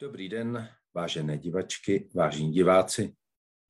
Dobrý 0.00 0.28
den, 0.28 0.68
vážené 0.94 1.38
divačky, 1.38 2.08
vážení 2.14 2.52
diváci. 2.52 3.14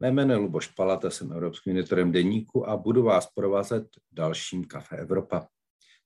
Mé 0.00 0.10
jméno 0.10 0.32
je 0.32 0.36
Luboš 0.36 0.66
Palata, 0.66 1.10
jsem 1.10 1.32
evropským 1.32 1.76
editorem 1.76 2.12
Deníku 2.12 2.68
a 2.68 2.76
budu 2.76 3.02
vás 3.02 3.26
provázet 3.26 3.86
dalším 4.12 4.64
Kafe 4.64 4.96
Evropa. 4.96 5.48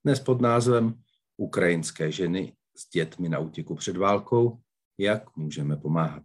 Dnes 0.04 0.20
pod 0.20 0.41
názvem 0.41 0.95
Ukrajinské 1.36 2.12
ženy 2.12 2.56
s 2.77 2.91
dětmi 2.91 3.29
na 3.29 3.38
útěku 3.38 3.75
před 3.75 3.96
válkou, 3.96 4.61
jak 4.98 5.36
můžeme 5.36 5.77
pomáhat. 5.77 6.23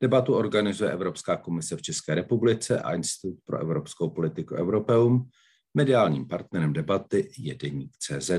Debatu 0.00 0.34
organizuje 0.34 0.92
Evropská 0.92 1.36
komise 1.36 1.76
v 1.76 1.82
České 1.82 2.14
republice 2.14 2.80
a 2.80 2.94
Institut 2.94 3.38
pro 3.44 3.58
evropskou 3.58 4.10
politiku 4.10 4.54
Europeum. 4.54 5.28
Mediálním 5.74 6.28
partnerem 6.28 6.72
debaty 6.72 7.32
je 7.38 7.54
Deník 7.54 7.96
CZ, 7.98 8.30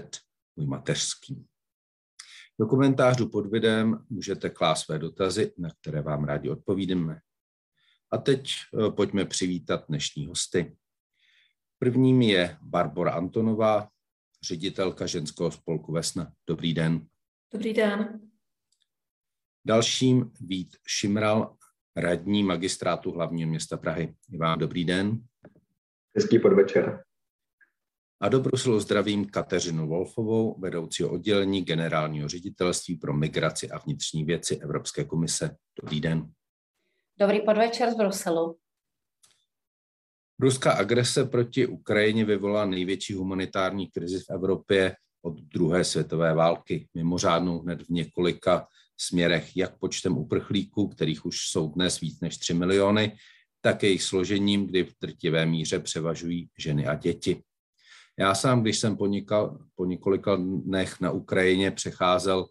můj 0.56 0.66
mateřský. 0.66 1.46
Do 2.60 2.66
komentářů 2.66 3.30
pod 3.30 3.46
videem 3.46 4.06
můžete 4.10 4.50
klást 4.50 4.82
své 4.82 5.00
dotazy, 5.00 5.54
na 5.58 5.70
které 5.70 6.02
vám 6.02 6.24
rádi 6.24 6.50
odpovídeme. 6.50 7.22
A 8.12 8.18
teď 8.18 8.50
eh, 8.52 8.92
pojďme 8.92 9.26
přivítat 9.26 9.86
dnešní 9.90 10.28
hosty. 10.28 10.78
Prvním 11.80 12.22
je 12.22 12.58
Barbara 12.62 13.12
Antonová, 13.12 13.90
ředitelka 14.44 15.06
ženského 15.06 15.52
spolku 15.52 15.92
Vesna. 15.92 16.34
Dobrý 16.48 16.74
den. 16.74 17.08
Dobrý 17.54 17.74
den. 17.74 18.22
Dalším 19.66 20.32
Vít 20.42 20.78
Šimral, 20.88 21.58
radní 21.96 22.44
magistrátu 22.44 23.12
hlavního 23.12 23.50
města 23.50 23.78
Prahy. 23.78 24.16
I 24.32 24.38
vám 24.38 24.60
dobrý 24.60 24.86
den. 24.86 25.24
Hezký 26.16 26.40
podvečer. 26.40 27.04
A 28.22 28.30
do 28.30 28.40
Bruselu 28.40 28.80
zdravím 28.80 29.26
Kateřinu 29.26 29.88
Wolfovou, 29.88 30.60
vedoucího 30.60 31.10
oddělení 31.10 31.62
generálního 31.62 32.28
ředitelství 32.28 32.96
pro 32.96 33.14
migraci 33.14 33.70
a 33.70 33.78
vnitřní 33.78 34.24
věci 34.24 34.58
Evropské 34.58 35.04
komise. 35.04 35.56
Dobrý 35.82 36.02
den. 36.02 36.32
Dobrý 37.20 37.42
podvečer 37.42 37.92
z 37.92 37.96
Bruselu. 37.96 38.58
Ruská 40.40 40.72
agrese 40.72 41.26
proti 41.26 41.68
Ukrajině 41.68 42.26
vyvolala 42.26 42.66
největší 42.66 43.14
humanitární 43.14 43.88
krizi 43.88 44.20
v 44.20 44.30
Evropě 44.30 44.96
od 45.22 45.40
druhé 45.40 45.84
světové 45.84 46.34
války. 46.34 46.88
Mimořádnou 46.94 47.60
hned 47.60 47.82
v 47.82 47.90
několika 47.90 48.68
směrech, 48.98 49.58
jak 49.58 49.80
počtem 49.80 50.18
uprchlíků, 50.18 50.88
kterých 50.88 51.26
už 51.26 51.38
jsou 51.50 51.68
dnes 51.68 52.00
víc 52.00 52.20
než 52.20 52.38
3 52.38 52.54
miliony, 52.54 53.18
tak 53.62 53.84
jejich 53.84 54.04
složením, 54.04 54.68
kdy 54.68 54.84
v 54.84 54.94
drtivé 55.02 55.46
míře 55.46 55.80
převažují 55.80 56.50
ženy 56.58 56.88
a 56.88 56.96
děti. 56.96 57.44
Já 58.20 58.36
sám, 58.36 58.62
když 58.62 58.80
jsem 58.80 58.98
po, 58.98 59.08
nikal, 59.08 59.60
po 59.76 59.86
několika 59.86 60.36
dnech 60.36 61.02
na 61.02 61.12
Ukrajině 61.12 61.72
přecházel 61.72 62.46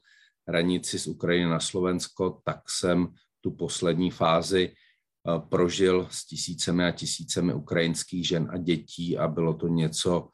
hranici 0.48 0.98
z 0.98 1.06
Ukrajiny 1.06 1.50
na 1.50 1.60
Slovensko, 1.60 2.40
tak 2.44 2.70
jsem 2.70 3.08
tu 3.40 3.50
poslední 3.50 4.10
fázi 4.10 4.72
eh, 4.72 5.40
prožil 5.48 6.08
s 6.10 6.26
tisícemi 6.26 6.84
a 6.84 6.90
tisícemi 6.90 7.54
ukrajinských 7.54 8.26
žen 8.26 8.48
a 8.52 8.56
dětí 8.56 9.18
a 9.18 9.28
bylo 9.28 9.54
to 9.54 9.68
něco, 9.68 10.28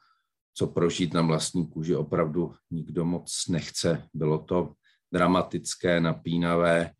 co 0.53 0.67
prožít 0.67 1.13
na 1.13 1.21
vlastní 1.21 1.67
kůži 1.67 1.95
opravdu 1.95 2.55
nikdo 2.71 3.05
moc 3.05 3.47
nechce. 3.49 4.07
Bylo 4.13 4.37
to 4.37 4.73
dramatické, 5.13 6.01
napínavé, 6.01 6.91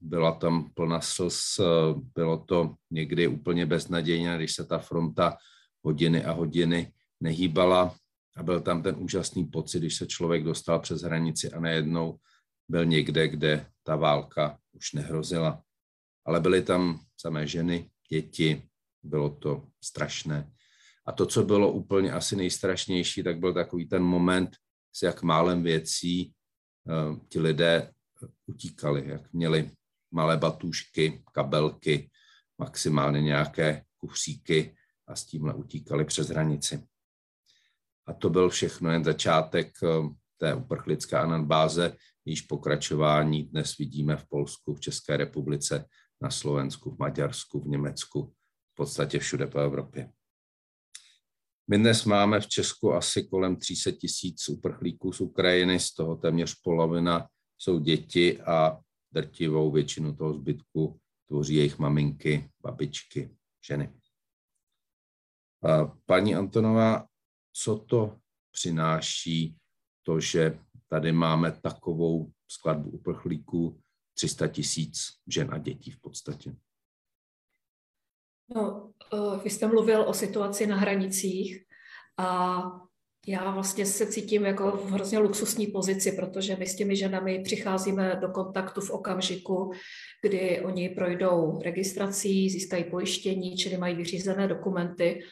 byla 0.00 0.32
tam 0.32 0.70
plná 0.74 1.00
slz, 1.00 1.60
bylo 2.14 2.38
to 2.38 2.74
někdy 2.90 3.28
úplně 3.28 3.66
beznadějné, 3.66 4.36
když 4.36 4.54
se 4.54 4.64
ta 4.64 4.78
fronta 4.78 5.36
hodiny 5.82 6.24
a 6.24 6.32
hodiny 6.32 6.92
nehýbala 7.20 7.96
a 8.36 8.42
byl 8.42 8.60
tam 8.60 8.82
ten 8.82 8.94
úžasný 8.98 9.44
pocit, 9.44 9.78
když 9.78 9.96
se 9.96 10.06
člověk 10.06 10.44
dostal 10.44 10.80
přes 10.80 11.02
hranici 11.02 11.52
a 11.52 11.60
najednou 11.60 12.18
byl 12.68 12.84
někde, 12.84 13.28
kde 13.28 13.66
ta 13.82 13.96
válka 13.96 14.58
už 14.72 14.92
nehrozila. 14.92 15.62
Ale 16.26 16.40
byly 16.40 16.62
tam 16.62 17.00
samé 17.20 17.46
ženy, 17.46 17.90
děti, 18.10 18.62
bylo 19.02 19.30
to 19.30 19.68
strašné. 19.84 20.52
A 21.06 21.12
to, 21.12 21.26
co 21.26 21.42
bylo 21.42 21.72
úplně 21.72 22.12
asi 22.12 22.36
nejstrašnější, 22.36 23.22
tak 23.22 23.38
byl 23.38 23.54
takový 23.54 23.86
ten 23.88 24.02
moment, 24.02 24.56
s 24.92 25.02
jak 25.02 25.22
málem 25.22 25.62
věcí 25.62 26.34
uh, 26.84 27.18
ti 27.28 27.40
lidé 27.40 27.92
utíkali, 28.46 29.08
jak 29.08 29.32
měli 29.32 29.70
malé 30.10 30.36
batůžky, 30.36 31.22
kabelky, 31.32 32.10
maximálně 32.58 33.20
nějaké 33.20 33.84
kufříky 33.96 34.76
a 35.06 35.16
s 35.16 35.24
tímhle 35.24 35.54
utíkali 35.54 36.04
přes 36.04 36.28
hranici. 36.28 36.86
A 38.06 38.12
to 38.12 38.30
byl 38.30 38.48
všechno 38.48 38.90
jen 38.90 39.04
začátek 39.04 39.72
eh, 39.82 39.88
té 40.36 40.54
uprchlické 40.54 41.18
anabáze, 41.18 41.96
již 42.24 42.40
pokračování 42.40 43.42
dnes 43.42 43.76
vidíme 43.76 44.16
v 44.16 44.28
Polsku, 44.28 44.74
v 44.74 44.80
České 44.80 45.16
republice, 45.16 45.84
na 46.20 46.30
Slovensku, 46.30 46.90
v 46.90 46.98
Maďarsku, 46.98 47.60
v 47.60 47.66
Německu, 47.66 48.32
v 48.72 48.74
podstatě 48.74 49.18
všude 49.18 49.46
po 49.46 49.58
Evropě. 49.58 50.12
My 51.70 51.78
dnes 51.78 52.04
máme 52.04 52.40
v 52.40 52.48
Česku 52.48 52.92
asi 52.92 53.24
kolem 53.24 53.56
300 53.56 53.90
tisíc 53.90 54.48
uprchlíků 54.48 55.12
z 55.12 55.20
Ukrajiny, 55.20 55.80
z 55.80 55.94
toho 55.94 56.16
téměř 56.16 56.54
polovina 56.54 57.28
jsou 57.58 57.78
děti 57.78 58.40
a 58.42 58.78
drtivou 59.12 59.70
většinu 59.70 60.16
toho 60.16 60.34
zbytku 60.34 61.00
tvoří 61.28 61.54
jejich 61.54 61.78
maminky, 61.78 62.50
babičky, 62.62 63.36
ženy. 63.66 63.92
Paní 66.06 66.34
Antonová, 66.34 67.06
co 67.62 67.78
to 67.78 68.16
přináší 68.52 69.56
to, 70.02 70.20
že 70.20 70.58
tady 70.88 71.12
máme 71.12 71.52
takovou 71.52 72.30
skladbu 72.48 72.90
uprchlíků, 72.90 73.80
300 74.14 74.48
tisíc 74.48 75.08
žen 75.26 75.48
a 75.54 75.58
dětí 75.58 75.90
v 75.90 76.00
podstatě. 76.00 76.56
No, 78.54 78.92
eh, 79.12 79.38
vy 79.44 79.50
jste 79.50 79.66
mluvil 79.66 80.02
o 80.02 80.14
situaci 80.14 80.66
na 80.66 80.76
hranicích 80.76 81.64
a 82.18 82.62
já 83.26 83.50
vlastně 83.50 83.86
se 83.86 84.06
cítím 84.06 84.44
jako 84.44 84.70
v 84.70 84.90
hrozně 84.90 85.18
luxusní 85.18 85.66
pozici, 85.66 86.12
protože 86.12 86.56
my 86.56 86.66
s 86.66 86.76
těmi 86.76 86.96
ženami 86.96 87.42
přicházíme 87.42 88.18
do 88.20 88.28
kontaktu 88.28 88.80
v 88.80 88.90
okamžiku, 88.90 89.72
kdy 90.22 90.60
oni 90.60 90.88
projdou 90.88 91.60
registrací, 91.62 92.50
získají 92.50 92.84
pojištění, 92.84 93.56
čili 93.56 93.76
mají 93.78 93.96
vyřízené 93.96 94.48
dokumenty 94.48 95.22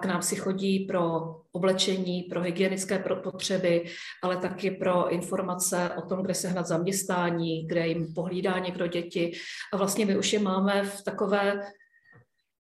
k 0.00 0.04
nám 0.04 0.22
si 0.22 0.36
chodí 0.36 0.78
pro 0.78 1.20
oblečení, 1.52 2.22
pro 2.22 2.40
hygienické 2.40 3.04
potřeby, 3.22 3.84
ale 4.22 4.36
taky 4.36 4.70
pro 4.70 5.08
informace 5.08 5.90
o 5.96 6.02
tom, 6.02 6.22
kde 6.22 6.34
se 6.34 6.48
hnat 6.48 6.66
zaměstnání, 6.66 7.66
kde 7.66 7.86
jim 7.86 8.14
pohlídá 8.14 8.58
někdo 8.58 8.86
děti. 8.86 9.32
A 9.72 9.76
vlastně 9.76 10.06
my 10.06 10.18
už 10.18 10.32
je 10.32 10.38
máme 10.38 10.82
v 10.82 11.02
takové 11.02 11.62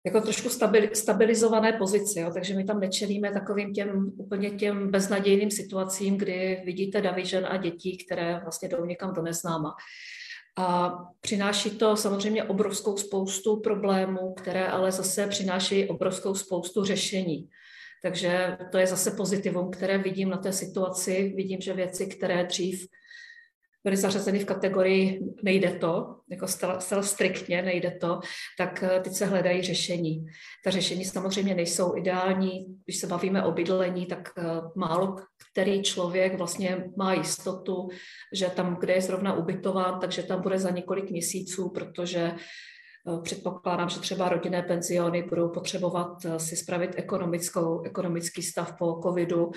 jako 0.06 0.20
trošku 0.20 0.48
stabilizované 0.92 1.72
pozici, 1.72 2.20
jo? 2.20 2.30
takže 2.34 2.54
my 2.54 2.64
tam 2.64 2.80
nečelíme 2.80 3.32
takovým 3.32 3.72
těm 3.72 4.12
úplně 4.16 4.50
těm 4.50 4.90
beznadějným 4.90 5.50
situacím, 5.50 6.18
kdy 6.18 6.62
vidíte 6.64 7.00
davy 7.00 7.26
žen 7.26 7.46
a 7.50 7.56
dětí, 7.56 8.04
které 8.06 8.40
vlastně 8.42 8.68
jdou 8.68 8.84
někam 8.84 9.14
do 9.14 9.22
neznáma. 9.22 9.74
A 10.58 10.98
přináší 11.20 11.70
to 11.70 11.96
samozřejmě 11.96 12.44
obrovskou 12.44 12.96
spoustu 12.96 13.56
problémů, 13.56 14.34
které 14.34 14.66
ale 14.66 14.92
zase 14.92 15.26
přináší 15.26 15.88
obrovskou 15.88 16.34
spoustu 16.34 16.84
řešení. 16.84 17.48
Takže 18.02 18.56
to 18.72 18.78
je 18.78 18.86
zase 18.86 19.10
pozitivum, 19.10 19.70
které 19.70 19.98
vidím 19.98 20.30
na 20.30 20.36
té 20.36 20.52
situaci. 20.52 21.32
Vidím, 21.36 21.60
že 21.60 21.72
věci, 21.72 22.06
které 22.06 22.44
dřív 22.44 22.86
byly 23.84 23.96
zařazeny 23.96 24.38
v 24.38 24.44
kategorii 24.44 25.20
nejde 25.42 25.70
to, 25.70 26.16
jako 26.30 26.46
zcela 26.78 27.02
striktně 27.02 27.62
nejde 27.62 27.90
to, 27.90 28.20
tak 28.58 28.82
eh, 28.82 29.00
teď 29.00 29.12
se 29.12 29.26
hledají 29.26 29.62
řešení. 29.62 30.26
Ta 30.64 30.70
řešení 30.70 31.04
samozřejmě 31.04 31.54
nejsou 31.54 31.96
ideální. 31.96 32.66
Když 32.84 32.96
se 32.96 33.06
bavíme 33.06 33.44
o 33.44 33.52
bydlení, 33.52 34.06
tak 34.06 34.28
eh, 34.38 34.42
málo 34.76 35.16
který 35.52 35.82
člověk 35.82 36.38
vlastně 36.38 36.84
má 36.96 37.14
jistotu, 37.14 37.88
že 38.32 38.46
tam, 38.46 38.76
kde 38.76 38.92
je 38.92 39.00
zrovna 39.00 39.34
ubytován, 39.34 40.00
takže 40.00 40.22
tam 40.22 40.42
bude 40.42 40.58
za 40.58 40.70
několik 40.70 41.10
měsíců, 41.10 41.70
protože 41.70 42.20
eh, 42.20 43.20
Předpokládám, 43.22 43.88
že 43.88 44.00
třeba 44.00 44.28
rodinné 44.28 44.62
penziony 44.62 45.22
budou 45.22 45.48
potřebovat 45.48 46.26
si 46.36 46.56
spravit 46.56 46.90
ekonomickou, 46.96 47.82
ekonomický 47.82 48.42
stav 48.42 48.74
po 48.78 49.00
covidu. 49.02 49.50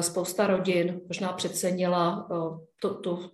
Spousta 0.00 0.46
rodin 0.46 1.00
možná 1.08 1.32
přecenila 1.32 2.28
to, 2.80 2.94
tu 2.94 3.30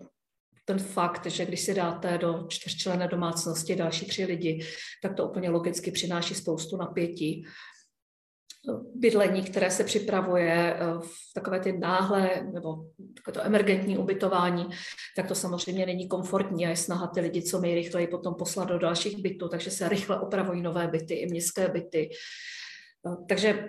ten 0.67 0.79
fakt, 0.79 1.27
že 1.27 1.47
když 1.47 1.61
si 1.61 1.75
dáte 1.75 2.19
do 2.19 2.47
čtyřčlené 2.49 3.09
domácnosti 3.09 3.77
další 3.77 4.07
tři 4.07 4.25
lidi, 4.25 4.67
tak 5.03 5.15
to 5.15 5.29
úplně 5.29 5.51
logicky 5.51 5.91
přináší 5.91 6.35
spoustu 6.35 6.77
napětí. 6.77 7.47
Bydlení, 8.95 9.43
které 9.43 9.71
se 9.71 9.85
připravuje 9.85 10.75
eh, 10.75 10.79
v 11.01 11.35
takové 11.35 11.61
ty 11.61 11.79
náhle 11.79 12.51
nebo 12.53 12.77
to 13.33 13.45
emergentní 13.45 13.99
ubytování, 13.99 14.67
tak 15.17 15.29
to 15.29 15.35
samozřejmě 15.35 15.87
není 15.87 16.09
komfortní 16.09 16.67
a 16.67 16.71
je 16.71 16.77
snaha 16.77 17.07
ty 17.07 17.21
lidi 17.21 17.43
co 17.43 17.61
nejrychleji 17.61 18.07
potom 18.07 18.35
poslat 18.35 18.69
do 18.69 18.79
dalších 18.79 19.23
bytů, 19.23 19.49
takže 19.49 19.71
se 19.71 19.89
rychle 19.89 20.21
opravují 20.21 20.63
nové 20.63 20.89
byty 20.89 21.15
i 21.15 21.27
městské 21.27 21.69
byty. 21.69 22.11
Eh, 23.07 23.25
takže 23.29 23.69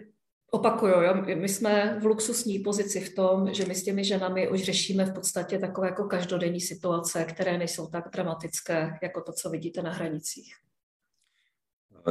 Opakuju, 0.51 0.93
jo? 0.93 1.13
my 1.35 1.49
jsme 1.49 1.99
v 1.99 2.05
luxusní 2.05 2.59
pozici 2.59 2.99
v 2.99 3.15
tom, 3.15 3.53
že 3.53 3.65
my 3.65 3.75
s 3.75 3.83
těmi 3.83 4.03
ženami 4.03 4.49
už 4.49 4.63
řešíme 4.63 5.05
v 5.05 5.13
podstatě 5.13 5.59
takové 5.59 5.87
jako 5.87 6.03
každodenní 6.03 6.61
situace, 6.61 7.25
které 7.25 7.57
nejsou 7.57 7.87
tak 7.87 8.09
dramatické, 8.13 8.99
jako 9.03 9.21
to, 9.21 9.31
co 9.33 9.49
vidíte 9.49 9.81
na 9.81 9.91
hranicích. 9.91 10.55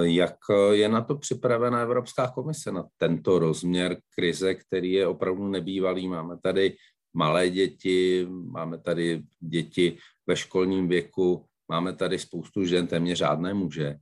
Jak 0.03 0.37
je 0.73 0.89
na 0.89 1.01
to 1.01 1.17
připravena 1.17 1.81
Evropská 1.81 2.29
komise, 2.29 2.73
na 2.73 2.85
tento 2.97 3.39
rozměr 3.39 3.97
krize, 4.11 4.55
který 4.55 4.93
je 4.93 5.07
opravdu 5.07 5.49
nebývalý? 5.49 6.09
Máme 6.09 6.39
tady 6.39 6.77
malé 7.15 7.51
děti, 7.51 8.27
máme 8.31 8.79
tady 8.79 9.23
děti 9.41 9.99
ve 10.27 10.37
školním 10.37 10.89
věku, 10.89 11.47
máme 11.69 11.93
tady 11.93 12.19
spoustu 12.19 12.65
žen, 12.65 12.87
téměř 12.87 13.19
žádné 13.19 13.55
muže. 13.55 13.97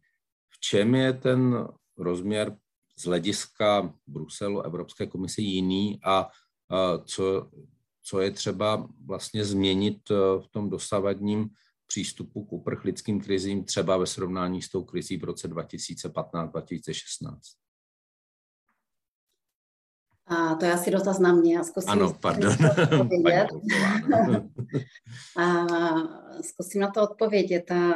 V 0.51 0.61
čem 0.61 0.95
je 0.95 1.13
ten 1.13 1.69
rozměr 1.99 2.57
z 2.97 3.05
hlediska 3.05 3.95
Bruselu, 4.07 4.63
Evropské 4.63 5.07
komise 5.07 5.43
jiný 5.43 6.01
a 6.05 6.31
co, 7.05 7.51
co 8.03 8.21
je 8.21 8.31
třeba 8.31 8.89
vlastně 9.05 9.45
změnit 9.45 10.11
e, 10.11 10.15
v 10.41 10.49
tom 10.51 10.71
dosavadním 10.71 11.51
přístupu 11.87 12.45
k 12.45 12.53
uprchlickým 12.53 13.21
krizím, 13.21 13.65
třeba 13.65 13.97
ve 13.97 14.07
srovnání 14.07 14.63
s 14.63 14.69
tou 14.69 14.85
krizí 14.85 15.17
v 15.17 15.25
roce 15.25 15.49
2015-2016? 15.49 17.39
A 20.27 20.55
to 20.55 20.65
je 20.65 20.73
asi 20.73 20.91
dotaz 20.91 21.19
na 21.19 21.33
mě. 21.33 21.61
A 21.61 21.65
zkusím 21.65 21.91
ano, 21.91 22.17
pardon. 22.21 22.53
a 25.37 25.67
zkusím 26.43 26.81
na 26.81 26.91
to 26.91 27.03
odpovědět. 27.03 27.71
A 27.71 27.95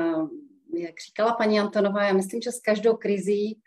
jak 0.79 0.95
říkala 1.07 1.35
paní 1.35 1.61
Antonová, 1.61 2.05
já 2.05 2.13
myslím, 2.13 2.43
že 2.43 2.53
s 2.53 2.61
každou 2.61 2.97
krizí 2.97 3.61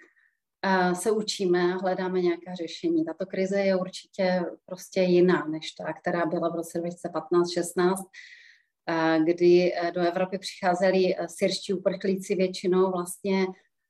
se 0.94 1.12
učíme 1.12 1.74
a 1.74 1.78
hledáme 1.78 2.22
nějaká 2.22 2.56
řešení. 2.56 3.06
Tato 3.06 3.26
krize 3.26 3.62
je 3.62 3.76
určitě 3.76 4.42
prostě 4.66 5.02
jiná 5.02 5.46
než 5.46 5.72
ta, 5.72 5.94
která 5.94 6.26
byla 6.26 6.50
v 6.50 6.56
roce 6.56 6.80
2015-16, 6.80 7.96
kdy 9.26 9.74
e, 9.74 9.92
do 9.92 10.02
Evropy 10.02 10.38
přicházeli 10.38 11.16
e, 11.16 11.30
syrští 11.30 11.74
uprchlíci 11.74 12.36
většinou 12.36 12.92
vlastně 12.92 13.48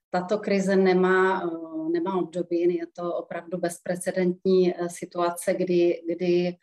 tato 0.09 0.37
krize 0.37 0.75
nemá, 0.75 1.41
e, 1.43 1.47
nemá 1.93 2.15
období, 2.15 2.75
je 2.75 2.87
to 2.87 3.15
opravdu 3.15 3.57
bezprecedentní 3.57 4.73
situace, 4.87 5.53
kdy, 5.53 6.01
kdy 6.07 6.55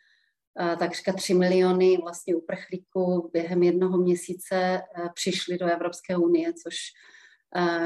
takřka 0.79 1.13
3 1.13 1.33
miliony 1.33 1.97
vlastně 1.97 2.35
uprchlíků 2.35 3.29
během 3.33 3.63
jednoho 3.63 3.97
měsíce 3.97 4.81
přišli 5.13 5.57
do 5.57 5.65
Evropské 5.65 6.17
unie, 6.17 6.53
což 6.53 6.75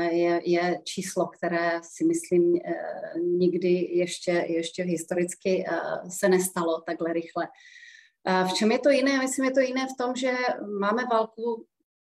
je, 0.10 0.42
je 0.50 0.82
číslo, 0.84 1.28
které 1.28 1.80
si 1.84 2.06
myslím 2.06 2.60
nikdy 3.22 3.70
ještě, 3.92 4.32
ještě 4.32 4.84
historicky 4.84 5.66
se 6.10 6.30
nestalo 6.30 6.82
takhle 6.82 7.14
rychle. 7.14 7.48
V 8.50 8.54
čem 8.54 8.72
je 8.72 8.80
to 8.80 8.90
jiné? 8.90 9.18
Myslím, 9.18 9.46
je 9.46 9.52
to 9.52 9.60
jiné 9.60 9.86
v 9.86 9.98
tom, 10.04 10.16
že 10.16 10.34
máme 10.80 11.04
válku 11.12 11.66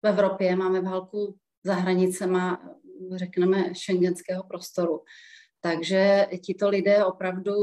v 0.04 0.08
Evropě, 0.08 0.56
máme 0.56 0.82
válku 0.82 1.36
za 1.64 1.74
hranicema, 1.74 2.70
řekneme, 3.16 3.76
šengenského 3.76 4.44
prostoru. 4.44 5.04
Takže 5.62 6.28
tito 6.46 6.70
lidé 6.70 7.06
opravdu 7.06 7.54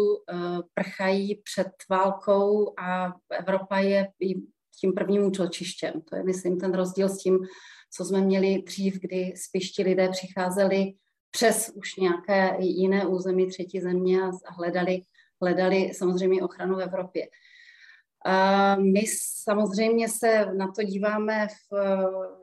prchají 0.75 1.43
před 1.44 1.69
válkou 1.90 2.75
a 2.79 3.14
Evropa 3.31 3.79
je 3.79 4.08
tím 4.80 4.92
prvním 4.92 5.24
útočištěm. 5.24 5.92
To 6.00 6.16
je, 6.16 6.22
myslím, 6.22 6.60
ten 6.60 6.74
rozdíl 6.74 7.08
s 7.08 7.19
tím, 7.19 7.38
co 7.92 8.04
jsme 8.04 8.20
měli 8.20 8.62
dřív, 8.62 9.00
kdy 9.00 9.32
spíš 9.36 9.70
ti 9.70 9.82
lidé 9.82 10.08
přicházeli 10.08 10.92
přes 11.30 11.72
už 11.74 11.96
nějaké 11.96 12.56
jiné 12.60 13.06
území 13.06 13.46
třetí 13.46 13.80
země 13.80 14.22
a 14.22 14.52
hledali, 14.52 15.00
hledali 15.42 15.94
samozřejmě 15.94 16.42
ochranu 16.42 16.76
v 16.76 16.80
Evropě. 16.80 17.28
A 18.24 18.76
my 18.76 19.02
samozřejmě 19.42 20.08
se 20.08 20.46
na 20.56 20.72
to 20.72 20.82
díváme, 20.82 21.46
v, 21.48 21.76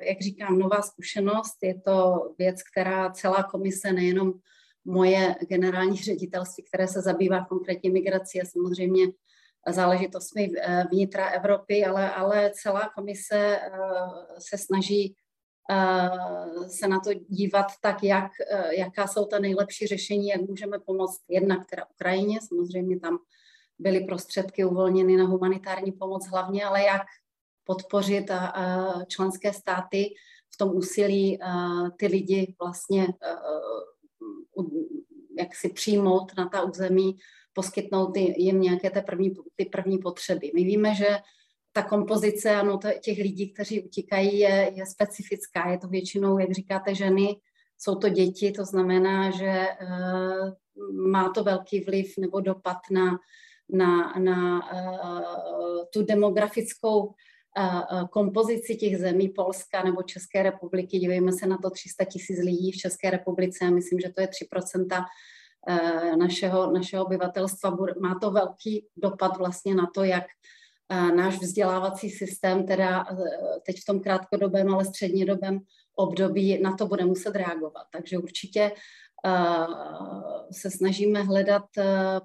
jak 0.01 0.21
říkám, 0.21 0.59
nová 0.59 0.81
zkušenost. 0.81 1.57
Je 1.63 1.81
to 1.81 2.13
věc, 2.37 2.63
která 2.63 3.11
celá 3.11 3.43
komise, 3.43 3.93
nejenom 3.93 4.33
moje 4.85 5.35
generální 5.49 5.97
ředitelství, 5.97 6.63
které 6.63 6.87
se 6.87 7.01
zabývá 7.01 7.45
konkrétně 7.45 7.91
migrací 7.91 8.41
a 8.41 8.45
samozřejmě 8.45 9.07
záležitostmi 9.67 10.51
vnitra 10.91 11.29
Evropy, 11.29 11.85
ale, 11.85 12.11
ale 12.11 12.51
celá 12.53 12.89
komise 12.95 13.59
eh, 13.61 13.69
se 14.39 14.57
snaží 14.57 15.15
Eh, 15.71 16.69
se 16.69 16.87
na 16.87 16.99
to 16.99 17.13
dívat 17.13 17.65
tak, 17.81 18.03
jak, 18.03 18.31
eh, 18.51 18.75
jaká 18.75 19.07
jsou 19.07 19.25
ta 19.25 19.39
nejlepší 19.39 19.87
řešení, 19.87 20.27
jak 20.27 20.41
můžeme 20.41 20.79
pomoct 20.79 21.21
jednak 21.29 21.69
teda 21.69 21.85
Ukrajině, 21.85 22.39
samozřejmě 22.47 22.99
tam 22.99 23.17
byly 23.79 23.99
prostředky 23.99 24.65
uvolněny 24.65 25.17
na 25.17 25.25
humanitární 25.25 25.91
pomoc 25.91 26.27
hlavně, 26.27 26.65
ale 26.65 26.83
jak 26.83 27.01
podpořit 27.63 28.31
členské 29.07 29.53
státy 29.53 30.13
v 30.53 30.57
tom 30.57 30.75
úsilí 30.75 31.39
ty 31.97 32.07
lidi 32.07 32.55
vlastně 32.61 33.07
jak 35.39 35.55
si 35.55 35.69
přijmout 35.69 36.31
na 36.37 36.49
ta 36.49 36.61
území, 36.61 37.17
poskytnout 37.53 38.17
jim 38.17 38.61
nějaké 38.61 38.89
ty 38.89 39.01
první, 39.01 39.33
ty 39.55 39.65
první 39.65 39.97
potřeby. 39.97 40.51
My 40.55 40.63
víme, 40.63 40.95
že 40.95 41.07
ta 41.71 41.83
kompozice 41.83 42.55
ano, 42.55 42.79
těch 43.01 43.17
lidí, 43.17 43.53
kteří 43.53 43.81
utíkají, 43.81 44.39
je, 44.39 44.71
je 44.75 44.85
specifická. 44.85 45.69
Je 45.69 45.77
to 45.77 45.87
většinou, 45.87 46.39
jak 46.39 46.51
říkáte, 46.51 46.95
ženy, 46.95 47.35
jsou 47.77 47.95
to 47.95 48.09
děti, 48.09 48.51
to 48.51 48.65
znamená, 48.65 49.31
že 49.31 49.67
uh, 49.81 50.51
má 51.11 51.29
to 51.29 51.43
velký 51.43 51.79
vliv 51.79 52.13
nebo 52.19 52.39
dopad 52.39 52.77
na, 52.91 53.19
na, 53.69 54.13
na 54.19 54.71
uh, 54.73 55.83
tu 55.93 56.03
demografickou 56.03 57.05
uh, 57.05 58.07
kompozici 58.09 58.75
těch 58.75 58.97
zemí 58.97 59.29
Polska 59.29 59.83
nebo 59.83 60.03
České 60.03 60.43
republiky. 60.43 60.99
Dívejme 60.99 61.31
se 61.31 61.47
na 61.47 61.57
to 61.57 61.69
300 61.69 62.05
tisíc 62.05 62.39
lidí 62.39 62.71
v 62.71 62.77
České 62.77 63.09
republice 63.09 63.65
a 63.65 63.69
myslím, 63.69 63.99
že 63.99 64.09
to 64.09 64.21
je 64.21 64.27
3% 64.27 65.05
našeho, 66.17 66.71
našeho 66.71 67.05
obyvatelstva. 67.05 67.77
Má 67.99 68.19
to 68.19 68.31
velký 68.31 68.87
dopad 68.97 69.37
vlastně 69.37 69.75
na 69.75 69.87
to, 69.95 70.03
jak 70.03 70.23
náš 71.15 71.39
vzdělávací 71.39 72.09
systém 72.09 72.65
teda 72.65 73.05
e, 73.11 73.15
teď 73.65 73.75
v 73.81 73.85
tom 73.85 73.99
krátkodobém, 73.99 74.73
ale 74.73 74.85
střednědobém 74.85 75.59
období 75.95 76.61
na 76.61 76.75
to 76.75 76.87
bude 76.87 77.05
muset 77.05 77.35
reagovat. 77.35 77.83
Takže 77.93 78.17
určitě 78.17 78.71
se 80.51 80.71
snažíme 80.71 81.23
hledat 81.23 81.65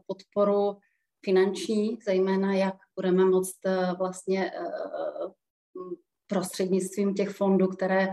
podporu 0.07 0.79
finanční, 1.25 1.99
zejména 2.05 2.55
jak 2.55 2.75
budeme 2.97 3.25
moct 3.25 3.59
vlastně 3.99 4.53
prostřednictvím 6.27 7.15
těch 7.15 7.29
fondů, 7.29 7.69
které, 7.69 8.09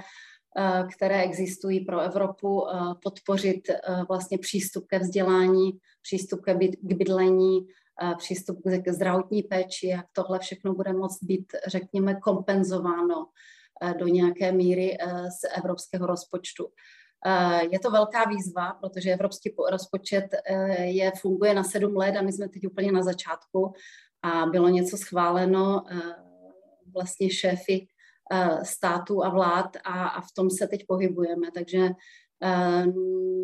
které 0.95 1.23
existují 1.23 1.85
pro 1.85 1.99
Evropu, 1.99 2.65
podpořit 3.03 3.61
vlastně 4.07 4.37
přístup 4.37 4.87
ke 4.87 4.99
vzdělání, 4.99 5.71
přístup 6.01 6.41
k 6.41 6.53
bydlení, 6.81 7.67
přístup 8.17 8.59
k 8.85 8.91
zdravotní 8.91 9.43
péči, 9.43 9.87
jak 9.87 10.05
tohle 10.11 10.39
všechno 10.39 10.73
bude 10.73 10.93
moct 10.93 11.23
být, 11.23 11.53
řekněme, 11.67 12.15
kompenzováno 12.15 13.27
eh, 13.81 13.93
do 13.93 14.07
nějaké 14.07 14.51
míry 14.51 14.97
eh, 14.99 15.31
z 15.31 15.57
evropského 15.57 16.07
rozpočtu. 16.07 16.67
Eh, 17.25 17.65
je 17.71 17.79
to 17.79 17.91
velká 17.91 18.23
výzva, 18.29 18.73
protože 18.81 19.11
evropský 19.11 19.55
rozpočet 19.71 20.25
je, 20.77 21.11
funguje 21.21 21.53
na 21.53 21.63
sedm 21.63 21.97
let 21.97 22.17
a 22.17 22.21
my 22.21 22.33
jsme 22.33 22.49
teď 22.49 22.67
úplně 22.67 22.91
na 22.91 23.03
začátku 23.03 23.73
a 24.21 24.45
bylo 24.45 24.69
něco 24.69 24.97
schváleno 24.97 25.83
vlastně 26.93 27.29
šéfy 27.29 27.87
států 28.63 29.23
a 29.23 29.29
vlád 29.29 29.77
a, 29.83 30.07
a 30.07 30.21
v 30.21 30.31
tom 30.35 30.49
se 30.49 30.67
teď 30.67 30.85
pohybujeme. 30.87 31.51
Takže 31.53 31.89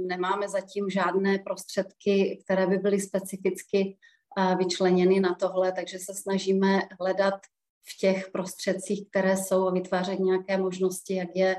nemáme 0.08 0.50
zatím 0.50 0.90
žádné 0.90 1.40
prostředky, 1.40 2.40
které 2.46 2.68
by 2.68 2.78
byly 2.78 3.00
specificky 3.00 3.98
vyčleněny 4.58 5.20
na 5.20 5.36
tohle, 5.36 5.72
takže 5.72 6.00
se 6.00 6.14
snažíme 6.14 6.80
hledat 7.00 7.34
v 7.94 7.98
těch 8.00 8.30
prostředcích, 8.32 9.10
které 9.10 9.38
jsou 9.38 9.68
a 9.68 9.72
vytvářet 9.72 10.20
nějaké 10.20 10.58
možnosti, 10.58 11.16
jak 11.16 11.30
je, 11.36 11.56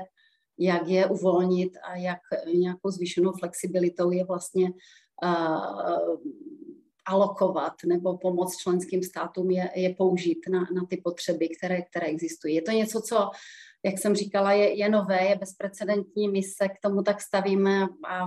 jak 0.59 0.87
je 0.87 1.05
uvolnit 1.05 1.77
a 1.83 1.95
jak 1.95 2.19
nějakou 2.55 2.89
zvýšenou 2.89 3.31
flexibilitou 3.31 4.11
je 4.11 4.25
vlastně 4.25 4.71
alokovat 7.09 7.73
nebo 7.85 8.17
pomoct 8.17 8.57
členským 8.57 9.03
státům 9.03 9.51
je, 9.51 9.69
je 9.75 9.95
použít 9.95 10.39
na, 10.49 10.59
na 10.59 10.85
ty 10.89 10.97
potřeby, 10.97 11.49
které, 11.49 11.81
které 11.81 12.07
existují. 12.07 12.55
Je 12.55 12.61
to 12.61 12.71
něco, 12.71 13.01
co, 13.01 13.29
jak 13.85 13.97
jsem 13.97 14.15
říkala, 14.15 14.51
je, 14.51 14.77
je 14.77 14.89
nové, 14.89 15.25
je 15.25 15.35
bezprecedentní, 15.35 16.27
my 16.27 16.43
se 16.43 16.67
k 16.67 16.79
tomu 16.81 17.03
tak 17.03 17.21
stavíme 17.21 17.87
a 18.09 18.25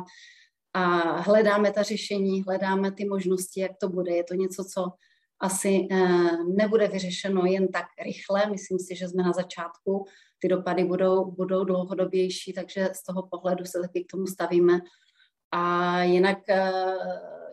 a 0.75 0.87
hledáme 1.21 1.73
ta 1.73 1.83
řešení, 1.83 2.43
hledáme 2.43 2.93
ty 2.93 3.05
možnosti, 3.05 3.61
jak 3.61 3.73
to 3.81 3.89
bude. 3.89 4.17
Je 4.17 4.25
to 4.25 4.35
něco, 4.35 4.65
co 4.65 4.91
asi 5.41 5.89
eh, 5.91 5.97
nebude 6.57 6.89
vyřešeno 6.89 7.45
jen 7.45 7.69
tak 7.69 7.87
rychle. 8.05 8.51
Myslím 8.51 8.79
si, 8.79 8.97
že 8.97 9.09
jsme 9.09 9.23
na 9.23 9.33
začátku. 9.33 10.05
Ty 10.39 10.49
dopady 10.49 10.85
budou, 10.85 11.31
budou 11.31 11.65
dlouhodobější, 11.65 12.53
takže 12.53 12.89
z 12.93 13.05
toho 13.05 13.23
pohledu 13.31 13.65
se 13.65 13.81
taky 13.81 14.05
k 14.05 14.11
tomu 14.11 14.27
stavíme. 14.27 14.81
A 15.52 16.02
jinak, 16.02 16.38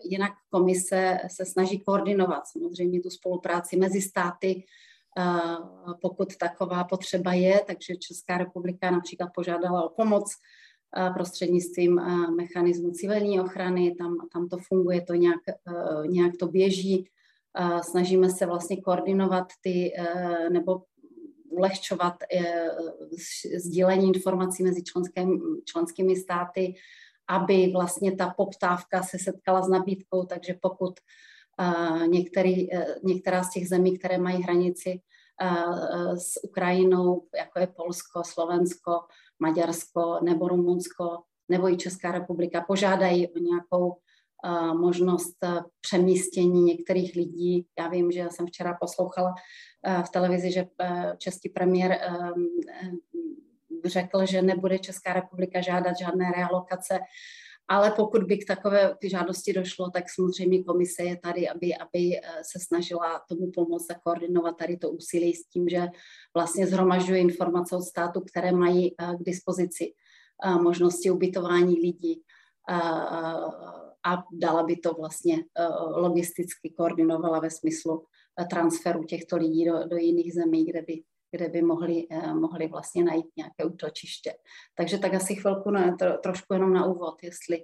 jinak 0.04 0.32
komise 0.50 1.18
se 1.28 1.46
snaží 1.46 1.80
koordinovat 1.80 2.48
samozřejmě 2.48 3.02
tu 3.02 3.10
spolupráci 3.10 3.78
mezi 3.78 4.02
státy, 4.02 4.64
pokud 6.02 6.38
taková 6.38 6.84
potřeba 6.84 7.34
je, 7.34 7.62
takže 7.68 7.96
Česká 7.96 8.38
republika 8.38 8.92
například 8.92 9.30
požádala 9.36 9.84
o 9.84 9.90
pomoc 9.90 10.36
prostřednictvím 11.14 11.96
mechanismu 12.38 12.92
civilní 12.92 13.42
ochrany, 13.42 13.96
tam, 13.96 14.18
tam 14.34 14.50
to 14.50 14.58
funguje, 14.58 15.02
to 15.02 15.14
nějak, 15.14 15.42
nějak 16.08 16.38
to 16.40 16.48
běží. 16.48 17.10
Snažíme 17.82 18.30
se 18.30 18.46
vlastně 18.46 18.82
koordinovat 18.82 19.48
ty, 19.62 19.92
nebo 20.52 20.84
ulehčovat 21.50 22.16
sdílení 23.58 24.08
informací 24.08 24.64
mezi 24.64 24.84
členskými 25.66 26.16
státy, 26.16 26.74
aby 27.30 27.72
vlastně 27.74 28.16
ta 28.16 28.34
poptávka 28.38 29.04
se 29.04 29.20
setkala 29.20 29.62
s 29.62 29.70
nabídkou, 29.70 30.26
takže 30.26 30.56
pokud 30.62 30.94
některý, 32.08 32.68
některá 33.04 33.44
z 33.44 33.52
těch 33.52 33.70
zemí, 33.70 34.00
které 34.00 34.18
mají 34.18 34.44
hranici 34.44 35.02
s 36.18 36.44
Ukrajinou, 36.44 37.28
jako 37.38 37.60
je 37.60 37.68
Polsko, 37.68 38.24
Slovensko, 38.26 38.92
Maďarsko 39.40 40.20
nebo 40.24 40.48
Rumunsko 40.48 41.18
nebo 41.50 41.70
i 41.70 41.78
Česká 41.78 42.12
republika 42.12 42.66
požádají 42.68 43.28
o 43.28 43.40
nějakou 43.40 43.94
možnost 44.74 45.38
přemístění 45.82 46.64
některých 46.64 47.16
lidí. 47.16 47.66
Já 47.80 47.88
vím, 47.88 48.12
že 48.12 48.28
jsem 48.32 48.48
včera 48.48 48.78
poslouchala 48.82 49.34
v 50.06 50.10
televizi, 50.10 50.52
že 50.52 50.68
český 51.18 51.50
premiér 51.50 52.00
řekl, 53.86 54.26
že 54.26 54.42
nebude 54.42 54.80
Česká 54.80 55.14
republika 55.14 55.62
žádat 55.62 55.98
žádné 55.98 56.32
realokace 56.36 57.00
ale 57.70 57.92
pokud 57.92 58.24
by 58.24 58.38
k 58.38 58.48
takové 58.48 58.96
ty 59.02 59.10
žádosti 59.10 59.54
došlo, 59.54 59.90
tak 59.90 60.04
samozřejmě 60.16 60.64
komise 60.64 61.04
je 61.04 61.18
tady, 61.18 61.50
aby, 61.50 61.76
aby 61.76 62.18
eh, 62.18 62.22
se 62.52 62.60
snažila 62.60 63.22
tomu 63.30 63.52
pomoct 63.52 63.92
a 63.92 64.00
koordinovat 64.00 64.58
tady 64.58 64.78
to 64.78 64.90
úsilí 64.90 65.34
s 65.34 65.48
tím, 65.48 65.70
že 65.70 65.88
vlastně 66.34 66.68
zhromažďuje 66.68 67.20
informace 67.20 67.76
od 67.76 67.82
státu, 67.82 68.22
které 68.22 68.52
mají 68.52 68.96
eh, 68.98 69.16
k 69.16 69.24
dispozici 69.24 69.94
eh, 70.46 70.52
možnosti 70.52 71.12
ubytování 71.12 71.76
lidí 71.76 72.22
a 74.06 74.24
dala 74.32 74.64
by 74.64 74.76
to 74.76 74.94
vlastně 74.94 75.38
logisticky 75.96 76.70
koordinovala 76.70 77.40
ve 77.40 77.50
smyslu 77.50 78.06
transferu 78.50 79.04
těchto 79.04 79.38
lidí 79.38 79.66
do, 79.66 79.88
do 79.88 79.98
jiných 79.98 80.34
zemí, 80.34 80.66
kde 80.66 80.82
by 80.82 81.02
kde 81.32 81.50
by 81.50 81.62
mohli, 81.62 82.08
eh, 82.12 82.34
mohli 82.34 82.68
vlastně 82.68 83.04
najít 83.04 83.28
nějaké 83.38 83.66
útočiště. 83.66 84.34
Takže 84.76 84.98
tak 84.98 85.14
asi 85.14 85.36
chvilku 85.36 85.72
na, 85.72 85.96
to, 85.98 86.06
trošku 86.24 86.54
jenom 86.54 86.74
na 86.74 86.86
úvod, 86.86 87.16
jestli 87.24 87.64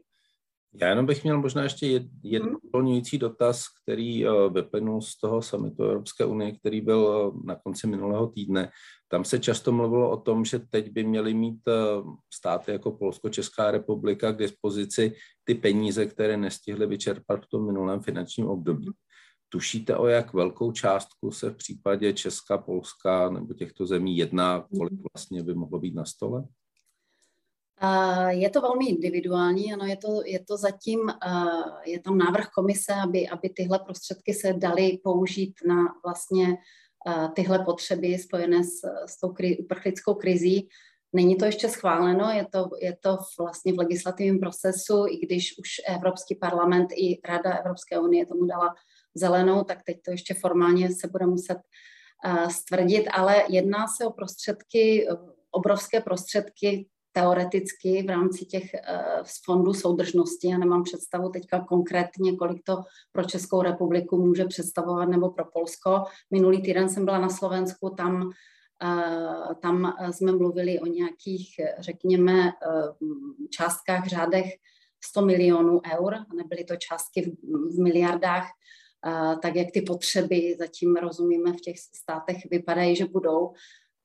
já 0.82 0.90
jenom 0.90 1.06
bych 1.06 1.24
měl 1.24 1.42
možná 1.42 1.64
ještě 1.64 1.88
jed, 1.88 2.04
jeden 2.24 2.50
hmm. 2.50 2.58
doplňující 2.64 3.18
dotaz, 3.18 3.64
který 3.84 4.28
uh, 4.28 4.54
vyplynul 4.54 5.02
z 5.02 5.18
toho 5.18 5.42
samitu 5.42 5.84
Evropské 5.84 6.26
unie, 6.26 6.52
který 6.52 6.82
byl 6.82 7.00
uh, 7.00 7.46
na 7.46 7.56
konci 7.56 7.88
minulého 7.88 8.28
týdne. 8.28 8.72
Tam 9.08 9.26
se 9.26 9.40
často 9.40 9.72
mluvilo 9.72 10.12
o 10.12 10.18
tom, 10.18 10.46
že 10.46 10.60
teď 10.60 10.92
by 10.92 11.04
měly 11.04 11.34
mít 11.34 11.60
státy 12.34 12.72
jako 12.72 12.92
Polsko, 12.92 13.30
Česká 13.30 13.72
republika 13.72 14.32
k 14.32 14.38
dispozici 14.38 15.14
ty 15.44 15.56
peníze, 15.56 16.06
které 16.06 16.38
nestihly 16.38 16.88
vyčerpat 16.88 17.46
v 17.46 17.50
tom 17.50 17.66
minulém 17.66 18.02
finančním 18.02 18.48
období. 18.48 18.92
Tušíte, 19.50 19.98
o 19.98 20.08
jak 20.08 20.34
velkou 20.34 20.72
částku 20.72 21.32
se 21.32 21.50
v 21.50 21.56
případě 21.56 22.14
Česka, 22.14 22.58
Polska 22.58 23.30
nebo 23.30 23.54
těchto 23.54 23.86
zemí 23.86 24.18
jedná, 24.18 24.68
kolik 24.78 25.00
vlastně 25.14 25.44
by 25.44 25.54
mohlo 25.54 25.80
být 25.80 25.96
na 25.96 26.06
stole? 26.06 26.44
Je 28.30 28.50
to 28.50 28.62
velmi 28.62 28.90
individuální, 28.90 29.74
ano, 29.74 29.86
je 29.86 29.98
to, 29.98 30.22
je 30.25 30.46
to 30.46 30.58
zatím, 30.58 31.00
je 31.86 32.00
tam 32.00 32.18
návrh 32.18 32.50
komise, 32.50 32.94
aby, 32.94 33.28
aby 33.28 33.50
tyhle 33.50 33.80
prostředky 33.80 34.34
se 34.34 34.54
daly 34.54 35.00
použít 35.04 35.54
na 35.68 35.78
vlastně 36.06 36.58
tyhle 37.36 37.60
potřeby 37.60 38.18
spojené 38.18 38.64
s, 38.64 38.82
s 39.06 39.20
tou 39.20 39.30
kri, 39.30 39.58
uprchlickou 39.58 40.14
krizí. 40.14 40.70
Není 41.14 41.36
to 41.36 41.46
ještě 41.46 41.70
schváleno, 41.70 42.30
je 42.30 42.46
to, 42.52 42.70
je 42.82 42.98
to 43.02 43.18
vlastně 43.40 43.74
v 43.74 43.78
legislativním 43.78 44.40
procesu, 44.40 45.06
i 45.08 45.18
když 45.18 45.58
už 45.58 45.68
Evropský 45.96 46.36
parlament 46.36 46.88
i 46.92 47.22
Rada 47.28 47.58
Evropské 47.58 48.00
unie 48.00 48.25
tomu 48.25 48.46
dala 48.46 48.75
zelenou, 49.16 49.64
tak 49.64 49.84
teď 49.84 49.98
to 50.06 50.12
ještě 50.12 50.34
formálně 50.34 50.96
se 50.96 51.08
bude 51.08 51.26
muset 51.26 51.58
uh, 52.26 52.48
stvrdit, 52.48 53.08
ale 53.08 53.44
jedná 53.50 53.88
se 53.88 54.06
o 54.06 54.12
prostředky, 54.12 55.08
obrovské 55.52 56.02
prostředky 56.02 56.88
teoreticky 57.12 58.04
v 58.04 58.10
rámci 58.10 58.46
těch 58.46 58.64
uh, 58.64 59.24
fondů 59.46 59.74
soudržnosti. 59.74 60.50
Já 60.50 60.58
nemám 60.58 60.84
představu 60.84 61.30
teďka 61.30 61.60
konkrétně, 61.60 62.36
kolik 62.36 62.64
to 62.64 62.82
pro 63.12 63.24
Českou 63.24 63.62
republiku 63.62 64.18
může 64.18 64.46
představovat 64.46 65.10
nebo 65.10 65.30
pro 65.30 65.46
Polsko. 65.46 66.04
Minulý 66.32 66.62
týden 66.62 66.90
jsem 66.90 67.06
byla 67.06 67.20
na 67.20 67.30
Slovensku, 67.30 67.90
tam 67.90 68.32
tam 69.62 69.94
jsme 70.12 70.32
mluvili 70.32 70.80
o 70.80 70.86
nějakých, 70.86 71.56
řekněme, 71.80 72.52
částkách, 73.50 74.08
řádech 74.08 74.46
100 75.04 75.22
milionů 75.22 75.82
eur, 75.94 76.16
nebyly 76.36 76.64
to 76.64 76.76
částky 76.76 77.22
v, 77.22 77.34
v 77.76 77.84
miliardách, 77.84 78.48
tak 79.42 79.56
jak 79.56 79.72
ty 79.72 79.82
potřeby 79.82 80.56
zatím 80.60 80.96
rozumíme 80.96 81.54
v 81.54 81.62
těch 81.62 81.80
státech 81.80 82.38
vypadají, 82.52 82.96
že 82.96 83.06
budou, 83.06 83.54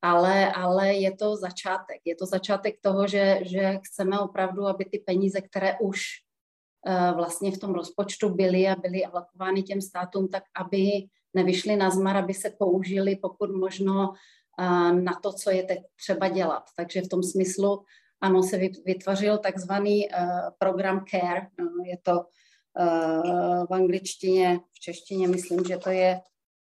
ale, 0.02 0.52
ale 0.52 0.94
je 0.94 1.16
to 1.16 1.36
začátek. 1.36 2.00
Je 2.04 2.16
to 2.16 2.26
začátek 2.26 2.74
toho, 2.80 3.06
že, 3.06 3.40
že 3.42 3.78
chceme 3.82 4.18
opravdu, 4.18 4.66
aby 4.66 4.84
ty 4.84 4.98
peníze, 4.98 5.40
které 5.40 5.76
už 5.80 6.00
uh, 6.88 7.16
vlastně 7.16 7.52
v 7.52 7.58
tom 7.58 7.74
rozpočtu 7.74 8.28
byly 8.28 8.68
a 8.68 8.76
byly 8.76 9.04
alokovány 9.04 9.62
těm 9.62 9.80
státům, 9.80 10.28
tak 10.28 10.42
aby 10.56 10.90
nevyšly 11.34 11.76
na 11.76 11.90
zmar, 11.90 12.16
aby 12.16 12.34
se 12.34 12.50
použili 12.58 13.16
pokud 13.16 13.50
možno 13.56 14.08
uh, 14.08 14.92
na 14.92 15.12
to, 15.22 15.32
co 15.32 15.50
je 15.50 15.62
teď 15.62 15.78
třeba 15.96 16.28
dělat. 16.28 16.62
Takže 16.76 17.02
v 17.02 17.08
tom 17.08 17.22
smyslu, 17.22 17.84
ano, 18.20 18.42
se 18.42 18.58
vytvořil 18.84 19.38
takzvaný 19.38 20.08
uh, 20.08 20.28
program 20.58 21.04
CARE, 21.10 21.46
je 21.84 21.98
to 22.02 22.24
v 23.70 23.74
angličtině, 23.74 24.60
v 24.72 24.80
češtině 24.80 25.28
myslím, 25.28 25.64
že 25.68 25.76
to 25.76 25.90
je 25.90 26.20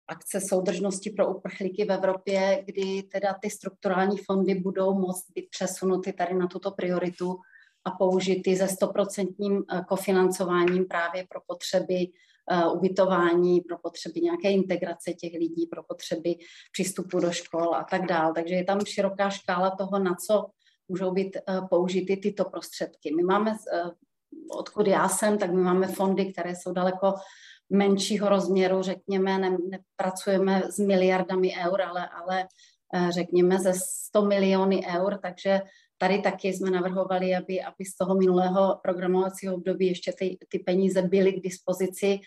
akce 0.08 0.40
soudržnosti 0.40 1.10
pro 1.10 1.34
uprchlíky 1.34 1.84
v 1.84 1.92
Evropě, 1.92 2.62
kdy 2.66 3.02
teda 3.02 3.34
ty 3.42 3.50
strukturální 3.50 4.18
fondy 4.18 4.54
budou 4.54 4.94
moct 4.94 5.30
být 5.34 5.50
přesunuty 5.50 6.12
tady 6.12 6.34
na 6.34 6.46
tuto 6.46 6.70
prioritu 6.70 7.36
a 7.84 7.90
použity 7.90 8.56
se 8.56 8.68
stoprocentním 8.68 9.62
eh, 9.72 9.84
kofinancováním 9.88 10.88
právě 10.88 11.26
pro 11.28 11.40
potřeby 11.46 12.06
uh, 12.50 12.76
ubytování, 12.76 13.60
pro 13.60 13.78
potřeby 13.78 14.20
nějaké 14.20 14.50
integrace 14.50 15.12
těch 15.12 15.32
lidí, 15.32 15.66
pro 15.66 15.82
potřeby 15.82 16.36
přístupu 16.72 17.20
do 17.20 17.32
škol 17.32 17.74
a 17.74 17.84
tak 17.84 18.06
dále. 18.06 18.32
Takže 18.34 18.54
je 18.54 18.64
tam 18.64 18.80
široká 18.80 19.30
škála 19.30 19.70
toho, 19.70 19.98
na 19.98 20.14
co 20.26 20.46
můžou 20.88 21.12
být 21.12 21.36
uh, 21.36 21.68
použity 21.68 22.16
tyto 22.16 22.44
prostředky. 22.44 23.14
My 23.16 23.22
máme 23.22 23.56
odkud 24.50 24.86
já 24.86 25.08
jsem, 25.08 25.38
tak 25.38 25.50
my 25.50 25.62
máme 25.62 25.86
fondy, 25.86 26.32
které 26.32 26.56
jsou 26.56 26.72
daleko 26.72 27.14
menšího 27.70 28.28
rozměru, 28.28 28.82
řekněme, 28.82 29.38
ne, 29.38 29.56
nepracujeme 29.70 30.62
s 30.70 30.78
miliardami 30.78 31.52
eur, 31.66 31.82
ale, 31.82 32.08
ale 32.08 32.46
eh, 32.94 33.12
řekněme 33.12 33.58
ze 33.58 33.72
100 33.74 34.22
miliony 34.22 34.86
eur, 34.96 35.18
takže 35.22 35.60
tady 35.98 36.18
taky 36.18 36.48
jsme 36.48 36.70
navrhovali, 36.70 37.34
aby, 37.34 37.62
aby 37.62 37.84
z 37.84 37.96
toho 37.96 38.14
minulého 38.14 38.80
programovacího 38.82 39.54
období 39.54 39.86
ještě 39.86 40.12
ty, 40.12 40.38
ty 40.48 40.58
peníze 40.58 41.02
byly 41.02 41.32
k 41.32 41.42
dispozici 41.42 42.20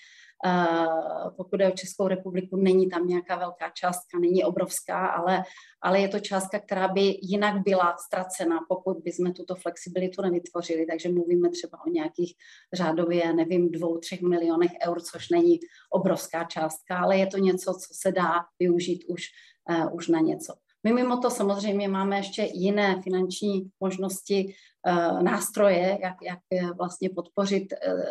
pokud 1.38 1.60
je 1.60 1.68
o 1.68 1.76
Českou 1.76 2.08
republiku, 2.08 2.56
není 2.56 2.90
tam 2.90 3.08
nějaká 3.08 3.36
velká 3.36 3.70
částka, 3.70 4.20
není 4.20 4.44
obrovská, 4.44 5.08
ale, 5.08 5.44
ale 5.82 6.00
je 6.00 6.08
to 6.08 6.20
částka, 6.20 6.60
která 6.60 6.88
by 6.88 7.20
jinak 7.22 7.64
byla 7.64 7.96
ztracena, 7.98 8.60
pokud 8.70 8.98
by 8.98 9.12
jsme 9.12 9.34
tuto 9.34 9.56
flexibilitu 9.56 10.22
nevytvořili. 10.22 10.86
Takže 10.86 11.10
mluvíme 11.10 11.50
třeba 11.50 11.86
o 11.86 11.90
nějakých 11.90 12.34
řádově, 12.74 13.34
nevím, 13.34 13.72
dvou, 13.72 13.98
třech 13.98 14.22
milionech 14.22 14.72
eur, 14.88 15.02
což 15.02 15.30
není 15.30 15.60
obrovská 15.90 16.44
částka, 16.44 16.98
ale 16.98 17.18
je 17.18 17.28
to 17.28 17.38
něco, 17.38 17.74
co 17.74 17.94
se 18.02 18.12
dá 18.12 18.32
využít 18.60 19.06
už, 19.08 19.24
uh, 19.70 19.96
už 19.96 20.08
na 20.08 20.20
něco. 20.20 20.54
My 20.84 20.94
mimo 20.94 21.18
to 21.18 21.30
samozřejmě 21.30 21.88
máme 21.88 22.18
ještě 22.18 22.50
jiné 22.54 23.02
finanční 23.02 23.72
možnosti, 23.80 24.56
eh, 24.88 25.24
nástroje, 25.24 26.00
jak, 26.02 26.16
jak 26.22 26.40
vlastně 26.78 27.10
podpořit 27.10 27.74
eh, 27.74 28.04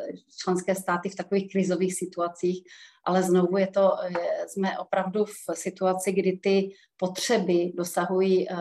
členské 0.43 0.75
státy 0.75 1.09
v 1.09 1.15
takových 1.15 1.53
krizových 1.53 1.95
situacích, 1.95 2.63
ale 3.05 3.23
znovu 3.23 3.57
je 3.57 3.67
to, 3.67 3.91
jsme 4.49 4.79
opravdu 4.79 5.25
v 5.25 5.35
situaci, 5.55 6.13
kdy 6.13 6.39
ty 6.43 6.71
potřeby 6.97 7.73
dosahují 7.75 8.51
eh, 8.51 8.57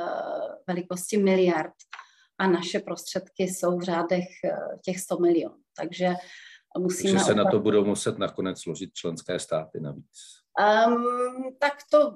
velikosti 0.68 1.18
miliard 1.18 1.74
a 2.38 2.48
naše 2.48 2.80
prostředky 2.80 3.44
jsou 3.44 3.78
v 3.78 3.84
řádech 3.84 4.26
těch 4.86 5.00
100 5.00 5.18
milionů. 5.18 5.56
Takže 5.78 6.14
musíme... 6.78 7.14
Takže 7.14 7.26
se 7.26 7.32
opravdu... 7.32 7.44
na 7.44 7.52
to 7.52 7.60
budou 7.60 7.86
muset 7.86 8.18
nakonec 8.18 8.62
složit 8.62 8.94
členské 8.94 9.40
státy 9.40 9.80
navíc. 9.80 10.39
Um, 10.88 11.56
tak 11.60 11.74
to 11.92 12.16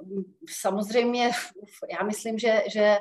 samozřejmě, 0.50 1.32
já 2.00 2.04
myslím, 2.04 2.40
že, 2.40 2.64
že 2.74 2.98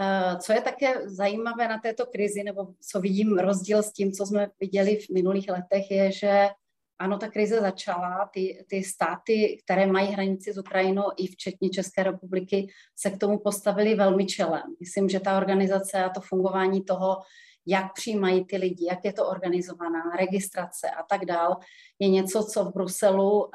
Eh, 0.00 0.36
co 0.36 0.52
je 0.52 0.60
také 0.60 1.08
zajímavé 1.08 1.68
na 1.68 1.78
této 1.78 2.06
krizi, 2.06 2.42
nebo 2.42 2.66
co 2.90 3.00
vidím 3.00 3.38
rozdíl 3.38 3.82
s 3.82 3.92
tím, 3.92 4.12
co 4.12 4.26
jsme 4.26 4.48
viděli 4.60 4.96
v 4.96 5.10
minulých 5.10 5.48
letech, 5.48 5.90
je, 5.90 6.12
že 6.12 6.48
ano, 6.98 7.18
ta 7.18 7.28
krize 7.28 7.60
začala, 7.60 8.30
ty, 8.32 8.64
ty 8.70 8.82
státy, 8.82 9.58
které 9.64 9.86
mají 9.86 10.08
hranici 10.08 10.52
s 10.52 10.58
Ukrajinou, 10.58 11.04
i 11.16 11.26
včetně 11.26 11.70
České 11.70 12.02
republiky, 12.02 12.66
se 12.96 13.10
k 13.10 13.18
tomu 13.18 13.38
postavili 13.38 13.94
velmi 13.94 14.26
čelem. 14.26 14.62
Myslím, 14.80 15.08
že 15.08 15.20
ta 15.20 15.36
organizace 15.36 16.04
a 16.04 16.08
to 16.08 16.20
fungování 16.20 16.84
toho, 16.84 17.16
jak 17.66 17.92
přijímají 17.94 18.44
ty 18.44 18.56
lidi, 18.56 18.86
jak 18.86 19.04
je 19.04 19.12
to 19.12 19.28
organizovaná, 19.28 20.02
registrace 20.18 20.90
a 20.90 21.02
tak 21.02 21.24
dál, 21.24 21.56
je 21.98 22.08
něco, 22.08 22.42
co 22.42 22.64
v 22.64 22.72
Bruselu 22.72 23.50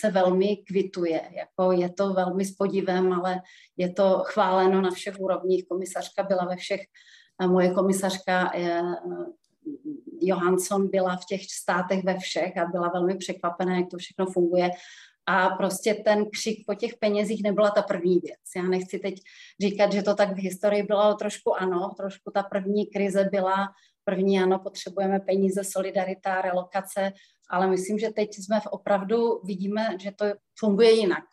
se 0.00 0.10
velmi 0.10 0.56
kvituje. 0.56 1.20
Jako 1.36 1.72
je 1.72 1.92
to 1.92 2.12
velmi 2.12 2.44
s 2.44 2.54
podivem, 2.56 3.12
ale 3.12 3.40
je 3.76 3.92
to 3.92 4.22
chváleno 4.24 4.80
na 4.80 4.90
všech 4.90 5.20
úrovních. 5.20 5.68
Komisařka 5.68 6.22
byla 6.22 6.44
ve 6.44 6.56
všech, 6.56 6.80
moje 7.46 7.70
komisařka 7.70 8.52
Johansson 10.20 10.88
byla 10.88 11.16
v 11.16 11.24
těch 11.24 11.40
státech 11.50 12.04
ve 12.04 12.18
všech 12.18 12.58
a 12.58 12.66
byla 12.66 12.88
velmi 12.88 13.16
překvapená, 13.16 13.76
jak 13.76 13.90
to 13.90 13.98
všechno 13.98 14.26
funguje. 14.26 14.70
A 15.26 15.48
prostě 15.48 15.94
ten 15.94 16.30
křik 16.30 16.66
po 16.66 16.74
těch 16.74 16.96
penězích 17.00 17.42
nebyla 17.42 17.70
ta 17.70 17.82
první 17.82 18.18
věc. 18.18 18.40
Já 18.56 18.62
nechci 18.62 18.98
teď 18.98 19.14
říkat, 19.60 19.92
že 19.92 20.02
to 20.02 20.14
tak 20.14 20.32
v 20.32 20.42
historii 20.42 20.82
bylo, 20.82 21.14
trošku 21.14 21.54
ano, 21.54 21.90
trošku 21.96 22.30
ta 22.34 22.42
první 22.42 22.86
krize 22.86 23.28
byla, 23.30 23.68
první 24.04 24.40
ano, 24.40 24.58
potřebujeme 24.58 25.20
peníze, 25.20 25.64
solidarita, 25.64 26.40
relokace, 26.42 27.12
ale 27.50 27.66
myslím, 27.66 27.98
že 27.98 28.10
teď 28.10 28.34
jsme 28.34 28.60
v 28.60 28.66
opravdu, 28.66 29.40
vidíme, 29.44 29.88
že 30.00 30.12
to 30.12 30.24
funguje 30.58 30.90
jinak 30.90 31.24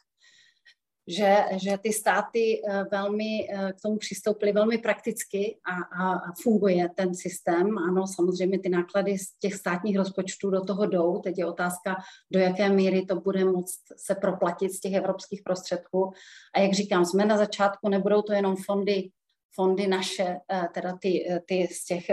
že, 1.10 1.46
že 1.58 1.78
ty 1.78 1.94
státy 1.94 2.62
eh, 2.62 2.84
velmi 2.92 3.48
eh, 3.50 3.74
k 3.74 3.82
tomu 3.82 3.98
přistoupily 3.98 4.52
velmi 4.52 4.78
prakticky 4.78 5.58
a, 5.66 6.04
a, 6.04 6.32
funguje 6.42 6.90
ten 6.96 7.16
systém. 7.16 7.78
Ano, 7.78 8.08
samozřejmě 8.08 8.60
ty 8.60 8.70
náklady 8.70 9.18
z 9.18 9.40
těch 9.40 9.54
státních 9.54 9.98
rozpočtů 9.98 10.50
do 10.50 10.62
toho 10.66 10.86
jdou. 10.86 11.20
Teď 11.20 11.38
je 11.38 11.46
otázka, 11.46 11.96
do 12.32 12.40
jaké 12.40 12.70
míry 12.70 13.06
to 13.06 13.16
bude 13.16 13.46
moct 13.46 13.80
se 13.98 14.16
proplatit 14.16 14.74
z 14.74 14.80
těch 14.80 14.94
evropských 14.94 15.42
prostředků. 15.44 16.12
A 16.56 16.60
jak 16.60 16.74
říkám, 16.74 17.06
jsme 17.06 17.26
na 17.26 17.38
začátku, 17.38 17.90
nebudou 17.90 18.22
to 18.22 18.34
jenom 18.34 18.56
fondy 18.56 19.10
fondy 19.56 19.88
naše, 19.88 20.38
eh, 20.52 20.68
teda 20.74 20.98
ty, 21.02 21.26
ty 21.46 21.68
z 21.72 21.86
těch, 21.86 22.06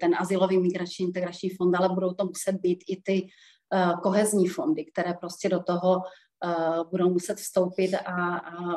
ten 0.00 0.14
asilový 0.18 0.58
migrační 0.58 1.06
integrační 1.06 1.50
fond, 1.50 1.74
ale 1.74 1.88
budou 1.88 2.12
to 2.12 2.24
muset 2.24 2.52
být 2.52 2.84
i 2.88 3.02
ty 3.02 3.28
kohezní 4.02 4.48
fondy, 4.48 4.84
které 4.84 5.14
prostě 5.14 5.48
do 5.48 5.62
toho 5.62 6.02
uh, 6.44 6.90
budou 6.90 7.10
muset 7.10 7.38
vstoupit 7.38 7.94
a, 7.94 8.36
a 8.36 8.76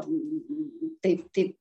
ty, 1.02 1.24
ty 1.32 1.56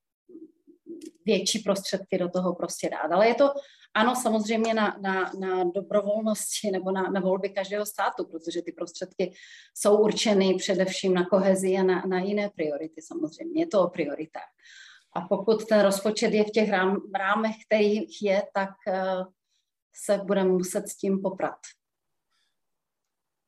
větší 1.26 1.58
prostředky 1.58 2.18
do 2.18 2.28
toho 2.28 2.54
prostě 2.54 2.90
dát. 2.90 3.12
Ale 3.12 3.28
je 3.28 3.34
to, 3.34 3.50
ano, 3.94 4.16
samozřejmě 4.16 4.74
na, 4.74 4.96
na, 5.00 5.32
na 5.38 5.64
dobrovolnosti 5.64 6.70
nebo 6.70 6.90
na, 6.90 7.02
na 7.02 7.20
volby 7.20 7.48
každého 7.48 7.86
státu, 7.86 8.24
protože 8.24 8.62
ty 8.62 8.72
prostředky 8.72 9.32
jsou 9.74 9.98
určeny 9.98 10.54
především 10.54 11.14
na 11.14 11.26
kohezi 11.26 11.76
a 11.76 11.82
na, 11.82 12.02
na 12.06 12.18
jiné 12.18 12.50
priority 12.50 13.02
samozřejmě. 13.02 13.62
Je 13.62 13.66
to 13.66 13.82
o 13.82 13.90
prioritách. 13.90 14.50
A 15.16 15.20
pokud 15.20 15.64
ten 15.64 15.80
rozpočet 15.80 16.32
je 16.32 16.44
v 16.44 16.50
těch 16.50 16.70
rám, 16.70 16.96
rámech, 17.14 17.56
kterých 17.66 18.22
je, 18.22 18.42
tak 18.54 18.70
uh, 18.88 18.94
se 19.94 20.18
budeme 20.18 20.50
muset 20.50 20.88
s 20.88 20.96
tím 20.96 21.22
poprat. 21.22 21.58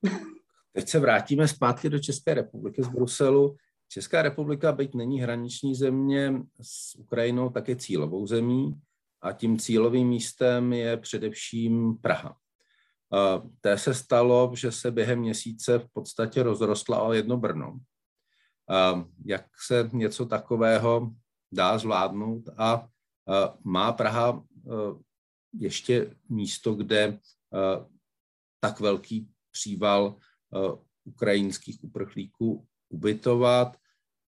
Teď 0.73 0.89
se 0.89 0.99
vrátíme 0.99 1.49
zpátky 1.49 1.91
do 1.91 1.99
České 1.99 2.35
republiky 2.35 2.83
z 2.83 2.89
Bruselu. 2.89 3.57
Česká 3.89 4.23
republika, 4.23 4.73
byť 4.73 4.95
není 4.95 5.21
hraniční 5.21 5.75
země 5.75 6.43
s 6.63 6.95
Ukrajinou, 6.95 7.51
tak 7.51 7.69
je 7.69 7.77
cílovou 7.77 8.27
zemí 8.27 8.81
a 9.21 9.33
tím 9.33 9.59
cílovým 9.59 10.09
místem 10.09 10.73
je 10.73 10.97
především 10.97 11.97
Praha. 11.97 12.37
Té 13.61 13.79
se 13.79 13.95
stalo, 13.95 14.53
že 14.57 14.73
se 14.73 14.91
během 14.91 15.19
měsíce 15.19 15.79
v 15.79 15.89
podstatě 15.93 16.43
rozrostla 16.43 17.03
o 17.03 17.13
jedno 17.13 17.37
Brno. 17.37 17.79
Jak 19.25 19.47
se 19.67 19.91
něco 19.93 20.27
takového 20.27 21.11
dá 21.53 21.79
zvládnout 21.79 22.49
a 22.57 22.89
má 23.65 23.93
Praha 23.93 24.43
ještě 25.55 26.15
místo, 26.29 26.75
kde 26.75 27.19
tak 28.61 28.81
velký 28.81 29.29
příval 29.51 30.17
ukrajinských 31.05 31.85
uprchlíků 31.85 32.67
ubytovat 32.89 33.77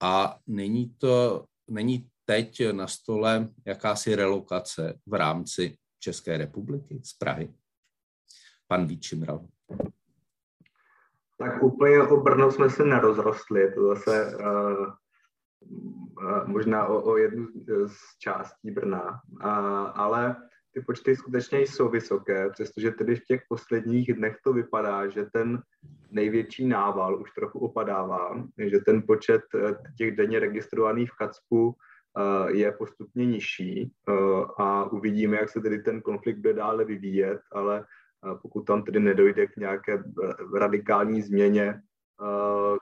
a 0.03 0.39
není 0.47 0.95
to, 0.99 1.45
není 1.71 2.11
teď 2.25 2.73
na 2.73 2.87
stole 2.87 3.49
jakási 3.65 4.15
relokace 4.15 5.01
v 5.07 5.15
rámci 5.15 5.77
České 5.99 6.37
republiky 6.37 7.01
z 7.05 7.13
Prahy. 7.13 7.55
Pan 8.67 8.87
Víčimral. 8.87 9.47
Tak 11.39 11.63
úplně 11.63 12.03
o 12.03 12.21
Brno 12.21 12.53
jsme 12.53 12.71
se 12.71 12.85
nerozrostli, 12.85 13.73
to 13.75 13.89
zase 13.89 14.37
uh, 14.37 14.87
uh, 15.61 16.49
možná 16.49 16.87
o, 16.87 17.03
o 17.03 17.17
jednu 17.17 17.47
z 17.87 18.19
částí 18.19 18.71
Brna, 18.71 19.21
uh, 19.31 19.41
ale 19.95 20.37
ty 20.79 20.85
počty 20.85 21.17
skutečně 21.17 21.61
jsou 21.61 21.88
vysoké, 21.88 22.51
přestože 22.51 22.91
tedy 22.91 23.17
v 23.17 23.25
těch 23.25 23.43
posledních 23.49 24.14
dnech 24.14 24.37
to 24.45 24.53
vypadá, 24.53 25.09
že 25.09 25.27
ten 25.33 25.62
největší 26.11 26.67
nával 26.67 27.21
už 27.21 27.33
trochu 27.33 27.59
opadává, 27.59 28.45
že 28.59 28.79
ten 28.79 29.03
počet 29.07 29.43
eh, 29.55 29.75
těch 29.99 30.17
denně 30.17 30.38
registrovaných 30.38 31.11
v 31.11 31.17
Kacpu 31.17 31.75
eh, 31.75 32.53
je 32.57 32.73
postupně 32.73 33.27
nižší 33.27 33.93
eh, 34.09 34.12
a 34.59 34.85
uvidíme, 34.85 35.37
jak 35.37 35.49
se 35.49 35.61
tedy 35.61 35.79
ten 35.79 36.01
konflikt 36.01 36.38
bude 36.38 36.55
dále 36.55 36.85
vyvíjet, 36.85 37.41
ale 37.53 37.85
pokud 38.43 38.62
tam 38.62 38.83
tedy 38.83 39.01
nedojde 39.01 39.47
k 39.47 39.57
nějaké 39.57 40.03
radikální 40.55 41.23
změně, 41.23 41.81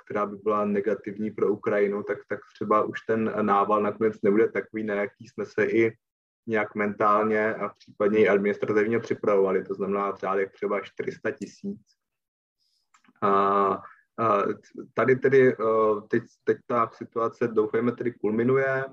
která 0.04 0.26
by 0.26 0.36
byla 0.36 0.64
negativní 0.64 1.30
pro 1.30 1.52
Ukrajinu, 1.52 2.02
tak, 2.02 2.18
tak 2.28 2.40
třeba 2.54 2.82
už 2.82 3.00
ten 3.00 3.32
nával 3.40 3.82
nakonec 3.82 4.22
nebude 4.22 4.48
takový, 4.48 4.84
na 4.84 4.94
jaký 4.94 5.28
jsme 5.28 5.44
se 5.46 5.64
i 5.64 5.92
nějak 6.46 6.74
mentálně 6.74 7.54
a 7.54 7.68
případně 7.68 8.18
i 8.18 8.28
administrativně 8.28 8.98
připravovali. 9.00 9.64
To 9.64 9.74
znamená 9.74 10.12
v 10.12 10.18
řádech 10.18 10.52
třeba 10.52 10.80
400 10.80 11.30
tisíc. 11.30 11.80
A, 13.22 13.28
a 13.28 14.42
tady 14.94 15.16
tedy 15.16 15.52
e, 15.52 15.56
teď, 16.08 16.22
teď 16.44 16.58
ta 16.66 16.90
situace, 16.94 17.48
doufejme, 17.48 17.92
tedy 17.92 18.12
kulminuje. 18.12 18.84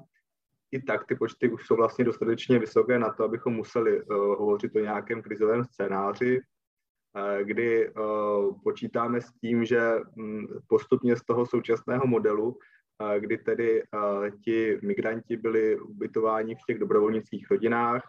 I 0.71 0.81
tak 0.81 1.05
ty 1.05 1.15
počty 1.15 1.49
už 1.49 1.67
jsou 1.67 1.75
vlastně 1.75 2.05
dostatečně 2.05 2.59
vysoké 2.59 2.99
na 2.99 3.13
to, 3.13 3.23
abychom 3.23 3.53
museli 3.53 4.03
uh, 4.03 4.15
hovořit 4.15 4.75
o 4.75 4.79
nějakém 4.79 5.21
krizovém 5.21 5.63
scénáři, 5.63 6.41
uh, 6.41 7.47
kdy 7.47 7.93
uh, 7.93 8.61
počítáme 8.63 9.21
s 9.21 9.31
tím, 9.31 9.65
že 9.65 9.91
um, 10.15 10.47
postupně 10.67 11.15
z 11.15 11.23
toho 11.23 11.45
současného 11.45 12.07
modelu 12.07 12.57
kdy 13.19 13.37
tedy 13.37 13.83
ti 14.43 14.79
migranti 14.81 15.37
byli 15.37 15.79
ubytováni 15.79 16.55
v 16.55 16.65
těch 16.67 16.79
dobrovolnických 16.79 17.51
rodinách, 17.51 18.03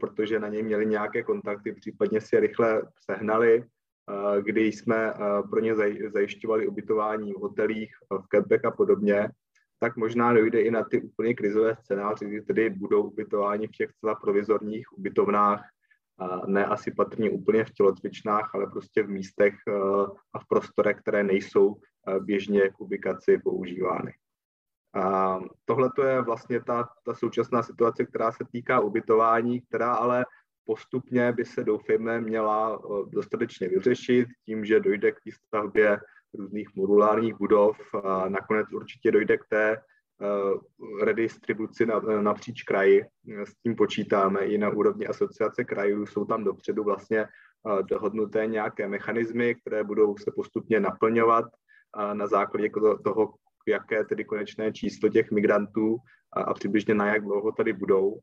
protože 0.00 0.38
na 0.38 0.48
ně 0.48 0.62
měli 0.62 0.86
nějaké 0.86 1.22
kontakty, 1.22 1.72
případně 1.72 2.20
si 2.20 2.36
je 2.36 2.40
rychle 2.40 2.82
sehnali, 3.10 3.64
kdy 4.42 4.60
jsme 4.66 5.12
pro 5.50 5.60
ně 5.60 5.74
zajišťovali 6.14 6.66
ubytování 6.66 7.32
v 7.32 7.36
hotelích, 7.36 7.94
v 8.10 8.28
kempech 8.28 8.64
a 8.64 8.70
podobně, 8.70 9.28
tak 9.78 9.96
možná 9.96 10.32
dojde 10.32 10.60
i 10.60 10.70
na 10.70 10.84
ty 10.84 11.02
úplně 11.02 11.34
krizové 11.34 11.76
scénáře, 11.76 12.24
kdy 12.24 12.42
tedy 12.42 12.70
budou 12.70 13.02
ubytováni 13.02 13.66
v 13.66 13.70
těch 13.70 13.90
celá 14.00 14.14
provizorních 14.14 14.92
ubytovnách, 14.98 15.64
ne 16.46 16.66
asi 16.66 16.90
patrně 16.90 17.30
úplně 17.30 17.64
v 17.64 17.70
tělocvičnách, 17.70 18.54
ale 18.54 18.66
prostě 18.66 19.02
v 19.02 19.08
místech 19.08 19.54
a 20.32 20.38
v 20.38 20.48
prostorech, 20.48 20.96
které 20.96 21.22
nejsou 21.22 21.76
běžně 22.20 22.68
k 22.68 22.80
ubikaci 22.80 23.38
používány. 23.38 24.12
A 24.94 25.38
tohle 25.64 25.90
je 26.08 26.22
vlastně 26.22 26.62
ta, 26.62 26.88
ta 27.04 27.14
současná 27.14 27.62
situace, 27.62 28.06
která 28.06 28.32
se 28.32 28.44
týká 28.52 28.80
ubytování, 28.80 29.60
která 29.60 29.94
ale 29.94 30.24
postupně 30.64 31.32
by 31.32 31.44
se, 31.44 31.64
doufejme, 31.64 32.20
měla 32.20 32.78
eh, 32.78 33.10
dostatečně 33.10 33.68
vyřešit 33.68 34.28
tím, 34.44 34.64
že 34.64 34.80
dojde 34.80 35.12
k 35.12 35.24
výstavbě 35.24 36.00
různých 36.34 36.68
modulárních 36.76 37.34
budov 37.34 37.78
a 38.04 38.28
nakonec 38.28 38.72
určitě 38.72 39.10
dojde 39.10 39.38
k 39.38 39.46
té 39.48 39.76
uh, 39.76 40.60
redistribuci 41.04 41.86
na, 41.86 42.00
napříč 42.00 42.62
kraji. 42.62 43.04
S 43.44 43.54
tím 43.62 43.76
počítáme 43.76 44.40
i 44.40 44.58
na 44.58 44.70
úrovni 44.70 45.06
asociace 45.06 45.64
krajů. 45.64 46.06
Jsou 46.06 46.24
tam 46.24 46.44
dopředu 46.44 46.84
vlastně 46.84 47.26
dohodnuté 47.82 48.46
nějaké 48.46 48.88
mechanismy, 48.88 49.54
které 49.54 49.84
budou 49.84 50.16
se 50.16 50.30
postupně 50.34 50.80
naplňovat 50.80 51.44
na 52.12 52.26
základě 52.26 52.70
toho, 53.04 53.34
jaké 53.68 54.04
tedy 54.04 54.24
konečné 54.24 54.72
číslo 54.72 55.08
těch 55.08 55.30
migrantů 55.30 55.96
a, 56.32 56.54
přibližně 56.54 56.94
na 56.94 57.06
jak 57.06 57.22
dlouho 57.22 57.52
tady 57.52 57.72
budou. 57.72 58.18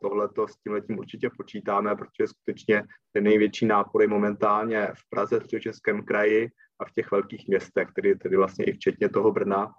Tohle 0.00 0.28
to 0.28 0.48
s 0.48 0.56
tím 0.56 0.72
letím 0.72 0.98
určitě 0.98 1.30
počítáme, 1.36 1.96
protože 1.96 2.26
skutečně 2.26 2.84
ten 3.12 3.24
největší 3.24 3.66
nápor 3.66 4.02
je 4.02 4.08
momentálně 4.08 4.86
v 4.86 5.08
Praze, 5.10 5.40
v 5.40 5.60
Českém 5.60 6.04
kraji 6.04 6.50
a 6.78 6.84
v 6.84 6.92
těch 6.92 7.10
velkých 7.10 7.48
městech, 7.48 7.88
tedy, 7.94 8.14
tedy 8.14 8.36
vlastně 8.36 8.64
i 8.64 8.72
včetně 8.72 9.08
toho 9.08 9.32
Brna. 9.32 9.72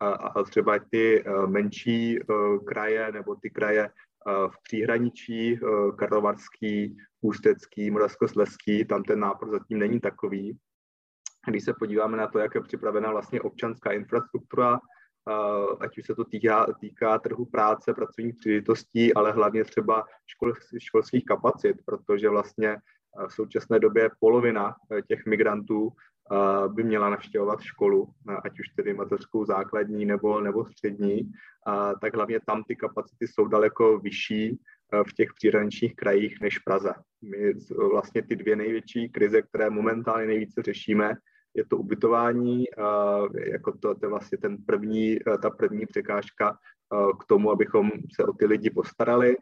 a, 0.00 0.08
a 0.08 0.42
třeba 0.42 0.78
ty 0.90 1.24
menší 1.46 2.18
kraje 2.66 3.12
nebo 3.12 3.34
ty 3.34 3.50
kraje 3.50 3.90
v 4.26 4.62
příhraničí, 4.62 5.58
Karlovarský, 5.98 6.96
Ústecký, 7.20 7.90
Moravskoslezský, 7.90 8.84
tam 8.84 9.02
ten 9.02 9.20
nápor 9.20 9.50
zatím 9.50 9.78
není 9.78 10.00
takový. 10.00 10.58
Když 11.46 11.64
se 11.64 11.74
podíváme 11.74 12.16
na 12.16 12.26
to, 12.26 12.38
jak 12.38 12.54
je 12.54 12.60
připravena 12.60 13.10
vlastně 13.10 13.40
občanská 13.40 13.92
infrastruktura, 13.92 14.80
ať 15.80 15.98
už 15.98 16.06
se 16.06 16.14
to 16.14 16.24
týká, 16.24 16.66
týká 16.80 17.18
trhu 17.18 17.44
práce, 17.44 17.94
pracovních 17.94 18.36
příležitostí, 18.36 19.14
ale 19.14 19.32
hlavně 19.32 19.64
třeba 19.64 20.04
škol, 20.26 20.52
školských 20.78 21.24
kapacit, 21.24 21.76
protože 21.84 22.28
vlastně 22.28 22.76
v 23.28 23.32
současné 23.32 23.78
době 23.78 24.10
polovina 24.20 24.74
e, 24.98 25.02
těch 25.02 25.26
migrantů 25.26 25.92
by 26.68 26.84
měla 26.84 27.10
navštěvovat 27.10 27.60
školu, 27.60 28.14
ať 28.44 28.60
už 28.60 28.68
tedy 28.68 28.94
mateřskou 28.94 29.44
základní 29.44 30.04
nebo, 30.04 30.40
nebo 30.40 30.66
střední, 30.66 31.32
tak 32.00 32.14
hlavně 32.14 32.40
tam 32.46 32.64
ty 32.64 32.76
kapacity 32.76 33.28
jsou 33.28 33.46
daleko 33.46 33.98
vyšší 33.98 34.60
v 35.08 35.12
těch 35.12 35.28
příhraničních 35.34 35.96
krajích 35.96 36.40
než 36.40 36.58
Praze. 36.58 36.92
My 37.22 37.52
vlastně 37.90 38.22
ty 38.22 38.36
dvě 38.36 38.56
největší 38.56 39.08
krize, 39.08 39.42
které 39.42 39.70
momentálně 39.70 40.26
nejvíce 40.26 40.62
řešíme, 40.62 41.14
je 41.54 41.64
to 41.64 41.76
ubytování, 41.76 42.64
jako 43.52 43.72
to, 43.72 43.94
to 43.94 44.06
je 44.06 44.10
vlastně 44.10 44.38
ten 44.38 44.56
první, 44.66 45.18
ta 45.42 45.50
první 45.50 45.86
překážka 45.86 46.58
k 47.20 47.24
tomu, 47.26 47.50
abychom 47.50 47.90
se 48.16 48.24
o 48.24 48.32
ty 48.32 48.46
lidi 48.46 48.70
postarali 48.70 49.36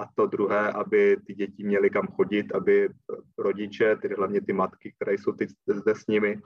a 0.00 0.06
to 0.14 0.26
druhé, 0.26 0.72
aby 0.72 1.16
ty 1.26 1.34
děti 1.34 1.64
měly 1.64 1.90
kam 1.90 2.06
chodit, 2.06 2.54
aby 2.54 2.88
rodiče, 3.38 3.96
tedy 3.96 4.14
hlavně 4.14 4.40
ty 4.40 4.52
matky, 4.52 4.92
které 4.96 5.14
jsou 5.14 5.32
teď 5.32 5.50
zde 5.66 5.94
s 5.94 6.06
nimi, 6.06 6.40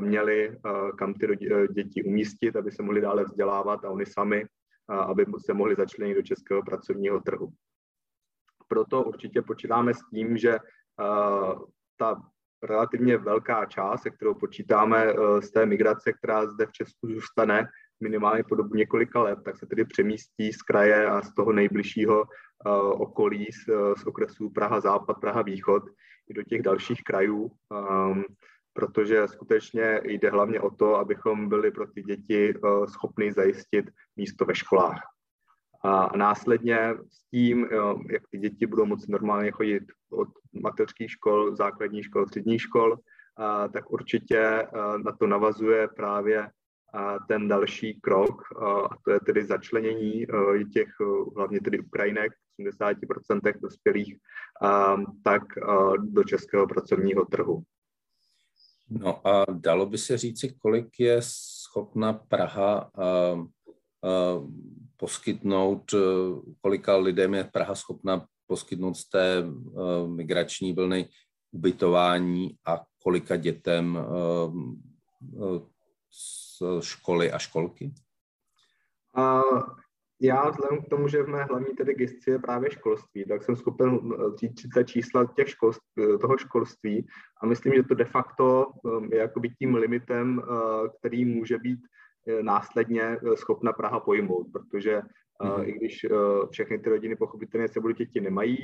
měly 0.00 0.58
kam 0.98 1.14
ty 1.14 1.26
děti 1.72 2.02
umístit, 2.02 2.56
aby 2.56 2.70
se 2.72 2.82
mohly 2.82 3.00
dále 3.00 3.24
vzdělávat 3.24 3.84
a 3.84 3.90
oni 3.90 4.06
sami, 4.06 4.46
aby 4.90 5.26
se 5.46 5.54
mohli 5.54 5.74
začlenit 5.74 6.16
do 6.16 6.22
českého 6.22 6.62
pracovního 6.62 7.20
trhu. 7.20 7.48
Proto 8.68 9.02
určitě 9.02 9.42
počítáme 9.42 9.94
s 9.94 10.00
tím, 10.14 10.36
že 10.36 10.58
ta 11.96 12.22
relativně 12.62 13.16
velká 13.16 13.66
část, 13.66 14.02
se 14.02 14.10
kterou 14.10 14.34
počítáme 14.34 15.14
z 15.40 15.50
té 15.50 15.66
migrace, 15.66 16.12
která 16.12 16.46
zde 16.46 16.66
v 16.66 16.72
Česku 16.72 17.08
zůstane 17.08 17.68
minimálně 18.00 18.44
po 18.44 18.54
dobu 18.54 18.74
několika 18.74 19.22
let, 19.22 19.38
tak 19.44 19.58
se 19.58 19.66
tedy 19.66 19.84
přemístí 19.84 20.52
z 20.52 20.62
kraje 20.62 21.06
a 21.06 21.22
z 21.22 21.34
toho 21.34 21.52
nejbližšího 21.52 22.24
okolí, 22.92 23.46
z, 23.52 23.64
z 24.00 24.06
okresů 24.06 24.50
Praha 24.50 24.80
Západ, 24.80 25.20
Praha 25.20 25.42
Východ 25.42 25.82
i 26.28 26.34
do 26.34 26.42
těch 26.42 26.62
dalších 26.62 27.02
krajů, 27.02 27.50
protože 28.72 29.28
skutečně 29.28 30.00
jde 30.04 30.30
hlavně 30.30 30.60
o 30.60 30.70
to, 30.70 30.96
abychom 30.96 31.48
byli 31.48 31.70
pro 31.70 31.86
ty 31.86 32.02
děti 32.02 32.54
eh, 32.54 32.86
schopni 32.86 33.32
zajistit 33.32 33.90
místo 34.16 34.44
ve 34.44 34.54
školách. 34.54 35.00
A 35.84 36.16
následně 36.16 36.94
s 37.08 37.30
tím, 37.30 37.68
jak 38.10 38.22
ty 38.30 38.38
děti 38.38 38.66
budou 38.66 38.86
moci 38.86 39.12
normálně 39.12 39.50
chodit 39.50 39.82
od 40.10 40.28
mateřských 40.52 41.10
škol, 41.10 41.56
základních 41.56 42.04
škol, 42.04 42.26
středních 42.26 42.62
škol, 42.62 42.96
tak 43.72 43.90
určitě 43.90 44.66
na 45.04 45.12
to 45.12 45.26
navazuje 45.26 45.88
právě 45.88 46.50
ten 47.28 47.48
další 47.48 48.00
krok, 48.00 48.42
a 48.62 48.96
to 49.04 49.10
je 49.10 49.20
tedy 49.20 49.44
začlenění 49.44 50.26
těch 50.72 50.88
hlavně 51.36 51.60
tedy 51.60 51.78
Ukrajinek, 51.78 52.32
80% 52.60 53.60
dospělých, 53.62 54.16
tak 55.24 55.42
do 55.98 56.24
českého 56.24 56.66
pracovního 56.66 57.24
trhu. 57.24 57.62
No 58.90 59.26
a 59.26 59.44
dalo 59.50 59.86
by 59.86 59.98
se 59.98 60.18
říci, 60.18 60.54
kolik 60.58 61.00
je 61.00 61.16
schopna 61.22 62.12
Praha 62.12 62.90
poskytnout, 64.96 65.94
eh, 65.94 65.98
kolika 66.60 66.96
lidem 66.96 67.34
je 67.34 67.44
Praha 67.44 67.74
schopna 67.74 68.26
poskytnout 68.46 68.94
z 68.94 69.08
té 69.08 69.44
migrační 70.06 70.72
vlny 70.72 71.08
ubytování 71.52 72.58
a 72.66 72.84
kolika 73.02 73.36
dětem 73.36 73.98
z 76.10 76.62
školy 76.80 77.32
a 77.32 77.38
školky? 77.38 77.94
Já 80.22 80.50
vzhledem 80.50 80.82
k 80.84 80.88
tomu, 80.88 81.08
že 81.08 81.22
v 81.22 81.28
mé 81.28 81.44
hlavní 81.44 81.74
tedy 81.76 81.94
gesci 81.94 82.30
je 82.30 82.38
právě 82.38 82.70
školství, 82.70 83.24
tak 83.24 83.42
jsem 83.42 83.56
schopen 83.56 84.00
říct 84.40 84.68
ta 84.74 84.82
čísla 84.82 85.24
těch 85.36 85.48
školství, 85.48 86.04
toho 86.20 86.38
školství 86.38 87.06
a 87.42 87.46
myslím, 87.46 87.74
že 87.74 87.82
to 87.82 87.94
de 87.94 88.04
facto 88.04 88.66
je 89.10 89.18
jakoby 89.18 89.48
tím 89.48 89.74
limitem, 89.74 90.42
který 90.98 91.24
může 91.24 91.58
být 91.58 91.80
následně 92.42 93.02
eh, 93.02 93.36
schopna 93.36 93.72
Praha 93.72 94.00
pojmout, 94.00 94.46
protože 94.52 95.02
mm-hmm. 95.42 95.68
i 95.68 95.72
když 95.72 96.04
eh, 96.04 96.08
všechny 96.50 96.78
ty 96.78 96.90
rodiny 96.90 97.16
pochopitelně 97.16 97.68
se 97.68 97.80
budou 97.80 97.94
děti 97.94 98.20
nemají, 98.20 98.56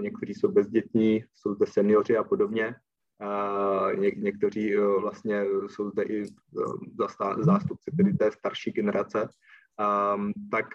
někteří 0.00 0.34
jsou 0.34 0.48
bezdětní, 0.48 1.24
jsou 1.34 1.54
zde 1.54 1.66
seniori 1.66 2.16
a 2.16 2.24
podobně, 2.24 2.74
Ně, 3.98 4.10
někteří 4.10 4.76
vlastně 5.00 5.44
jsou 5.66 5.90
zde 5.90 6.02
i 6.02 6.24
zástupci 7.38 7.90
tedy 7.96 8.12
té 8.12 8.32
starší 8.32 8.70
generace, 8.70 9.28
ehm, 9.80 10.32
tak 10.50 10.66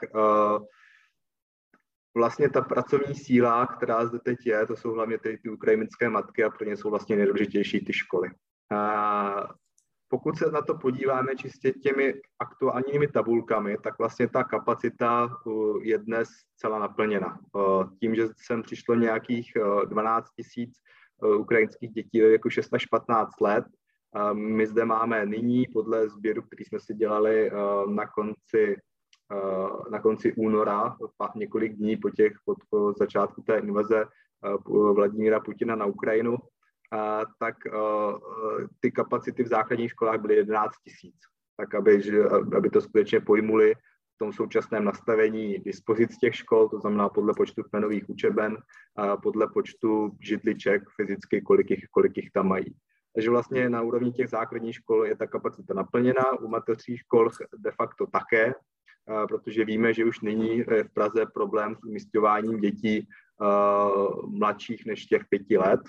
vlastně 2.18 2.50
ta 2.50 2.62
pracovní 2.62 3.16
síla, 3.16 3.68
která 3.68 4.06
zde 4.06 4.20
teď 4.20 4.38
je, 4.46 4.68
to 4.68 4.76
jsou 4.76 4.92
hlavně 4.92 5.18
ty, 5.18 5.38
ty 5.44 5.50
ukrajinské 5.50 6.10
matky 6.10 6.44
a 6.44 6.50
pro 6.50 6.66
ně 6.66 6.78
jsou 6.78 6.90
vlastně 6.90 7.16
nejdůležitější 7.16 7.86
ty 7.86 7.94
školy. 7.94 8.30
Pokud 10.08 10.38
se 10.38 10.52
na 10.52 10.62
to 10.62 10.78
podíváme 10.78 11.36
čistě 11.36 11.72
těmi 11.72 12.14
aktuálními 12.40 13.08
tabulkami, 13.08 13.78
tak 13.84 13.98
vlastně 14.00 14.30
ta 14.30 14.44
kapacita 14.44 15.38
uh, 15.46 15.84
je 15.84 15.98
dnes 15.98 16.30
celá 16.58 16.80
naplněna. 16.80 17.40
Uh, 17.56 17.90
tím, 18.00 18.16
že 18.16 18.28
sem 18.46 18.64
přišlo 18.64 18.96
nějakých 18.96 19.52
12 19.86 20.24
uh, 20.24 20.30
tisíc 20.36 20.72
ukrajinských 21.38 21.92
dětí 21.92 22.18
jako 22.18 22.50
6 22.50 22.74
až 22.74 22.86
15 22.86 23.42
let, 23.42 23.66
my 24.34 24.68
zde 24.68 24.86
máme 24.86 25.26
nyní 25.26 25.66
podle 25.74 26.10
sběru, 26.10 26.42
který 26.42 26.66
jsme 26.66 26.80
si 26.80 26.94
dělali 26.94 27.52
na 27.90 28.08
konci, 28.08 28.78
na 29.92 30.00
konci 30.00 30.34
února, 30.34 30.98
několik 31.36 31.74
dní 31.74 31.98
po, 31.98 32.10
těch, 32.10 32.34
po 32.70 32.94
začátku 32.94 33.42
té 33.42 33.58
invaze 33.58 34.06
Vladimíra 34.96 35.40
Putina 35.40 35.76
na 35.76 35.86
Ukrajinu, 35.86 36.38
tak 37.40 37.56
ty 38.80 38.92
kapacity 38.92 39.44
v 39.44 39.48
základních 39.48 39.92
školách 39.92 40.22
byly 40.22 40.36
11 40.36 40.72
tisíc. 40.84 41.16
Tak 41.58 41.76
aby, 41.76 42.02
aby 42.58 42.70
to 42.70 42.82
skutečně 42.82 43.20
pojmuli 43.20 43.74
v 44.16 44.18
tom 44.18 44.34
současném 44.34 44.84
nastavení 44.84 45.60
dispozic 45.60 46.18
těch 46.18 46.36
škol, 46.36 46.70
to 46.70 46.80
znamená 46.80 47.10
podle 47.10 47.34
počtu 47.34 47.64
kmenových 47.64 48.10
učeben, 48.10 48.58
podle 49.24 49.48
počtu 49.48 50.12
židliček 50.20 50.84
fyzicky, 50.96 51.42
kolik 51.42 51.70
jich, 51.70 51.86
kolik 51.92 52.18
jich 52.18 52.32
tam 52.32 52.48
mají. 52.48 52.76
Takže 53.14 53.30
vlastně 53.30 53.70
na 53.70 53.82
úrovni 53.82 54.12
těch 54.12 54.30
základních 54.30 54.76
škol 54.76 55.06
je 55.06 55.16
ta 55.16 55.28
kapacita 55.28 55.74
naplněna, 55.74 56.40
u 56.40 56.48
mateřských 56.48 57.00
škol 57.00 57.30
de 57.58 57.72
facto 57.72 58.08
také, 58.08 58.54
protože 59.28 59.66
víme, 59.66 59.94
že 59.94 60.06
už 60.06 60.22
nyní 60.22 60.64
v 60.64 60.94
Praze 60.94 61.26
problém 61.34 61.76
s 61.76 61.84
umístěváním 61.84 62.60
dětí 62.60 63.08
mladších 64.28 64.86
než 64.86 65.06
těch 65.06 65.22
pěti 65.30 65.58
let, 65.58 65.80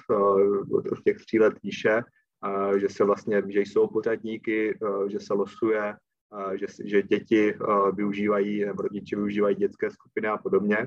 těch 1.05 1.17
tří 1.17 1.41
let 1.41 1.55
výše, 1.63 2.03
že 2.77 2.89
se 2.89 3.05
vlastně, 3.05 3.43
že 3.49 3.61
jsou 3.61 3.87
pořadníky, 3.87 4.79
že 5.09 5.21
se 5.21 5.35
losuje, 5.35 5.97
že, 6.55 6.67
že 6.85 7.03
děti 7.03 7.55
využívají, 7.93 8.65
nebo 8.65 8.83
rodiče 8.83 9.17
využívají 9.17 9.57
dětské 9.57 9.91
skupiny 9.91 10.29
a 10.29 10.39
podobně. 10.39 10.87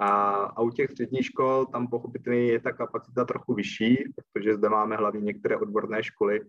A, 0.00 0.32
a 0.32 0.62
u 0.62 0.70
těch 0.70 0.90
středních 0.90 1.26
škol 1.26 1.66
tam 1.66 1.88
pochopitelně 1.88 2.52
je 2.52 2.60
ta 2.60 2.72
kapacita 2.72 3.24
trochu 3.24 3.54
vyšší, 3.54 4.04
protože 4.16 4.54
zde 4.54 4.68
máme 4.68 4.96
hlavně 4.96 5.20
některé 5.20 5.56
odborné 5.56 6.02
školy, 6.02 6.40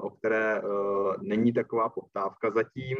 o 0.00 0.10
které 0.10 0.62
není 1.22 1.52
taková 1.52 1.88
poptávka 1.88 2.50
zatím, 2.50 2.96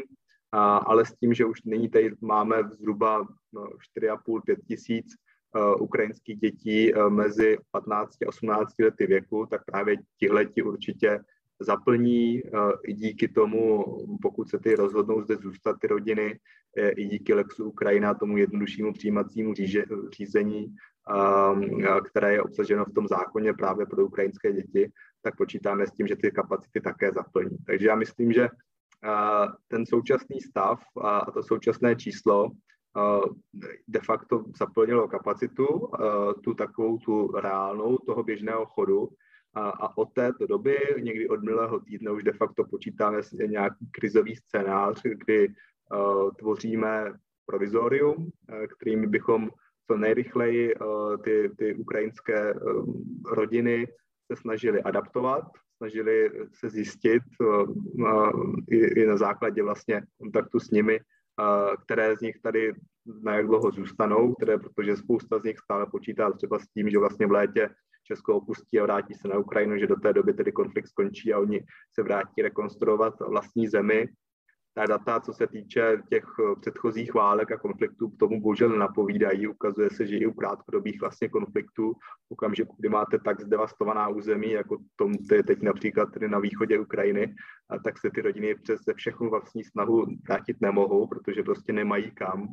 ale 0.58 1.06
s 1.06 1.14
tím, 1.14 1.34
že 1.34 1.44
už 1.44 1.62
není 1.62 1.88
tady, 1.88 2.14
máme 2.20 2.56
zhruba 2.68 3.28
no, 3.52 3.66
4,5-5 3.98 4.56
tisíc 4.68 5.06
Eh, 5.56 5.74
ukrajinských 5.74 6.38
dětí 6.38 6.94
eh, 6.94 7.10
mezi 7.10 7.58
15 7.70 8.22
a 8.22 8.28
18 8.28 8.74
lety 8.78 9.06
věku, 9.06 9.46
tak 9.46 9.64
právě 9.64 9.96
tihleti 10.18 10.62
určitě 10.62 11.20
zaplní 11.60 12.38
eh, 12.38 12.50
i 12.84 12.92
díky 12.94 13.28
tomu, 13.28 13.84
pokud 14.22 14.48
se 14.48 14.58
ty 14.58 14.74
rozhodnou 14.74 15.22
zde 15.22 15.36
zůstat 15.36 15.76
ty 15.80 15.86
rodiny, 15.86 16.38
i 16.96 17.04
díky 17.04 17.34
Lexu 17.34 17.64
Ukrajina, 17.64 18.14
tomu 18.14 18.36
jednoduššímu 18.36 18.92
přijímacímu 18.92 19.54
řízení, 20.12 20.74
které 22.04 22.32
je 22.32 22.42
obsaženo 22.42 22.84
v 22.84 22.92
tom 22.92 23.08
zákoně 23.08 23.52
právě 23.52 23.86
pro 23.86 24.06
ukrajinské 24.06 24.52
děti, 24.52 24.92
tak 25.22 25.36
počítáme 25.36 25.86
s 25.86 25.92
tím, 25.92 26.06
že 26.06 26.16
ty 26.16 26.30
kapacity 26.30 26.80
také 26.80 27.12
zaplní. 27.12 27.58
Takže 27.66 27.86
já 27.86 27.94
myslím, 27.94 28.32
že 28.32 28.48
ten 29.68 29.86
současný 29.86 30.40
stav 30.40 30.80
a 31.00 31.30
to 31.30 31.42
současné 31.42 31.96
číslo 31.96 32.50
de 33.88 34.00
facto 34.00 34.44
zaplnilo 34.58 35.08
kapacitu, 35.08 35.66
tu 36.44 36.54
takovou 36.54 36.98
tu 36.98 37.26
reálnou 37.26 37.98
toho 37.98 38.22
běžného 38.22 38.66
chodu. 38.66 39.08
A, 39.54 39.98
od 39.98 40.12
této 40.12 40.46
doby, 40.46 40.78
někdy 41.00 41.28
od 41.28 41.42
minulého 41.42 41.80
týdne, 41.80 42.10
už 42.10 42.22
de 42.22 42.32
facto 42.32 42.64
počítáme 42.64 43.20
nějaký 43.46 43.86
krizový 43.90 44.36
scénář, 44.36 45.02
kdy 45.02 45.54
tvoříme 46.38 47.12
provizorium, 47.46 48.30
kterým 48.76 49.10
bychom 49.10 49.50
co 49.86 49.96
nejrychleji 49.96 50.74
ty, 51.24 51.50
ty 51.58 51.74
ukrajinské 51.74 52.54
rodiny 53.30 53.86
se 54.32 54.36
snažili 54.36 54.82
adaptovat, 54.82 55.44
snažili 55.80 56.30
se 56.52 56.70
zjistit 56.70 57.22
uh, 57.40 57.74
i, 58.70 58.76
i 58.76 59.06
na 59.06 59.16
základě 59.16 59.62
vlastně 59.62 60.02
kontaktu 60.18 60.60
s 60.60 60.70
nimi, 60.70 61.00
uh, 61.00 61.74
které 61.84 62.16
z 62.16 62.20
nich 62.20 62.36
tady 62.42 62.72
na 63.22 63.34
jak 63.34 63.46
dlouho 63.46 63.70
zůstanou, 63.70 64.34
které, 64.34 64.58
protože 64.58 64.96
spousta 64.96 65.38
z 65.38 65.42
nich 65.42 65.58
stále 65.58 65.86
počítá 65.86 66.32
třeba 66.32 66.58
s 66.58 66.68
tím, 66.68 66.90
že 66.90 66.98
vlastně 66.98 67.26
v 67.26 67.32
létě 67.32 67.70
Česko 68.04 68.36
opustí 68.36 68.80
a 68.80 68.82
vrátí 68.82 69.14
se 69.14 69.28
na 69.28 69.38
Ukrajinu, 69.38 69.78
že 69.78 69.86
do 69.86 69.96
té 69.96 70.12
doby 70.12 70.34
tedy 70.34 70.52
konflikt 70.52 70.88
skončí 70.88 71.32
a 71.32 71.38
oni 71.38 71.64
se 71.94 72.02
vrátí 72.02 72.42
rekonstruovat 72.42 73.14
vlastní 73.20 73.68
zemi. 73.68 74.08
Ta 74.74 74.86
data, 74.86 75.20
co 75.20 75.32
se 75.32 75.46
týče 75.46 76.02
těch 76.08 76.24
předchozích 76.60 77.14
válek 77.14 77.52
a 77.52 77.58
konfliktů, 77.58 78.08
k 78.08 78.18
tomu 78.18 78.40
bohužel 78.40 78.68
napovídají. 78.68 79.46
Ukazuje 79.46 79.90
se, 79.90 80.06
že 80.06 80.16
i 80.16 80.26
u 80.26 80.32
krátkodobých 80.32 81.00
vlastně 81.00 81.28
konfliktů, 81.28 81.92
v 81.92 82.30
okamžiku, 82.32 82.76
kdy 82.78 82.88
máte 82.88 83.18
tak 83.18 83.40
zdevastovaná 83.40 84.08
území, 84.08 84.50
jako 84.50 84.78
tom 84.96 85.14
teď 85.46 85.62
například 85.62 86.12
tedy 86.12 86.28
na 86.28 86.38
východě 86.38 86.78
Ukrajiny, 86.78 87.34
a 87.70 87.78
tak 87.78 87.98
se 87.98 88.10
ty 88.10 88.20
rodiny 88.20 88.54
přes 88.54 88.80
všechnu 88.96 89.30
vlastní 89.30 89.64
snahu 89.64 90.06
vrátit 90.28 90.56
nemohou, 90.60 91.06
protože 91.06 91.42
prostě 91.42 91.72
nemají 91.72 92.10
kam 92.10 92.48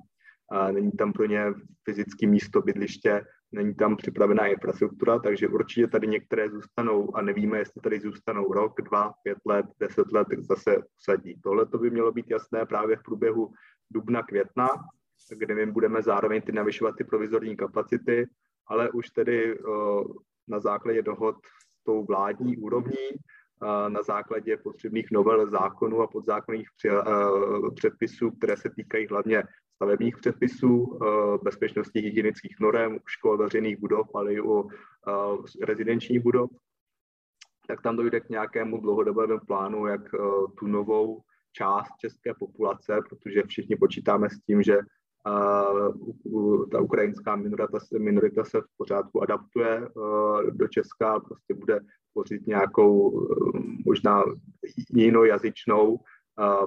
a 0.52 0.72
není 0.72 0.92
tam 0.92 1.14
pro 1.14 1.26
ně 1.26 1.44
fyzické 1.84 2.28
místo 2.28 2.62
bydliště, 2.62 3.26
není 3.52 3.76
tam 3.76 3.98
připravená 3.98 4.48
infrastruktura, 4.48 5.20
takže 5.20 5.48
určitě 5.48 5.88
tady 5.88 6.08
některé 6.08 6.50
zůstanou 6.50 7.16
a 7.16 7.22
nevíme, 7.22 7.58
jestli 7.58 7.82
tady 7.82 8.00
zůstanou 8.00 8.54
rok, 8.54 8.82
dva, 8.82 9.14
pět 9.24 9.38
let, 9.46 9.66
deset 9.80 10.12
let, 10.12 10.28
tak 10.30 10.40
zase 10.44 10.78
usadí. 11.00 11.42
Tohle 11.44 11.66
to 11.66 11.78
by 11.78 11.90
mělo 11.90 12.12
být 12.12 12.30
jasné 12.30 12.66
právě 12.66 12.98
v 12.98 13.04
průběhu 13.04 13.54
dubna, 13.92 14.24
května, 14.24 14.70
kde 15.38 15.56
my 15.56 15.66
budeme 15.66 16.02
zároveň 16.02 16.42
ty 16.42 16.52
navyšovat 16.52 16.96
ty 16.98 17.04
provizorní 17.04 17.58
kapacity, 17.58 18.28
ale 18.68 18.92
už 18.92 19.10
tedy 19.10 19.60
na 20.48 20.60
základě 20.60 21.02
dohod 21.02 21.36
s 21.80 21.84
tou 21.84 22.06
vládní 22.06 22.58
úrovní, 22.58 23.08
na 23.88 24.04
základě 24.04 24.58
potřebných 24.58 25.12
novel 25.12 25.50
zákonů 25.50 26.02
a 26.02 26.08
podzákonných 26.08 26.68
předpisů, 27.76 28.32
které 28.32 28.58
se 28.58 28.70
týkají 28.70 29.08
hlavně 29.08 29.44
stavebních 29.78 30.18
předpisů, 30.18 31.00
eh, 31.02 31.38
bezpečnosti 31.44 32.00
hygienických 32.00 32.56
norem 32.60 33.00
škol, 33.06 33.38
veřejných 33.38 33.80
budov, 33.80 34.08
ale 34.16 34.34
i 34.34 34.42
u 34.42 34.70
eh, 34.70 35.66
rezidenčních 35.66 36.24
budov, 36.24 36.50
tak 37.68 37.82
tam 37.82 37.96
dojde 37.96 38.20
k 38.20 38.30
nějakému 38.30 38.82
dlouhodobému 38.82 39.40
plánu, 39.48 39.88
jak 39.88 40.02
eh, 40.14 40.18
tu 40.60 40.68
novou 40.68 41.22
část 41.52 41.90
české 42.00 42.34
populace, 42.34 43.00
protože 43.10 43.44
všichni 43.44 43.76
počítáme 43.76 44.30
s 44.30 44.40
tím, 44.40 44.64
že 44.64 44.78
ta 46.72 46.82
ukrajinská 46.82 47.36
minorita, 47.36 47.80
minorita 48.00 48.44
se 48.44 48.62
v 48.62 48.78
pořádku 48.78 49.24
adaptuje 49.24 49.90
do 50.52 50.68
Česka, 50.68 51.20
prostě 51.20 51.54
bude 51.54 51.80
tvořit 52.18 52.48
nějakou 52.48 53.28
možná 53.86 54.24
jinojazyčnou 54.90 56.00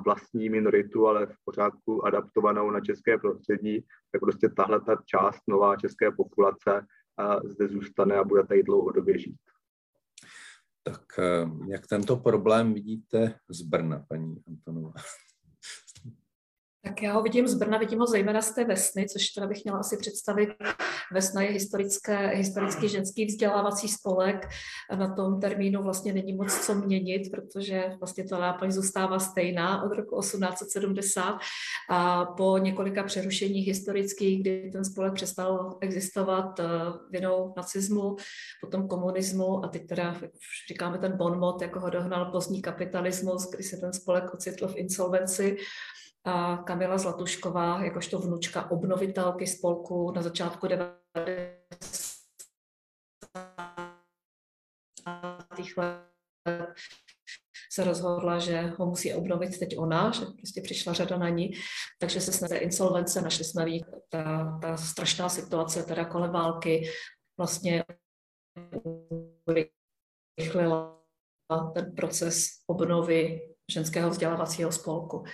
vlastní 0.04 0.48
minoritu, 0.48 1.06
ale 1.06 1.26
v 1.26 1.34
pořádku 1.44 2.06
adaptovanou 2.06 2.70
na 2.70 2.80
české 2.80 3.18
prostředí, 3.18 3.84
tak 4.12 4.20
prostě 4.20 4.48
tahle 4.48 4.80
ta 4.80 4.96
část 5.06 5.40
nová 5.48 5.76
české 5.76 6.10
populace 6.10 6.86
zde 7.44 7.68
zůstane 7.68 8.16
a 8.16 8.24
bude 8.24 8.46
tady 8.46 8.62
dlouhodobě 8.62 9.18
žít. 9.18 9.40
Tak 10.82 11.02
eh, 11.18 11.50
jak 11.68 11.86
tento 11.86 12.16
problém 12.16 12.74
vidíte 12.74 13.34
z 13.48 13.62
Brna, 13.62 14.04
paní 14.08 14.36
Antonová? 14.48 14.92
Tak 16.84 17.02
já 17.02 17.12
ho 17.12 17.22
vidím 17.22 17.48
z 17.48 17.54
Brna, 17.54 17.78
vidím 17.78 17.98
ho 17.98 18.06
zejména 18.06 18.42
z 18.42 18.54
té 18.54 18.64
Vesny, 18.64 19.06
což 19.08 19.28
teda 19.28 19.46
bych 19.46 19.64
měla 19.64 19.78
asi 19.78 19.96
představit. 19.96 20.48
Vesna 21.12 21.42
je 21.42 21.50
historické, 21.50 22.26
historický 22.26 22.88
ženský 22.88 23.26
vzdělávací 23.26 23.88
spolek. 23.88 24.48
Na 24.98 25.14
tom 25.14 25.40
termínu 25.40 25.82
vlastně 25.82 26.12
není 26.12 26.36
moc 26.36 26.66
co 26.66 26.74
měnit, 26.74 27.30
protože 27.30 27.84
vlastně 27.98 28.24
ta 28.24 28.38
náplň 28.38 28.70
zůstává 28.70 29.18
stejná 29.18 29.82
od 29.82 29.92
roku 29.96 30.20
1870. 30.20 31.38
A 31.90 32.24
po 32.24 32.58
několika 32.58 33.02
přerušeních 33.02 33.66
historických, 33.66 34.40
kdy 34.40 34.70
ten 34.72 34.84
spolek 34.84 35.14
přestal 35.14 35.78
existovat 35.80 36.60
eh, 36.60 36.64
vinou 37.10 37.54
nacismu, 37.56 38.16
potom 38.60 38.88
komunismu 38.88 39.64
a 39.64 39.68
teď 39.68 39.86
teda, 39.86 40.16
jak 40.22 40.32
říkáme, 40.68 40.98
ten 40.98 41.16
bonmot, 41.16 41.62
jako 41.62 41.80
ho 41.80 41.90
dohnal 41.90 42.32
pozdní 42.32 42.62
kapitalismus, 42.62 43.50
kdy 43.50 43.62
se 43.62 43.76
ten 43.76 43.92
spolek 43.92 44.34
ocitl 44.34 44.68
v 44.68 44.76
insolvenci, 44.76 45.56
a 46.24 46.56
Kamila 46.56 46.98
Zlatušková, 46.98 47.85
jakožto 47.85 48.18
vnučka 48.18 48.70
obnovitelky 48.70 49.46
spolku 49.46 50.12
na 50.12 50.22
začátku 50.22 50.66
90. 50.66 51.40
let 55.76 56.00
se 57.72 57.85
rozhodla, 57.85 58.38
že 58.38 58.61
ho 58.61 58.87
musí 58.87 59.14
obnovit 59.14 59.59
teď 59.59 59.78
ona, 59.78 60.11
že 60.11 60.24
prostě 60.37 60.61
přišla 60.61 60.92
řada 60.92 61.18
na 61.18 61.28
ní, 61.28 61.52
takže 62.00 62.20
se 62.20 62.33
snaží 62.33 62.54
insolvence, 62.54 63.20
našli 63.20 63.44
jsme 63.44 63.64
ví, 63.64 63.85
ta, 64.09 64.59
ta 64.62 64.76
strašná 64.76 65.28
situace 65.28 65.83
teda 65.83 66.04
kolem 66.04 66.30
války 66.30 66.90
vlastně 67.38 67.85
urychlila 70.38 71.00
ten 71.74 71.94
proces 71.96 72.46
obnovy 72.66 73.49
ženského 73.70 74.11
vzdělávacího 74.11 74.72
spolku. 74.72 75.24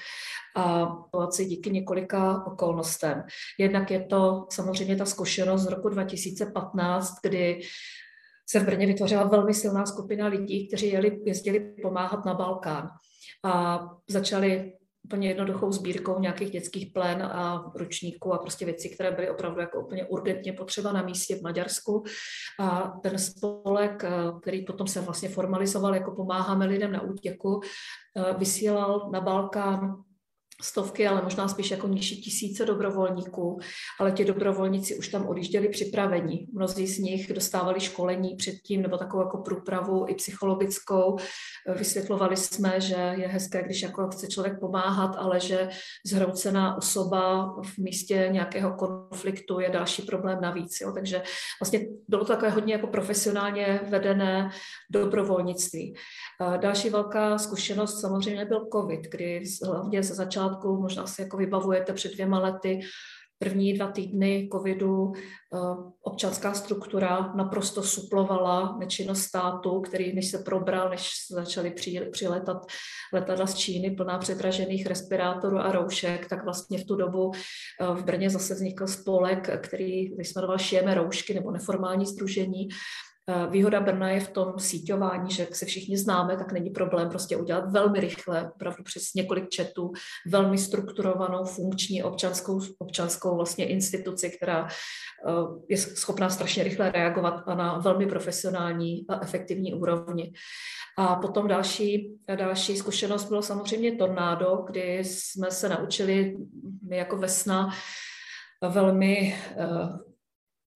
A 0.56 0.86
situaci 1.04 1.44
díky 1.44 1.70
několika 1.70 2.46
okolnostem. 2.46 3.24
Jednak 3.58 3.90
je 3.90 4.04
to 4.04 4.46
samozřejmě 4.50 4.96
ta 4.96 5.04
zkušenost 5.04 5.62
z 5.62 5.66
roku 5.66 5.88
2015, 5.88 7.14
kdy 7.22 7.60
se 8.48 8.60
v 8.60 8.64
Brně 8.64 8.86
vytvořila 8.86 9.24
velmi 9.24 9.54
silná 9.54 9.86
skupina 9.86 10.26
lidí, 10.26 10.68
kteří 10.68 10.92
jeli, 10.92 11.20
jezdili 11.24 11.74
pomáhat 11.82 12.24
na 12.24 12.34
Balkán 12.34 12.88
a 13.44 13.80
začali 14.08 14.72
úplně 15.06 15.28
jednoduchou 15.28 15.72
sbírkou 15.72 16.20
nějakých 16.20 16.50
dětských 16.50 16.92
plen 16.92 17.22
a 17.22 17.72
ručníků 17.74 18.32
a 18.34 18.38
prostě 18.38 18.64
věcí, 18.64 18.94
které 18.94 19.10
byly 19.10 19.30
opravdu 19.30 19.60
jako 19.60 19.80
úplně 19.80 20.04
urgentně 20.04 20.52
potřeba 20.52 20.92
na 20.92 21.02
místě 21.02 21.36
v 21.36 21.42
Maďarsku. 21.42 22.04
A 22.60 22.92
ten 23.02 23.18
spolek, 23.18 24.04
eh, 24.04 24.10
který 24.42 24.64
potom 24.64 24.86
se 24.86 25.00
vlastně 25.00 25.28
formalizoval 25.28 25.94
jako 25.94 26.14
pomáháme 26.14 26.66
lidem 26.66 26.92
na 26.92 27.02
útěku, 27.02 27.60
eh, 28.16 28.34
vysílal 28.38 29.10
na 29.12 29.20
Balkán 29.20 30.05
stovky, 30.62 31.08
ale 31.08 31.22
možná 31.22 31.48
spíš 31.48 31.70
jako 31.70 31.88
nižší 31.88 32.20
tisíce 32.20 32.64
dobrovolníků, 32.64 33.58
ale 34.00 34.12
ti 34.12 34.24
dobrovolníci 34.24 34.96
už 34.96 35.08
tam 35.08 35.28
odjížděli 35.28 35.68
připravení. 35.68 36.46
Mnozí 36.52 36.86
z 36.86 36.98
nich 36.98 37.32
dostávali 37.32 37.80
školení 37.80 38.36
předtím 38.36 38.82
nebo 38.82 38.96
takovou 38.96 39.22
jako 39.22 39.38
průpravu 39.38 40.06
i 40.08 40.14
psychologickou. 40.14 41.16
Vysvětlovali 41.76 42.36
jsme, 42.36 42.80
že 42.80 42.94
je 42.94 43.28
hezké, 43.28 43.62
když 43.62 43.82
jako 43.82 44.08
chce 44.08 44.26
člověk 44.26 44.60
pomáhat, 44.60 45.16
ale 45.18 45.40
že 45.40 45.68
zhroucená 46.06 46.76
osoba 46.76 47.54
v 47.62 47.78
místě 47.78 48.28
nějakého 48.32 48.74
konfliktu 48.74 49.60
je 49.60 49.70
další 49.70 50.02
problém 50.02 50.40
navíc. 50.40 50.80
Jo. 50.80 50.92
Takže 50.92 51.22
vlastně 51.60 51.86
bylo 52.08 52.24
to 52.24 52.32
takové 52.32 52.50
hodně 52.50 52.74
jako 52.74 52.86
profesionálně 52.86 53.80
vedené 53.88 54.50
dobrovolnictví. 54.90 55.94
Další 56.56 56.90
velká 56.90 57.38
zkušenost 57.38 58.00
samozřejmě 58.00 58.44
byl 58.44 58.68
COVID, 58.72 59.00
kdy 59.10 59.42
hlavně 59.64 60.02
se 60.02 60.14
začal 60.14 60.45
začátku, 60.48 60.80
možná 60.80 61.06
si 61.06 61.22
jako 61.22 61.36
vybavujete 61.36 61.92
před 61.92 62.12
dvěma 62.12 62.38
lety, 62.38 62.80
první 63.38 63.72
dva 63.72 63.90
týdny 63.90 64.48
covidu 64.52 65.12
eh, 65.14 65.58
občanská 66.02 66.54
struktura 66.54 67.32
naprosto 67.36 67.82
suplovala 67.82 68.76
nečinnost 68.78 69.22
státu, 69.22 69.80
který 69.80 70.14
než 70.14 70.30
se 70.30 70.38
probral, 70.38 70.90
než 70.90 71.10
začaly 71.30 71.74
přiletat 72.12 72.66
letadla 73.12 73.46
z 73.46 73.54
Číny 73.54 73.90
plná 73.90 74.18
předražených 74.18 74.86
respirátorů 74.86 75.58
a 75.58 75.72
roušek, 75.72 76.28
tak 76.28 76.44
vlastně 76.44 76.78
v 76.78 76.84
tu 76.84 76.96
dobu 76.96 77.32
eh, 77.34 77.94
v 77.94 78.04
Brně 78.04 78.30
zase 78.30 78.54
vznikl 78.54 78.86
spolek, 78.86 79.60
který 79.68 80.24
se 80.24 80.40
Šijeme 80.56 80.94
roušky 80.94 81.34
nebo 81.34 81.50
neformální 81.50 82.06
združení, 82.06 82.68
výhoda 83.50 83.80
Brna 83.80 84.10
je 84.10 84.20
v 84.20 84.30
tom 84.30 84.58
síťování, 84.58 85.30
že 85.30 85.42
jak 85.42 85.56
se 85.56 85.66
všichni 85.66 85.98
známe, 85.98 86.36
tak 86.36 86.52
není 86.52 86.70
problém 86.70 87.08
prostě 87.08 87.36
udělat 87.36 87.70
velmi 87.70 88.00
rychle, 88.00 88.50
opravdu 88.54 88.82
přes 88.82 89.14
několik 89.14 89.48
četů, 89.48 89.92
velmi 90.26 90.58
strukturovanou, 90.58 91.44
funkční 91.44 92.02
občanskou, 92.02 92.60
občanskou 92.78 93.36
vlastně 93.36 93.66
instituci, 93.66 94.30
která 94.30 94.68
eh, 94.68 95.32
je 95.68 95.76
schopná 95.78 96.30
strašně 96.30 96.64
rychle 96.64 96.90
reagovat 96.90 97.46
na 97.46 97.78
velmi 97.78 98.06
profesionální 98.06 99.06
a 99.08 99.22
efektivní 99.22 99.74
úrovni. 99.74 100.32
A 100.98 101.16
potom 101.16 101.48
další, 101.48 102.18
další 102.36 102.76
zkušenost 102.76 103.24
bylo 103.24 103.42
samozřejmě 103.42 103.96
tornádo, 103.96 104.64
kdy 104.66 104.98
jsme 105.04 105.50
se 105.50 105.68
naučili 105.68 106.36
my 106.88 106.96
jako 106.96 107.16
Vesna 107.16 107.70
velmi 108.62 109.34
eh, 109.56 109.66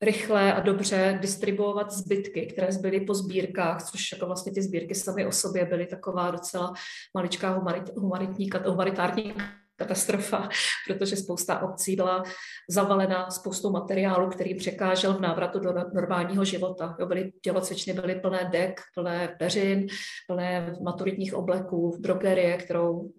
rychle 0.02 0.54
a 0.54 0.60
dobře 0.60 1.18
distribuovat 1.22 1.92
zbytky, 1.92 2.46
které 2.46 2.72
zbyly 2.72 3.00
po 3.00 3.14
sbírkách, 3.14 3.90
což 3.90 4.12
jako 4.12 4.26
vlastně 4.26 4.52
ty 4.52 4.62
sbírky 4.62 4.94
samy 4.94 5.26
o 5.26 5.32
sobě 5.32 5.64
byly 5.64 5.86
taková 5.86 6.30
docela 6.30 6.72
maličká 7.14 7.50
humanit, 7.50 7.96
humanitní, 7.96 8.50
humanitární 8.66 9.34
katastrofa, 9.76 10.48
protože 10.86 11.16
spousta 11.16 11.62
obcí 11.62 11.96
byla 11.96 12.22
zavalena 12.70 13.30
spoustou 13.30 13.70
materiálu, 13.70 14.28
který 14.28 14.54
překážel 14.54 15.14
v 15.14 15.20
návratu 15.20 15.58
do 15.58 15.74
normálního 15.94 16.44
života. 16.44 16.96
Jo, 17.00 17.06
byly, 17.06 17.32
tělocvičny 17.40 17.92
byly 17.92 18.14
plné 18.14 18.48
dek, 18.52 18.80
plné 18.94 19.36
peřin, 19.38 19.86
plné 20.26 20.76
maturitních 20.82 21.34
obleků, 21.34 21.96
drogerie, 22.00 22.56
kterou 22.56 23.10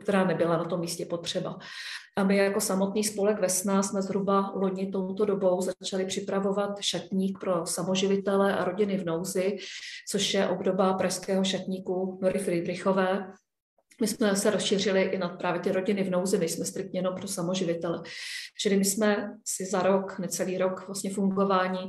která 0.00 0.24
nebyla 0.24 0.56
na 0.56 0.64
tom 0.64 0.80
místě 0.80 1.06
potřeba. 1.06 1.58
A 2.20 2.24
my 2.24 2.36
jako 2.36 2.60
samotný 2.60 3.04
spolek 3.04 3.40
Vesna 3.40 3.82
jsme 3.82 4.02
zhruba 4.02 4.52
loni 4.54 4.86
touto 4.86 5.24
dobou 5.24 5.60
začali 5.60 6.04
připravovat 6.04 6.80
šatník 6.80 7.38
pro 7.38 7.66
samoživitele 7.66 8.58
a 8.58 8.64
rodiny 8.64 8.98
v 8.98 9.04
nouzi, 9.04 9.56
což 10.08 10.34
je 10.34 10.48
obdoba 10.48 10.92
pražského 10.92 11.44
šatníku 11.44 12.18
Nory 12.22 12.38
Friedrichové, 12.38 13.32
my 14.00 14.06
jsme 14.06 14.36
se 14.36 14.50
rozšířili 14.50 15.02
i 15.02 15.18
na 15.18 15.28
právě 15.28 15.60
ty 15.60 15.72
rodiny 15.72 16.04
v 16.04 16.10
nouzi, 16.10 16.38
nejsme 16.38 16.64
striktně 16.64 16.98
jenom 16.98 17.14
pro 17.14 17.28
samoživitele. 17.28 18.02
Čili 18.60 18.76
my 18.76 18.84
jsme 18.84 19.32
si 19.44 19.66
za 19.66 19.82
rok, 19.82 20.18
necelý 20.18 20.58
rok 20.58 20.86
vlastně 20.86 21.10
fungování 21.10 21.88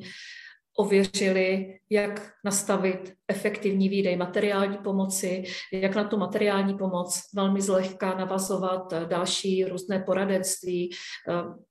ověřili, 0.77 1.79
jak 1.89 2.31
nastavit 2.45 3.13
efektivní 3.27 3.89
výdej 3.89 4.15
materiální 4.15 4.77
pomoci, 4.77 5.43
jak 5.73 5.95
na 5.95 6.03
tu 6.03 6.17
materiální 6.17 6.77
pomoc 6.77 7.21
velmi 7.35 7.61
zlehka 7.61 8.17
navazovat 8.17 8.93
další 8.93 9.65
různé 9.65 9.99
poradenství, 9.99 10.89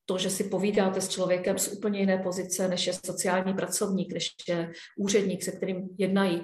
to, 0.05 0.19
že 0.19 0.31
si 0.31 0.45
povídáte 0.45 1.01
s 1.01 1.09
člověkem 1.09 1.59
z 1.59 1.73
úplně 1.73 2.01
jiné 2.01 2.19
pozice, 2.19 2.69
než 2.69 2.87
je 2.87 2.93
sociální 2.93 3.55
pracovník, 3.55 4.13
než 4.13 4.31
je 4.49 4.73
úředník, 4.99 5.43
se 5.43 5.53
kterým 5.53 5.89
jednají, 5.99 6.43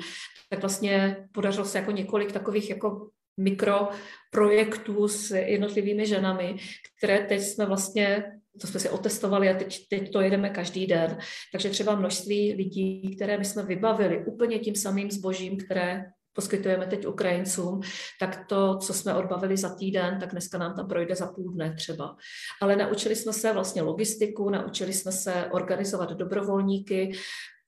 tak 0.50 0.60
vlastně 0.60 1.16
podařilo 1.32 1.64
se 1.64 1.78
jako 1.78 1.90
několik 1.90 2.32
takových 2.32 2.70
jako 2.70 3.08
mikroprojektů 3.36 5.08
s 5.08 5.30
jednotlivými 5.30 6.06
ženami, 6.06 6.56
které 6.98 7.18
teď 7.18 7.42
jsme 7.42 7.66
vlastně, 7.66 8.32
to 8.60 8.66
jsme 8.66 8.80
si 8.80 8.90
otestovali 8.90 9.48
a 9.48 9.58
teď, 9.58 9.88
teď 9.88 10.12
to 10.12 10.20
jedeme 10.20 10.50
každý 10.50 10.86
den. 10.86 11.18
Takže 11.52 11.70
třeba 11.70 11.94
množství 11.94 12.54
lidí, 12.54 13.16
které 13.16 13.38
my 13.38 13.44
jsme 13.44 13.62
vybavili 13.62 14.24
úplně 14.26 14.58
tím 14.58 14.74
samým 14.74 15.10
zbožím, 15.10 15.56
které 15.56 16.04
poskytujeme 16.36 16.86
teď 16.86 17.06
Ukrajincům, 17.06 17.80
tak 18.20 18.46
to, 18.48 18.78
co 18.78 18.94
jsme 18.94 19.14
odbavili 19.14 19.56
za 19.56 19.74
týden, 19.74 20.18
tak 20.20 20.30
dneska 20.30 20.58
nám 20.58 20.76
tam 20.76 20.88
projde 20.88 21.14
za 21.14 21.26
půl 21.26 21.52
dne 21.52 21.74
třeba. 21.74 22.16
Ale 22.62 22.76
naučili 22.76 23.16
jsme 23.16 23.32
se 23.32 23.52
vlastně 23.52 23.82
logistiku, 23.82 24.50
naučili 24.50 24.92
jsme 24.92 25.12
se 25.12 25.46
organizovat 25.50 26.10
dobrovolníky, 26.10 27.12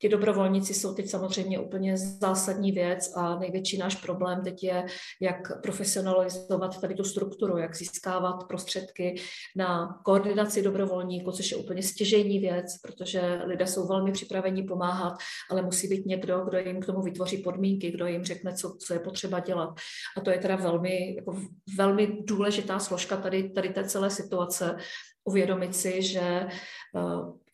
Ti 0.01 0.09
dobrovolníci 0.09 0.75
jsou 0.75 0.95
teď 0.95 1.11
samozřejmě 1.11 1.59
úplně 1.59 1.97
zásadní 1.97 2.73
věc 2.73 3.13
a 3.17 3.39
největší 3.39 3.79
náš 3.79 3.95
problém 3.97 4.45
teď 4.45 4.65
je, 4.65 4.87
jak 5.21 5.63
profesionalizovat 5.63 6.81
tady 6.81 6.95
tu 6.95 7.05
strukturu, 7.05 7.57
jak 7.57 7.77
získávat 7.77 8.45
prostředky 8.49 9.21
na 9.57 10.01
koordinaci 10.05 10.63
dobrovolníků, 10.63 11.33
což 11.33 11.51
je 11.51 11.57
úplně 11.57 11.83
stěžejní 11.83 12.39
věc, 12.39 12.67
protože 12.83 13.41
lidé 13.45 13.67
jsou 13.67 13.89
velmi 13.89 14.13
připraveni 14.13 14.63
pomáhat, 14.63 15.15
ale 15.51 15.63
musí 15.63 15.89
být 15.89 16.07
někdo, 16.07 16.45
kdo 16.45 16.59
jim 16.59 16.81
k 16.81 16.87
tomu 16.87 17.03
vytvoří 17.03 17.39
podmínky, 17.39 17.91
kdo 17.91 18.07
jim 18.07 18.25
řekne, 18.25 18.55
co, 18.55 18.77
co 18.87 18.95
je 18.95 19.01
potřeba 19.01 19.41
dělat. 19.41 19.71
A 20.17 20.21
to 20.21 20.31
je 20.31 20.39
teda 20.39 20.57
velmi, 20.57 21.15
jako 21.15 21.37
velmi 21.77 22.19
důležitá 22.25 22.79
složka 22.79 23.17
tady, 23.17 23.51
tady 23.51 23.69
té 23.69 23.85
celé 23.85 24.11
situace, 24.11 24.77
uvědomit 25.29 25.77
si, 25.77 26.03
že 26.03 26.21
eh, 26.21 26.49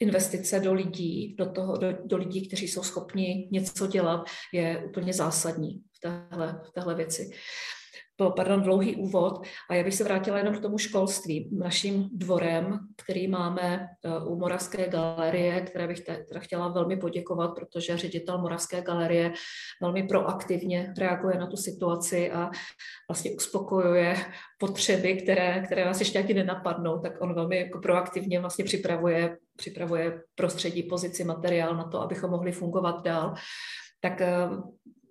investice 0.01 0.61
do 0.61 0.75
lidí, 0.75 1.35
do, 1.39 1.47
toho, 1.47 1.77
do, 1.77 1.87
do 2.05 2.17
lidí, 2.17 2.49
kteří 2.49 2.69
jsou 2.69 2.83
schopni 2.83 3.49
něco 3.53 3.87
dělat, 3.87 4.25
je 4.53 4.85
úplně 4.87 5.13
zásadní 5.13 5.83
v 5.93 6.01
téhle, 6.01 6.61
v 6.69 6.73
téhle 6.73 6.95
věci 6.95 7.31
pardon, 8.17 8.63
dlouhý 8.63 8.97
úvod 8.97 9.47
a 9.71 9.75
já 9.75 9.85
bych 9.85 9.95
se 9.95 10.05
vrátila 10.05 10.39
jenom 10.39 10.55
k 10.55 10.63
tomu 10.63 10.79
školství. 10.79 11.51
Naším 11.53 12.09
dvorem, 12.13 12.79
který 13.05 13.29
máme 13.29 13.89
eh, 14.05 14.25
u 14.27 14.37
Moravské 14.37 14.89
galerie, 14.89 15.61
které 15.61 15.89
bych 15.89 16.01
teda 16.01 16.41
chtěla 16.41 16.69
velmi 16.69 16.97
poděkovat, 16.97 17.55
protože 17.55 17.97
ředitel 17.97 18.39
Moravské 18.39 18.83
galerie 18.83 19.33
velmi 19.83 20.03
proaktivně 20.03 20.95
reaguje 20.99 21.39
na 21.39 21.47
tu 21.47 21.57
situaci 21.57 22.31
a 22.31 22.51
vlastně 23.09 23.31
uspokojuje 23.37 24.17
potřeby, 24.59 25.15
které, 25.15 25.63
které 25.67 25.85
vás 25.85 25.99
ještě 25.99 26.19
ani 26.19 26.35
nenapadnou, 26.35 26.99
tak 26.99 27.13
on 27.21 27.35
velmi 27.35 27.57
jako 27.57 27.79
proaktivně 27.79 28.41
vlastně 28.41 28.65
připravuje, 28.65 29.37
připravuje 29.57 30.23
prostředí, 30.35 30.83
pozici, 30.83 31.25
materiál 31.25 31.77
na 31.77 31.85
to, 31.85 32.01
abychom 32.01 32.31
mohli 32.31 32.53
fungovat 32.53 33.05
dál. 33.05 33.35
Tak 34.01 34.21
eh, 34.21 34.49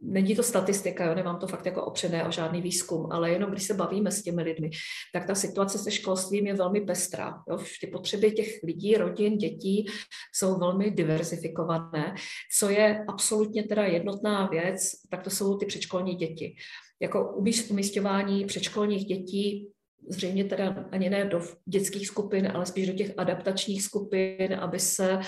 není 0.04 0.36
to 0.36 0.44
statistika, 0.44 1.06
jo, 1.06 1.16
nemám 1.16 1.40
to 1.40 1.48
fakt 1.48 1.66
jako 1.66 1.86
opřené 1.86 2.28
o 2.28 2.32
žádný 2.32 2.62
výzkum, 2.62 3.12
ale 3.12 3.32
jenom 3.32 3.52
když 3.52 3.64
se 3.64 3.74
bavíme 3.74 4.12
s 4.12 4.24
těmi 4.24 4.44
lidmi, 4.44 4.70
tak 5.14 5.28
ta 5.28 5.36
situace 5.36 5.78
se 5.78 5.92
školstvím 5.92 6.48
je 6.48 6.54
velmi 6.54 6.82
pestrá. 6.82 7.44
Jo. 7.50 7.58
Ty 7.82 7.88
potřeby 7.88 8.32
těch 8.32 8.64
lidí, 8.64 8.96
rodin, 8.96 9.38
dětí 9.38 9.86
jsou 10.34 10.60
velmi 10.60 10.92
diverzifikované. 10.92 12.16
Co 12.58 12.70
je 12.70 13.06
absolutně 13.08 13.64
teda 13.64 13.84
jednotná 13.84 14.48
věc, 14.48 14.92
tak 15.10 15.24
to 15.24 15.30
jsou 15.30 15.58
ty 15.58 15.66
předškolní 15.66 16.16
děti. 16.16 16.56
Jako 17.00 17.34
umístěvání 17.70 18.46
předškolních 18.46 19.06
dětí 19.06 19.68
zřejmě 20.10 20.44
teda 20.44 20.86
ani 20.92 21.10
ne 21.10 21.26
do 21.26 21.42
dětských 21.66 22.08
skupin, 22.08 22.52
ale 22.54 22.66
spíš 22.66 22.88
do 22.88 22.94
těch 22.94 23.14
adaptačních 23.18 23.84
skupin, 23.84 24.54
aby 24.60 24.80
se 24.80 25.20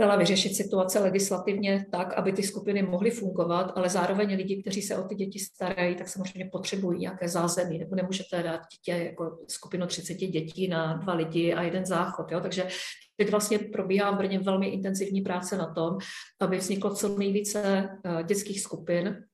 dala 0.00 0.16
vyřešit 0.16 0.56
situace 0.56 0.98
legislativně 0.98 1.86
tak, 1.92 2.14
aby 2.14 2.32
ty 2.32 2.42
skupiny 2.42 2.82
mohly 2.82 3.10
fungovat, 3.10 3.72
ale 3.76 3.88
zároveň 3.88 4.36
lidi, 4.36 4.62
kteří 4.62 4.82
se 4.82 4.96
o 4.96 5.02
ty 5.02 5.14
děti 5.14 5.38
starají, 5.38 5.94
tak 5.94 6.08
samozřejmě 6.08 6.50
potřebují 6.52 6.98
nějaké 7.00 7.28
zázemí, 7.28 7.78
nebo 7.78 7.96
nemůžete 7.96 8.42
dát 8.42 8.60
dítě 8.72 9.04
jako 9.04 9.38
skupinu 9.48 9.86
30 9.86 10.14
dětí 10.14 10.68
na 10.68 10.94
dva 10.96 11.14
lidi 11.14 11.54
a 11.54 11.62
jeden 11.62 11.86
záchod. 11.86 12.32
Jo? 12.32 12.40
Takže 12.40 12.68
teď 13.16 13.30
vlastně 13.30 13.58
probíhá 13.58 14.10
v 14.10 14.18
Brně 14.18 14.38
velmi 14.38 14.68
intenzivní 14.68 15.20
práce 15.20 15.56
na 15.56 15.74
tom, 15.74 15.98
aby 16.40 16.56
vzniklo 16.56 16.94
co 16.94 17.18
nejvíce 17.18 17.88
eh, 18.04 18.24
dětských 18.24 18.60
skupin, 18.60 19.24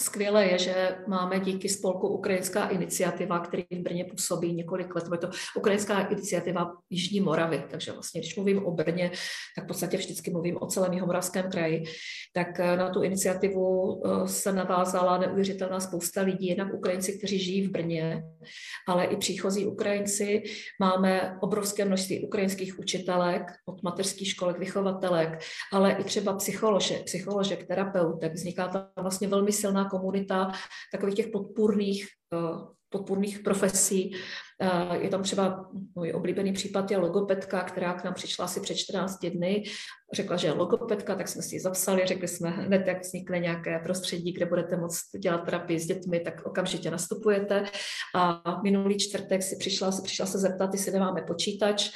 Skvělé 0.00 0.46
je, 0.46 0.58
že 0.58 0.96
máme 1.06 1.40
díky 1.40 1.68
spolku 1.68 2.08
Ukrajinská 2.08 2.68
iniciativa, 2.68 3.38
který 3.38 3.64
v 3.70 3.78
Brně 3.78 4.04
působí 4.04 4.52
několik 4.52 4.94
let. 4.94 5.04
Je 5.12 5.18
to 5.18 5.30
Ukrajinská 5.56 6.00
iniciativa 6.00 6.72
Jižní 6.90 7.20
Moravy, 7.20 7.64
takže 7.70 7.92
vlastně, 7.92 8.20
když 8.20 8.36
mluvím 8.36 8.66
o 8.66 8.70
Brně, 8.70 9.10
tak 9.56 9.64
v 9.64 9.68
podstatě 9.68 9.96
vždycky 9.96 10.30
mluvím 10.30 10.58
o 10.60 10.66
celém 10.66 10.92
Jihomoravském 10.92 11.50
kraji. 11.50 11.84
Tak 12.32 12.60
eh, 12.60 12.76
na 12.76 12.90
tu 12.90 13.02
iniciativu 13.02 14.02
eh, 14.04 14.28
se 14.28 14.52
navázala 14.52 15.18
neuvěřitelná 15.18 15.80
spousta 15.80 16.22
lidí, 16.22 16.46
jednak 16.46 16.74
Ukrajinci, 16.74 17.18
kteří 17.18 17.38
žijí 17.38 17.66
v 17.66 17.70
Brně, 17.70 18.22
ale 18.88 19.04
i 19.04 19.16
příchozí 19.16 19.66
Ukrajinci. 19.66 20.42
Máme 20.80 21.38
obrovské 21.40 21.84
množství 21.84 22.26
ukrajinských 22.26 22.78
učitelek, 22.78 23.42
od 23.66 23.82
mateřských 23.82 24.28
školek, 24.28 24.58
vychovatelek, 24.58 25.38
ale 25.72 25.92
i 25.92 26.04
třeba 26.04 26.36
psycholožek, 26.36 27.04
psycholožek, 27.04 27.66
terapeutek. 27.66 28.32
Vzniká 28.32 28.68
tam 28.68 28.86
vlastně 29.02 29.28
velmi 29.28 29.52
silná 29.52 29.83
komunita 29.84 30.52
takových 30.92 31.14
těch 31.14 31.28
podpůrných, 31.28 32.08
eh, 32.34 32.74
podpůrných 32.88 33.38
profesí. 33.38 34.16
Eh, 34.62 34.96
je 34.96 35.08
tam 35.08 35.22
třeba 35.22 35.70
můj 35.94 36.12
oblíbený 36.12 36.52
případ 36.52 36.90
je 36.90 36.98
logopedka, 36.98 37.62
která 37.62 37.92
k 37.94 38.04
nám 38.04 38.14
přišla 38.14 38.44
asi 38.44 38.60
před 38.60 38.74
14 38.74 39.30
dny. 39.30 39.64
Řekla, 40.12 40.36
že 40.36 40.46
je 40.46 40.52
logopedka, 40.52 41.14
tak 41.14 41.28
jsme 41.28 41.42
si 41.42 41.54
ji 41.54 41.60
zapsali, 41.60 42.06
řekli 42.06 42.28
jsme 42.28 42.50
hned, 42.50 42.86
jak 42.86 43.02
vznikne 43.02 43.38
nějaké 43.38 43.78
prostředí, 43.78 44.32
kde 44.32 44.46
budete 44.46 44.76
moct 44.76 44.98
dělat 45.18 45.44
terapii 45.44 45.80
s 45.80 45.86
dětmi, 45.86 46.20
tak 46.20 46.46
okamžitě 46.46 46.90
nastupujete. 46.90 47.64
A 48.14 48.42
minulý 48.62 48.98
čtvrtek 48.98 49.42
si 49.42 49.56
přišla, 49.56 49.92
si 49.92 50.02
přišla 50.02 50.26
se 50.26 50.38
zeptat, 50.38 50.74
jestli 50.74 50.92
nemáme 50.92 51.22
počítač, 51.22 51.90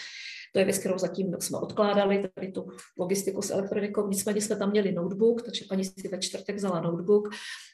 to 0.52 0.58
je 0.58 0.64
věc, 0.64 0.78
kterou 0.78 0.98
zatím 0.98 1.37
jsme 1.40 1.58
odkládali, 1.58 2.28
tady 2.34 2.52
tu 2.52 2.68
logistiku 2.98 3.42
s 3.42 3.50
elektronikou. 3.50 4.08
Nicméně 4.08 4.40
jsme 4.40 4.56
tam 4.56 4.70
měli 4.70 4.92
notebook, 4.92 5.42
takže 5.42 5.64
paní 5.68 5.84
si 5.84 6.08
ve 6.08 6.18
čtvrtek 6.18 6.56
vzala 6.56 6.80
notebook 6.80 7.28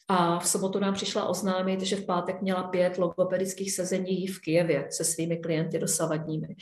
a 0.09 0.39
v 0.39 0.49
sobotu 0.49 0.79
nám 0.79 0.95
přišla 0.95 1.29
oznámit, 1.29 1.81
že 1.81 1.97
v 1.97 2.07
pátek 2.07 2.43
měla 2.43 2.63
pět 2.63 2.99
logopedických 2.99 3.73
sezení 3.73 4.27
v 4.27 4.41
Kijevě 4.41 4.89
se 4.91 5.05
svými 5.05 5.37
klienty 5.37 5.79
dosavadními. 5.79 6.57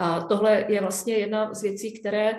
A 0.00 0.20
tohle 0.20 0.64
je 0.68 0.80
vlastně 0.80 1.14
jedna 1.14 1.54
z 1.54 1.62
věcí, 1.62 2.00
které 2.00 2.30
eh, 2.30 2.38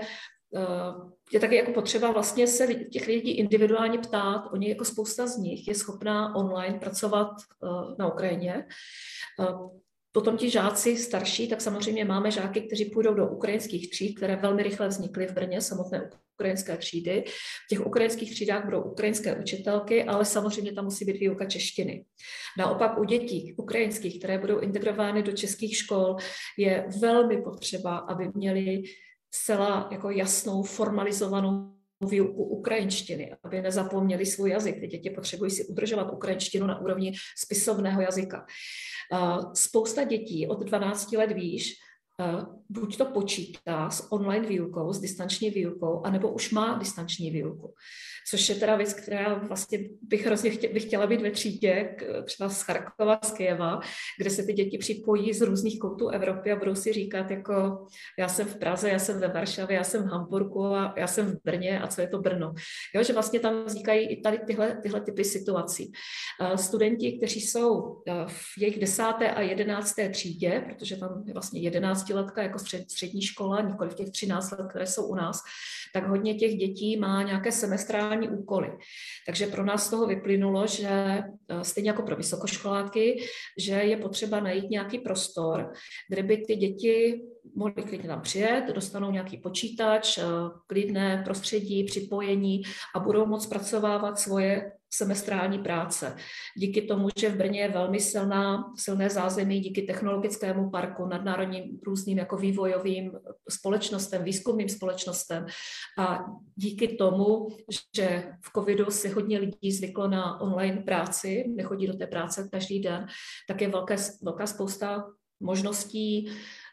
je 1.34 1.40
taky 1.40 1.56
jako 1.56 1.72
potřeba 1.72 2.12
vlastně 2.12 2.48
se 2.48 2.68
těch 2.68 3.08
lidí 3.08 3.32
individuálně 3.32 4.00
ptát. 4.00 4.48
Oni 4.52 4.70
jako 4.70 4.86
spousta 4.86 5.28
z 5.28 5.38
nich 5.38 5.68
je 5.68 5.76
schopná 5.76 6.36
online 6.36 6.80
pracovat 6.80 7.30
eh, 7.32 7.68
na 8.00 8.08
Ukrajině. 8.08 8.66
Potom 10.16 10.38
ti 10.38 10.50
žáci 10.50 10.98
starší, 10.98 11.48
tak 11.48 11.62
samozřejmě 11.62 12.06
máme 12.06 12.32
žáky, 12.32 12.62
kteří 12.62 12.86
půjdou 12.86 13.14
do 13.14 13.28
ukrajinských 13.28 13.90
tříd, 13.90 14.18
které 14.18 14.36
velmi 14.36 14.64
rychle 14.64 14.88
vznikly 14.88 15.28
v 15.28 15.32
Brně, 15.32 15.62
samotné 15.62 16.10
ukrajinské 16.40 16.78
třídy. 16.78 17.24
V 17.66 17.68
těch 17.70 17.86
ukrajinských 17.86 18.32
třídách 18.32 18.66
budou 18.66 18.82
ukrajinské 18.82 19.36
učitelky, 19.36 20.04
ale 20.04 20.26
samozřejmě 20.26 20.74
tam 20.74 20.86
musí 20.86 21.06
být 21.06 21.20
výuka 21.20 21.46
češtiny. 21.46 22.06
Naopak 22.58 23.00
u 23.00 23.04
dětí 23.04 23.54
ukrajinských, 23.58 24.20
které 24.20 24.38
budou 24.38 24.60
integrovány 24.60 25.24
do 25.24 25.32
českých 25.32 25.78
škol, 25.78 26.16
je 26.58 26.86
velmi 27.02 27.42
potřeba, 27.42 27.98
aby 27.98 28.32
měli 28.34 28.84
zcela 29.32 29.90
jako 29.92 30.10
jasnou, 30.10 30.64
formalizovanou 30.64 31.75
výuku 32.02 32.44
ukrajinštiny, 32.44 33.36
aby 33.44 33.62
nezapomněli 33.62 34.26
svůj 34.26 34.50
jazyk. 34.50 34.80
Ty 34.80 34.88
děti 34.88 35.10
potřebují 35.10 35.52
si 35.52 35.66
udržovat 35.66 36.14
ukrajinštinu 36.14 36.68
na 36.68 36.82
úrovni 36.82 37.14
spisovného 37.38 38.02
jazyka. 38.02 38.46
Spousta 39.54 40.04
dětí 40.04 40.48
od 40.48 40.64
12 40.64 41.12
let 41.12 41.32
výš 41.32 41.74
Eh, 41.74 41.95
buď 42.70 42.98
to 42.98 43.06
počítá 43.06 43.90
s 43.90 44.12
online 44.12 44.48
výukou, 44.48 44.94
s 44.94 45.00
distanční 45.00 45.50
výukou, 45.50 46.02
anebo 46.06 46.32
už 46.32 46.52
má 46.52 46.78
distanční 46.78 47.32
výuku. 47.32 47.74
Což 48.30 48.50
je 48.50 48.56
teda 48.56 48.76
věc, 48.76 48.94
která 48.94 49.34
vlastně 49.34 49.80
bych 50.02 50.26
hrozně 50.26 50.50
chtě, 50.50 50.70
bych 50.70 50.84
chtěla 50.84 51.08
být 51.08 51.22
ve 51.22 51.32
třídě, 51.32 51.96
třeba 52.26 52.50
z 52.50 52.62
Charkova, 52.62 53.20
z 53.24 53.32
Kyjeva, 53.32 53.80
kde 54.20 54.30
se 54.30 54.44
ty 54.44 54.54
děti 54.54 54.78
připojí 54.78 55.34
z 55.34 55.42
různých 55.42 55.80
koutů 55.80 56.10
Evropy 56.10 56.52
a 56.52 56.56
budou 56.56 56.76
si 56.76 56.94
říkat, 56.94 57.32
jako 57.32 57.86
já 58.20 58.28
jsem 58.28 58.48
v 58.48 58.56
Praze, 58.56 58.90
já 58.90 59.00
jsem 59.00 59.20
ve 59.20 59.28
Varšavě, 59.28 59.78
já 59.78 59.84
jsem 59.84 60.04
v 60.04 60.08
Hamburgu 60.08 60.66
a 60.66 60.94
já 60.98 61.08
jsem 61.08 61.26
v 61.26 61.38
Brně 61.44 61.80
a 61.80 61.88
co 61.88 62.02
je 62.02 62.08
to 62.08 62.20
Brno. 62.20 62.54
Jo, 62.96 63.04
že 63.04 63.14
vlastně 63.14 63.40
tam 63.40 63.66
vznikají 63.66 64.08
i 64.08 64.22
tady 64.22 64.40
tyhle, 64.48 64.78
tyhle 64.84 65.02
typy 65.02 65.24
situací. 65.24 65.92
Eh, 66.42 66.58
studenti, 66.58 67.18
kteří 67.18 67.42
jsou 67.42 68.02
eh, 68.08 68.26
v 68.28 68.58
jejich 68.58 68.80
desáté 68.80 69.32
a 69.32 69.42
jedenácté 69.42 70.10
třídě, 70.10 70.64
protože 70.68 70.96
tam 70.96 71.24
je 71.28 71.34
vlastně 71.34 71.62
jedenáct 71.62 72.05
12 72.14 72.38
jako 72.38 72.60
střed, 72.60 72.92
střední 72.92 73.22
škola, 73.22 73.62
nikoli 73.62 73.90
v 73.90 73.96
těch 73.96 74.12
13 74.12 74.52
let, 74.52 74.68
které 74.70 74.88
jsou 74.88 75.08
u 75.08 75.16
nás, 75.16 75.42
tak 75.94 76.08
hodně 76.08 76.36
těch 76.36 76.56
dětí 76.56 76.98
má 76.98 77.24
nějaké 77.24 77.52
semestrální 77.52 78.30
úkoly. 78.30 78.72
Takže 79.26 79.48
pro 79.48 79.66
nás 79.66 79.88
z 79.88 79.90
toho 79.90 80.08
vyplynulo, 80.08 80.68
že 80.68 80.90
eh, 80.90 81.64
stejně 81.64 81.90
jako 81.90 82.02
pro 82.02 82.16
vysokoškoláky, 82.16 83.24
že 83.58 83.74
je 83.74 83.98
potřeba 83.98 84.40
najít 84.40 84.70
nějaký 84.70 85.00
prostor, 85.00 85.72
kde 86.10 86.24
by 86.24 86.38
ty 86.38 86.56
děti 86.56 87.22
mohli 87.56 87.74
klidně 87.84 88.10
tam 88.10 88.22
přijet, 88.22 88.76
dostanou 88.76 89.12
nějaký 89.12 89.38
počítač, 89.38 90.18
eh, 90.18 90.24
klidné 90.68 91.22
prostředí, 91.26 91.84
připojení 91.84 92.62
a 92.96 93.00
budou 93.00 93.26
moct 93.26 93.44
zpracovávat 93.44 94.20
svoje 94.20 94.72
semestrální 94.98 95.60
práce. 95.60 96.16
Díky 96.58 96.82
tomu, 96.82 97.08
že 97.18 97.30
v 97.30 97.38
Brně 97.38 97.62
je 97.62 97.70
velmi 97.70 98.00
silná, 98.00 98.74
silné 98.78 99.10
zázemí, 99.10 99.60
díky 99.60 99.82
technologickému 99.82 100.70
parku, 100.70 101.06
nadnárodním 101.06 101.80
různým 101.86 102.18
jako 102.18 102.38
vývojovým 102.38 103.12
společnostem, 103.50 104.24
výzkumným 104.24 104.70
společnostem 104.70 105.46
a 106.00 106.26
díky 106.56 106.88
tomu, 106.88 107.48
že 107.96 108.24
v 108.42 108.52
covidu 108.56 108.92
si 108.92 109.10
hodně 109.10 109.40
lidí 109.40 109.72
zvyklo 109.72 110.08
na 110.08 110.42
online 110.42 110.82
práci, 110.82 111.46
nechodí 111.56 111.88
do 111.88 111.94
té 111.94 112.08
práce 112.08 112.50
každý 112.52 112.80
den, 112.80 113.08
tak 113.48 113.62
je 113.62 113.68
velké, 113.68 113.96
velká 114.22 114.48
spousta 114.48 115.06
možností, 115.40 116.32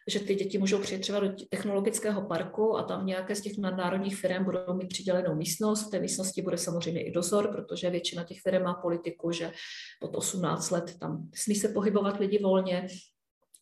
že 0.09 0.21
ty 0.21 0.35
děti 0.35 0.59
můžou 0.59 0.79
přijet 0.79 1.03
třeba 1.03 1.21
do 1.21 1.33
technologického 1.51 2.23
parku 2.23 2.77
a 2.77 2.83
tam 2.83 3.07
nějaké 3.07 3.35
z 3.35 3.41
těch 3.41 3.59
nadnárodních 3.59 4.17
firm 4.17 4.45
budou 4.45 4.75
mít 4.75 4.89
přidělenou 4.89 5.35
místnost. 5.35 5.87
V 5.87 5.91
té 5.91 6.01
místnosti 6.01 6.43
bude 6.43 6.59
samozřejmě 6.59 7.03
i 7.03 7.13
dozor, 7.13 7.49
protože 7.53 7.91
většina 7.91 8.25
těch 8.25 8.41
firm 8.41 8.63
má 8.63 8.75
politiku, 8.75 9.33
že 9.33 9.53
pod 10.01 10.15
18 10.15 10.71
let 10.71 10.99
tam 11.01 11.29
smí 11.35 11.55
se 11.55 11.69
pohybovat 11.69 12.21
lidi 12.21 12.39
volně, 12.39 12.89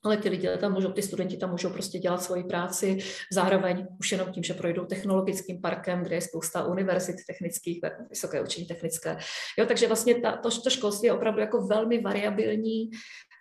ale 0.04 0.16
ty 0.16 0.28
lidi 0.28 0.48
tam 0.60 0.72
můžou, 0.72 0.92
ty 0.92 1.02
studenti 1.02 1.36
tam 1.36 1.50
můžou 1.50 1.70
prostě 1.70 1.98
dělat 1.98 2.22
svoji 2.22 2.44
práci, 2.44 2.98
zároveň 3.32 3.86
už 4.00 4.12
jenom 4.12 4.32
tím, 4.32 4.42
že 4.42 4.54
projdou 4.54 4.84
technologickým 4.84 5.60
parkem, 5.60 6.02
kde 6.02 6.14
je 6.14 6.20
spousta 6.20 6.64
univerzit 6.64 7.16
technických, 7.26 7.80
vysoké 8.10 8.42
učení 8.42 8.66
technické. 8.66 9.18
Jo, 9.58 9.66
takže 9.66 9.86
vlastně 9.86 10.14
ta, 10.14 10.36
to, 10.36 10.60
to 10.60 10.70
školství 10.70 11.06
je 11.06 11.12
opravdu 11.12 11.40
jako 11.40 11.66
velmi 11.66 12.00
variabilní 12.00 12.90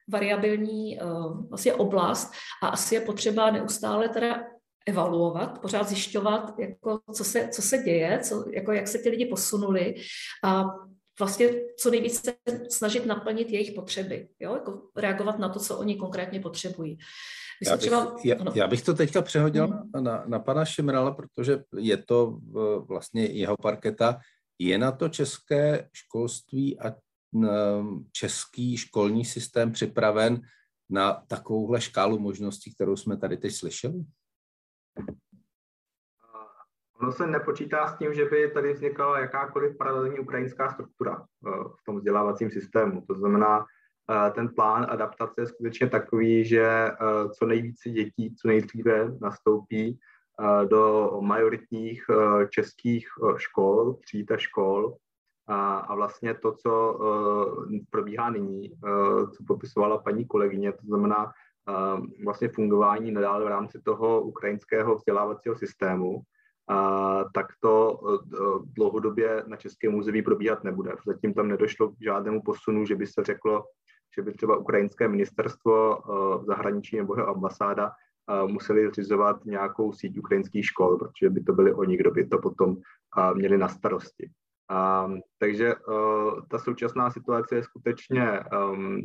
variabilní 0.09 0.99
uh, 0.99 1.49
vlastně 1.49 1.73
oblast 1.73 2.31
a 2.63 2.67
asi 2.67 2.95
je 2.95 3.01
potřeba 3.01 3.51
neustále 3.51 4.09
teda 4.09 4.43
evaluovat, 4.87 5.61
pořád 5.61 5.87
zjišťovat, 5.87 6.59
jako, 6.59 6.99
co, 7.13 7.23
se, 7.23 7.47
co 7.51 7.61
se 7.61 7.77
děje, 7.77 8.19
co, 8.23 8.45
jako, 8.53 8.71
jak 8.71 8.87
se 8.87 8.97
ty 8.97 9.09
lidi 9.09 9.25
posunuli 9.25 9.95
a 10.43 10.65
vlastně 11.19 11.49
co 11.79 11.91
nejvíce 11.91 12.33
snažit 12.69 13.05
naplnit 13.05 13.51
jejich 13.51 13.71
potřeby, 13.71 14.27
jo? 14.39 14.53
Jako 14.53 14.81
reagovat 14.95 15.39
na 15.39 15.49
to, 15.49 15.59
co 15.59 15.77
oni 15.77 15.95
konkrétně 15.95 16.39
potřebují. 16.39 16.97
Já 17.65 17.71
bych, 17.71 17.79
třeba, 17.79 18.15
já, 18.25 18.35
já 18.55 18.67
bych 18.67 18.81
to 18.81 18.93
teďka 18.93 19.21
přehodil 19.21 19.67
hmm. 19.67 20.03
na, 20.03 20.23
na 20.27 20.39
pana 20.39 20.65
Šimrala, 20.65 21.11
protože 21.11 21.63
je 21.77 21.97
to 21.97 22.39
vlastně 22.87 23.25
jeho 23.25 23.55
parketa. 23.61 24.19
Je 24.59 24.77
na 24.77 24.91
to 24.91 25.09
české 25.09 25.89
školství 25.93 26.79
a 26.79 26.95
český 28.11 28.77
školní 28.77 29.25
systém 29.25 29.71
připraven 29.71 30.41
na 30.89 31.13
takovouhle 31.13 31.81
škálu 31.81 32.19
možností, 32.19 32.75
kterou 32.75 32.95
jsme 32.95 33.17
tady 33.17 33.37
teď 33.37 33.53
slyšeli? 33.53 34.05
Ono 37.01 37.11
se 37.11 37.27
nepočítá 37.27 37.87
s 37.87 37.97
tím, 37.97 38.13
že 38.13 38.25
by 38.25 38.51
tady 38.51 38.73
vznikala 38.73 39.19
jakákoliv 39.19 39.77
paralelní 39.77 40.19
ukrajinská 40.19 40.69
struktura 40.69 41.25
eh, 41.47 41.51
v 41.51 41.85
tom 41.85 41.97
vzdělávacím 41.97 42.51
systému. 42.51 43.01
To 43.07 43.13
znamená, 43.15 43.65
eh, 44.11 44.31
ten 44.31 44.49
plán 44.55 44.87
adaptace 44.89 45.41
je 45.41 45.47
skutečně 45.47 45.89
takový, 45.89 46.45
že 46.45 46.63
eh, 46.63 46.95
co 47.39 47.45
nejvíce 47.45 47.89
dětí, 47.89 48.35
co 48.35 48.47
nejdříve 48.47 49.11
nastoupí 49.21 49.99
do 50.69 51.11
majoritních 51.21 52.03
českých 52.49 53.07
škol, 53.37 53.93
tříd 53.93 54.31
a 54.31 54.37
škol, 54.37 54.95
a, 55.49 55.77
a 55.77 55.95
vlastně 55.95 56.33
to, 56.33 56.51
co 56.51 56.93
uh, 56.93 57.79
probíhá 57.89 58.29
nyní, 58.29 58.71
uh, 58.71 59.29
co 59.29 59.43
popisovala 59.47 59.97
paní 59.97 60.25
kolegyně, 60.25 60.71
to 60.71 60.85
znamená 60.85 61.25
uh, 61.25 62.05
vlastně 62.25 62.49
fungování 62.49 63.11
nadále 63.11 63.45
v 63.45 63.47
rámci 63.47 63.81
toho 63.81 64.21
ukrajinského 64.21 64.95
vzdělávacího 64.95 65.55
systému, 65.55 66.15
uh, 66.15 67.23
tak 67.33 67.45
to 67.59 67.91
uh, 67.91 68.17
dlouhodobě 68.75 69.43
na 69.47 69.57
českém 69.57 69.95
území 69.95 70.21
probíhat 70.21 70.63
nebude. 70.63 70.91
Zatím 71.05 71.33
tam 71.33 71.47
nedošlo 71.47 71.89
k 71.89 72.01
žádnému 72.01 72.41
posunu, 72.41 72.85
že 72.85 72.95
by 72.95 73.07
se 73.07 73.23
řeklo, 73.23 73.65
že 74.15 74.21
by 74.21 74.33
třeba 74.33 74.57
ukrajinské 74.57 75.07
ministerstvo 75.07 75.97
uh, 75.97 76.45
zahraničí 76.45 76.97
nebo 76.97 77.15
jeho 77.15 77.27
ambasáda 77.27 77.91
museli 78.47 78.89
zřizovat 78.89 79.45
nějakou 79.45 79.93
síť 79.93 80.19
ukrajinských 80.19 80.65
škol, 80.65 80.97
protože 80.97 81.29
by 81.29 81.41
to 81.41 81.53
byli 81.53 81.73
oni, 81.73 81.97
kdo 81.97 82.11
by 82.11 82.27
to 82.27 82.37
potom 82.37 82.77
měli 83.33 83.57
na 83.57 83.67
starosti. 83.67 84.29
Um, 84.69 85.21
takže 85.37 85.75
uh, 85.75 86.39
ta 86.47 86.59
současná 86.59 87.11
situace 87.11 87.55
je 87.55 87.63
skutečně 87.63 88.39
um, 88.39 89.01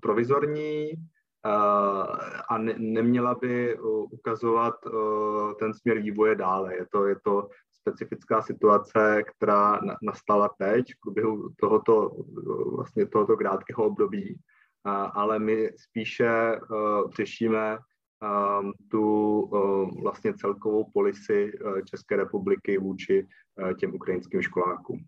provizorní 0.00 0.92
uh, 0.92 2.16
a 2.48 2.58
ne, 2.58 2.74
neměla 2.78 3.34
by 3.34 3.78
uh, 3.78 4.12
ukazovat 4.12 4.86
uh, 4.86 5.52
ten 5.52 5.74
směr 5.74 5.98
vývoje 5.98 6.34
dále. 6.34 6.74
Je 6.74 6.86
to, 6.92 7.06
je 7.06 7.16
to 7.24 7.48
specifická 7.72 8.42
situace, 8.42 9.22
která 9.22 9.80
na, 9.80 9.96
nastala 10.02 10.50
teď 10.58 10.94
v 10.94 11.00
průběhu 11.00 11.48
tohoto, 11.60 12.10
vlastně 12.76 13.06
tohoto 13.06 13.36
krátkého 13.36 13.84
období, 13.84 14.34
uh, 14.34 14.92
ale 14.92 15.38
my 15.38 15.70
spíše 15.76 16.60
uh, 16.70 17.10
řešíme 17.10 17.78
tu 18.90 19.40
um, 19.40 20.02
vlastně 20.02 20.34
celkovou 20.34 20.90
polisi 20.94 21.52
uh, 21.52 21.80
České 21.80 22.16
republiky 22.16 22.78
vůči 22.78 23.22
uh, 23.22 23.72
těm 23.72 23.94
ukrajinským 23.94 24.42
školákům. 24.42 25.04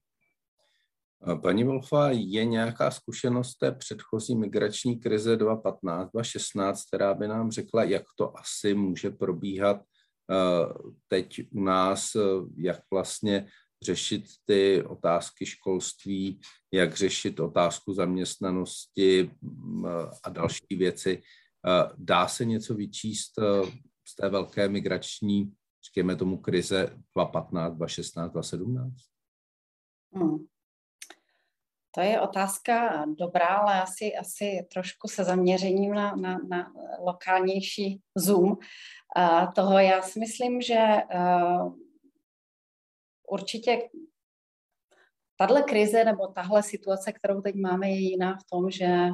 Paní 1.42 1.64
Wolfa, 1.64 2.10
je 2.10 2.44
nějaká 2.44 2.90
zkušenost 2.90 3.54
té 3.54 3.72
předchozí 3.72 4.36
migrační 4.36 5.00
krize 5.00 5.36
2015-2016, 5.36 6.74
která 6.88 7.14
by 7.14 7.28
nám 7.28 7.50
řekla, 7.50 7.84
jak 7.84 8.02
to 8.16 8.38
asi 8.38 8.74
může 8.74 9.10
probíhat 9.10 9.80
teď 11.08 11.40
u 11.50 11.64
nás, 11.64 12.10
jak 12.56 12.80
vlastně 12.92 13.48
řešit 13.82 14.24
ty 14.44 14.82
otázky 14.82 15.46
školství, 15.46 16.40
jak 16.72 16.96
řešit 16.96 17.40
otázku 17.40 17.92
zaměstnanosti 17.94 19.30
a 20.24 20.28
další 20.28 20.76
věci. 20.76 21.22
Eh, 21.68 21.90
dá 21.96 22.28
se 22.28 22.44
něco 22.44 22.74
vyčíst 22.74 23.38
eh, 23.38 23.70
z 24.04 24.16
té 24.16 24.28
velké 24.28 24.68
migrační, 24.68 25.52
říkáme 25.84 26.16
tomu, 26.16 26.38
krize 26.38 26.86
2015, 26.86 27.74
2016, 27.74 28.32
2017? 28.32 28.94
Hmm. 30.12 30.38
To 31.94 32.00
je 32.00 32.20
otázka 32.20 33.04
dobrá, 33.18 33.46
ale 33.46 33.82
asi, 33.82 34.16
asi 34.16 34.66
trošku 34.72 35.08
se 35.08 35.24
zaměřením 35.24 35.94
na, 35.94 36.16
na, 36.16 36.38
na 36.48 36.72
lokálnější 37.00 38.02
zoom 38.14 38.50
uh, 38.50 39.52
toho. 39.54 39.78
Já 39.78 40.02
si 40.02 40.20
myslím, 40.20 40.62
že 40.62 40.78
uh, 41.14 41.74
určitě 43.28 43.88
tahle 45.36 45.62
krize 45.62 46.04
nebo 46.04 46.26
tahle 46.26 46.62
situace, 46.62 47.12
kterou 47.12 47.40
teď 47.40 47.54
máme, 47.54 47.90
je 47.90 47.98
jiná 47.98 48.36
v 48.36 48.44
tom, 48.50 48.70
že 48.70 49.10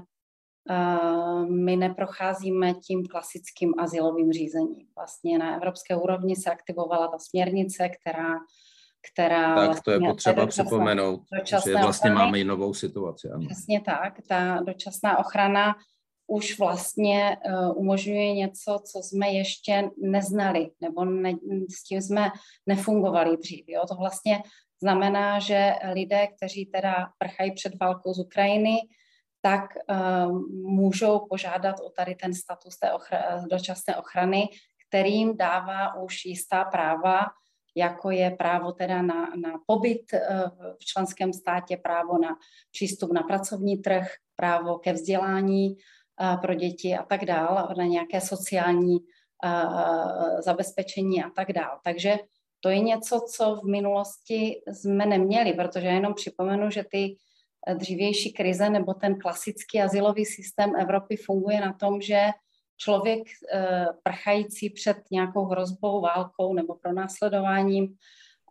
my 1.50 1.76
neprocházíme 1.76 2.74
tím 2.74 3.06
klasickým 3.06 3.74
asilovým 3.78 4.32
řízením. 4.32 4.86
Vlastně 4.96 5.38
na 5.38 5.56
evropské 5.56 5.96
úrovni 5.96 6.36
se 6.36 6.50
aktivovala 6.50 7.08
ta 7.08 7.18
směrnice, 7.18 7.88
která 7.88 8.34
která 9.12 9.54
tak 9.54 9.66
vlastně 9.66 9.82
to 9.84 9.90
je 9.90 9.98
vlastně 9.98 10.12
potřeba 10.12 10.44
dočasná, 10.44 10.64
připomenout, 10.64 11.20
že 11.44 11.72
vlastně 11.72 12.10
ochrany, 12.10 12.14
máme 12.14 12.40
i 12.40 12.44
novou 12.44 12.74
situaci. 12.74 13.28
Ano. 13.28 13.46
Přesně 13.46 13.80
tak, 13.80 14.14
ta 14.28 14.60
dočasná 14.66 15.18
ochrana 15.18 15.74
už 16.26 16.58
vlastně 16.58 17.36
uh, 17.46 17.78
umožňuje 17.78 18.32
něco, 18.32 18.78
co 18.92 18.98
jsme 19.02 19.28
ještě 19.28 19.90
neznali, 20.02 20.70
nebo 20.80 21.04
ne, 21.04 21.32
s 21.76 21.84
tím 21.84 22.02
jsme 22.02 22.30
nefungovali 22.66 23.36
dřív. 23.36 23.64
Jo? 23.68 23.82
To 23.88 23.94
vlastně 23.94 24.42
znamená, 24.82 25.38
že 25.38 25.72
lidé, 25.92 26.26
kteří 26.36 26.66
teda 26.66 26.94
prchají 27.18 27.52
před 27.52 27.72
válkou 27.80 28.14
z 28.14 28.18
Ukrajiny, 28.18 28.76
tak 29.44 29.64
uh, 29.76 30.40
můžou 30.50 31.26
požádat 31.28 31.76
o 31.80 31.90
tady 31.90 32.14
ten 32.14 32.34
status 32.34 32.78
té 32.78 32.90
ochra- 32.90 33.48
dočasné 33.50 33.96
ochrany, 33.96 34.48
kterým 34.88 35.36
dává 35.36 35.94
už 35.94 36.24
jistá 36.24 36.64
práva, 36.64 37.20
jako 37.76 38.10
je 38.10 38.30
právo 38.30 38.72
teda 38.72 39.02
na, 39.02 39.28
na 39.36 39.52
pobyt 39.66 40.12
uh, 40.12 40.20
v 40.80 40.84
členském 40.84 41.32
státě, 41.32 41.76
právo 41.76 42.18
na 42.18 42.36
přístup 42.72 43.12
na 43.12 43.22
pracovní 43.22 43.76
trh, 43.76 44.06
právo 44.36 44.78
ke 44.78 44.92
vzdělání, 44.92 45.76
pro 46.40 46.54
děti 46.54 46.94
a 46.94 47.02
tak 47.02 47.24
dál, 47.24 47.74
na 47.76 47.84
nějaké 47.84 48.20
sociální 48.20 48.98
zabezpečení 50.38 51.24
a 51.24 51.30
tak 51.30 51.52
dál. 51.52 51.78
Takže 51.84 52.18
to 52.60 52.68
je 52.68 52.78
něco, 52.78 53.20
co 53.36 53.56
v 53.56 53.64
minulosti 53.64 54.62
jsme 54.72 55.06
neměli, 55.06 55.52
protože 55.52 55.86
jenom 55.86 56.14
připomenu, 56.14 56.70
že 56.70 56.84
ty 56.90 57.16
dřívější 57.74 58.32
krize 58.32 58.70
nebo 58.70 58.94
ten 58.94 59.18
klasický 59.18 59.80
asilový 59.80 60.24
systém 60.24 60.76
Evropy 60.80 61.16
funguje 61.16 61.60
na 61.60 61.72
tom, 61.72 62.00
že 62.00 62.20
člověk 62.76 63.22
e, 63.28 63.86
prchající 64.02 64.70
před 64.70 64.96
nějakou 65.10 65.44
hrozbou, 65.44 66.00
válkou 66.00 66.54
nebo 66.54 66.74
pronásledováním 66.74 67.94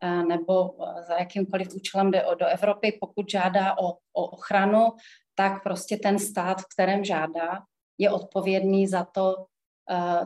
e, 0.04 0.24
nebo 0.24 0.76
za 1.08 1.18
jakýmkoliv 1.20 1.76
účelem 1.76 2.12
jde 2.12 2.26
do 2.40 2.46
Evropy, 2.46 2.98
pokud 3.02 3.30
žádá 3.30 3.78
o, 3.78 3.90
o 4.14 4.26
ochranu, 4.26 4.88
tak 5.36 5.64
prostě 5.64 5.98
ten 5.98 6.20
stát, 6.20 6.62
v 6.62 6.66
kterém 6.74 7.04
žádá, 7.04 7.60
je 7.98 8.12
odpovědný 8.12 8.88
za 8.88 9.04
to 9.06 9.46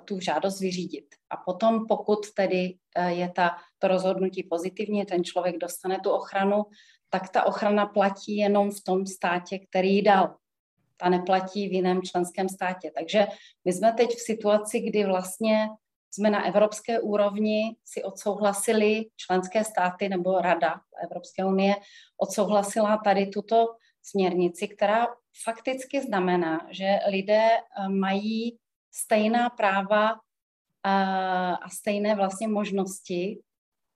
tu 0.05 0.19
žádost 0.19 0.59
vyřídit. 0.59 1.05
A 1.29 1.37
potom, 1.37 1.87
pokud 1.87 2.31
tedy 2.35 2.77
je 3.07 3.31
ta, 3.35 3.57
to 3.79 3.87
rozhodnutí 3.87 4.43
pozitivní, 4.43 5.05
ten 5.05 5.23
člověk 5.23 5.57
dostane 5.57 5.99
tu 5.99 6.09
ochranu, 6.09 6.63
tak 7.09 7.29
ta 7.29 7.43
ochrana 7.43 7.85
platí 7.85 8.37
jenom 8.37 8.71
v 8.71 8.83
tom 8.83 9.05
státě, 9.05 9.59
který 9.59 9.95
ji 9.95 10.01
dal. 10.01 10.35
Ta 10.97 11.09
neplatí 11.09 11.69
v 11.69 11.73
jiném 11.73 12.01
členském 12.01 12.49
státě. 12.49 12.91
Takže 12.95 13.27
my 13.65 13.73
jsme 13.73 13.93
teď 13.93 14.09
v 14.09 14.19
situaci, 14.19 14.79
kdy 14.79 15.05
vlastně 15.05 15.69
jsme 16.11 16.29
na 16.29 16.45
evropské 16.45 16.99
úrovni 16.99 17.75
si 17.85 18.03
odsouhlasili 18.03 19.05
členské 19.15 19.63
státy 19.63 20.09
nebo 20.09 20.41
Rada 20.41 20.81
Evropské 21.03 21.45
unie 21.45 21.75
odsouhlasila 22.17 22.97
tady 22.97 23.27
tuto 23.27 23.75
směrnici, 24.03 24.67
která 24.67 25.07
fakticky 25.43 26.01
znamená, 26.01 26.67
že 26.71 26.99
lidé 27.09 27.49
eh, 27.49 27.89
mají 27.89 28.57
stejná 28.91 29.49
práva 29.49 30.11
eh, 30.11 30.19
a 31.61 31.69
stejné 31.69 32.15
vlastně 32.15 32.47
možnosti 32.47 33.39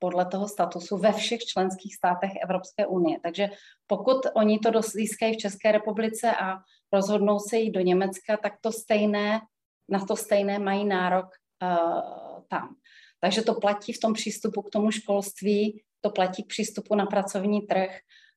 podle 0.02 0.26
toho 0.26 0.47
statusu 0.47 0.97
ve 0.97 1.14
všech 1.14 1.39
členských 1.45 1.95
státech 1.95 2.32
Evropské 2.43 2.88
unie. 2.88 3.20
Takže 3.24 3.49
pokud 3.88 4.18
oni 4.36 4.60
to 4.60 4.82
získají 4.82 5.34
v 5.34 5.38
České 5.38 5.72
republice 5.72 6.32
a 6.36 6.58
rozhodnou 6.93 7.39
se 7.39 7.58
jít 7.58 7.72
do 7.72 7.80
Německa, 7.80 8.38
tak 8.38 8.54
to 8.62 8.72
stejné, 8.72 9.41
na 9.89 10.06
to 10.06 10.16
stejné 10.16 10.60
mají 10.60 10.86
nárok 10.86 11.26
uh, 11.62 12.41
tam. 12.49 12.76
Takže 13.20 13.41
to 13.41 13.54
platí 13.54 13.93
v 13.93 13.99
tom 13.99 14.14
přístupu 14.14 14.62
k 14.62 14.70
tomu 14.70 14.91
školství, 14.91 15.84
to 16.02 16.10
platí 16.10 16.43
k 16.43 16.47
přístupu 16.47 16.95
na 16.95 17.06
pracovní 17.06 17.62
trh, 17.62 17.91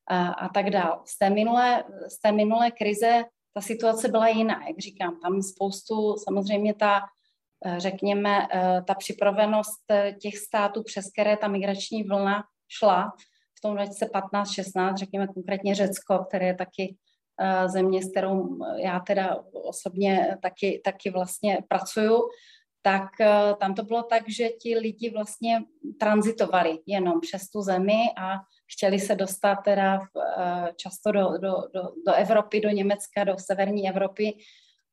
a, 0.08 0.28
a 0.28 0.48
tak 0.48 0.70
dále. 0.70 1.00
Z 1.04 1.18
té, 1.18 1.30
minulé, 1.30 1.84
z 2.08 2.20
té 2.20 2.32
minulé 2.32 2.70
krize 2.70 3.24
ta 3.54 3.60
situace 3.60 4.08
byla 4.08 4.28
jiná, 4.28 4.66
jak 4.68 4.78
říkám, 4.78 5.20
tam 5.20 5.42
spoustu, 5.42 6.16
samozřejmě 6.16 6.74
ta, 6.74 7.00
eh, 7.00 7.04
řekněme, 7.76 8.48
eh, 8.52 8.82
ta 8.86 8.94
připravenost 8.94 9.90
eh, 9.90 10.12
těch 10.12 10.38
států, 10.38 10.82
přes 10.82 11.10
které 11.12 11.36
ta 11.36 11.48
migrační 11.48 12.02
vlna 12.02 12.44
šla 12.68 13.12
v 13.58 13.60
tom 13.60 13.76
2015-16, 13.76 14.96
řekněme 14.96 15.26
konkrétně 15.26 15.74
Řecko, 15.74 16.18
které 16.18 16.46
je 16.46 16.54
taky 16.54 16.96
země, 17.66 18.02
s 18.02 18.10
kterou 18.10 18.58
já 18.76 19.00
teda 19.00 19.44
osobně 19.52 20.38
taky, 20.42 20.80
taky 20.84 21.10
vlastně 21.10 21.58
pracuju, 21.68 22.22
tak 22.82 23.02
tam 23.60 23.74
to 23.74 23.82
bylo 23.82 24.02
tak, 24.02 24.22
že 24.28 24.48
ti 24.48 24.78
lidi 24.78 25.10
vlastně 25.10 25.62
transitovali 26.00 26.78
jenom 26.86 27.20
přes 27.20 27.50
tu 27.50 27.62
zemi 27.62 27.98
a 28.16 28.34
chtěli 28.72 28.98
se 28.98 29.14
dostat 29.14 29.56
teda 29.56 29.98
eh, 29.98 30.72
často 30.76 31.12
do, 31.12 31.38
do, 31.38 31.54
do, 31.74 31.82
do 32.06 32.12
Evropy, 32.14 32.60
do 32.60 32.68
Německa, 32.68 33.24
do 33.24 33.34
severní 33.38 33.88
Evropy 33.88 34.32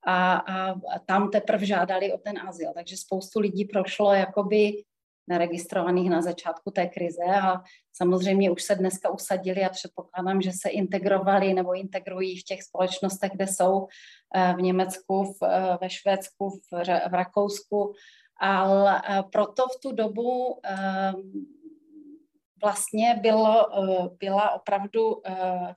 a, 0.07 0.35
a 0.35 0.99
tam 1.05 1.29
teprve 1.29 1.65
žádali 1.65 2.13
o 2.13 2.17
ten 2.17 2.39
azyl. 2.47 2.71
Takže 2.73 2.97
spoustu 2.97 3.39
lidí 3.39 3.65
prošlo 3.65 4.13
jakoby 4.13 4.83
neregistrovaných 5.27 6.09
na 6.09 6.21
začátku 6.21 6.71
té 6.71 6.87
krize 6.87 7.23
a 7.41 7.61
samozřejmě 7.93 8.51
už 8.51 8.63
se 8.63 8.75
dneska 8.75 9.09
usadili 9.09 9.63
a 9.63 9.69
předpokládám, 9.69 10.41
že 10.41 10.51
se 10.51 10.69
integrovali 10.69 11.53
nebo 11.53 11.73
integrují 11.73 12.39
v 12.39 12.43
těch 12.43 12.63
společnostech, 12.63 13.31
kde 13.33 13.47
jsou 13.47 13.87
eh, 14.35 14.53
v 14.57 14.61
Německu, 14.61 15.23
v, 15.23 15.43
eh, 15.43 15.77
ve 15.81 15.89
Švédsku, 15.89 16.49
v, 16.49 16.83
v 17.09 17.13
Rakousku, 17.13 17.93
ale 18.39 19.01
proto 19.31 19.67
v 19.67 19.79
tu 19.81 19.91
dobu 19.91 20.59
vlastně 22.61 23.19
bylo, 23.21 23.67
eh, 23.83 24.09
byla 24.19 24.51
opravdu 24.51 25.21
eh, 25.27 25.75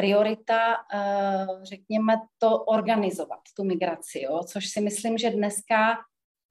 priorita, 0.00 0.74
eh, 0.94 1.46
řekněme, 1.62 2.16
to 2.38 2.64
organizovat, 2.64 3.40
tu 3.56 3.64
migraci, 3.64 4.20
jo? 4.22 4.40
což 4.44 4.68
si 4.68 4.80
myslím, 4.80 5.18
že 5.18 5.30
dneska 5.30 5.96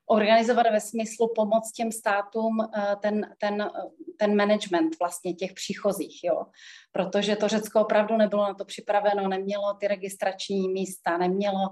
organizovat 0.10 0.66
ve 0.72 0.80
smyslu 0.82 1.32
pomoct 1.36 1.72
těm 1.72 1.92
státům 1.92 2.58
ten, 3.02 3.36
ten, 3.38 3.70
ten 4.18 4.38
management 4.38 5.00
vlastně 5.00 5.34
těch 5.34 5.54
příchozích, 5.54 6.24
jo. 6.24 6.46
Protože 6.92 7.36
to 7.36 7.48
Řecko 7.48 7.82
opravdu 7.82 8.18
nebylo 8.18 8.44
na 8.44 8.54
to 8.54 8.66
připraveno, 8.66 9.28
nemělo 9.28 9.74
ty 9.74 9.88
registrační 9.88 10.70
místa, 10.70 11.18
nemělo 11.18 11.70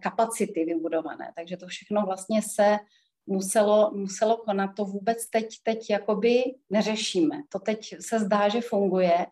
kapacity 0.00 0.64
vybudované, 0.64 1.32
takže 1.36 1.56
to 1.56 1.66
všechno 1.66 2.02
vlastně 2.06 2.42
se 2.42 2.78
muselo, 3.26 3.90
muselo 3.94 4.36
konat, 4.36 4.70
to 4.76 4.84
vůbec 4.84 5.30
teď, 5.30 5.46
teď 5.62 5.90
jakoby 5.90 6.42
neřešíme. 6.70 7.36
To 7.48 7.58
teď 7.58 7.94
se 8.00 8.18
zdá, 8.18 8.48
že 8.48 8.60
funguje. 8.60 9.26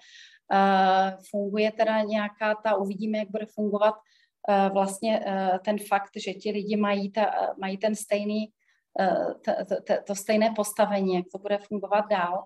Uh, 0.53 1.23
funguje 1.31 1.73
teda 1.73 2.03
nějaká 2.03 2.55
ta, 2.55 2.77
uvidíme, 2.77 3.19
jak 3.19 3.31
bude 3.31 3.47
fungovat 3.47 3.95
uh, 3.95 4.73
vlastně 4.73 5.21
uh, 5.21 5.59
ten 5.65 5.79
fakt, 5.89 6.11
že 6.17 6.33
ti 6.35 6.51
lidi 6.51 6.77
mají, 6.77 7.13
ta, 7.13 7.27
mají 7.61 7.77
ten 7.77 7.95
stejný, 7.95 8.53
to, 9.45 9.53
to, 9.87 9.95
to 10.07 10.15
stejné 10.15 10.53
postavení, 10.57 11.15
jak 11.15 11.25
to 11.33 11.39
bude 11.39 11.59
fungovat 11.59 12.05
dál. 12.11 12.45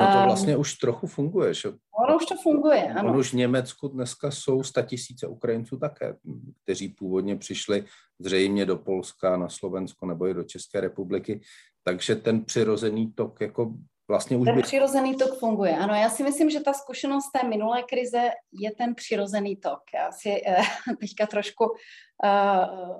No 0.00 0.06
to 0.12 0.24
vlastně 0.24 0.54
um, 0.56 0.60
už 0.60 0.74
trochu 0.74 1.06
funguje, 1.06 1.54
že? 1.54 1.68
Ono 2.08 2.16
už 2.16 2.26
to 2.26 2.36
funguje, 2.36 2.92
ano. 2.92 3.10
Ono 3.10 3.18
už 3.18 3.32
v 3.32 3.36
Německu 3.36 3.88
dneska 3.88 4.30
jsou 4.30 4.62
tisíce 4.86 5.26
Ukrajinců 5.26 5.76
také, 5.76 6.16
kteří 6.64 6.88
původně 6.88 7.36
přišli 7.36 7.84
zřejmě 8.18 8.66
do 8.66 8.76
Polska, 8.76 9.36
na 9.36 9.48
Slovensko 9.48 10.06
nebo 10.06 10.28
i 10.28 10.34
do 10.34 10.42
České 10.42 10.80
republiky, 10.80 11.40
takže 11.84 12.16
ten 12.16 12.44
přirozený 12.44 13.12
tok 13.12 13.40
jako 13.40 13.74
vlastně 14.08 14.36
už 14.36 14.44
ten 14.44 14.56
by... 14.56 14.62
přirozený 14.62 15.16
tok 15.16 15.38
funguje, 15.38 15.76
ano. 15.76 15.94
Já 15.94 16.10
si 16.10 16.22
myslím, 16.22 16.50
že 16.50 16.60
ta 16.60 16.72
zkušenost 16.72 17.30
té 17.30 17.48
minulé 17.48 17.82
krize 17.82 18.30
je 18.52 18.70
ten 18.74 18.94
přirozený 18.94 19.56
tok. 19.56 19.80
Já 19.94 20.12
si 20.12 20.42
uh, 20.48 20.64
teďka 21.00 21.26
trošku 21.26 21.64
uh, 21.64 22.96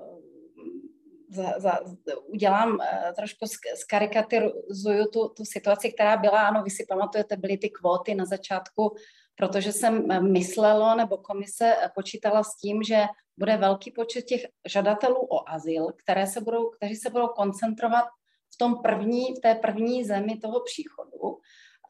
za, 1.29 1.53
za, 1.57 1.79
udělám 2.27 2.69
uh, 2.69 2.77
trošku 3.15 3.45
skarikaturizuju 3.75 5.05
tu, 5.13 5.29
tu 5.29 5.45
situaci, 5.45 5.91
která 5.91 6.17
byla, 6.17 6.47
ano, 6.47 6.63
vy 6.63 6.69
si 6.69 6.85
pamatujete, 6.89 7.37
byly 7.37 7.57
ty 7.57 7.69
kvóty 7.69 8.15
na 8.15 8.25
začátku, 8.25 8.95
protože 9.35 9.71
jsem 9.71 10.11
eh, 10.11 10.19
myslelo, 10.19 10.95
nebo 10.95 11.17
komise 11.17 11.75
počítala 11.95 12.43
s 12.43 12.55
tím, 12.55 12.83
že 12.83 13.05
bude 13.37 13.57
velký 13.57 13.91
počet 13.91 14.21
těch 14.21 14.41
žadatelů 14.65 15.27
o 15.31 15.49
azyl, 15.49 15.87
které 16.03 16.27
se 16.27 16.41
budou, 16.41 16.69
kteří 16.69 16.95
se 16.95 17.09
budou 17.09 17.27
koncentrovat 17.27 18.05
v 18.53 18.57
tom 18.57 18.81
první, 18.81 19.33
v 19.33 19.39
té 19.39 19.55
první 19.55 20.03
zemi 20.03 20.37
toho 20.37 20.59
příchodu. 20.63 21.39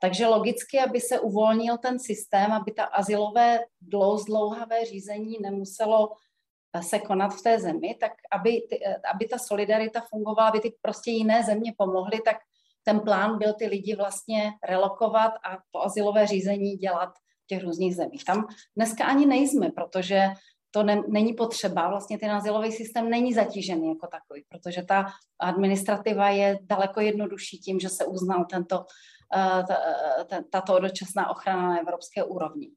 Takže 0.01 0.27
logicky, 0.27 0.79
aby 0.79 0.99
se 0.99 1.19
uvolnil 1.19 1.77
ten 1.77 1.99
systém, 1.99 2.51
aby 2.51 2.71
ta 2.71 2.83
azylové 2.83 3.59
dlouhé 4.25 4.85
řízení 4.85 5.37
nemuselo 5.41 6.09
se 6.81 6.99
konat 6.99 7.33
v 7.33 7.41
té 7.41 7.59
zemi, 7.59 7.95
tak 7.99 8.11
aby, 8.31 8.61
ty, 8.69 8.79
aby 9.13 9.25
ta 9.25 9.37
solidarita 9.37 10.01
fungovala, 10.01 10.49
aby 10.49 10.59
ty 10.59 10.75
prostě 10.81 11.11
jiné 11.11 11.43
země 11.43 11.73
pomohly, 11.77 12.21
tak 12.25 12.37
ten 12.83 12.99
plán 12.99 13.37
byl 13.37 13.53
ty 13.53 13.67
lidi 13.67 13.95
vlastně 13.95 14.51
relokovat 14.63 15.33
a 15.33 15.57
to 15.71 15.81
asilové 15.81 16.27
řízení 16.27 16.75
dělat 16.75 17.09
v 17.43 17.47
těch 17.47 17.63
různých 17.63 17.95
zemích. 17.95 18.25
Tam 18.25 18.47
dneska 18.75 19.05
ani 19.05 19.25
nejsme, 19.25 19.71
protože 19.71 20.27
to 20.73 20.83
ne, 20.83 21.03
není 21.07 21.33
potřeba, 21.33 21.89
vlastně 21.89 22.19
ten 22.19 22.31
azylový 22.31 22.71
systém 22.71 23.09
není 23.09 23.33
zatížený 23.33 23.89
jako 23.89 24.07
takový, 24.07 24.43
protože 24.49 24.83
ta 24.83 25.05
administrativa 25.39 26.29
je 26.29 26.59
daleko 26.61 27.01
jednodušší 27.01 27.57
tím, 27.59 27.79
že 27.79 27.89
se 27.89 28.05
uznal 28.05 28.45
tento, 28.45 28.79
uh, 28.79 29.63
tato 30.51 30.79
dočasná 30.79 31.29
ochrana 31.29 31.69
na 31.69 31.79
evropské 31.79 32.23
úrovni. 32.23 32.69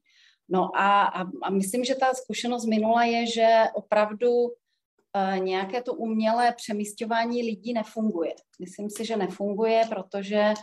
No 0.49 0.69
a, 0.75 1.03
a, 1.03 1.25
a 1.43 1.49
myslím, 1.49 1.83
že 1.83 1.95
ta 1.95 2.13
zkušenost 2.13 2.65
minula 2.65 3.03
je, 3.03 3.27
že 3.27 3.63
opravdu 3.73 4.29
Eh, 5.17 5.39
nějaké 5.39 5.81
to 5.81 5.93
umělé 5.93 6.53
přemístování 6.53 7.43
lidí 7.43 7.73
nefunguje. 7.73 8.33
Myslím 8.59 8.89
si, 8.89 9.05
že 9.05 9.17
nefunguje, 9.17 9.81
protože 9.89 10.35
eh, 10.37 10.53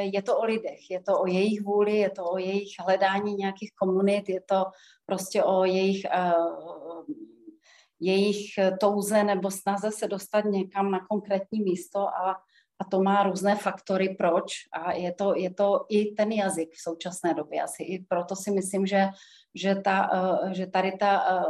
je 0.00 0.22
to 0.22 0.38
o 0.38 0.44
lidech, 0.44 0.90
je 0.90 1.02
to 1.02 1.20
o 1.20 1.26
jejich 1.26 1.62
vůli, 1.62 1.96
je 1.96 2.10
to 2.10 2.24
o 2.24 2.38
jejich 2.38 2.74
hledání 2.84 3.34
nějakých 3.34 3.70
komunit, 3.80 4.28
je 4.28 4.40
to 4.40 4.64
prostě 5.06 5.44
o 5.44 5.64
jejich, 5.64 6.04
eh, 6.04 6.32
jejich 8.00 8.46
touze 8.80 9.24
nebo 9.24 9.50
snaze 9.50 9.90
se 9.90 10.08
dostat 10.08 10.44
někam 10.44 10.90
na 10.90 11.06
konkrétní 11.10 11.60
místo 11.60 11.98
a, 11.98 12.36
a 12.78 12.84
to 12.90 13.02
má 13.02 13.22
různé 13.22 13.56
faktory, 13.56 14.16
proč 14.18 14.52
a 14.72 14.92
je 14.92 15.14
to, 15.14 15.34
je 15.36 15.54
to 15.54 15.86
i 15.88 16.12
ten 16.12 16.32
jazyk 16.32 16.68
v 16.72 16.82
současné 16.82 17.34
době. 17.34 17.62
Asi 17.62 17.82
i 17.82 18.04
proto 18.08 18.36
si 18.36 18.50
myslím, 18.50 18.86
že, 18.86 19.08
že, 19.54 19.74
ta, 19.74 20.10
že 20.52 20.66
tady 20.66 20.92
ta 20.92 21.44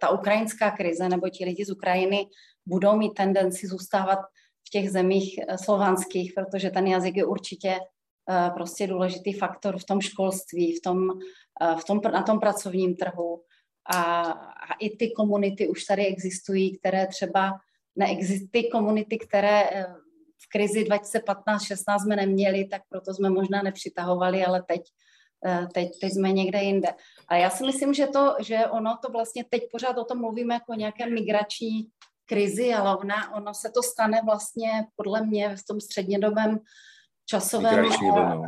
ta 0.00 0.10
ukrajinská 0.10 0.70
krize 0.70 1.08
nebo 1.08 1.28
ti 1.28 1.44
lidi 1.44 1.64
z 1.64 1.70
Ukrajiny 1.70 2.26
budou 2.66 2.96
mít 2.96 3.14
tendenci 3.14 3.66
zůstávat 3.66 4.18
v 4.66 4.70
těch 4.70 4.90
zemích 4.90 5.40
eh, 5.48 5.58
slovanských, 5.58 6.32
protože 6.36 6.70
ten 6.70 6.86
jazyk 6.86 7.16
je 7.16 7.24
určitě 7.24 7.78
eh, 8.30 8.50
prostě 8.54 8.86
důležitý 8.86 9.32
faktor 9.32 9.78
v 9.78 9.84
tom 9.84 10.00
školství, 10.00 10.76
v 10.76 10.82
tom, 10.82 11.10
eh, 11.62 11.76
v 11.80 11.84
tom, 11.84 12.00
na 12.12 12.22
tom 12.22 12.40
pracovním 12.40 12.96
trhu. 12.96 13.42
A, 13.94 14.22
a 14.70 14.74
i 14.80 14.96
ty 14.96 15.10
komunity 15.10 15.68
už 15.68 15.84
tady 15.84 16.06
existují, 16.06 16.78
které 16.78 17.06
třeba 17.06 17.52
neexistují, 17.96 18.48
ty 18.50 18.68
komunity, 18.68 19.18
které 19.18 19.86
v 20.42 20.48
krizi 20.48 20.84
2015-16 20.84 21.98
jsme 22.02 22.16
neměli, 22.16 22.64
tak 22.64 22.82
proto 22.88 23.14
jsme 23.14 23.30
možná 23.30 23.62
nepřitahovali, 23.62 24.44
ale 24.44 24.62
teď 24.62 24.80
teď, 25.74 25.88
teď 26.00 26.12
jsme 26.12 26.32
někde 26.32 26.62
jinde. 26.62 26.88
A 27.28 27.36
já 27.36 27.50
si 27.50 27.66
myslím, 27.66 27.94
že, 27.94 28.06
to, 28.06 28.36
že 28.40 28.66
ono 28.66 28.98
to 29.04 29.12
vlastně 29.12 29.44
teď 29.44 29.62
pořád 29.72 29.98
o 29.98 30.04
tom 30.04 30.20
mluvíme 30.20 30.54
jako 30.54 30.74
nějaké 30.74 31.10
migrační 31.10 31.88
krizi, 32.26 32.74
ale 32.74 32.96
ona, 32.96 33.34
ono 33.34 33.54
se 33.54 33.70
to 33.70 33.82
stane 33.82 34.20
vlastně 34.24 34.70
podle 34.96 35.26
mě 35.26 35.56
v 35.56 35.64
tom 35.68 35.80
střednědobém 35.80 36.58
časovém... 37.26 37.80
Migrační 37.80 38.10
vlnou. 38.10 38.44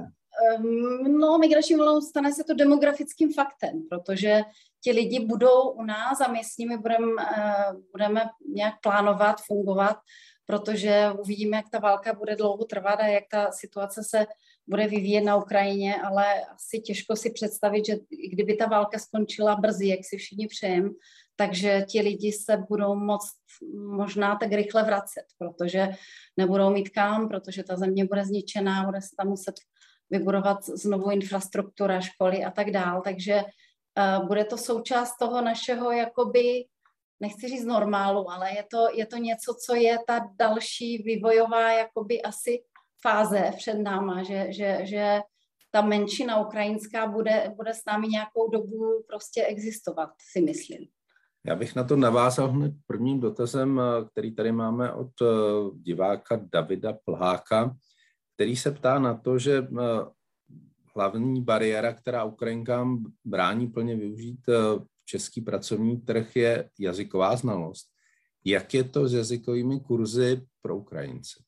No, 1.09 1.39
migrační 1.39 1.77
vlnou 1.77 2.01
stane 2.01 2.33
se 2.33 2.45
to 2.45 2.55
demografickým 2.55 3.33
faktem, 3.33 3.83
protože 3.91 4.43
ti 4.85 4.93
lidi 4.93 5.27
budou 5.27 5.71
u 5.71 5.83
nás 5.83 6.21
a 6.21 6.33
my 6.33 6.45
s 6.45 6.57
nimi 6.57 6.79
budeme 6.79 7.13
eh, 7.37 7.65
budeme 7.93 8.25
nějak 8.55 8.75
plánovat, 8.83 9.37
fungovat, 9.47 9.97
protože 10.47 11.11
uvidíme, 11.21 11.57
jak 11.57 11.71
ta 11.71 11.79
válka 11.79 12.15
bude 12.15 12.37
dlouho 12.37 12.65
trvat 12.65 13.01
a 13.01 13.07
jak 13.07 13.25
ta 13.31 13.53
situace 13.53 14.05
se 14.05 14.27
bude 14.67 14.87
vyvíjet 14.87 15.21
na 15.21 15.37
Ukrajině, 15.37 16.03
ale 16.03 16.45
asi 16.45 16.81
těžko 16.81 17.17
si 17.17 17.31
představit, 17.31 17.87
že 17.87 17.97
kdyby 18.31 18.57
ta 18.57 18.67
válka 18.67 18.99
skončila 18.99 19.57
brzy, 19.57 19.87
jak 19.87 20.01
si 20.03 20.17
všichni 20.17 20.47
přejem, 20.47 20.91
takže 21.39 21.85
ti 21.89 22.01
lidi 22.01 22.33
se 22.33 22.57
budou 22.69 22.95
moct 22.95 23.37
možná 23.75 24.37
tak 24.37 24.53
rychle 24.53 24.83
vracet, 24.83 25.25
protože 25.39 25.89
nebudou 26.37 26.71
mít 26.71 26.89
kam, 26.89 27.29
protože 27.29 27.63
ta 27.63 27.77
země 27.77 28.05
bude 28.05 28.25
zničená, 28.25 28.85
bude 28.85 29.01
se 29.01 29.17
tam 29.17 29.29
muset 29.29 29.55
vybudovat 30.11 30.65
znovu 30.65 31.11
infrastruktura, 31.11 32.01
školy 32.01 32.45
a 32.45 32.51
tak 32.51 32.71
dál. 32.71 33.03
Takže 33.05 33.43
uh, 33.43 34.27
bude 34.27 34.45
to 34.45 34.59
součást 34.59 35.17
toho 35.17 35.43
našeho 35.43 35.93
jakoby 35.93 36.65
nechci 37.21 37.49
říct 37.49 37.65
normálu, 37.65 38.31
ale 38.31 38.55
je 38.55 38.65
to, 38.71 38.87
je 38.95 39.07
to 39.07 39.17
něco, 39.17 39.55
co 39.67 39.75
je 39.75 39.99
ta 40.07 40.31
další 40.39 40.99
vývojová 40.99 41.73
jakoby 41.73 42.23
asi 42.23 42.63
fáze 43.03 43.53
před 43.57 43.75
náma, 43.75 44.23
že, 44.23 44.53
že, 44.53 44.79
že 44.83 45.21
ta 45.71 45.83
menšina 45.83 46.41
ukrajinská 46.41 47.07
bude, 47.07 47.53
bude 47.57 47.75
s 47.75 47.85
námi 47.85 48.09
nějakou 48.09 48.51
dobu 48.51 49.05
prostě 49.09 49.45
existovat, 49.45 50.11
si 50.33 50.41
myslím. 50.41 50.89
Já 51.49 51.57
bych 51.57 51.77
na 51.77 51.85
to 51.85 51.97
navázal 51.97 52.49
hned 52.49 52.75
prvním 52.87 53.21
dotazem, 53.21 53.81
který 54.11 54.35
tady 54.35 54.53
máme 54.53 54.93
od 54.93 55.11
eh, 55.23 55.27
diváka 55.75 56.41
Davida 56.53 56.93
Plháka, 57.05 57.77
který 58.35 58.57
se 58.57 58.71
ptá 58.71 58.99
na 58.99 59.15
to, 59.15 59.39
že 59.39 59.59
eh, 59.59 59.83
hlavní 60.95 61.43
bariéra, 61.43 61.93
která 61.93 62.25
Ukrajinkám 62.25 63.13
brání 63.25 63.67
plně 63.67 63.97
využít 63.97 64.41
eh, 64.49 64.85
český 65.05 65.41
pracovní 65.41 66.01
trh, 66.01 66.37
je 66.37 66.71
jazyková 66.79 67.37
znalost. 67.37 67.87
Jak 68.45 68.75
je 68.75 68.85
to 68.85 69.09
s 69.09 69.13
jazykovými 69.13 69.81
kurzy 69.81 70.47
pro 70.63 70.77
Ukrajince? 70.77 71.43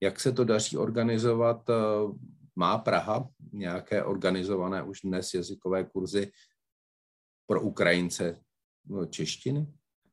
Jak 0.00 0.20
se 0.20 0.32
to 0.32 0.44
daří 0.44 0.76
organizovat? 0.76 1.70
Eh, 1.70 1.74
má 2.56 2.78
Praha 2.78 3.28
nějaké 3.52 4.04
organizované 4.04 4.82
už 4.82 5.00
dnes 5.00 5.34
jazykové 5.34 5.84
kurzy 5.84 6.32
pro 7.46 7.62
Ukrajince 7.62 8.40
češtiny, 9.10 9.66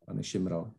pane 0.06 0.24
Šimral? 0.24 0.72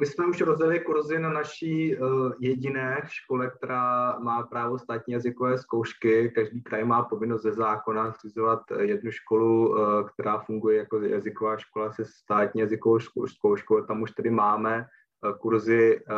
My 0.00 0.06
jsme 0.06 0.26
už 0.26 0.40
rozjeli 0.40 0.80
kurzy 0.80 1.18
na 1.18 1.32
naší 1.32 1.96
uh, 1.96 2.32
jediné 2.40 3.02
škole, 3.06 3.50
která 3.50 4.18
má 4.18 4.42
právo 4.42 4.78
státní 4.78 5.14
jazykové 5.14 5.58
zkoušky. 5.58 6.32
Každý 6.34 6.62
kraj 6.62 6.84
má 6.84 7.02
povinnost 7.02 7.42
ze 7.42 7.52
zákona 7.52 8.10
zřizovat 8.10 8.60
jednu 8.80 9.10
školu, 9.10 9.68
uh, 9.68 9.78
která 10.08 10.38
funguje 10.38 10.78
jako 10.78 11.00
jazyková 11.00 11.58
škola 11.58 11.92
se 11.92 12.04
státní 12.04 12.60
jazykovou 12.60 12.98
zkouškou. 13.26 13.80
Tam 13.80 14.02
už 14.02 14.10
tedy 14.10 14.30
máme 14.30 14.86
Eh, 15.24 15.32
kurzy 15.40 15.96
eh, 15.96 16.14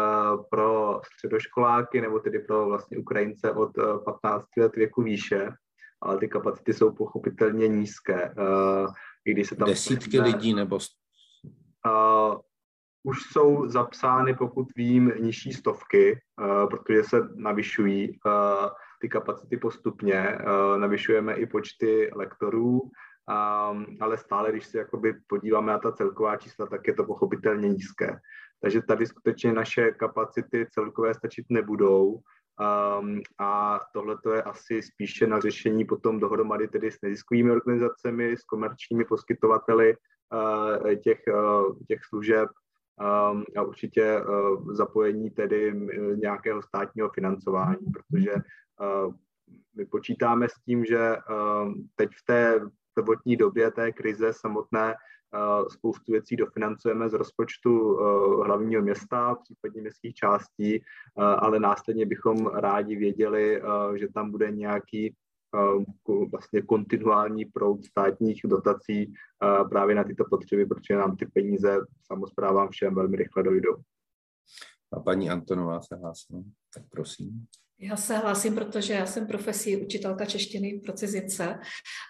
pro 0.50 1.00
středoškoláky 1.14 2.00
nebo 2.00 2.18
tedy 2.18 2.38
pro 2.38 2.66
vlastně 2.66 2.98
Ukrajince 2.98 3.52
od 3.52 3.70
15 4.04 4.46
eh, 4.59 4.62
let 4.62 4.76
věku 4.76 5.02
výše, 5.02 5.52
ale 6.00 6.18
ty 6.18 6.28
kapacity 6.28 6.74
jsou 6.74 6.92
pochopitelně 6.92 7.68
nízké. 7.68 8.34
I 9.27 9.33
když 9.33 9.49
se 9.49 9.57
tam 9.57 9.68
Desítky 9.68 10.18
ne, 10.18 10.24
lidí 10.24 10.55
nebo... 10.55 10.77
Uh, 10.77 12.41
už 13.03 13.18
jsou 13.22 13.68
zapsány, 13.68 14.35
pokud 14.35 14.66
vím, 14.77 15.12
nižší 15.18 15.53
stovky, 15.53 16.20
uh, 16.41 16.68
protože 16.70 17.03
se 17.05 17.29
navyšují 17.35 18.11
uh, 18.11 18.68
ty 19.01 19.09
kapacity 19.09 19.57
postupně. 19.57 20.39
Uh, 20.39 20.79
navyšujeme 20.79 21.35
i 21.35 21.47
počty 21.47 22.11
lektorů, 22.14 22.81
um, 22.81 23.87
ale 24.01 24.18
stále, 24.18 24.53
když 24.53 24.66
se 24.66 24.79
jakoby 24.79 25.14
podíváme 25.27 25.72
na 25.72 25.79
ta 25.79 25.93
celková 25.93 26.37
čísla, 26.37 26.66
tak 26.66 26.87
je 26.87 26.95
to 26.95 27.05
pochopitelně 27.05 27.68
nízké. 27.68 28.18
Takže 28.61 28.83
tady 28.83 29.07
skutečně 29.07 29.53
naše 29.53 29.91
kapacity 29.91 30.66
celkové 30.70 31.14
stačit 31.14 31.47
nebudou. 31.51 32.20
Um, 32.59 33.20
a 33.38 33.80
tohle 33.92 34.16
je 34.34 34.42
asi 34.42 34.82
spíše 34.82 35.26
na 35.26 35.40
řešení 35.40 35.84
potom 35.84 36.20
dohromady 36.20 36.68
tedy 36.68 36.90
s 36.90 37.00
neziskovými 37.02 37.50
organizacemi, 37.50 38.36
s 38.36 38.44
komerčními 38.44 39.04
poskytovateli 39.04 39.96
uh, 39.96 40.94
těch, 40.94 41.20
uh, 41.28 41.78
těch 41.88 42.04
služeb 42.09 42.48
um, 42.50 43.44
a 43.57 43.62
určitě 43.62 44.20
uh, 44.20 44.72
zapojení 44.74 45.30
tedy 45.30 45.74
nějakého 46.14 46.62
státního 46.62 47.11
financování, 47.11 47.86
protože 47.92 48.32
uh, 48.34 49.14
my 49.76 49.86
počítáme 49.86 50.48
s 50.48 50.54
tím, 50.64 50.84
že 50.84 51.16
uh, 51.16 51.72
teď 51.96 52.11
v 52.11 52.24
té 52.26 52.61
prvotní 52.94 53.36
době 53.36 53.70
té 53.70 53.92
krize 53.92 54.32
samotné 54.32 54.94
spoustu 55.68 56.12
věcí 56.12 56.37
dofinancujeme 56.37 57.09
z 57.09 57.12
rozpočtu 57.12 57.99
eh, 58.01 58.47
hlavního 58.47 58.83
města, 58.83 59.35
případně 59.35 59.81
městských 59.81 60.14
částí, 60.14 60.77
eh, 60.77 60.83
ale 61.16 61.61
následně 61.61 62.07
bychom 62.07 62.47
rádi 62.47 62.97
věděli, 62.97 63.62
eh, 63.62 63.99
že 63.99 64.09
tam 64.14 64.31
bude 64.31 64.51
nějaký 64.51 65.14
vlastně 66.31 66.62
kontinuální 66.62 67.45
proud 67.45 67.85
státních 67.85 68.41
dotací 68.45 69.12
právě 69.70 69.95
na 69.95 70.05
tyto 70.05 70.24
potřeby, 70.31 70.66
protože 70.66 70.95
nám 70.95 71.16
ty 71.16 71.27
peníze 71.27 71.79
samozprávám 72.07 72.68
všem 72.68 72.95
velmi 72.95 73.16
rychle 73.16 73.43
dojdou. 73.43 73.77
A 74.93 75.01
paní 75.01 75.31
Antonová 75.31 75.81
se 75.81 75.97
hlásila, 75.97 76.43
tak 76.74 76.85
prosím. 76.91 77.47
Já 77.81 77.97
se 77.97 78.16
hlásím, 78.16 78.55
protože 78.55 78.93
já 78.93 79.07
jsem 79.07 79.27
profesí 79.27 79.77
učitelka 79.77 80.24
češtiny 80.24 80.81
pro 80.85 80.93
cizince 80.93 81.59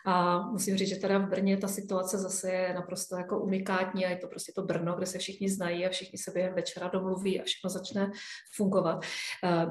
a 0.06 0.42
musím 0.50 0.76
říct, 0.76 0.88
že 0.88 0.96
teda 0.96 1.18
v 1.18 1.28
Brně 1.28 1.56
ta 1.56 1.68
situace 1.68 2.18
zase 2.18 2.52
je 2.52 2.74
naprosto 2.74 3.16
jako 3.16 3.40
unikátní 3.40 4.06
a 4.06 4.10
je 4.10 4.16
to 4.16 4.28
prostě 4.28 4.52
to 4.54 4.62
Brno, 4.62 4.94
kde 4.94 5.06
se 5.06 5.18
všichni 5.18 5.50
znají 5.50 5.86
a 5.86 5.90
všichni 5.90 6.18
se 6.18 6.30
během 6.30 6.54
večera 6.54 6.88
domluví 6.88 7.40
a 7.40 7.44
všechno 7.44 7.70
začne 7.70 8.10
fungovat. 8.56 9.04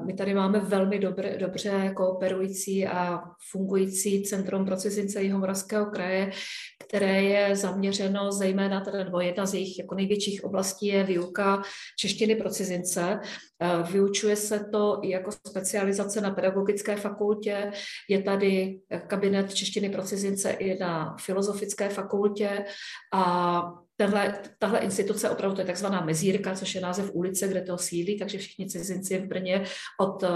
My 0.06 0.14
tady 0.14 0.34
máme 0.34 0.60
velmi 0.60 0.98
dobře, 0.98 1.36
dobře 1.40 1.92
kooperující 1.96 2.86
a 2.86 3.20
fungující 3.50 4.22
Centrum 4.22 4.64
pro 4.64 4.76
cizince 4.76 5.22
Jihomoravského 5.22 5.86
kraje, 5.86 6.30
které 6.88 7.22
je 7.22 7.56
zaměřeno 7.56 8.32
zejména, 8.32 8.80
teda, 8.80 9.04
nebo 9.04 9.20
jedna 9.20 9.46
z 9.46 9.54
jejich 9.54 9.78
jako 9.78 9.94
největších 9.94 10.44
oblastí 10.44 10.86
je 10.86 11.04
výuka 11.04 11.62
češtiny 11.98 12.34
pro 12.34 12.50
cizince. 12.50 13.20
Vyučuje 13.92 14.36
se 14.36 14.64
to 14.72 14.98
i 15.02 15.10
jako 15.10 15.30
specializace 15.86 16.20
na 16.20 16.30
pedagogické 16.30 16.96
fakultě, 16.96 17.72
je 18.08 18.22
tady 18.22 18.80
kabinet 19.06 19.54
češtiny 19.54 19.88
pro 19.88 20.02
cizince 20.02 20.50
i 20.50 20.78
na 20.78 21.16
filozofické 21.20 21.88
fakultě. 21.88 22.64
A 23.14 23.72
Tenhle, 23.98 24.38
tahle 24.58 24.78
instituce 24.78 25.30
opravdu 25.30 25.54
to 25.54 25.60
je 25.60 25.66
takzvaná 25.66 26.00
mezírka, 26.04 26.54
což 26.54 26.74
je 26.74 26.80
název 26.80 27.10
ulice, 27.14 27.48
kde 27.48 27.62
to 27.62 27.78
sídlí, 27.78 28.18
takže 28.18 28.38
všichni 28.38 28.68
cizinci 28.68 29.18
v 29.18 29.26
Brně 29.26 29.64
od 30.00 30.22
uh, 30.22 30.28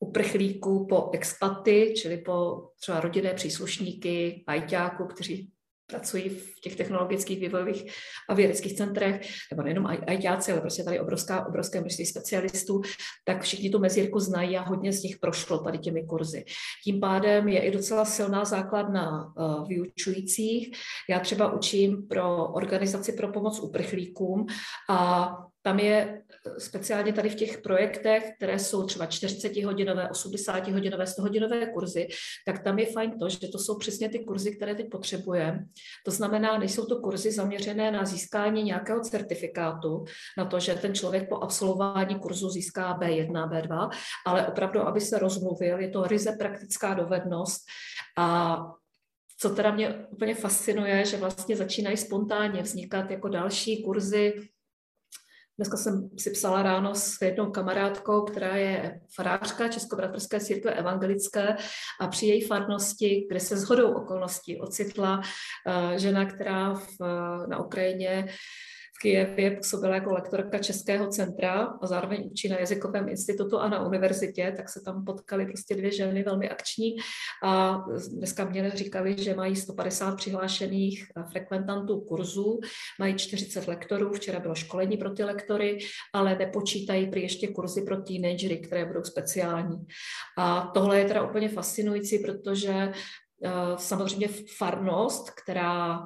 uprchlíků 0.00 0.86
po 0.86 1.10
expaty, 1.12 1.94
čili 1.96 2.16
po 2.18 2.68
třeba 2.80 3.00
rodinné 3.00 3.34
příslušníky, 3.34 4.42
pajťáků, 4.46 5.04
kteří 5.06 5.50
pracují 5.90 6.28
v 6.28 6.60
těch 6.60 6.76
technologických 6.76 7.40
vývojových 7.40 7.92
a 8.28 8.34
vědeckých 8.34 8.76
centrech, 8.76 9.20
nebo 9.50 9.62
nejenom 9.62 9.86
ITáci, 10.10 10.52
ale 10.52 10.60
prostě 10.60 10.84
tady 10.84 11.00
obrovská, 11.00 11.46
obrovské 11.46 11.80
množství 11.80 12.06
specialistů, 12.06 12.80
tak 13.24 13.42
všichni 13.42 13.70
tu 13.70 13.78
mezírku 13.78 14.18
znají 14.20 14.56
a 14.56 14.62
hodně 14.62 14.92
z 14.92 15.02
nich 15.02 15.18
prošlo 15.18 15.58
tady 15.58 15.78
těmi 15.78 16.06
kurzy. 16.06 16.44
Tím 16.84 17.00
pádem 17.00 17.48
je 17.48 17.60
i 17.60 17.70
docela 17.70 18.04
silná 18.04 18.44
základna 18.44 19.32
uh, 19.36 19.68
vyučujících. 19.68 20.76
Já 21.10 21.20
třeba 21.20 21.52
učím 21.52 22.08
pro 22.08 22.48
organizaci 22.48 23.12
pro 23.12 23.32
pomoc 23.32 23.60
uprchlíkům 23.60 24.46
a 24.90 25.30
tam 25.62 25.78
je 25.78 26.22
speciálně 26.58 27.12
tady 27.12 27.28
v 27.28 27.34
těch 27.34 27.58
projektech, 27.58 28.32
které 28.36 28.58
jsou 28.58 28.86
třeba 28.86 29.06
40-hodinové, 29.06 30.10
80-hodinové, 30.10 31.04
100-hodinové 31.04 31.72
kurzy, 31.72 32.08
tak 32.46 32.62
tam 32.62 32.78
je 32.78 32.86
fajn 32.86 33.18
to, 33.18 33.28
že 33.28 33.48
to 33.48 33.58
jsou 33.58 33.78
přesně 33.78 34.08
ty 34.08 34.18
kurzy, 34.18 34.56
které 34.56 34.74
teď 34.74 34.88
potřebujeme. 34.90 35.64
To 36.04 36.10
znamená, 36.10 36.58
nejsou 36.58 36.86
to 36.86 37.00
kurzy 37.00 37.30
zaměřené 37.30 37.90
na 37.90 38.04
získání 38.04 38.62
nějakého 38.62 39.00
certifikátu, 39.00 40.04
na 40.38 40.44
to, 40.44 40.60
že 40.60 40.74
ten 40.74 40.94
člověk 40.94 41.28
po 41.28 41.36
absolvování 41.36 42.18
kurzu 42.18 42.50
získá 42.50 42.98
B1, 42.98 43.50
B2, 43.50 43.90
ale 44.26 44.46
opravdu, 44.46 44.80
aby 44.80 45.00
se 45.00 45.18
rozmluvil, 45.18 45.80
je 45.80 45.88
to 45.88 46.04
ryze 46.04 46.36
praktická 46.38 46.94
dovednost 46.94 47.62
a 48.18 48.58
co 49.40 49.50
teda 49.50 49.70
mě 49.70 50.06
úplně 50.10 50.34
fascinuje, 50.34 51.04
že 51.04 51.16
vlastně 51.16 51.56
začínají 51.56 51.96
spontánně 51.96 52.62
vznikat 52.62 53.10
jako 53.10 53.28
další 53.28 53.82
kurzy 53.82 54.48
Dneska 55.58 55.76
jsem 55.76 56.10
si 56.18 56.30
psala 56.30 56.62
ráno 56.62 56.94
s 56.94 57.22
jednou 57.22 57.50
kamarádkou, 57.50 58.22
která 58.22 58.56
je 58.56 59.00
farářka 59.14 59.68
Českobratrské 59.68 60.40
církve 60.40 60.72
evangelické 60.72 61.56
a 62.00 62.06
při 62.08 62.26
její 62.26 62.44
farnosti, 62.44 63.26
kde 63.30 63.40
se 63.40 63.56
shodou 63.56 63.92
okolností 63.92 64.60
ocitla 64.60 65.18
uh, 65.18 65.96
žena, 65.96 66.26
která 66.26 66.74
v, 66.74 67.00
na 67.48 67.64
Ukrajině 67.64 68.28
Kijevě 69.02 69.50
působila 69.50 69.94
jako 69.94 70.12
lektorka 70.12 70.58
Českého 70.58 71.08
centra 71.08 71.78
a 71.82 71.86
zároveň 71.86 72.28
učí 72.30 72.48
na 72.48 72.58
jazykovém 72.58 73.08
institutu 73.08 73.58
a 73.58 73.68
na 73.68 73.86
univerzitě, 73.86 74.54
tak 74.56 74.68
se 74.68 74.80
tam 74.84 75.04
potkali 75.04 75.46
prostě 75.46 75.74
dvě 75.74 75.92
ženy 75.92 76.22
velmi 76.22 76.48
akční 76.48 76.96
a 77.44 77.84
dneska 78.10 78.44
mě 78.44 78.70
říkali, 78.70 79.22
že 79.22 79.34
mají 79.34 79.56
150 79.56 80.16
přihlášených 80.16 81.06
frekventantů 81.32 82.00
kurzů, 82.00 82.60
mají 82.98 83.14
40 83.14 83.68
lektorů, 83.68 84.12
včera 84.12 84.40
bylo 84.40 84.54
školení 84.54 84.96
pro 84.96 85.10
ty 85.10 85.24
lektory, 85.24 85.78
ale 86.14 86.38
nepočítají 86.38 87.10
prý 87.10 87.22
ještě 87.22 87.48
kurzy 87.48 87.82
pro 87.82 87.96
teenagery, 87.96 88.58
které 88.58 88.84
budou 88.84 89.04
speciální. 89.04 89.76
A 90.38 90.70
tohle 90.74 90.98
je 90.98 91.04
teda 91.04 91.22
úplně 91.22 91.48
fascinující, 91.48 92.18
protože 92.18 92.72
eh, 92.72 93.50
samozřejmě 93.76 94.28
farnost, 94.56 95.30
která 95.30 96.00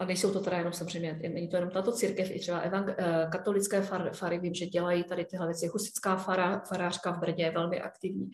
a 0.00 0.04
nejsou 0.04 0.32
to 0.32 0.40
teda 0.40 0.58
jenom 0.58 0.72
samozřejmě, 0.72 1.18
není 1.22 1.48
to 1.48 1.56
jenom 1.56 1.70
tato 1.70 1.92
církev, 1.92 2.30
i 2.30 2.40
třeba 2.40 2.64
evang- 2.64 2.94
eh, 2.98 3.28
katolické 3.32 3.82
far, 3.82 4.10
fary, 4.14 4.38
vím, 4.38 4.54
že 4.54 4.66
dělají 4.66 5.04
tady 5.04 5.24
tyhle 5.24 5.46
věci, 5.46 5.66
husická 5.66 6.16
fara, 6.16 6.62
farářka 6.68 7.12
v 7.12 7.18
Brně 7.18 7.44
je 7.44 7.50
velmi 7.50 7.80
aktivní. 7.80 8.30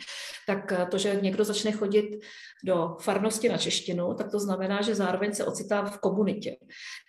Tak 0.47 0.73
eh, 0.73 0.87
to, 0.91 0.99
že 0.99 1.19
někdo 1.23 1.45
začne 1.45 1.73
chodit 1.73 2.21
do 2.65 2.97
farnosti 3.01 3.49
na 3.49 3.59
češtinu, 3.59 4.15
tak 4.15 4.31
to 4.31 4.39
znamená, 4.39 4.83
že 4.83 4.95
zároveň 4.95 5.35
se 5.35 5.45
ocitá 5.45 5.83
v 5.83 5.99
komunitě. 5.99 6.57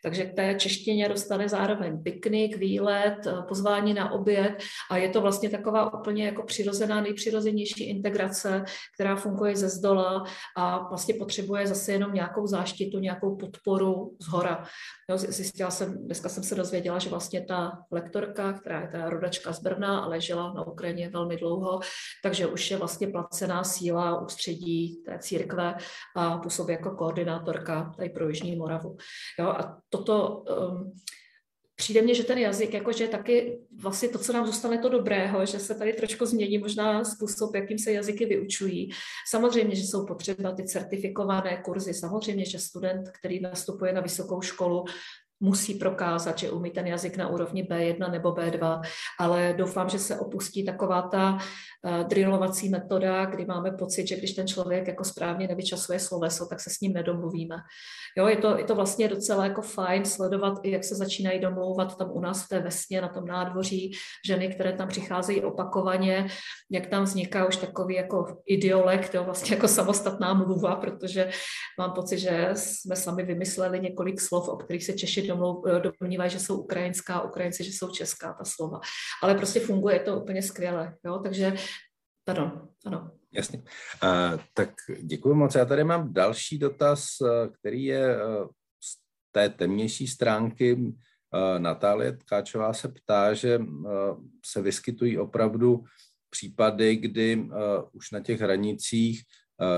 Takže 0.04 0.26
k 0.26 0.36
té 0.36 0.56
češtině 0.56 1.10
dostane 1.10 1.50
zároveň 1.50 2.04
piknik, 2.04 2.58
výlet, 2.58 3.28
eh, 3.28 3.34
pozvání 3.48 3.94
na 3.94 4.12
oběd 4.12 4.58
a 4.92 4.98
je 4.98 5.10
to 5.10 5.22
vlastně 5.22 5.50
taková 5.50 5.94
úplně 5.94 6.26
jako 6.26 6.44
přirozená, 6.44 7.02
nejpřirozenější 7.02 7.90
integrace, 7.90 8.64
která 8.96 9.16
funguje 9.16 9.56
ze 9.56 9.70
zdola 9.70 10.24
a 10.58 10.90
vlastně 10.90 11.14
potřebuje 11.14 11.68
zase 11.68 11.92
jenom 11.92 12.14
nějakou 12.14 12.48
záštitu, 12.48 13.00
nějakou 13.00 13.36
podporu 13.36 14.18
z 14.22 14.28
hora. 14.28 14.51
Jo, 15.10 15.18
zjistila 15.18 15.72
jsem, 15.72 16.06
dneska 16.06 16.30
jsem 16.30 16.44
se 16.44 16.56
dozvěděla, 16.56 17.00
že 17.00 17.10
vlastně 17.10 17.46
ta 17.46 17.72
lektorka, 17.92 18.54
která 18.54 18.82
je 18.82 18.88
ta 18.88 19.10
rodačka 19.10 19.54
z 19.54 19.60
Brna, 19.60 20.00
ale 20.00 20.22
žila 20.22 20.54
na 20.54 20.68
Ukrajině 20.68 21.10
velmi 21.10 21.38
dlouho, 21.38 21.80
takže 22.24 22.48
už 22.48 22.72
je 22.72 22.78
vlastně 22.78 23.08
placená 23.08 23.64
síla 23.64 24.22
ústředí 24.22 25.04
té 25.06 25.20
církve 25.20 25.76
a 26.16 26.38
působí 26.38 26.74
jako 26.74 26.92
koordinátorka 26.92 27.94
tady 27.98 28.10
pro 28.10 28.28
Jižní 28.30 28.56
Moravu. 28.56 28.98
Jo, 29.40 29.48
a 29.48 29.78
toto 29.90 30.38
um, 30.38 30.94
přijde 31.82 32.02
mně, 32.02 32.14
že 32.14 32.24
ten 32.24 32.38
jazyk 32.38 32.74
jakože 32.74 33.08
taky 33.08 33.60
vlastně 33.82 34.10
to, 34.10 34.20
co 34.20 34.34
nám 34.34 34.46
zůstane 34.46 34.78
to 34.78 34.90
dobrého, 34.90 35.46
že 35.46 35.60
se 35.60 35.76
tady 35.76 35.94
trošku 35.94 36.26
změní 36.26 36.58
možná 36.58 37.04
způsob, 37.04 37.56
jakým 37.56 37.80
se 37.80 37.92
jazyky 37.92 38.26
vyučují. 38.26 38.90
Samozřejmě, 39.30 39.76
že 39.76 39.84
jsou 39.84 40.06
potřeba 40.06 40.52
ty 40.52 40.64
certifikované 40.64 41.62
kurzy, 41.66 41.94
samozřejmě, 41.94 42.46
že 42.46 42.60
student, 42.60 43.10
který 43.10 43.40
nastupuje 43.40 43.94
na 43.94 44.02
vysokou 44.02 44.42
školu, 44.42 44.86
musí 45.42 45.74
prokázat, 45.74 46.38
že 46.38 46.52
umí 46.52 46.72
ten 46.72 46.88
jazyk 46.88 47.18
na 47.18 47.28
úrovni 47.28 47.64
B1 47.64 48.12
nebo 48.12 48.32
B2, 48.32 48.82
ale 49.20 49.54
doufám, 49.58 49.90
že 49.90 50.00
se 50.00 50.20
opustí 50.20 50.66
taková 50.66 51.02
ta 51.02 51.34
uh, 51.34 52.08
drillovací 52.08 52.70
metoda, 52.70 53.26
kdy 53.26 53.46
máme 53.46 53.72
pocit, 53.72 54.08
že 54.08 54.16
když 54.16 54.34
ten 54.34 54.48
člověk 54.48 54.88
jako 54.88 55.04
správně 55.04 55.48
nevyčasuje 55.48 56.00
sloveso, 56.00 56.46
tak 56.46 56.60
se 56.60 56.70
s 56.70 56.80
ním 56.80 56.94
nedomluvíme. 56.94 57.56
Jo, 58.18 58.28
je 58.28 58.36
to, 58.38 58.58
je 58.58 58.64
to 58.64 58.76
vlastně 58.76 59.08
docela 59.08 59.46
jako 59.46 59.62
fajn 59.62 60.06
sledovat, 60.06 60.66
jak 60.66 60.84
se 60.84 60.96
začínají 60.96 61.40
domlouvat 61.40 61.98
tam 61.98 62.12
u 62.12 62.20
nás 62.20 62.46
v 62.46 62.50
té 62.50 62.60
vesně, 62.60 63.02
na 63.02 63.08
tom 63.08 63.26
nádvoří, 63.26 63.92
ženy, 64.28 64.48
které 64.48 64.74
tam 64.74 64.88
přicházejí 64.88 65.42
opakovaně, 65.42 66.28
jak 66.72 66.88
tam 66.88 67.04
vzniká 67.04 67.48
už 67.48 67.58
takový 67.58 67.96
jako 67.96 68.38
ideolekt, 68.46 69.14
jo, 69.16 69.24
vlastně 69.24 69.56
jako 69.56 69.68
samostatná 69.68 70.34
mluva, 70.34 70.76
protože 70.76 71.30
mám 71.80 71.92
pocit, 71.92 72.18
že 72.20 72.50
jsme 72.54 72.96
sami 72.96 73.24
vymysleli 73.24 73.80
několik 73.80 74.22
slov, 74.22 74.50
o 74.50 74.58
kterých 74.58 74.84
se 74.84 74.94
Češi 74.94 75.31
domnívají, 76.00 76.32
že 76.32 76.40
jsou 76.40 76.58
ukrajinská, 76.58 77.22
Ukrajinci, 77.22 77.64
že 77.64 77.72
jsou 77.72 77.90
česká 77.90 78.34
ta 78.34 78.44
slova. 78.46 78.80
Ale 79.24 79.36
prostě 79.36 79.60
funguje 79.60 80.00
to 80.00 80.20
úplně 80.20 80.42
skvěle, 80.42 80.98
jo, 81.06 81.20
takže 81.24 81.54
pardon, 82.24 82.70
ano. 82.86 83.12
Jasně. 83.34 83.64
Uh, 84.04 84.40
tak 84.54 84.70
děkuji 85.02 85.36
moc. 85.36 85.56
Já 85.56 85.66
tady 85.66 85.84
mám 85.84 86.14
další 86.14 86.58
dotaz, 86.60 87.08
který 87.60 87.84
je 87.84 88.18
z 88.84 88.98
té 89.32 89.50
temnější 89.50 90.08
stránky. 90.08 90.76
Uh, 90.76 91.60
Natálie 91.60 92.18
Tkáčová 92.18 92.74
se 92.74 92.88
ptá, 92.88 93.34
že 93.34 93.58
uh, 93.58 93.86
se 94.46 94.62
vyskytují 94.62 95.18
opravdu 95.18 95.84
případy, 96.30 96.96
kdy 96.96 97.36
uh, 97.36 97.52
už 97.94 98.12
na 98.12 98.20
těch 98.20 98.42
hranicích 98.42 99.24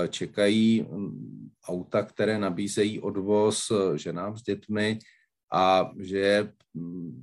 čekají 0.08 0.82
um, 0.82 1.50
auta, 1.68 2.02
které 2.02 2.38
nabízejí 2.38 3.00
odvoz 3.00 3.72
ženám 3.94 4.36
s 4.36 4.42
dětmi 4.42 4.98
a 5.54 5.90
že, 5.98 6.52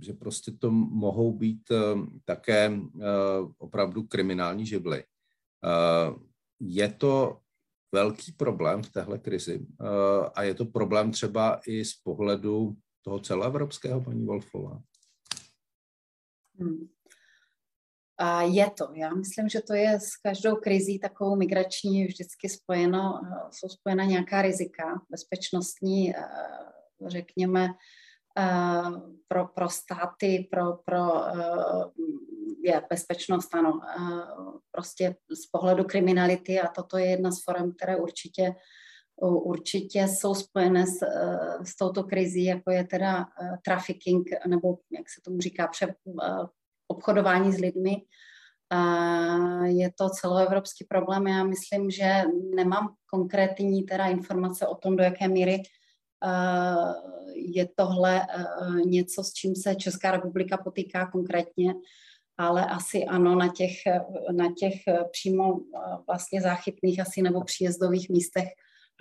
že 0.01 0.13
prostě 0.13 0.51
to 0.51 0.71
mohou 0.71 1.33
být 1.33 1.71
také 2.25 2.71
opravdu 3.57 4.03
kriminální 4.03 4.65
živly. 4.65 5.03
Eh, 5.65 6.13
je 6.59 6.89
to 6.93 7.39
velký 7.91 8.31
problém 8.31 8.83
v 8.83 8.89
téhle 8.89 9.19
krizi 9.19 9.67
eh, 9.81 10.29
a 10.35 10.43
je 10.43 10.53
to 10.53 10.65
problém 10.65 11.11
třeba 11.11 11.61
i 11.67 11.85
z 11.85 11.93
pohledu 11.93 12.75
toho 13.01 13.19
celoevropského, 13.19 14.01
paní 14.01 14.25
Wolfová? 14.25 14.81
Hmm. 16.59 16.87
A 18.17 18.41
je 18.41 18.69
to. 18.69 18.89
Já 18.93 19.13
myslím, 19.13 19.49
že 19.49 19.61
to 19.61 19.73
je 19.73 19.99
s 19.99 20.15
každou 20.23 20.55
krizí 20.55 20.99
takovou 20.99 21.35
migrační 21.35 22.05
vždycky 22.05 22.49
spojeno, 22.49 23.21
eh, 23.25 23.49
jsou 23.51 23.69
spojena 23.69 24.05
nějaká 24.05 24.41
rizika 24.41 25.01
bezpečnostní, 25.09 26.13
řekněme, 27.07 27.69
pro, 29.27 29.47
pro 29.47 29.69
státy, 29.69 30.47
pro, 30.51 30.73
pro 30.85 31.11
je 32.63 32.81
bezpečnost, 32.89 33.55
ano, 33.55 33.79
prostě 34.71 35.15
z 35.43 35.45
pohledu 35.51 35.83
kriminality 35.83 36.61
a 36.61 36.67
toto 36.67 36.97
je 36.97 37.05
jedna 37.05 37.31
z 37.31 37.43
forem, 37.43 37.71
které 37.71 37.97
určitě 37.97 38.55
určitě 39.23 40.07
jsou 40.07 40.35
spojené 40.35 40.87
s, 40.87 40.97
s 41.63 41.75
touto 41.75 42.03
krizí, 42.03 42.45
jako 42.45 42.71
je 42.71 42.83
teda 42.83 43.25
trafficking, 43.65 44.29
nebo 44.47 44.77
jak 44.91 45.09
se 45.09 45.21
tomu 45.25 45.39
říká, 45.39 45.67
pře, 45.67 45.95
obchodování 46.87 47.51
s 47.51 47.57
lidmi. 47.57 47.95
Je 49.63 49.91
to 49.97 50.09
celoevropský 50.09 50.85
problém. 50.85 51.27
Já 51.27 51.43
myslím, 51.43 51.89
že 51.89 52.23
nemám 52.55 52.93
konkrétní 53.05 53.83
teda 53.83 54.05
informace 54.05 54.67
o 54.67 54.75
tom, 54.75 54.95
do 54.95 55.03
jaké 55.03 55.27
míry 55.27 55.63
je 57.35 57.67
tohle 57.75 58.21
něco, 58.85 59.23
s 59.23 59.33
čím 59.33 59.55
se 59.55 59.75
Česká 59.75 60.11
republika 60.11 60.57
potýká 60.57 61.11
konkrétně 61.11 61.73
ale 62.37 62.65
asi 62.65 63.05
ano, 63.05 63.35
na 63.35 63.47
těch, 63.47 63.73
na 64.31 64.53
těch 64.57 64.73
přímo 65.11 65.59
vlastně 66.07 66.41
záchytných 66.41 66.99
asi 66.99 67.21
nebo 67.21 67.43
příjezdových 67.43 68.09
místech 68.09 68.47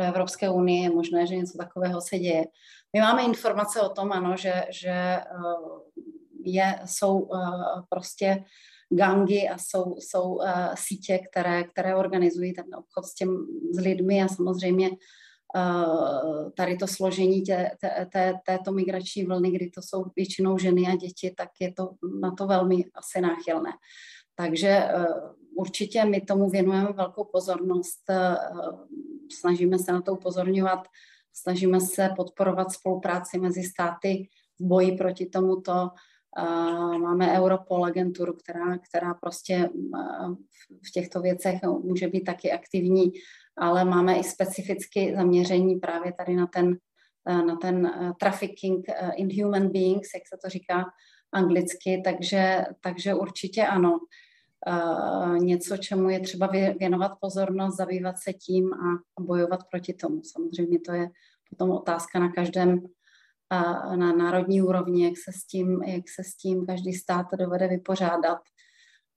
do 0.00 0.06
Evropské 0.06 0.50
unie 0.50 0.82
je 0.82 0.90
možné, 0.90 1.26
že 1.26 1.36
něco 1.36 1.58
takového 1.58 2.00
se 2.00 2.18
děje. 2.18 2.44
My 2.92 3.00
máme 3.00 3.22
informace 3.22 3.80
o 3.80 3.88
tom, 3.88 4.12
ano, 4.12 4.36
že, 4.36 4.64
že 4.70 5.20
je, 6.44 6.80
jsou 6.84 7.28
prostě 7.88 8.44
gangy 8.90 9.48
a 9.48 9.58
jsou, 9.58 9.96
jsou 9.98 10.40
sítě, 10.74 11.18
které, 11.30 11.64
které 11.64 11.96
organizují 11.96 12.52
ten 12.52 12.64
obchod 12.74 13.04
s, 13.04 13.14
těm, 13.14 13.46
s 13.72 13.80
lidmi 13.80 14.22
a 14.22 14.28
samozřejmě 14.28 14.90
tady 16.56 16.76
to 16.76 16.86
složení 16.86 17.42
tě, 17.42 17.70
té, 17.80 18.06
té, 18.12 18.34
této 18.46 18.72
migrační 18.72 19.24
vlny, 19.24 19.50
kdy 19.50 19.70
to 19.70 19.82
jsou 19.82 20.04
většinou 20.16 20.58
ženy 20.58 20.86
a 20.86 20.96
děti, 20.96 21.34
tak 21.36 21.48
je 21.60 21.72
to 21.72 21.90
na 22.20 22.30
to 22.30 22.46
velmi 22.46 22.84
asi 22.94 23.20
náchylné. 23.20 23.70
Takže 24.34 24.88
určitě 25.54 26.04
my 26.04 26.20
tomu 26.20 26.50
věnujeme 26.50 26.92
velkou 26.92 27.24
pozornost, 27.24 28.00
snažíme 29.32 29.78
se 29.78 29.92
na 29.92 30.02
to 30.02 30.12
upozorňovat, 30.12 30.88
snažíme 31.32 31.80
se 31.80 32.10
podporovat 32.16 32.72
spolupráci 32.72 33.38
mezi 33.38 33.62
státy 33.62 34.28
v 34.60 34.64
boji 34.64 34.96
proti 34.96 35.26
tomuto. 35.26 35.90
Máme 37.02 37.38
Europol 37.38 37.84
agenturu, 37.84 38.32
která, 38.32 38.78
která 38.78 39.14
prostě 39.14 39.70
v 40.88 40.90
těchto 40.90 41.20
věcech 41.20 41.62
může 41.62 42.08
být 42.08 42.24
taky 42.24 42.52
aktivní, 42.52 43.12
ale 43.60 43.84
máme 43.84 44.18
i 44.18 44.24
specificky 44.24 45.14
zaměření 45.16 45.76
právě 45.76 46.12
tady 46.12 46.36
na 46.36 46.46
ten, 46.46 46.76
na 47.26 47.56
ten 47.56 47.92
trafficking 48.20 48.86
in 49.16 49.44
human 49.44 49.68
beings, 49.68 50.08
jak 50.14 50.22
se 50.28 50.38
to 50.44 50.48
říká 50.48 50.84
anglicky, 51.32 52.02
takže, 52.04 52.64
takže 52.80 53.14
určitě 53.14 53.66
ano. 53.66 53.98
Něco, 55.38 55.76
čemu 55.76 56.10
je 56.10 56.20
třeba 56.20 56.46
věnovat 56.78 57.12
pozornost, 57.20 57.76
zabývat 57.76 58.18
se 58.18 58.32
tím 58.32 58.72
a 58.72 59.02
bojovat 59.20 59.60
proti 59.70 59.94
tomu. 59.94 60.22
Samozřejmě 60.24 60.80
to 60.80 60.92
je 60.92 61.08
potom 61.50 61.70
otázka 61.70 62.18
na 62.18 62.32
každém 62.32 62.82
na 63.96 64.12
národní 64.12 64.62
úrovni, 64.62 65.04
jak 65.04 65.14
se, 65.24 65.32
s 65.32 65.44
tím, 65.44 65.82
jak 65.82 66.08
se 66.08 66.24
s 66.24 66.36
tím 66.36 66.66
každý 66.66 66.92
stát 66.92 67.26
dovede 67.38 67.68
vypořádat. 67.68 68.38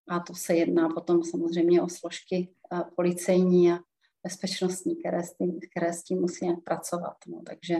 A 0.09 0.19
to 0.19 0.35
se 0.35 0.55
jedná 0.55 0.89
potom 0.89 1.23
samozřejmě 1.23 1.81
o 1.81 1.89
složky 1.89 2.49
policejní 2.95 3.71
a 3.71 3.79
bezpečnostní, 4.23 4.95
které 4.95 5.23
s 5.23 5.33
tím, 5.33 5.59
které 5.71 5.93
s 5.93 6.03
tím 6.03 6.19
musí 6.19 6.45
nějak 6.45 6.63
pracovat. 6.63 7.15
No, 7.27 7.41
takže 7.47 7.75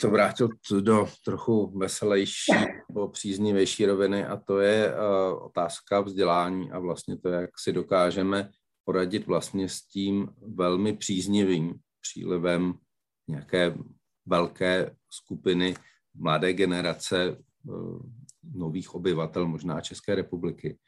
to 0.00 0.10
vrátil 0.10 0.48
do 0.80 1.08
trochu 1.24 1.78
veselější 1.78 2.52
nebo 2.88 3.08
příznivější 3.08 3.86
roviny 3.86 4.24
a 4.24 4.36
to 4.36 4.58
je 4.58 4.94
uh, 4.94 5.44
otázka 5.44 6.00
vzdělání 6.00 6.72
a 6.72 6.78
vlastně 6.78 7.18
to, 7.18 7.28
jak 7.28 7.50
si 7.58 7.72
dokážeme 7.72 8.50
poradit 8.84 9.26
vlastně 9.26 9.68
s 9.68 9.82
tím 9.82 10.28
velmi 10.54 10.96
příznivým 10.96 11.74
přílivem 12.00 12.74
nějaké 13.28 13.74
velké 14.26 14.96
skupiny 15.10 15.74
mladé 16.14 16.52
generace 16.52 17.36
uh, 17.64 18.02
nových 18.54 18.94
obyvatel 18.94 19.48
možná 19.48 19.80
České 19.80 20.14
republiky. 20.14 20.78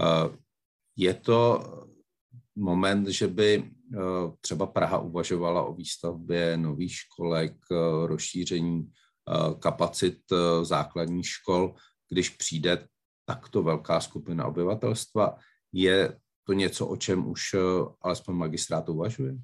Uh, 0.00 0.36
je 0.96 1.14
to 1.14 1.60
moment, 2.56 3.08
že 3.08 3.28
by 3.28 3.64
eh, 3.64 3.98
třeba 4.40 4.66
Praha 4.66 4.98
uvažovala 4.98 5.62
o 5.62 5.74
výstavbě 5.74 6.56
nových 6.56 6.92
školek, 6.92 7.52
eh, 7.72 8.06
rozšíření 8.06 8.90
eh, 8.90 9.54
kapacit 9.58 10.18
základních 10.62 11.26
škol, 11.26 11.74
když 12.10 12.30
přijde 12.30 12.86
takto 13.24 13.62
velká 13.62 14.00
skupina 14.00 14.46
obyvatelstva. 14.46 15.36
Je 15.72 16.18
to 16.46 16.52
něco, 16.52 16.86
o 16.86 16.96
čem 16.96 17.28
už 17.28 17.40
alespoň 18.02 18.34
magistrát 18.34 18.88
uvažuje? 18.88 19.34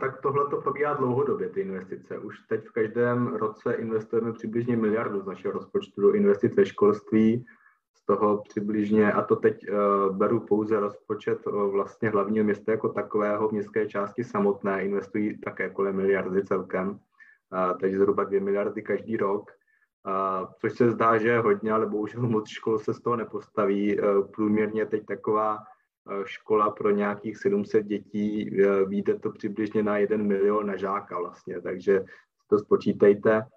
Tak 0.00 0.22
tohle 0.22 0.50
to 0.50 0.60
probíhá 0.62 0.94
dlouhodobě, 0.94 1.48
ty 1.48 1.60
investice. 1.60 2.18
Už 2.18 2.38
teď 2.48 2.64
v 2.64 2.72
každém 2.72 3.26
roce 3.26 3.74
investujeme 3.74 4.32
přibližně 4.32 4.76
miliardu 4.76 5.22
z 5.22 5.26
našeho 5.26 5.52
rozpočtu 5.52 6.00
do 6.00 6.12
investic 6.12 6.56
ve 6.56 6.66
školství, 6.66 7.44
toho 8.06 8.42
přibližně, 8.48 9.12
a 9.12 9.22
to 9.22 9.36
teď 9.36 9.66
uh, 9.70 10.16
beru 10.16 10.40
pouze 10.40 10.80
rozpočet 10.80 11.46
uh, 11.46 11.70
vlastně 11.72 12.10
hlavního 12.10 12.44
města 12.44 12.72
jako 12.72 12.88
takového, 12.88 13.48
městské 13.50 13.86
části 13.86 14.24
samotné, 14.24 14.84
investují 14.84 15.38
také 15.38 15.70
kolem 15.70 15.96
miliardy 15.96 16.44
celkem, 16.44 16.98
takže 17.80 17.98
zhruba 17.98 18.24
dvě 18.24 18.40
miliardy 18.40 18.82
každý 18.82 19.16
rok, 19.16 19.50
což 20.60 20.72
se 20.72 20.90
zdá, 20.90 21.18
že 21.18 21.28
je 21.28 21.38
hodně, 21.38 21.72
ale 21.72 21.86
bohužel 21.86 22.22
moc 22.22 22.48
škol 22.48 22.78
se 22.78 22.94
z 22.94 23.00
toho 23.00 23.16
nepostaví. 23.16 24.00
Uh, 24.00 24.28
průměrně 24.28 24.86
teď 24.86 25.06
taková 25.06 25.58
škola 26.24 26.70
pro 26.70 26.90
nějakých 26.90 27.38
700 27.38 27.86
dětí, 27.86 28.50
vyjde 28.86 29.18
to 29.18 29.30
přibližně 29.30 29.82
na 29.82 29.98
1 29.98 30.16
milion 30.16 30.66
na 30.66 30.76
žáka 30.76 31.18
vlastně, 31.18 31.60
takže 31.60 32.04
to 32.46 32.58
spočítejte 32.58 33.42
Eh, 33.42 33.53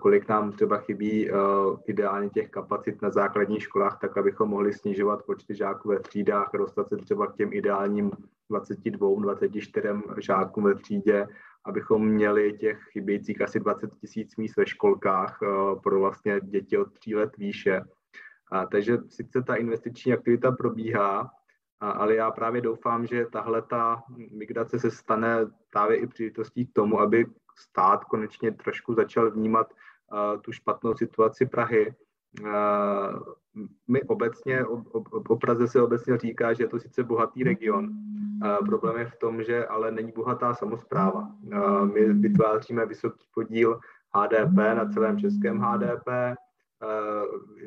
kolik 0.00 0.28
nám 0.28 0.52
třeba 0.52 0.78
chybí 0.78 1.30
uh, 1.30 1.38
ideálně 1.86 2.30
těch 2.30 2.50
kapacit 2.50 3.02
na 3.02 3.10
základních 3.10 3.62
školách, 3.62 3.98
tak 4.00 4.18
abychom 4.18 4.48
mohli 4.48 4.72
snižovat 4.72 5.22
počty 5.22 5.54
žáků 5.54 5.88
ve 5.88 6.00
třídách, 6.00 6.50
dostat 6.58 6.88
se 6.88 6.96
třeba 6.96 7.26
k 7.26 7.36
těm 7.36 7.52
ideálním 7.52 8.10
22, 8.50 9.20
24 9.20 9.88
žákům 10.18 10.64
ve 10.64 10.74
třídě, 10.74 11.26
abychom 11.64 12.08
měli 12.08 12.52
těch 12.52 12.78
chybějících 12.92 13.42
asi 13.42 13.60
20 13.60 13.90
tisíc 14.00 14.36
míst 14.36 14.56
ve 14.56 14.66
školkách 14.66 15.38
uh, 15.42 15.80
pro 15.80 16.00
vlastně 16.00 16.40
děti 16.42 16.78
od 16.78 16.92
tří 16.92 17.14
let 17.14 17.36
výše. 17.36 17.80
A, 18.52 18.66
takže 18.66 18.98
sice 19.08 19.42
ta 19.42 19.54
investiční 19.54 20.12
aktivita 20.12 20.52
probíhá, 20.52 21.30
a, 21.80 21.90
ale 21.90 22.14
já 22.14 22.30
právě 22.30 22.60
doufám, 22.60 23.06
že 23.06 23.26
tahle 23.32 23.62
ta 23.62 24.02
migrace 24.32 24.78
se 24.78 24.90
stane 24.90 25.36
právě 25.72 25.96
i 25.96 26.06
příležitostí 26.06 26.66
k 26.66 26.72
tomu, 26.72 27.00
aby 27.00 27.26
stát 27.58 28.04
konečně 28.04 28.52
trošku 28.52 28.94
začal 28.94 29.30
vnímat 29.30 29.66
uh, 30.12 30.40
tu 30.40 30.52
špatnou 30.52 30.94
situaci 30.94 31.46
Prahy. 31.46 31.94
Uh, 32.40 32.48
my 33.88 34.02
obecně, 34.02 34.64
o, 35.28 35.36
Praze 35.36 35.68
se 35.68 35.82
obecně 35.82 36.18
říká, 36.18 36.52
že 36.52 36.64
je 36.64 36.68
to 36.68 36.78
sice 36.80 37.04
bohatý 37.04 37.44
region. 37.44 37.84
Uh, 37.84 38.66
problém 38.66 38.96
je 38.96 39.06
v 39.06 39.16
tom, 39.16 39.42
že 39.42 39.66
ale 39.66 39.90
není 39.90 40.12
bohatá 40.12 40.54
samozpráva. 40.54 41.28
My 41.94 42.12
vytváříme 42.12 42.86
vysoký 42.86 43.26
podíl 43.34 43.80
HDP 44.14 44.56
na 44.56 44.88
celém 44.92 45.18
českém 45.18 45.58
HDP, 45.58 46.08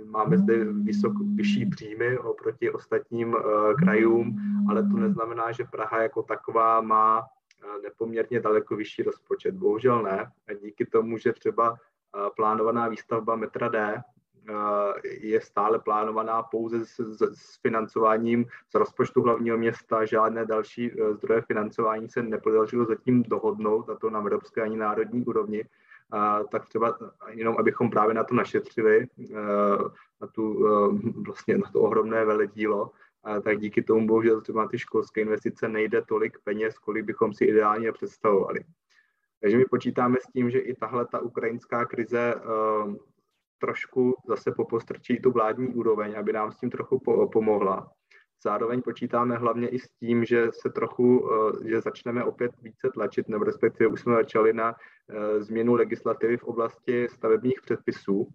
máme 0.06 0.38
zde 0.38 0.66
vysok, 0.66 1.14
vyšší 1.36 1.66
příjmy 1.66 2.18
oproti 2.18 2.72
ostatním 2.72 3.36
krajům, 3.78 4.38
ale 4.70 4.84
to 4.84 4.98
neznamená, 4.98 5.52
že 5.52 5.64
Praha 5.72 6.02
jako 6.02 6.24
taková 6.24 6.82
má 6.82 7.24
nepoměrně 7.84 8.39
daleko 8.39 8.76
vyšší 8.76 9.03
rozpočet. 9.03 9.55
Bohužel 9.55 10.03
ne. 10.03 10.32
A 10.47 10.53
díky 10.53 10.86
tomu, 10.86 11.18
že 11.18 11.34
třeba 11.34 11.78
plánovaná 12.36 12.88
výstavba 12.88 13.36
metra 13.36 13.68
D 13.70 14.03
je 15.03 15.41
stále 15.41 15.80
plánovaná 15.80 16.43
pouze 16.43 16.86
s, 16.86 16.99
s, 16.99 17.22
s 17.22 17.62
financováním 17.62 18.45
z 18.70 18.76
rozpočtu 18.76 19.22
hlavního 19.22 19.57
města, 19.57 20.05
žádné 20.05 20.45
další 20.45 20.91
e, 20.91 21.14
zdroje 21.14 21.41
financování 21.41 22.10
se 22.10 22.24
nepodařilo 22.24 22.86
zatím 22.86 23.24
dohodnout, 23.24 23.89
a 23.89 23.95
to 23.95 24.10
na 24.10 24.20
evropské 24.20 24.62
ani 24.62 24.78
národní 24.78 25.26
úrovni, 25.26 25.64
a, 26.12 26.43
tak 26.43 26.66
třeba 26.66 26.97
jenom 27.30 27.55
abychom 27.60 27.89
právě 27.89 28.14
na 28.14 28.24
to 28.24 28.36
našetřili, 28.36 28.97
e, 29.01 29.07
na, 30.22 30.28
tu, 30.32 30.68
e, 30.68 30.70
vlastně 31.26 31.57
na 31.57 31.72
to 31.72 31.82
ohromné 31.82 32.26
veledílo, 32.26 32.91
a 33.24 33.42
tak 33.42 33.60
díky 33.60 33.84
tomu 33.84 34.08
bohužel 34.08 34.42
třeba 34.42 34.68
ty 34.68 34.80
školské 34.80 35.22
investice 35.22 35.68
nejde 35.68 36.02
tolik 36.02 36.38
peněz, 36.44 36.78
kolik 36.80 37.06
bychom 37.06 37.34
si 37.34 37.46
ideálně 37.46 37.92
představovali. 37.92 38.60
Takže 39.42 39.58
my 39.58 39.66
počítáme 39.66 40.18
s 40.22 40.32
tím, 40.32 40.50
že 40.50 40.60
i 40.60 40.76
tahle 40.76 41.06
ta 41.06 41.20
ukrajinská 41.20 41.86
krize 41.86 42.36
uh, 42.36 42.96
trošku 43.58 44.16
zase 44.28 44.52
popostrčí 44.52 45.22
tu 45.22 45.32
vládní 45.32 45.68
úroveň, 45.68 46.16
aby 46.18 46.34
nám 46.34 46.52
s 46.52 46.58
tím 46.58 46.70
trochu 46.70 47.00
po- 47.00 47.28
pomohla. 47.28 47.92
Zároveň 48.44 48.82
počítáme 48.82 49.36
hlavně 49.36 49.68
i 49.68 49.80
s 49.80 49.90
tím, 49.90 50.26
že 50.26 50.48
se 50.52 50.70
trochu, 50.70 51.20
uh, 51.20 51.64
že 51.66 51.82
začneme 51.82 52.24
opět 52.24 52.52
více 52.62 52.90
tlačit, 52.94 53.30
nebo 53.30 53.44
respektive 53.44 53.90
už 53.90 54.02
jsme 54.02 54.14
začali 54.14 54.54
na 54.54 54.76
uh, 54.76 55.44
změnu 55.44 55.74
legislativy 55.74 56.38
v 56.38 56.44
oblasti 56.44 57.08
stavebních 57.10 57.62
předpisů, 57.62 58.28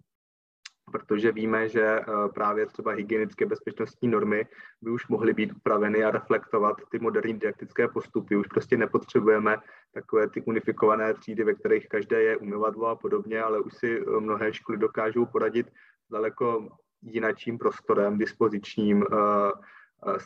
protože 0.91 1.31
víme, 1.31 1.69
že 1.69 1.83
eh, 1.83 2.03
právě 2.33 2.65
třeba 2.65 2.91
hygienické 2.91 3.45
bezpečnostní 3.45 4.09
normy 4.09 4.47
by 4.81 4.91
už 4.91 5.07
mohly 5.07 5.33
být 5.33 5.51
upraveny 5.51 6.03
a 6.03 6.11
reflektovat 6.11 6.77
ty 6.91 6.99
moderní 6.99 7.33
didaktické 7.33 7.87
postupy. 7.87 8.35
Už 8.35 8.47
prostě 8.47 8.77
nepotřebujeme 8.77 9.57
takové 9.93 10.29
ty 10.29 10.41
unifikované 10.41 11.13
třídy, 11.13 11.43
ve 11.43 11.53
kterých 11.53 11.87
každé 11.87 12.21
je 12.21 12.37
umyvadlo 12.37 12.87
a 12.87 12.95
podobně, 12.95 13.41
ale 13.41 13.59
už 13.59 13.73
si 13.73 14.01
eh, 14.01 14.19
mnohé 14.19 14.53
školy 14.53 14.77
dokážou 14.77 15.25
poradit 15.25 15.67
daleko 16.11 16.69
jinačím 17.01 17.57
prostorem, 17.57 18.17
dispozičním, 18.17 19.03
eh, 19.03 20.17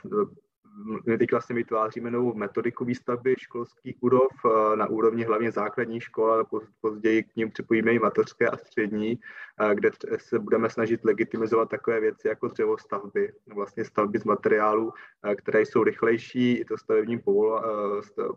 my 1.05 1.17
teď 1.17 1.31
vlastně 1.31 1.55
vytváříme 1.55 2.11
novou 2.11 2.33
metodiku 2.33 2.85
výstavby 2.85 3.35
školských 3.39 3.95
budov 4.01 4.31
eh, 4.45 4.75
na 4.75 4.87
úrovni 4.87 5.23
hlavně 5.23 5.51
základní 5.51 6.01
škol, 6.01 6.31
ale 6.31 6.45
později 6.81 7.23
k 7.23 7.35
ním 7.35 7.51
připojíme 7.51 7.93
i 7.93 7.99
mateřské 7.99 8.47
a 8.47 8.57
střední, 8.57 9.19
eh, 9.59 9.75
kde 9.75 9.91
se 10.17 10.39
budeme 10.39 10.69
snažit 10.69 11.05
legitimizovat 11.05 11.69
takové 11.69 11.99
věci 11.99 12.27
jako 12.27 12.47
dřevostavby, 12.47 13.33
vlastně 13.53 13.85
stavby 13.85 14.19
z 14.19 14.23
materiálů, 14.23 14.93
eh, 15.23 15.35
které 15.35 15.61
jsou 15.61 15.83
rychlejší, 15.83 16.57
i 16.57 16.65
to 16.65 16.77
stavební 16.77 17.19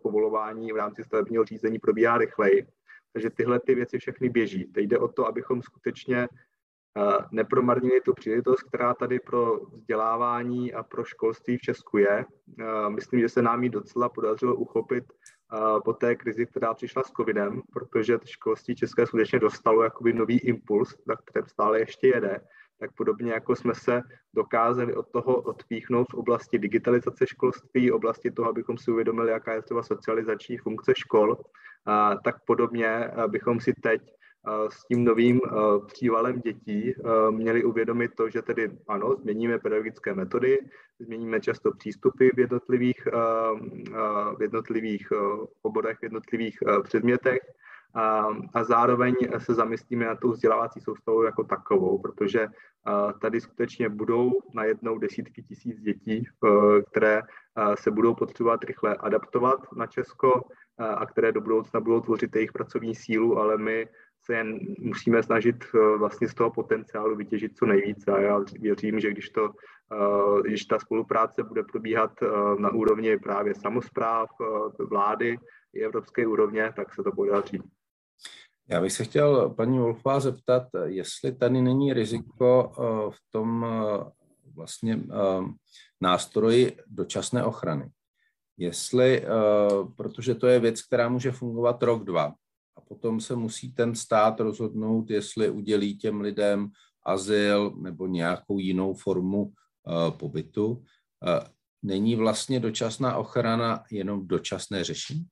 povolování 0.02 0.72
v 0.72 0.76
rámci 0.76 1.04
stavebního 1.04 1.44
řízení 1.44 1.78
probíhá 1.78 2.18
rychleji. 2.18 2.66
Takže 3.12 3.30
tyhle 3.30 3.60
ty 3.60 3.74
věci 3.74 3.98
všechny 3.98 4.28
běží. 4.28 4.64
Teď 4.64 4.84
jde 4.84 4.98
o 4.98 5.08
to, 5.08 5.26
abychom 5.26 5.62
skutečně 5.62 6.28
nepromarnili 7.30 8.00
tu 8.00 8.14
příležitost, 8.14 8.62
která 8.62 8.94
tady 8.94 9.20
pro 9.20 9.60
vzdělávání 9.72 10.74
a 10.74 10.82
pro 10.82 11.04
školství 11.04 11.58
v 11.58 11.60
Česku 11.60 11.98
je. 11.98 12.24
Myslím, 12.88 13.20
že 13.20 13.28
se 13.28 13.42
nám 13.42 13.62
ji 13.62 13.68
docela 13.68 14.08
podařilo 14.08 14.54
uchopit 14.54 15.04
po 15.84 15.92
té 15.92 16.14
krizi, 16.14 16.46
která 16.46 16.74
přišla 16.74 17.02
s 17.02 17.10
covidem, 17.10 17.62
protože 17.72 18.18
školství 18.24 18.74
české 18.74 19.06
skutečně 19.06 19.38
dostalo 19.38 19.82
jakoby 19.82 20.12
nový 20.12 20.38
impuls, 20.38 20.94
tak 21.06 21.18
kterém 21.24 21.48
stále 21.48 21.78
ještě 21.78 22.06
jede 22.06 22.40
tak 22.82 22.92
podobně 22.96 23.32
jako 23.32 23.56
jsme 23.56 23.74
se 23.74 24.02
dokázali 24.34 24.94
od 24.94 25.10
toho 25.10 25.36
odpíchnout 25.36 26.06
v 26.10 26.14
oblasti 26.14 26.58
digitalizace 26.58 27.26
školství, 27.26 27.92
oblasti 27.92 28.30
toho, 28.30 28.48
abychom 28.48 28.78
si 28.78 28.90
uvědomili, 28.90 29.30
jaká 29.30 29.54
je 29.54 29.62
třeba 29.62 29.82
socializační 29.82 30.58
funkce 30.58 30.92
škol, 30.96 31.36
tak 32.24 32.44
podobně 32.46 33.10
bychom 33.26 33.60
si 33.60 33.72
teď 33.82 34.02
s 34.68 34.86
tím 34.86 35.04
novým 35.04 35.40
přívalem 35.86 36.40
dětí 36.40 36.94
měli 37.30 37.64
uvědomit 37.64 38.10
to, 38.16 38.30
že 38.30 38.42
tedy 38.42 38.70
ano, 38.88 39.16
změníme 39.16 39.58
pedagogické 39.58 40.14
metody, 40.14 40.58
změníme 40.98 41.40
často 41.40 41.72
přístupy 41.72 42.28
v 42.34 42.38
jednotlivých, 42.38 43.08
v 44.38 44.42
jednotlivých 44.42 45.12
oborech, 45.62 45.98
v 45.98 46.02
jednotlivých 46.02 46.58
předmětech, 46.82 47.38
a, 47.94 48.26
a 48.54 48.64
zároveň 48.64 49.14
se 49.38 49.54
zamyslíme 49.54 50.06
na 50.06 50.14
tu 50.14 50.30
vzdělávací 50.30 50.80
soustavu 50.80 51.22
jako 51.22 51.44
takovou, 51.44 51.98
protože 51.98 52.46
tady 53.20 53.40
skutečně 53.40 53.88
budou 53.88 54.32
najednou 54.54 54.98
desítky 54.98 55.42
tisíc 55.42 55.80
dětí, 55.80 56.24
které 56.90 57.22
se 57.74 57.90
budou 57.90 58.14
potřebovat 58.14 58.64
rychle 58.64 58.96
adaptovat 58.96 59.72
na 59.76 59.86
Česko 59.86 60.42
a 60.78 61.06
které 61.06 61.32
do 61.32 61.40
budoucna 61.40 61.80
budou 61.80 62.00
tvořit 62.00 62.36
jejich 62.36 62.52
pracovní 62.52 62.94
sílu, 62.94 63.38
ale 63.38 63.58
my 63.58 63.88
se 64.24 64.34
jen 64.34 64.58
musíme 64.78 65.22
snažit 65.22 65.64
vlastně 65.98 66.28
z 66.28 66.34
toho 66.34 66.50
potenciálu 66.50 67.16
vytěžit 67.16 67.56
co 67.56 67.66
nejvíce 67.66 68.12
a 68.12 68.20
já 68.20 68.40
věřím, 68.60 69.00
že 69.00 69.10
když, 69.10 69.30
to, 69.30 69.50
když 70.42 70.64
ta 70.64 70.78
spolupráce 70.78 71.42
bude 71.42 71.62
probíhat 71.62 72.10
na 72.58 72.70
úrovni 72.70 73.18
právě 73.18 73.54
samozpráv, 73.54 74.28
vlády 74.78 75.36
i 75.74 75.84
evropské 75.84 76.26
úrovně, 76.26 76.72
tak 76.76 76.94
se 76.94 77.02
to 77.02 77.12
podaří. 77.12 77.62
Já 78.68 78.80
bych 78.80 78.92
se 78.92 79.04
chtěl 79.04 79.50
paní 79.50 79.78
Wolfová 79.78 80.20
zeptat, 80.20 80.62
jestli 80.84 81.32
tady 81.32 81.62
není 81.62 81.92
riziko 81.92 82.72
eh, 82.72 83.10
v 83.10 83.18
tom 83.30 83.66
eh, 83.66 84.10
vlastně 84.54 84.94
eh, 84.94 85.44
nástroji 86.00 86.76
dočasné 86.86 87.44
ochrany. 87.44 87.90
Jestli, 88.56 89.24
protože 89.96 90.34
to 90.34 90.46
je 90.46 90.60
věc, 90.60 90.82
která 90.82 91.08
může 91.08 91.32
fungovat 91.32 91.82
rok, 91.82 92.04
dva, 92.04 92.34
a 92.76 92.80
potom 92.80 93.20
se 93.20 93.36
musí 93.36 93.72
ten 93.72 93.94
stát 93.94 94.40
rozhodnout, 94.40 95.10
jestli 95.10 95.50
udělí 95.50 95.98
těm 95.98 96.20
lidem 96.20 96.70
azyl 97.02 97.70
nebo 97.70 98.06
nějakou 98.06 98.58
jinou 98.58 98.94
formu 98.94 99.52
pobytu. 100.10 100.84
Není 101.82 102.16
vlastně 102.16 102.60
dočasná 102.60 103.16
ochrana 103.16 103.84
jenom 103.90 104.28
dočasné 104.28 104.84
řešení? 104.84 105.26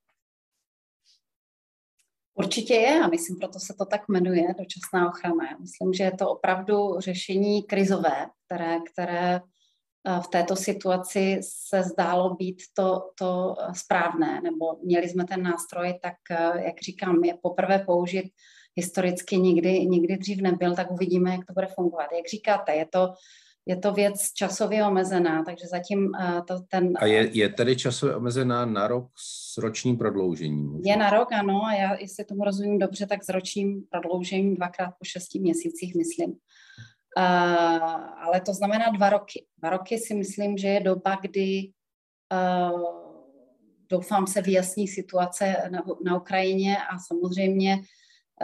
Určitě 2.33 2.73
je 2.73 3.03
a 3.03 3.07
myslím, 3.07 3.37
proto 3.37 3.59
se 3.59 3.73
to 3.77 3.85
tak 3.85 4.09
jmenuje, 4.09 4.47
dočasná 4.59 5.09
ochrana. 5.09 5.57
Myslím, 5.59 5.93
že 5.93 6.03
je 6.03 6.17
to 6.17 6.29
opravdu 6.29 6.99
řešení 6.99 7.63
krizové, 7.63 8.27
které, 8.45 8.77
které 8.93 9.35
eh, 9.35 9.41
v 10.23 10.27
této 10.27 10.55
situaci 10.55 11.39
se 11.43 11.83
zdálo 11.83 12.35
být 12.35 12.61
to, 12.73 13.09
to 13.17 13.55
správné, 13.75 14.41
nebo 14.41 14.65
měli 14.83 15.09
jsme 15.09 15.25
ten 15.25 15.43
nástroj, 15.43 15.99
tak 16.01 16.13
eh, 16.31 16.63
jak 16.65 16.81
říkám, 16.81 17.23
je 17.23 17.37
poprvé 17.41 17.79
použit 17.79 18.25
historicky 18.75 19.37
nikdy, 19.37 19.85
nikdy 19.85 20.17
dřív 20.17 20.41
nebyl, 20.41 20.75
tak 20.75 20.91
uvidíme, 20.91 21.31
jak 21.31 21.45
to 21.45 21.53
bude 21.53 21.67
fungovat. 21.75 22.07
Jak 22.15 22.27
říkáte, 22.27 22.75
je 22.75 22.85
to 22.85 23.13
je 23.65 23.75
to 23.77 23.93
věc 23.93 24.33
časově 24.33 24.85
omezená, 24.85 25.43
takže 25.43 25.67
zatím 25.67 26.11
to 26.47 26.59
ten... 26.69 26.93
A 26.95 27.05
je, 27.05 27.29
je 27.37 27.49
tedy 27.49 27.75
časově 27.75 28.15
omezená 28.15 28.65
na 28.65 28.87
rok 28.87 29.09
s 29.17 29.57
ročním 29.57 29.97
prodloužením? 29.97 30.81
Je 30.85 30.97
na 30.97 31.09
rok, 31.09 31.31
ano, 31.31 31.65
a 31.65 31.73
já, 31.73 31.99
jestli 31.99 32.25
tomu 32.25 32.43
rozumím 32.43 32.79
dobře, 32.79 33.07
tak 33.07 33.23
s 33.23 33.29
ročním 33.29 33.83
prodloužením 33.89 34.55
dvakrát 34.55 34.91
po 34.99 35.05
šesti 35.05 35.39
měsících, 35.39 35.95
myslím. 35.95 36.33
Uh, 37.17 37.23
ale 38.23 38.41
to 38.41 38.53
znamená 38.53 38.89
dva 38.89 39.09
roky. 39.09 39.45
Dva 39.57 39.69
roky 39.69 39.97
si 39.97 40.13
myslím, 40.13 40.57
že 40.57 40.67
je 40.67 40.79
doba, 40.79 41.17
kdy 41.21 41.71
uh, 42.33 42.83
doufám 43.89 44.27
se 44.27 44.41
vyjasní 44.41 44.87
situace 44.87 45.55
na, 45.69 45.83
na 46.05 46.17
Ukrajině 46.17 46.77
a 46.77 46.99
samozřejmě 46.99 47.81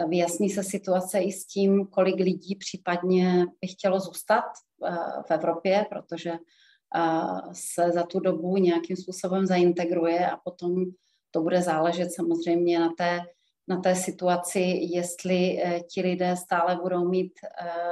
vyjasní 0.08 0.50
se 0.50 0.62
situace 0.62 1.18
i 1.18 1.32
s 1.32 1.46
tím, 1.46 1.86
kolik 1.86 2.16
lidí 2.16 2.56
případně 2.56 3.46
by 3.60 3.68
chtělo 3.68 4.00
zůstat 4.00 4.44
Eh, 4.84 5.22
v 5.28 5.30
Evropě, 5.30 5.86
protože 5.90 6.30
eh, 6.30 7.40
se 7.52 7.90
za 7.90 8.02
tu 8.02 8.20
dobu 8.20 8.56
nějakým 8.56 8.96
způsobem 8.96 9.46
zaintegruje 9.46 10.30
a 10.30 10.36
potom 10.36 10.84
to 11.30 11.42
bude 11.42 11.62
záležet 11.62 12.10
samozřejmě 12.14 12.78
na 12.78 12.88
té, 12.98 13.20
na 13.68 13.80
té 13.80 13.94
situaci, 13.94 14.60
jestli 14.80 15.62
eh, 15.62 15.80
ti 15.80 16.02
lidé 16.02 16.36
stále 16.36 16.76
budou 16.82 17.08
mít 17.08 17.32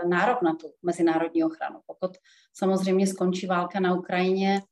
nárok 0.08 0.42
na 0.42 0.54
tu 0.54 0.72
mezinárodní 0.82 1.44
ochranu. 1.44 1.80
Pokud 1.86 2.10
samozřejmě 2.54 3.06
skončí 3.06 3.46
válka 3.46 3.80
na 3.80 3.94
Ukrajině, 3.94 4.62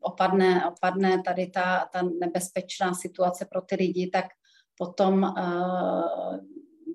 opadne, 0.00 0.66
opadne 0.68 1.22
tady 1.22 1.46
ta, 1.46 1.88
ta 1.92 2.02
nebezpečná 2.02 2.94
situace 2.94 3.46
pro 3.52 3.60
ty 3.60 3.74
lidi, 3.74 4.10
tak 4.10 4.24
potom 4.78 5.34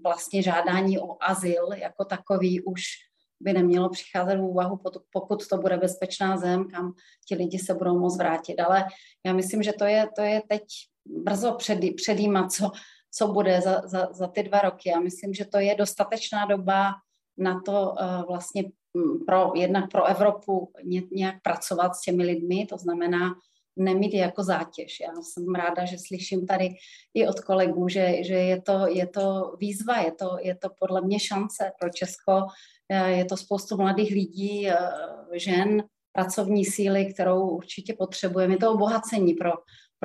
vlastně 0.04 0.42
žádání 0.42 1.00
o 1.00 1.18
azyl 1.22 1.70
jako 1.74 2.06
takový 2.06 2.62
už 2.62 2.84
by 3.40 3.54
nemělo 3.54 3.90
přicházet 3.90 4.38
v 4.38 4.44
úvahu, 4.44 4.80
pokud 5.12 5.48
to 5.48 5.58
bude 5.58 5.78
bezpečná 5.78 6.38
zem, 6.38 6.68
kam 6.70 6.94
ti 7.28 7.36
lidi 7.36 7.60
se 7.60 7.74
budou 7.74 8.00
moct 8.00 8.18
vrátit. 8.18 8.60
Ale 8.60 8.86
já 9.26 9.34
myslím, 9.34 9.64
že 9.64 9.74
to 9.74 9.86
je, 9.86 10.08
to 10.16 10.22
je 10.22 10.42
teď 10.50 10.64
brzo 11.06 11.54
před, 11.54 11.80
předjímat, 11.96 12.52
co, 12.52 12.72
co 13.12 13.28
bude 13.28 13.62
za, 13.62 13.82
za, 13.86 14.08
za 14.12 14.28
ty 14.28 14.44
dva 14.44 14.62
roky. 14.62 14.90
Já 14.90 15.00
myslím, 15.00 15.34
že 15.34 15.46
to 15.46 15.60
je 15.60 15.76
dostatečná 15.76 16.46
doba 16.46 16.92
na 17.38 17.62
to 17.66 17.72
uh, 18.02 18.28
vlastně 18.28 18.64
mm, 18.94 19.26
pro, 19.26 19.52
jednak 19.56 19.92
pro 19.92 20.06
Evropu 20.06 20.72
nějak 21.12 21.36
pracovat 21.42 21.96
s 21.96 22.02
těmi 22.02 22.24
lidmi, 22.24 22.66
to 22.70 22.78
znamená 22.78 23.36
nemít 23.76 24.14
je 24.14 24.20
jako 24.20 24.44
zátěž. 24.44 25.00
Já 25.00 25.14
jsem 25.22 25.56
ráda, 25.56 25.86
že 25.86 25.98
slyším 25.98 26.48
tady 26.48 26.70
i 27.14 27.28
od 27.28 27.40
kolegů, 27.40 27.90
že, 27.90 28.24
že 28.24 28.34
je, 28.34 28.62
to, 28.62 28.88
je 28.88 29.08
to 29.08 29.56
výzva, 29.60 29.98
je 29.98 30.12
to, 30.12 30.38
je 30.42 30.56
to 30.56 30.70
podle 30.80 31.02
mě 31.02 31.20
šance 31.20 31.72
pro 31.80 31.90
Česko 31.90 32.32
Eh, 32.90 33.12
je 33.12 33.26
to 33.26 33.38
spoustu 33.38 33.78
mladých 33.78 34.12
lidí, 34.12 34.70
eh, 34.70 34.78
žen, 35.34 35.84
pracovní 36.12 36.66
síly, 36.66 37.14
kterou 37.14 37.50
určitě 37.50 37.94
potřebujeme. 37.94 38.54
Je 38.54 38.58
to 38.58 38.72
obohacení 38.72 39.34
pro, 39.34 39.52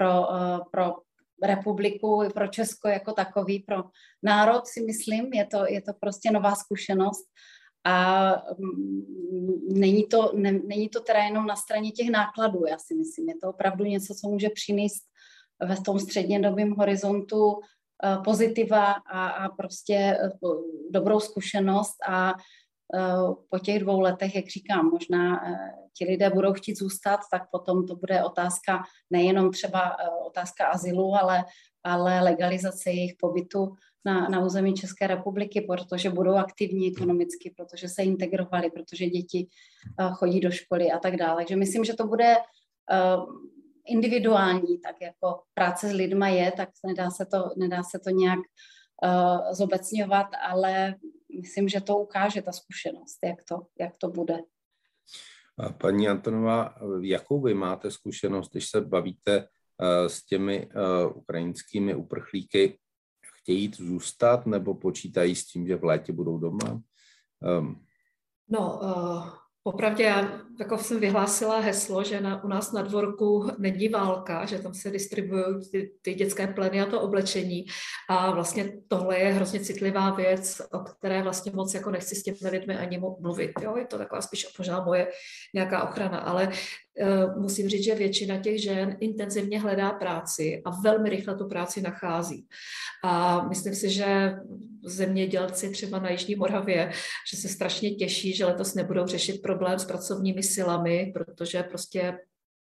pro, 0.00 0.34
eh, 0.34 0.58
pro 0.72 0.94
republiku 1.42 2.22
pro 2.34 2.48
Česko 2.48 2.88
jako 2.88 3.12
takový, 3.12 3.58
pro 3.58 3.84
národ 4.22 4.66
si 4.66 4.80
myslím, 4.80 5.32
je 5.32 5.46
to, 5.46 5.66
je 5.68 5.82
to 5.82 5.92
prostě 6.00 6.30
nová 6.30 6.54
zkušenost. 6.54 7.24
A 7.84 8.30
mm, 8.58 9.68
není 9.72 10.06
to, 10.06 10.32
ne, 10.34 10.52
není 10.52 10.88
to 10.88 11.00
teda 11.00 11.18
jenom 11.18 11.46
na 11.46 11.56
straně 11.56 11.92
těch 11.92 12.10
nákladů, 12.10 12.64
já 12.68 12.78
si 12.78 12.94
myslím, 12.94 13.28
je 13.28 13.34
to 13.42 13.48
opravdu 13.48 13.84
něco, 13.84 14.14
co 14.14 14.28
může 14.28 14.48
přinést 14.54 15.02
ve 15.68 15.76
tom 15.76 15.98
střednědobém 15.98 16.70
horizontu 16.70 17.60
pozitiva 18.24 18.92
a, 18.92 19.28
a 19.28 19.48
prostě 19.48 20.18
dobrou 20.90 21.20
zkušenost 21.20 21.96
a 22.08 22.32
Eh, 22.32 22.34
po 23.50 23.58
těch 23.58 23.78
dvou 23.78 24.00
letech, 24.00 24.34
jak 24.34 24.48
říkám, 24.48 24.90
možná 24.90 25.48
eh, 25.48 25.56
ti 25.98 26.04
lidé 26.04 26.30
budou 26.30 26.52
chtít 26.52 26.78
zůstat, 26.78 27.20
tak 27.30 27.50
potom 27.50 27.86
to 27.86 27.96
bude 27.96 28.24
otázka 28.24 28.82
nejenom 29.10 29.50
třeba 29.50 29.96
eh, 30.00 30.08
otázka 30.26 30.66
azylu, 30.66 31.14
ale, 31.14 31.44
ale 31.84 32.20
legalizace 32.20 32.90
jejich 32.90 33.14
pobytu 33.20 33.74
na, 34.04 34.28
na 34.28 34.40
území 34.44 34.74
České 34.74 35.06
republiky, 35.06 35.60
protože 35.60 36.10
budou 36.10 36.34
aktivní 36.34 36.88
ekonomicky, 36.88 37.54
protože 37.56 37.88
se 37.88 38.02
integrovali, 38.02 38.70
protože 38.70 39.06
děti 39.06 39.46
chodí 40.12 40.40
do 40.40 40.50
školy 40.50 40.90
a 40.90 40.98
tak 40.98 41.16
dále. 41.16 41.36
Takže 41.36 41.56
myslím, 41.56 41.84
že 41.84 41.94
to 41.94 42.06
bude 42.06 42.36
individuální, 43.86 44.78
tak 44.78 44.96
jako 45.00 45.40
práce 45.54 45.88
s 45.88 45.92
lidma 45.92 46.28
je, 46.28 46.52
tak 46.52 46.68
nedá 46.86 47.10
se 47.10 47.26
to, 47.26 47.50
nedá 47.56 47.82
se 47.82 47.98
to 47.98 48.10
nějak 48.10 48.38
zobecňovat, 49.52 50.26
ale 50.50 50.94
myslím, 51.36 51.68
že 51.68 51.80
to 51.80 51.98
ukáže 51.98 52.42
ta 52.42 52.52
zkušenost, 52.52 53.18
jak 53.24 53.44
to, 53.44 53.66
jak 53.80 53.96
to 53.98 54.08
bude. 54.08 54.38
Paní 55.80 56.08
Antonová, 56.08 56.74
jakou 57.00 57.40
vy 57.40 57.54
máte 57.54 57.90
zkušenost, 57.90 58.52
když 58.52 58.70
se 58.70 58.80
bavíte 58.80 59.48
eh, 59.82 60.08
s 60.08 60.24
těmi 60.24 60.68
eh, 60.70 61.06
ukrajinskými 61.06 61.94
uprchlíky? 61.94 62.78
Chtějí 63.40 63.72
zůstat 63.74 64.46
nebo 64.46 64.74
počítají 64.74 65.34
s 65.34 65.46
tím, 65.46 65.66
že 65.66 65.76
v 65.76 65.84
létě 65.84 66.12
budou 66.12 66.38
doma? 66.38 66.82
Um. 67.58 67.84
No, 68.48 68.80
uh, 68.82 69.28
Popravdě 69.62 70.04
já 70.04 70.40
jako 70.60 70.78
jsem 70.78 71.00
vyhlásila 71.00 71.60
heslo, 71.60 72.04
že 72.04 72.20
na, 72.20 72.44
u 72.44 72.48
nás 72.48 72.72
na 72.72 72.82
dvorku 72.82 73.50
není 73.58 73.88
válka, 73.88 74.46
že 74.46 74.58
tam 74.58 74.74
se 74.74 74.90
distribuují 74.90 75.70
ty, 75.72 75.92
ty 76.02 76.14
dětské 76.14 76.46
pleny 76.46 76.80
a 76.80 76.86
to 76.86 77.00
oblečení. 77.00 77.64
A 78.08 78.30
vlastně 78.30 78.72
tohle 78.88 79.18
je 79.18 79.32
hrozně 79.32 79.60
citlivá 79.60 80.10
věc, 80.10 80.62
o 80.72 80.78
které 80.78 81.22
vlastně 81.22 81.52
moc 81.54 81.74
jako 81.74 81.90
nechci 81.90 82.14
s 82.14 82.22
těmi 82.22 82.50
lidmi 82.50 82.76
ani 82.76 82.98
mluvit. 82.98 83.52
Jo? 83.62 83.76
Je 83.76 83.86
to 83.86 83.98
taková 83.98 84.22
spíš 84.22 84.58
možná 84.58 84.84
moje 84.84 85.08
nějaká 85.54 85.82
ochrana, 85.82 86.18
ale 86.18 86.52
musím 87.36 87.68
říct, 87.68 87.84
že 87.84 87.94
většina 87.94 88.38
těch 88.38 88.62
žen 88.62 88.96
intenzivně 89.00 89.60
hledá 89.60 89.90
práci 89.90 90.62
a 90.64 90.70
velmi 90.70 91.10
rychle 91.10 91.34
tu 91.34 91.48
práci 91.48 91.80
nachází. 91.80 92.46
A 93.04 93.44
myslím 93.48 93.74
si, 93.74 93.90
že 93.90 94.32
zemědělci 94.84 95.70
třeba 95.70 95.98
na 95.98 96.10
Jižní 96.10 96.34
Moravě, 96.34 96.92
že 97.30 97.36
se 97.36 97.48
strašně 97.48 97.90
těší, 97.90 98.32
že 98.32 98.46
letos 98.46 98.74
nebudou 98.74 99.06
řešit 99.06 99.42
problém 99.42 99.78
s 99.78 99.84
pracovními 99.84 100.42
silami, 100.42 101.12
protože 101.14 101.62
prostě 101.62 102.18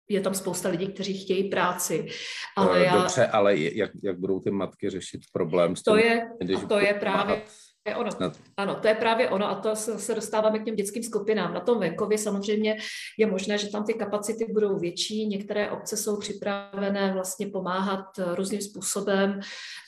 je 0.08 0.20
tam 0.20 0.34
spousta 0.34 0.68
lidí, 0.68 0.86
kteří 0.86 1.18
chtějí 1.18 1.48
práci. 1.48 2.06
Ale 2.56 2.84
já... 2.84 2.98
Dobře, 2.98 3.26
ale 3.26 3.56
jak, 3.56 3.90
jak 4.02 4.18
budou 4.18 4.40
ty 4.40 4.50
matky 4.50 4.90
řešit 4.90 5.20
problém 5.32 5.76
s 5.76 5.82
tím, 5.82 5.92
to 5.92 5.96
je, 5.96 6.28
když 6.40 6.58
to 6.68 6.78
je 6.78 6.94
právě 6.94 7.42
je 7.88 7.96
ono. 7.96 8.10
Ano, 8.56 8.74
to 8.74 8.88
je 8.88 8.94
právě 8.94 9.28
ono 9.28 9.50
a 9.50 9.54
to 9.54 9.76
se, 9.76 10.14
dostáváme 10.14 10.58
k 10.58 10.64
těm 10.64 10.76
dětským 10.76 11.02
skupinám. 11.02 11.54
Na 11.54 11.60
tom 11.60 11.78
venkově 11.78 12.18
samozřejmě 12.18 12.76
je 13.18 13.26
možné, 13.26 13.58
že 13.58 13.70
tam 13.70 13.84
ty 13.84 13.94
kapacity 13.94 14.46
budou 14.52 14.78
větší. 14.78 15.26
Některé 15.26 15.70
obce 15.70 15.96
jsou 15.96 16.18
připravené 16.18 17.12
vlastně 17.12 17.46
pomáhat 17.46 18.04
eh, 18.18 18.34
různým 18.34 18.60
způsobem. 18.60 19.40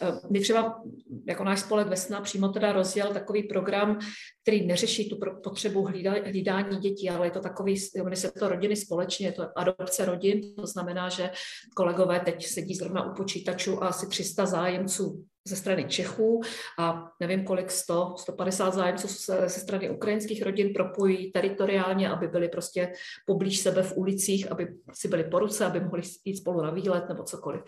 Eh, 0.02 0.12
my 0.30 0.40
třeba, 0.40 0.82
jako 1.28 1.44
náš 1.44 1.60
spolek 1.60 1.88
Vesna, 1.88 2.20
přímo 2.20 2.48
teda 2.48 2.72
rozjel 2.72 3.12
takový 3.12 3.42
program, 3.42 3.98
který 4.42 4.66
neřeší 4.66 5.08
tu 5.08 5.18
potřebu 5.44 5.86
hlídání 6.24 6.78
dětí, 6.78 7.10
ale 7.10 7.26
je 7.26 7.30
to 7.30 7.40
takový, 7.40 7.76
jmenuje 7.96 8.16
se 8.16 8.32
to 8.32 8.48
rodiny 8.48 8.76
společně, 8.76 9.26
je 9.26 9.32
to 9.32 9.58
adopce 9.58 10.04
rodin, 10.04 10.40
to 10.54 10.66
znamená, 10.66 11.08
že 11.08 11.30
kolegové 11.76 12.20
teď 12.20 12.46
sedí 12.46 12.74
zrovna 12.74 13.12
u 13.12 13.14
počítačů 13.14 13.82
a 13.82 13.88
asi 13.88 14.06
300 14.06 14.46
zájemců 14.46 15.24
ze 15.44 15.56
strany 15.56 15.84
Čechů 15.84 16.40
a 16.78 17.10
nevím 17.20 17.44
kolik, 17.44 17.70
100, 17.70 18.14
150 18.18 18.74
zájemců 18.74 19.08
se, 19.08 19.40
ze 19.40 19.60
strany 19.60 19.90
ukrajinských 19.90 20.42
rodin 20.42 20.72
propojí 20.74 21.32
teritoriálně, 21.32 22.10
aby 22.10 22.28
byli 22.28 22.48
prostě 22.48 22.92
poblíž 23.26 23.58
sebe 23.58 23.82
v 23.82 23.96
ulicích, 23.96 24.52
aby 24.52 24.68
si 24.92 25.08
byli 25.08 25.24
po 25.24 25.38
ruce, 25.38 25.66
aby 25.66 25.80
mohli 25.80 26.02
jít 26.24 26.36
spolu 26.36 26.62
na 26.62 26.70
výlet 26.70 27.08
nebo 27.08 27.22
cokoliv. 27.22 27.62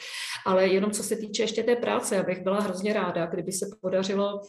Ale 0.46 0.66
jenom 0.66 0.90
co 0.90 1.02
se 1.02 1.16
týče 1.16 1.42
ještě 1.42 1.62
té 1.62 1.76
práce, 1.76 2.20
abych 2.20 2.42
byla 2.42 2.60
hrozně 2.60 2.92
ráda, 2.92 3.26
kdyby 3.26 3.52
se 3.52 3.66
podařilo 3.80 4.40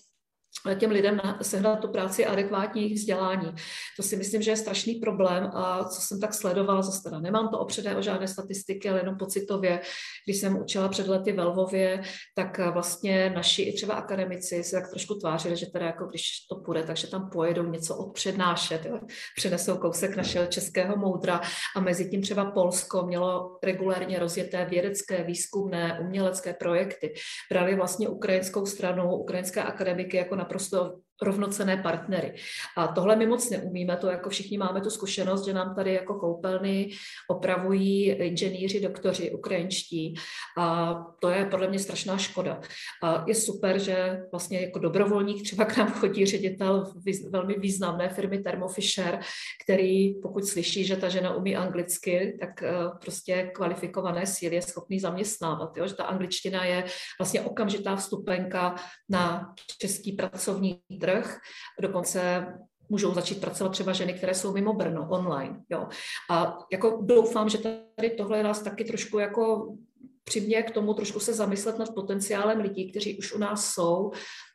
těm 0.76 0.91
lidem 0.91 1.22
sehnat 1.41 1.80
tu 1.80 1.88
práci 1.88 2.26
adekvátní 2.26 2.82
jejich 2.82 2.98
vzdělání. 2.98 3.52
To 3.98 4.04
si 4.04 4.16
myslím, 4.16 4.41
že 4.41 4.52
je 4.52 4.58
strašný 4.58 4.96
problém 4.96 5.52
a 5.54 5.84
co 5.84 6.02
jsem 6.02 6.20
tak 6.20 6.34
sledovala, 6.34 6.82
zase 6.82 7.04
teda 7.04 7.20
nemám 7.20 7.50
to 7.50 7.60
opředé 7.60 7.96
o 7.96 8.02
žádné 8.02 8.28
statistiky, 8.28 8.89
ale 8.89 9.00
jenom 9.00 9.18
pocitově, 9.18 9.82
když 10.26 10.38
jsem 10.38 10.62
učila 10.62 10.89
před 10.89 11.08
lety 11.08 11.32
ve 11.32 11.43
Lvově, 11.43 12.02
tak 12.36 12.60
vlastně 12.74 13.30
naši 13.30 13.62
i 13.62 13.74
třeba 13.74 13.93
akademici 13.93 14.64
se 14.64 14.82
tak 14.82 14.89
trošku 14.89 15.16
tvářili, 15.16 15.58
že 15.58 15.66
teda 15.66 15.86
jako 15.86 16.06
když 16.06 16.32
to 16.50 16.56
půjde, 16.56 16.84
takže 16.84 17.08
tam 17.08 17.30
pojedou 17.30 17.64
něco 17.64 17.96
odpřednášet, 17.96 18.86
jo. 18.86 19.00
přenesou 19.36 19.78
kousek 19.78 20.16
našeho 20.16 20.46
českého 20.46 20.98
moudra 20.98 21.41
a 21.76 21.80
mezi 21.80 22.10
tím 22.10 22.22
třeba 22.22 22.52
Polsko 22.52 23.06
mělo 23.06 23.58
regulérně 23.64 24.20
rozjeté 24.20 24.66
vědecké, 24.66 25.24
výzkumné, 25.24 26.00
umělecké 26.02 26.54
projekty. 26.54 27.14
Právě 27.50 27.76
vlastně 27.76 28.10
ukrajinskou 28.10 28.66
stranu, 28.66 29.16
ukrajinské 29.16 29.64
akademiky 29.64 30.18
jako 30.18 30.36
naprosto 30.46 31.05
rovnocené 31.22 31.78
partnery. 31.78 32.36
A 32.78 32.88
tohle 32.88 33.16
my 33.16 33.28
moc 33.28 33.49
neumíme, 33.49 33.97
to 33.97 34.07
jako 34.07 34.30
všichni 34.30 34.57
máme 34.57 34.82
tu 34.82 34.89
zkušenost, 34.89 35.45
že 35.45 35.53
nám 35.53 35.76
tady 35.76 35.93
jako 35.93 36.13
koupelny 36.13 36.91
opravují 37.30 38.09
inženýři, 38.09 38.82
doktoři 38.82 39.32
ukrajinští 39.32 40.16
a 40.57 40.95
to 41.20 41.30
je 41.30 41.45
podle 41.45 41.68
mě 41.68 41.80
strašná 41.80 42.18
škoda. 42.18 42.61
A 43.03 43.24
je 43.28 43.36
super, 43.36 43.80
že 43.80 44.22
vlastně 44.32 44.61
jako 44.61 44.80
dobrovolník 44.80 45.43
třeba 45.43 45.66
k 45.66 45.78
nám 45.78 45.91
chodí 45.91 46.26
ředitel 46.26 46.93
velmi 47.30 47.59
významné 47.59 48.09
firmy 48.09 48.39
Thermo 48.39 48.68
Fisher, 48.68 49.20
který 49.63 50.22
pokud 50.22 50.45
slyší, 50.45 50.86
že 50.86 50.95
ta 50.95 51.09
žena 51.09 51.36
umí 51.36 51.55
anglicky, 51.55 52.38
tak 52.39 52.63
eh, 52.63 52.74
prostě 53.01 53.51
kvalifikované 53.55 54.26
síly 54.26 54.55
je 54.55 54.61
schopný 54.61 54.99
zaměstnávat. 54.99 55.78
Jo? 55.78 55.88
Že 55.88 55.93
ta 55.93 56.03
angličtina 56.03 56.66
je 56.66 56.84
vlastně 57.20 57.41
okamžitá 57.41 57.95
vstupenka 57.95 58.76
na 59.09 59.53
český 59.80 60.11
pracovní 60.11 60.80
trh, 61.06 61.38
dokonce 61.82 62.47
můžou 62.89 63.14
začít 63.14 63.41
pracovat 63.41 63.70
třeba 63.70 63.93
ženy, 63.93 64.14
které 64.14 64.34
jsou 64.36 64.53
mimo 64.53 64.74
Brno 64.74 65.08
online. 65.10 65.62
Jo. 65.70 65.88
A 66.30 66.58
jako 66.72 66.99
doufám, 67.01 67.49
že 67.49 67.58
tady 67.58 68.10
tohle 68.10 68.43
nás 68.43 68.62
taky 68.62 68.84
trošku 68.84 69.20
jako 69.20 69.76
přimě 70.24 70.64
k 70.64 70.72
tomu 70.72 70.93
trošku 70.93 71.20
se 71.20 71.34
zamyslet 71.34 71.80
nad 71.80 71.93
potenciálem 71.95 72.60
lidí, 72.60 72.91
kteří 72.91 73.18
už 73.18 73.34
u 73.34 73.38
nás 73.38 73.74
jsou. 73.74 74.12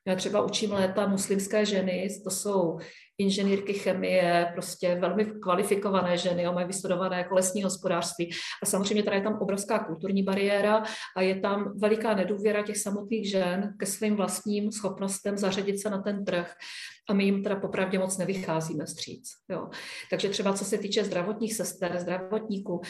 Já 0.07 0.17
třeba 0.17 0.43
učím 0.45 0.73
léta 0.73 1.07
muslimské 1.07 1.67
ženy, 1.67 2.09
to 2.25 2.31
jsou 2.31 2.79
inženýrky 3.21 3.73
chemie, 3.73 4.51
prostě 4.53 4.95
velmi 4.95 5.25
kvalifikované 5.25 6.17
ženy, 6.17 6.43
jo, 6.43 6.53
mají 6.53 6.67
vystudované 6.67 7.19
jako 7.19 7.35
lesní 7.35 7.63
hospodářství. 7.63 8.31
A 8.63 8.67
samozřejmě 8.67 9.03
tady 9.03 9.17
je 9.17 9.23
tam 9.23 9.39
obrovská 9.41 9.79
kulturní 9.79 10.23
bariéra 10.23 10.83
a 11.17 11.23
je 11.23 11.41
tam 11.41 11.73
veliká 11.79 12.15
nedůvěra 12.15 12.63
těch 12.63 12.79
samotných 12.79 13.31
žen 13.31 13.75
ke 13.79 13.87
svým 13.87 14.17
vlastním 14.17 14.73
schopnostem 14.73 15.39
zařadit 15.39 15.79
se 15.79 15.91
na 15.91 16.03
ten 16.03 16.25
trh. 16.25 16.55
A 17.09 17.15
my 17.15 17.25
jim 17.25 17.43
teda 17.43 17.57
popravdě 17.57 17.99
moc 17.99 18.19
nevycházíme 18.19 18.87
stříc. 18.87 19.31
Jo. 19.49 19.69
Takže 20.11 20.29
třeba 20.29 20.53
co 20.53 20.65
se 20.65 20.79
týče 20.79 21.05
zdravotních 21.05 21.55
sester, 21.55 21.99
zdravotníků, 21.99 22.81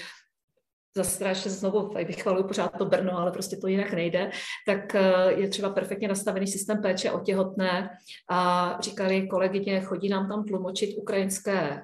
zase 0.97 1.51
znovu 1.51 1.91
vychvaluju 2.07 2.47
pořád 2.47 2.73
to 2.79 2.85
Brno, 2.85 3.19
ale 3.19 3.33
prostě 3.33 3.57
to 3.57 3.67
jinak 3.67 3.93
nejde, 3.93 4.31
tak 4.67 4.95
eh, 4.95 5.33
je 5.33 5.49
třeba 5.49 5.71
perfektně 5.71 6.09
nastavený 6.09 6.47
systém 6.47 6.83
péče 6.83 7.11
o 7.11 7.21
těhotné 7.21 7.91
a 8.31 8.79
říkali 8.81 9.29
kolegyně, 9.29 9.81
chodí 9.81 10.09
nám 10.09 10.29
tam 10.29 10.45
tlumočit 10.45 10.99
ukrajinské 10.99 11.83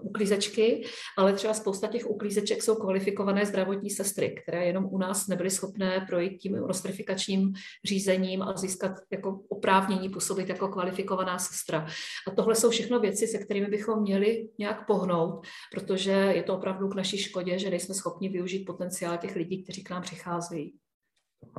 uklízečky, 0.00 0.84
ale 1.18 1.32
třeba 1.32 1.54
spousta 1.54 1.86
těch 1.86 2.10
uklízeček 2.10 2.62
jsou 2.62 2.74
kvalifikované 2.74 3.46
zdravotní 3.46 3.90
sestry, 3.90 4.34
které 4.42 4.66
jenom 4.66 4.84
u 4.90 4.98
nás 4.98 5.28
nebyly 5.28 5.50
schopné 5.50 6.06
projít 6.08 6.38
tím 6.38 6.56
nostrifikačním 6.56 7.52
řízením 7.84 8.42
a 8.42 8.56
získat 8.56 8.92
jako 9.12 9.40
oprávnění 9.48 10.08
působit 10.08 10.48
jako 10.48 10.68
kvalifikovaná 10.68 11.38
sestra. 11.38 11.86
A 12.28 12.30
tohle 12.30 12.54
jsou 12.54 12.70
všechno 12.70 13.00
věci, 13.00 13.26
se 13.26 13.38
kterými 13.38 13.66
bychom 13.66 14.02
měli 14.02 14.48
nějak 14.58 14.86
pohnout, 14.86 15.46
protože 15.72 16.10
je 16.10 16.42
to 16.42 16.56
opravdu 16.56 16.88
k 16.88 16.94
naší 16.94 17.18
škodě, 17.18 17.58
že 17.58 17.70
nejsme 17.70 17.94
schopni 17.94 18.28
využít 18.28 18.64
potenciál 18.64 19.18
těch 19.18 19.36
lidí, 19.36 19.62
kteří 19.62 19.84
k 19.84 19.90
nám 19.90 20.02
přicházejí. 20.02 20.74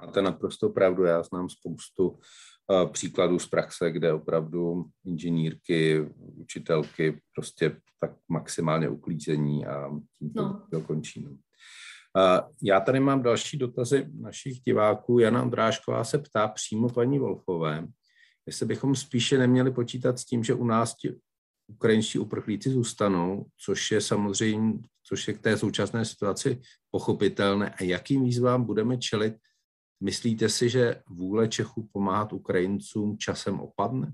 Máte 0.02 0.22
naprosto 0.22 0.70
pravdu, 0.70 1.04
já 1.04 1.24
znám 1.24 1.50
spoustu 1.50 2.20
příkladů 2.92 3.40
z 3.40 3.48
praxe, 3.48 3.92
kde 3.92 4.14
opravdu 4.14 4.86
inženýrky, 5.06 6.10
učitelky 6.18 7.22
prostě 7.36 7.78
tak 8.00 8.12
maximálně 8.30 8.90
uklízení 8.90 9.66
a 9.66 9.90
tím 10.20 10.34
to 10.34 10.42
no. 10.42 10.68
dokončí. 10.72 11.24
No. 11.24 11.38
Já 12.62 12.80
tady 12.80 13.00
mám 13.00 13.24
další 13.24 13.58
dotazy 13.58 14.08
našich 14.22 14.60
diváků. 14.60 15.20
Jana 15.20 15.42
Andrášková 15.42 16.04
se 16.04 16.18
ptá 16.18 16.48
přímo 16.48 16.90
paní 16.90 17.20
Wolfové, 17.20 17.88
jestli 18.46 18.66
bychom 18.66 18.96
spíše 18.96 19.38
neměli 19.38 19.72
počítat 19.72 20.20
s 20.20 20.26
tím, 20.26 20.44
že 20.44 20.54
u 20.54 20.66
nás 20.66 20.96
ti 20.96 21.16
ukrajinští 21.68 22.20
uprchlíci 22.20 22.70
zůstanou, 22.70 23.46
což 23.66 23.92
je 23.92 24.02
samozřejmě, 24.02 24.80
což 25.04 25.28
je 25.28 25.34
k 25.34 25.42
té 25.42 25.58
současné 25.58 26.06
situaci 26.06 26.62
pochopitelné. 26.92 27.70
A 27.70 27.84
jakým 27.84 28.24
výzvám 28.24 28.64
budeme 28.64 28.98
čelit? 28.98 29.36
Myslíte 30.00 30.50
si, 30.50 30.70
že 30.70 31.04
vůle 31.10 31.48
Čechů 31.48 31.90
pomáhat 31.92 32.34
Ukrajincům 32.34 33.18
časem 33.18 33.60
opadne? 33.60 34.14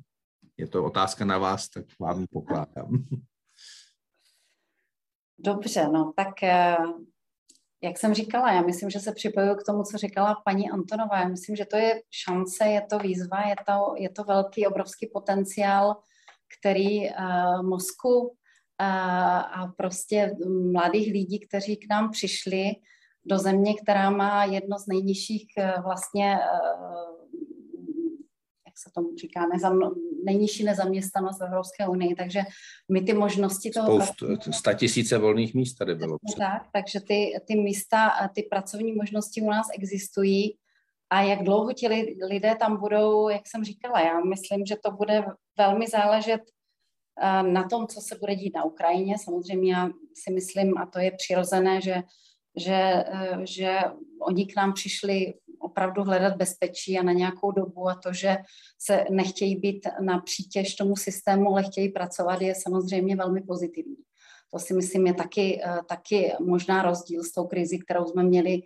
Je 0.57 0.67
to 0.67 0.83
otázka 0.83 1.25
na 1.25 1.37
vás, 1.37 1.69
tak 1.69 1.85
vám 1.99 2.21
ji 2.21 2.27
pokládám. 2.27 2.89
Dobře, 5.39 5.87
no 5.87 6.13
tak 6.15 6.43
eh, 6.43 6.77
jak 7.83 7.97
jsem 7.97 8.13
říkala, 8.13 8.53
já 8.53 8.61
myslím, 8.61 8.89
že 8.89 8.99
se 8.99 9.11
připojuju 9.11 9.55
k 9.55 9.63
tomu, 9.65 9.83
co 9.83 9.97
říkala 9.97 10.41
paní 10.45 10.69
Antonová. 10.69 11.19
Já 11.19 11.27
myslím, 11.27 11.55
že 11.55 11.65
to 11.65 11.77
je 11.77 12.01
šance, 12.11 12.65
je 12.65 12.81
to 12.89 12.99
výzva, 12.99 13.41
je 13.47 13.55
to, 13.67 13.93
je 13.97 14.09
to 14.09 14.23
velký, 14.23 14.67
obrovský 14.67 15.09
potenciál 15.13 15.95
který 16.59 17.09
uh, 17.09 17.61
mozku 17.61 18.19
uh, 18.19 18.35
a 19.61 19.73
prostě 19.77 20.35
mladých 20.71 21.13
lidí, 21.13 21.39
kteří 21.39 21.77
k 21.77 21.89
nám 21.89 22.11
přišli 22.11 22.71
do 23.25 23.37
země, 23.37 23.73
která 23.83 24.09
má 24.09 24.45
jedno 24.45 24.79
z 24.79 24.87
nejnižších 24.87 25.47
uh, 25.57 25.83
vlastně 25.83 26.39
jak 28.67 28.77
se 28.77 28.89
tomu 28.95 29.15
říká, 29.15 29.47
nezam, 29.53 29.79
nejnižší 30.25 30.63
nezaměstnanost 30.63 31.39
v 31.39 31.43
Evropské 31.43 31.87
unii, 31.87 32.15
takže 32.15 32.41
my 32.91 33.01
ty 33.01 33.13
možnosti 33.13 33.71
toho... 33.71 34.01
Spoustu, 34.01 34.51
sta 34.51 34.73
tisíce 34.73 35.17
volných 35.17 35.53
míst 35.53 35.73
tady 35.73 35.95
bylo. 35.95 36.17
Tak, 36.37 36.61
takže 36.73 36.99
ty, 36.99 37.31
ty 37.47 37.55
místa, 37.55 38.29
ty 38.35 38.43
pracovní 38.43 38.93
možnosti 38.93 39.41
u 39.41 39.49
nás 39.49 39.67
existují 39.73 40.57
a 41.09 41.21
jak 41.21 41.43
dlouho 41.43 41.73
ti 41.73 41.87
lidé 42.27 42.55
tam 42.55 42.77
budou, 42.77 43.29
jak 43.29 43.41
jsem 43.47 43.63
říkala, 43.63 43.99
já 43.99 44.19
myslím, 44.19 44.65
že 44.65 44.75
to 44.83 44.91
bude 44.91 45.25
velmi 45.57 45.87
záležet 45.87 46.41
na 47.41 47.67
tom, 47.67 47.87
co 47.87 48.01
se 48.01 48.17
bude 48.19 48.35
dít 48.35 48.55
na 48.55 48.63
Ukrajině. 48.63 49.15
Samozřejmě 49.23 49.73
já 49.73 49.89
si 50.23 50.33
myslím, 50.33 50.77
a 50.77 50.85
to 50.85 50.99
je 50.99 51.11
přirozené, 51.11 51.81
že, 51.81 52.03
že, 52.59 53.03
že 53.43 53.79
oni 54.21 54.45
k 54.45 54.55
nám 54.55 54.73
přišli 54.73 55.33
opravdu 55.59 56.03
hledat 56.03 56.35
bezpečí 56.35 56.99
a 56.99 57.03
na 57.03 57.13
nějakou 57.13 57.51
dobu 57.51 57.89
a 57.89 57.95
to, 57.95 58.13
že 58.13 58.37
se 58.79 59.05
nechtějí 59.09 59.55
být 59.55 59.87
na 60.01 60.19
přítěž 60.19 60.75
tomu 60.75 60.95
systému, 60.95 61.49
ale 61.49 61.63
chtějí 61.63 61.89
pracovat, 61.89 62.41
je 62.41 62.55
samozřejmě 62.55 63.15
velmi 63.15 63.41
pozitivní. 63.41 63.95
To 64.51 64.59
si 64.59 64.73
myslím 64.73 65.07
je 65.07 65.13
taky, 65.13 65.61
eh, 65.65 65.79
taky 65.87 66.33
možná 66.39 66.81
rozdíl 66.81 67.23
s 67.23 67.31
tou 67.31 67.47
krizi, 67.47 67.79
kterou 67.79 68.05
jsme 68.05 68.23
měli, 68.23 68.61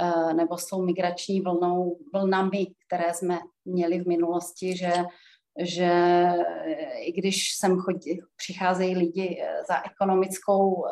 eh, 0.00 0.34
nebo 0.34 0.58
s 0.58 0.66
tou 0.66 0.84
migrační 0.84 1.40
vlnou, 1.40 1.98
vlnami, 2.14 2.66
které 2.86 3.14
jsme 3.14 3.38
měli 3.64 4.00
v 4.00 4.08
minulosti, 4.08 4.76
že 4.76 4.92
že 5.58 5.92
i 7.00 7.12
když 7.12 7.56
sem 7.56 7.78
chodí, 7.78 8.20
přicházejí 8.36 8.96
lidi 8.96 9.38
eh, 9.40 9.64
za 9.68 9.82
ekonomickou 9.92 10.84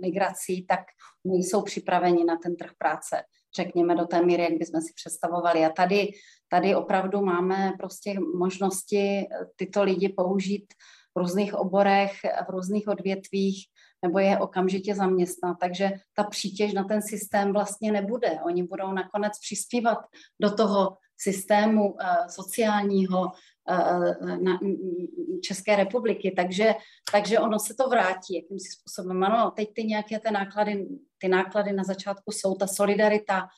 migrací, 0.00 0.66
tak 0.66 0.80
nejsou 1.24 1.62
připraveni 1.62 2.24
na 2.24 2.36
ten 2.36 2.56
trh 2.56 2.70
práce, 2.78 3.22
řekněme 3.56 3.96
do 3.96 4.06
té 4.06 4.22
míry, 4.22 4.42
jak 4.42 4.52
bychom 4.52 4.80
si 4.80 4.92
představovali. 4.94 5.64
A 5.64 5.70
tady, 5.70 6.08
tady 6.48 6.74
opravdu 6.74 7.20
máme 7.20 7.72
prostě 7.78 8.14
možnosti 8.36 9.26
tyto 9.56 9.82
lidi 9.82 10.08
použít 10.08 10.66
v 11.14 11.18
různých 11.18 11.54
oborech, 11.54 12.12
v 12.48 12.50
různých 12.50 12.88
odvětvích, 12.88 13.66
nebo 14.02 14.18
je 14.18 14.38
okamžitě 14.38 14.94
zaměstnat. 14.94 15.56
Takže 15.60 15.90
ta 16.16 16.24
přítěž 16.24 16.72
na 16.72 16.84
ten 16.84 17.02
systém 17.02 17.52
vlastně 17.52 17.92
nebude. 17.92 18.38
Oni 18.46 18.62
budou 18.62 18.92
nakonec 18.92 19.32
přispívat 19.38 19.98
do 20.40 20.54
toho 20.54 20.96
systému 21.22 21.92
uh, 21.92 21.98
sociálního 22.30 23.20
uh, 23.20 24.38
na, 24.42 24.58
České 25.42 25.76
republiky, 25.76 26.32
takže, 26.36 26.74
takže 27.12 27.38
ono 27.38 27.58
se 27.58 27.74
to 27.74 27.88
vrátí 27.88 28.34
jakýmsi 28.34 28.68
způsobem. 28.70 29.24
Ano, 29.24 29.50
teď 29.50 29.68
ty 29.74 29.84
nějaké 29.84 30.18
ty 30.18 30.30
náklady, 30.30 30.86
ty 31.18 31.28
náklady 31.28 31.72
na 31.72 31.84
začátku 31.84 32.32
jsou 32.32 32.54
ta 32.54 32.66
solidarita, 32.66 33.48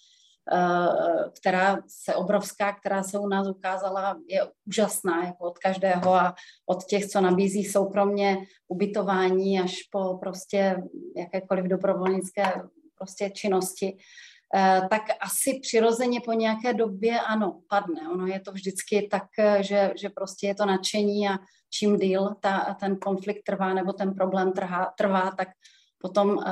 Eh, 0.52 1.30
která 1.40 1.78
se 1.86 2.14
obrovská, 2.14 2.72
která 2.72 3.02
se 3.02 3.18
u 3.18 3.28
nás 3.28 3.48
ukázala, 3.48 4.20
je 4.28 4.40
úžasná 4.66 5.26
jako 5.26 5.44
od 5.44 5.58
každého 5.58 6.14
a 6.14 6.34
od 6.66 6.84
těch, 6.84 7.06
co 7.06 7.20
nabízí 7.20 7.64
soukromně 7.64 8.36
ubytování 8.68 9.60
až 9.60 9.82
po 9.92 10.18
prostě 10.18 10.82
jakékoliv 11.16 11.64
dobrovolnické 11.64 12.62
prostě 12.98 13.30
činnosti, 13.30 13.96
eh, 13.96 13.98
tak 14.90 15.02
asi 15.20 15.60
přirozeně 15.62 16.20
po 16.20 16.32
nějaké 16.32 16.74
době 16.74 17.20
ano, 17.20 17.60
padne. 17.68 18.08
Ono 18.12 18.26
je 18.26 18.40
to 18.40 18.52
vždycky 18.52 19.08
tak, 19.10 19.26
že, 19.60 19.92
že 19.96 20.08
prostě 20.08 20.46
je 20.46 20.54
to 20.54 20.66
nadšení 20.66 21.28
a 21.28 21.38
čím 21.70 21.98
díl 21.98 22.34
ta, 22.40 22.76
ten 22.80 22.96
konflikt 22.96 23.42
trvá 23.42 23.74
nebo 23.74 23.92
ten 23.92 24.14
problém 24.14 24.52
trvá, 24.52 24.92
trvá 24.98 25.30
tak 25.30 25.48
potom 25.98 26.28
uh, 26.28 26.44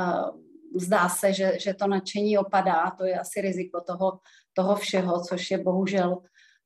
zdá 0.77 1.09
se, 1.09 1.33
že, 1.33 1.53
že 1.61 1.75
to 1.75 1.87
nadšení 1.87 2.39
opadá, 2.39 2.91
to 2.91 3.05
je 3.05 3.19
asi 3.19 3.41
riziko 3.41 3.81
toho, 3.81 4.19
toho 4.53 4.77
všeho, 4.77 5.25
což 5.25 5.51
je 5.51 5.59
bohužel 5.59 6.19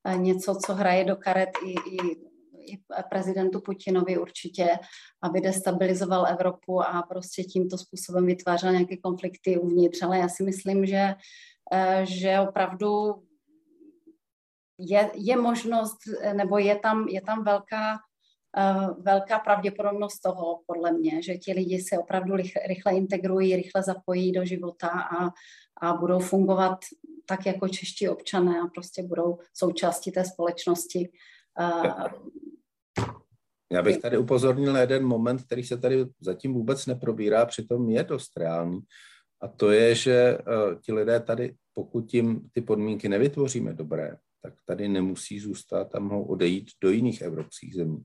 eh, 0.04 0.16
něco, 0.16 0.54
co 0.54 0.74
hraje 0.74 1.04
do 1.04 1.16
karet 1.16 1.50
i, 1.64 1.70
i, 1.70 2.16
i 2.66 2.78
prezidentu 3.10 3.60
Putinovi 3.60 4.18
určitě, 4.18 4.68
aby 5.22 5.40
destabilizoval 5.40 6.26
Evropu 6.26 6.82
a 6.82 7.02
prostě 7.02 7.43
tímto 7.43 7.78
způsobem 7.78 8.26
vytvářel 8.26 8.72
nějaké 8.72 8.97
konflikty 8.97 9.59
uvnitř. 9.59 10.02
Ale 10.02 10.18
já 10.18 10.28
si 10.28 10.43
myslím, 10.43 10.86
že, 10.86 11.14
eh, 11.72 12.05
že 12.09 12.40
opravdu 12.40 13.22
je, 14.78 15.10
je 15.14 15.36
možnost, 15.36 15.97
nebo 16.32 16.59
je 16.59 16.76
tam, 16.76 17.09
je 17.09 17.20
tam 17.22 17.44
velká 17.44 17.98
Eh, 18.59 18.86
velká 18.98 19.38
pravděpodobnost 19.38 20.20
toho, 20.20 20.60
podle 20.66 20.93
mě, 20.93 21.22
že 21.22 21.34
ti 21.34 21.52
lidi 21.52 21.80
se 21.80 21.98
opravdu 21.98 22.36
rychle 22.68 22.93
integrují, 22.93 23.56
rychle 23.56 23.82
zapojí 23.82 24.32
do 24.32 24.44
života 24.44 24.88
a, 24.88 25.30
a 25.80 25.94
budou 25.94 26.18
fungovat 26.18 26.78
tak 27.26 27.47
jako 27.47 27.68
čeští 27.68 28.09
občané 28.09 28.60
a 28.60 28.66
prostě 28.66 29.02
budou 29.02 29.38
součástí 29.55 30.12
té 30.12 30.24
společnosti. 30.24 31.09
Já 33.73 33.82
bych 33.82 33.98
tady 33.98 34.18
upozornil 34.18 34.73
na 34.73 34.81
jeden 34.81 35.05
moment, 35.05 35.43
který 35.43 35.64
se 35.64 35.77
tady 35.77 36.06
zatím 36.20 36.55
vůbec 36.55 36.86
neprobírá, 36.86 37.47
přitom 37.47 37.90
je 37.90 38.05
dost 38.05 38.36
reálný. 38.36 38.81
A 39.43 39.48
to 39.48 39.70
je, 39.70 39.94
že 39.94 40.39
uh, 40.39 40.81
ti 40.81 40.93
lidé 40.93 41.20
tady, 41.20 41.55
pokud 41.74 42.14
jim 42.14 42.48
ty 42.52 42.60
podmínky 42.60 43.09
nevytvoříme 43.09 43.73
dobré, 43.74 44.16
tak 44.43 44.55
tady 44.64 44.89
nemusí 44.89 45.40
zůstat 45.40 45.94
a 45.94 46.01
mohou 46.01 46.24
odejít 46.24 46.66
do 46.82 46.90
jiných 46.90 47.23
evropských 47.23 47.74
zemí 47.74 48.05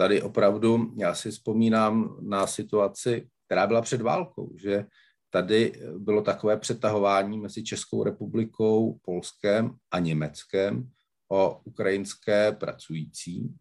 tady 0.00 0.22
opravdu, 0.22 0.94
já 0.98 1.14
si 1.14 1.30
vzpomínám 1.30 2.16
na 2.20 2.46
situaci, 2.46 3.28
která 3.46 3.66
byla 3.66 3.82
před 3.82 4.00
válkou, 4.00 4.52
že 4.56 4.86
tady 5.30 5.72
bylo 5.98 6.22
takové 6.22 6.56
přetahování 6.56 7.38
mezi 7.38 7.64
Českou 7.64 8.04
republikou, 8.04 8.98
Polskem 9.02 9.76
a 9.90 9.98
Německem 9.98 10.90
o 11.32 11.60
ukrajinské 11.64 12.52
pracující, 12.52 13.54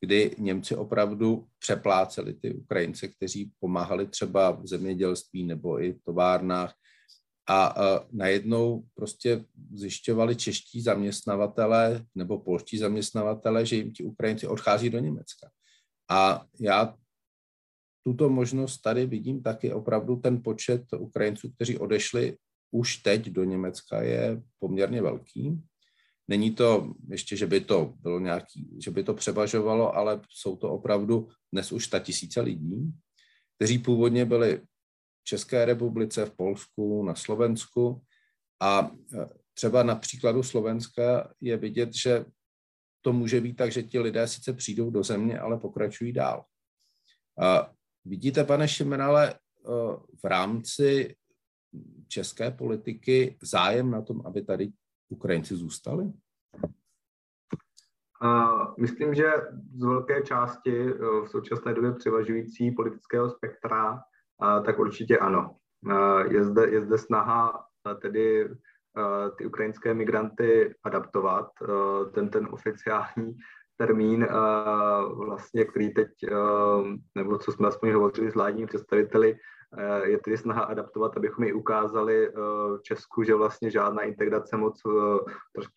kdy 0.00 0.34
Němci 0.38 0.76
opravdu 0.76 1.46
přepláceli 1.58 2.34
ty 2.34 2.54
Ukrajince, 2.54 3.08
kteří 3.08 3.52
pomáhali 3.60 4.06
třeba 4.06 4.50
v 4.50 4.66
zemědělství 4.66 5.44
nebo 5.44 5.82
i 5.82 5.92
v 5.92 6.02
továrnách. 6.02 6.74
A 7.48 7.74
najednou 8.12 8.84
prostě 8.94 9.44
zjišťovali 9.74 10.36
čeští 10.36 10.82
zaměstnavatele 10.82 12.06
nebo 12.14 12.38
polští 12.38 12.78
zaměstnavatele, 12.78 13.66
že 13.66 13.76
jim 13.76 13.92
ti 13.92 14.04
Ukrajinci 14.04 14.46
odchází 14.46 14.90
do 14.90 14.98
Německa. 14.98 15.50
A 16.10 16.46
já 16.60 16.96
tuto 18.06 18.28
možnost 18.28 18.78
tady 18.78 19.06
vidím 19.06 19.42
taky 19.42 19.72
opravdu 19.72 20.16
ten 20.16 20.42
počet 20.42 20.82
Ukrajinců, 20.98 21.50
kteří 21.50 21.78
odešli 21.78 22.36
už 22.70 22.96
teď 22.96 23.30
do 23.30 23.44
Německa 23.44 24.02
je 24.02 24.42
poměrně 24.58 25.02
velký. 25.02 25.58
Není 26.30 26.50
to 26.50 26.94
ještě, 27.08 27.36
že 27.36 27.46
by 27.46 27.60
to 27.60 27.94
bylo 28.00 28.20
nějaký, 28.20 28.78
že 28.84 28.90
by 28.90 29.04
to 29.04 29.14
převažovalo, 29.14 29.96
ale 29.96 30.20
jsou 30.28 30.56
to 30.56 30.70
opravdu 30.70 31.28
dnes 31.52 31.72
už 31.72 31.86
ta 31.86 31.98
tisíce 31.98 32.40
lidí, 32.40 32.92
kteří 33.56 33.78
původně 33.78 34.24
byli 34.24 34.56
v 35.20 35.24
České 35.24 35.64
republice, 35.64 36.26
v 36.26 36.36
Polsku, 36.36 37.04
na 37.04 37.14
Slovensku 37.14 38.02
a 38.62 38.90
e, 39.14 39.26
třeba 39.54 39.82
na 39.82 39.94
příkladu 39.94 40.42
Slovenska 40.42 41.34
je 41.40 41.56
vidět, 41.56 41.94
že 41.94 42.24
to 43.00 43.12
může 43.12 43.40
být 43.40 43.56
tak, 43.56 43.72
že 43.72 43.82
ti 43.82 43.98
lidé 43.98 44.28
sice 44.28 44.52
přijdou 44.52 44.90
do 44.90 45.02
země, 45.02 45.38
ale 45.38 45.58
pokračují 45.58 46.12
dál. 46.12 46.44
A 47.42 47.72
vidíte, 48.04 48.44
pane 48.44 48.68
Šimenale, 48.68 49.34
v 50.22 50.24
rámci 50.24 51.16
české 52.08 52.50
politiky 52.50 53.38
zájem 53.42 53.90
na 53.90 54.02
tom, 54.02 54.22
aby 54.26 54.42
tady 54.42 54.72
Ukrajinci 55.10 55.56
zůstali? 55.56 56.12
Myslím, 58.78 59.14
že 59.14 59.32
z 59.74 59.84
velké 59.84 60.22
části 60.22 60.84
v 61.24 61.26
současné 61.26 61.74
době 61.74 61.92
převažující 61.92 62.70
politického 62.70 63.30
spektra, 63.30 64.00
tak 64.66 64.78
určitě 64.78 65.18
ano. 65.18 65.56
Je 66.30 66.44
zde, 66.44 66.70
je 66.70 66.80
zde 66.80 66.98
snaha 66.98 67.66
tedy 68.02 68.50
Eh, 68.98 69.30
ty 69.38 69.46
ukrajinské 69.46 69.94
migranty 69.94 70.74
adaptovat. 70.84 71.50
Eh, 71.62 72.10
ten, 72.10 72.28
ten 72.28 72.48
oficiální 72.50 73.36
termín, 73.76 74.22
eh, 74.24 74.28
vlastně, 75.14 75.64
který 75.64 75.90
teď, 75.90 76.08
nebo 77.14 77.38
co 77.38 77.52
jsme 77.52 77.68
aspoň 77.68 77.92
hovořili 77.92 78.30
s 78.30 78.34
vládními 78.34 78.66
představiteli, 78.66 79.38
je 80.04 80.18
tedy 80.18 80.38
snaha 80.38 80.62
adaptovat, 80.62 81.16
abychom 81.16 81.44
ji 81.44 81.52
ukázali 81.52 82.30
v 82.76 82.82
Česku, 82.82 83.22
že 83.22 83.34
vlastně 83.34 83.70
žádná 83.70 84.02
integrace 84.02 84.56
moc 84.56 84.82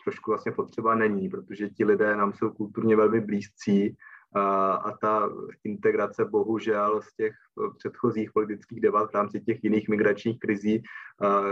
trošku 0.03 0.32
vlastně 0.32 0.52
potřeba 0.52 0.95
není, 0.95 1.30
protože 1.30 1.70
ti 1.70 1.86
lidé 1.86 2.15
nám 2.15 2.34
jsou 2.34 2.49
kulturně 2.49 2.95
velmi 2.95 3.22
blízcí 3.22 3.98
a 4.36 4.91
ta 5.02 5.30
integrace 5.64 6.26
bohužel 6.26 7.02
z 7.02 7.15
těch 7.15 7.34
eh, 7.34 7.70
předchozích 7.78 8.32
politických 8.32 8.82
debat 8.82 9.11
v 9.11 9.14
rámci 9.14 9.41
těch 9.41 9.64
jiných 9.64 9.90
migračních 9.90 10.40
krizí 10.40 10.84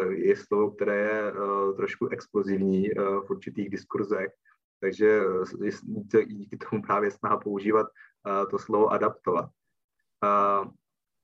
je 0.09 0.35
slovo, 0.35 0.71
které 0.71 0.97
je 0.97 1.33
eh, 1.33 1.73
trošku 1.73 2.07
explozivní 2.07 2.91
eh, 2.91 3.01
v 3.01 3.29
určitých 3.29 3.69
diskurzech. 3.69 4.31
Takže 4.79 5.21
díky 6.25 6.57
tomu 6.57 6.81
právě 6.81 7.11
snaha 7.11 7.37
používat 7.37 7.87
to 8.51 8.59
slovo 8.59 8.89
adaptovat. 8.89 9.49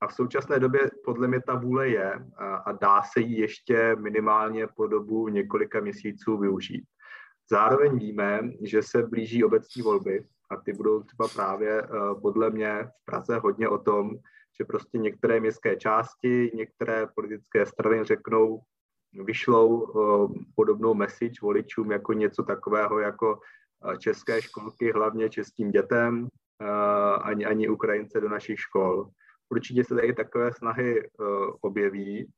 A 0.02 0.08
v 0.08 0.14
současné 0.14 0.60
době 0.60 0.90
podle 1.06 1.28
mě 1.28 1.42
ta 1.42 1.56
vůle 1.56 1.90
je 1.90 2.14
a 2.66 2.72
dá 2.72 3.02
se 3.02 3.20
ji 3.20 3.42
ještě 3.42 3.96
minimálně 3.96 4.68
po 4.68 4.88
dobu 4.88 5.28
několika 5.28 5.80
měsíců 5.80 6.38
využít. 6.38 6.84
Zároveň 7.50 8.00
víme, 8.00 8.42
že 8.62 8.84
se 8.84 9.04
blíží 9.04 9.44
obecní 9.44 9.82
volby 9.82 10.26
a 10.50 10.56
ty 10.56 10.74
budou 10.74 11.04
třeba 11.04 11.28
právě 11.28 11.82
eh, 11.82 11.88
podle 12.22 12.50
mě 12.50 12.84
v 12.84 13.06
Praze 13.06 13.38
hodně 13.38 13.70
o 13.70 13.78
tom, 13.78 14.10
že 14.60 14.66
prostě 14.66 14.98
některé 14.98 15.40
městské 15.40 15.76
části, 15.76 16.52
některé 16.54 17.08
politické 17.16 17.66
strany 17.66 18.04
řeknou, 18.04 18.62
vyšlou 19.24 19.88
eh, 19.88 20.44
podobnou 20.56 20.94
message 20.94 21.42
voličům 21.42 21.92
jako 21.92 22.14
něco 22.14 22.44
takového 22.44 23.00
jako 23.00 23.40
eh, 23.94 23.98
české 23.98 24.42
školky, 24.42 24.92
hlavně 24.92 25.30
českým 25.30 25.72
dětem, 25.72 26.28
ani, 27.22 27.46
ani 27.46 27.70
Ukrajince 27.70 28.22
do 28.22 28.30
našich 28.30 28.60
škol. 28.60 29.10
Určitě 29.50 29.84
se 29.84 29.96
tady 29.96 30.14
takové 30.14 30.54
snahy 30.54 31.10
objeví 31.62 32.32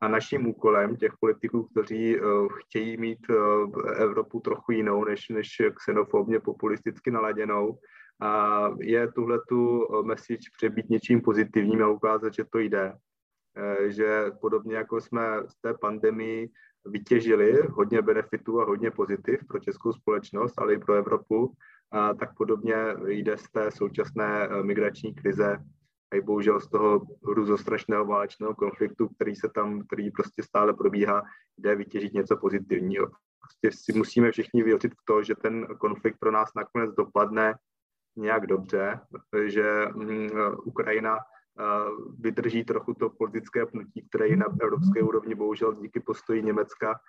a 0.00 0.08
naším 0.08 0.46
úkolem 0.46 0.96
těch 0.96 1.12
politiků, 1.20 1.62
kteří 1.62 2.16
chtějí 2.60 2.96
mít 2.96 3.26
Evropu 3.96 4.40
trochu 4.40 4.72
jinou 4.72 5.04
než, 5.04 5.28
než 5.28 5.48
xenofobně 5.74 6.40
populisticky 6.40 7.10
naladěnou, 7.10 7.78
a 8.20 8.68
je 8.80 9.12
tuhle 9.12 9.40
tu 9.48 9.86
message 10.02 10.50
přebít 10.56 10.90
něčím 10.90 11.20
pozitivním 11.20 11.82
a 11.82 11.88
ukázat, 11.88 12.34
že 12.34 12.44
to 12.44 12.58
jde. 12.58 12.92
Že 13.86 14.30
podobně 14.40 14.76
jako 14.76 15.00
jsme 15.00 15.26
z 15.46 15.60
té 15.60 15.74
pandemii 15.74 16.50
vytěžili 16.86 17.60
hodně 17.70 18.02
benefitů 18.02 18.60
a 18.60 18.64
hodně 18.64 18.90
pozitiv 18.90 19.40
pro 19.48 19.58
českou 19.58 19.92
společnost, 19.92 20.58
ale 20.58 20.74
i 20.74 20.78
pro 20.78 20.94
Evropu, 20.94 21.54
a 21.90 22.14
tak 22.14 22.36
podobně 22.36 22.74
jde 23.06 23.38
z 23.38 23.50
té 23.50 23.70
současné 23.70 24.48
eh, 24.48 24.62
migrační 24.62 25.14
krize 25.14 25.58
i 26.14 26.20
bohužel 26.20 26.60
z 26.60 26.68
toho 26.68 27.06
hruzostrašného 27.28 28.04
válečného 28.04 28.54
konfliktu, 28.54 29.08
který 29.08 29.36
se 29.36 29.48
tam, 29.54 29.86
který 29.86 30.10
prostě 30.10 30.42
stále 30.42 30.72
probíhá, 30.72 31.22
jde 31.58 31.76
vytěžit 31.76 32.12
něco 32.12 32.36
pozitivního. 32.36 33.06
Prostě 33.40 33.78
si 33.78 33.92
musíme 33.98 34.32
všichni 34.32 34.62
věřit 34.62 34.92
v 34.94 35.04
to, 35.04 35.22
že 35.22 35.34
ten 35.34 35.66
konflikt 35.66 36.18
pro 36.18 36.30
nás 36.30 36.50
nakonec 36.56 36.94
dopadne 36.94 37.54
nějak 38.16 38.46
dobře, 38.46 39.00
že 39.46 39.86
mm, 39.94 40.30
Ukrajina 40.64 41.18
vydrží 42.18 42.64
trochu 42.64 42.94
to 42.94 43.10
politické 43.10 43.66
pnutí, 43.66 44.06
které 44.08 44.28
je 44.28 44.36
na 44.36 44.46
evropské 44.62 45.02
úrovni 45.02 45.34
bohužel 45.34 45.74
díky 45.74 46.00
postoji 46.00 46.42
Německa 46.42 47.00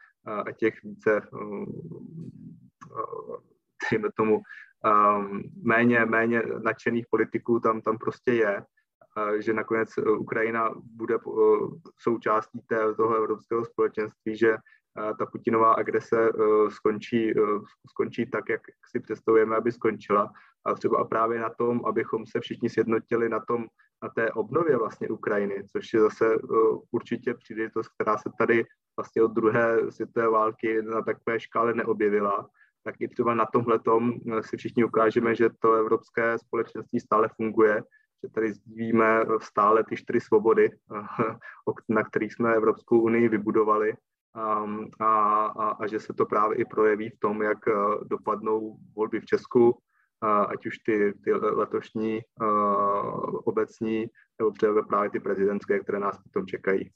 a 0.45 0.51
těch 0.51 0.83
více, 0.83 1.21
dejme 3.91 4.09
tomu, 4.17 4.41
méně, 5.63 6.05
méně 6.05 6.41
nadšených 6.63 7.05
politiků 7.09 7.59
tam, 7.59 7.81
tam 7.81 7.97
prostě 7.97 8.33
je, 8.33 8.63
že 9.39 9.53
nakonec 9.53 9.89
Ukrajina 10.17 10.69
bude 10.83 11.17
součástí 11.97 12.59
té, 12.67 12.93
toho 12.93 13.15
evropského 13.15 13.65
společenství, 13.65 14.37
že 14.37 14.57
ta 15.19 15.25
Putinová 15.25 15.73
agrese 15.73 16.29
skončí, 16.69 17.33
skončí 17.89 18.25
tak, 18.25 18.49
jak 18.49 18.61
si 18.91 18.99
představujeme, 18.99 19.55
aby 19.55 19.71
skončila. 19.71 20.31
A 20.65 20.73
třeba 20.73 21.03
právě 21.05 21.39
na 21.39 21.49
tom, 21.49 21.81
abychom 21.85 22.25
se 22.25 22.39
všichni 22.39 22.69
sjednotili 22.69 23.29
na 23.29 23.39
tom, 23.39 23.65
na 24.03 24.09
té 24.09 24.31
obnově 24.31 24.77
vlastně 24.77 25.09
Ukrajiny, 25.09 25.63
což 25.71 25.93
je 25.93 25.99
zase 25.99 26.37
určitě 26.91 27.33
příležitost, 27.33 27.87
která 27.87 28.17
se 28.17 28.29
tady 28.39 28.65
vlastně 28.97 29.23
od 29.23 29.31
druhé 29.31 29.91
světové 29.91 30.29
války 30.29 30.81
na 30.81 31.01
takové 31.01 31.39
škále 31.39 31.73
neobjevila, 31.73 32.49
tak 32.83 32.95
i 32.99 33.07
třeba 33.07 33.35
na 33.35 33.45
tomhle 33.45 33.79
si 34.41 34.57
všichni 34.57 34.83
ukážeme, 34.83 35.35
že 35.35 35.49
to 35.59 35.73
evropské 35.73 36.37
společenství 36.37 36.99
stále 36.99 37.29
funguje, 37.35 37.83
že 38.25 38.31
tady 38.31 38.53
sdílíme 38.53 39.25
stále 39.41 39.83
ty 39.83 39.95
čtyři 39.95 40.19
svobody, 40.19 40.69
uh, 40.91 41.75
na 41.89 42.03
kterých 42.03 42.33
jsme 42.33 42.55
Evropskou 42.55 42.99
unii 42.99 43.29
vybudovali 43.29 43.93
um, 43.93 44.89
a, 44.99 45.45
a, 45.45 45.69
a 45.69 45.87
že 45.87 45.99
se 45.99 46.13
to 46.13 46.25
právě 46.25 46.57
i 46.57 46.65
projeví 46.65 47.09
v 47.09 47.19
tom, 47.19 47.41
jak 47.41 47.57
dopadnou 48.03 48.77
volby 48.95 49.19
v 49.19 49.25
Česku, 49.25 49.77
ať 50.21 50.65
už 50.65 50.77
ty, 50.77 51.13
ty 51.23 51.33
letošní 51.33 52.21
obecní, 53.45 54.05
nebo 54.39 54.51
třeba 54.51 54.81
právě 54.81 55.09
ty 55.09 55.19
prezidentské, 55.19 55.79
které 55.79 55.99
nás 55.99 56.17
potom 56.23 56.47
čekají. 56.47 56.91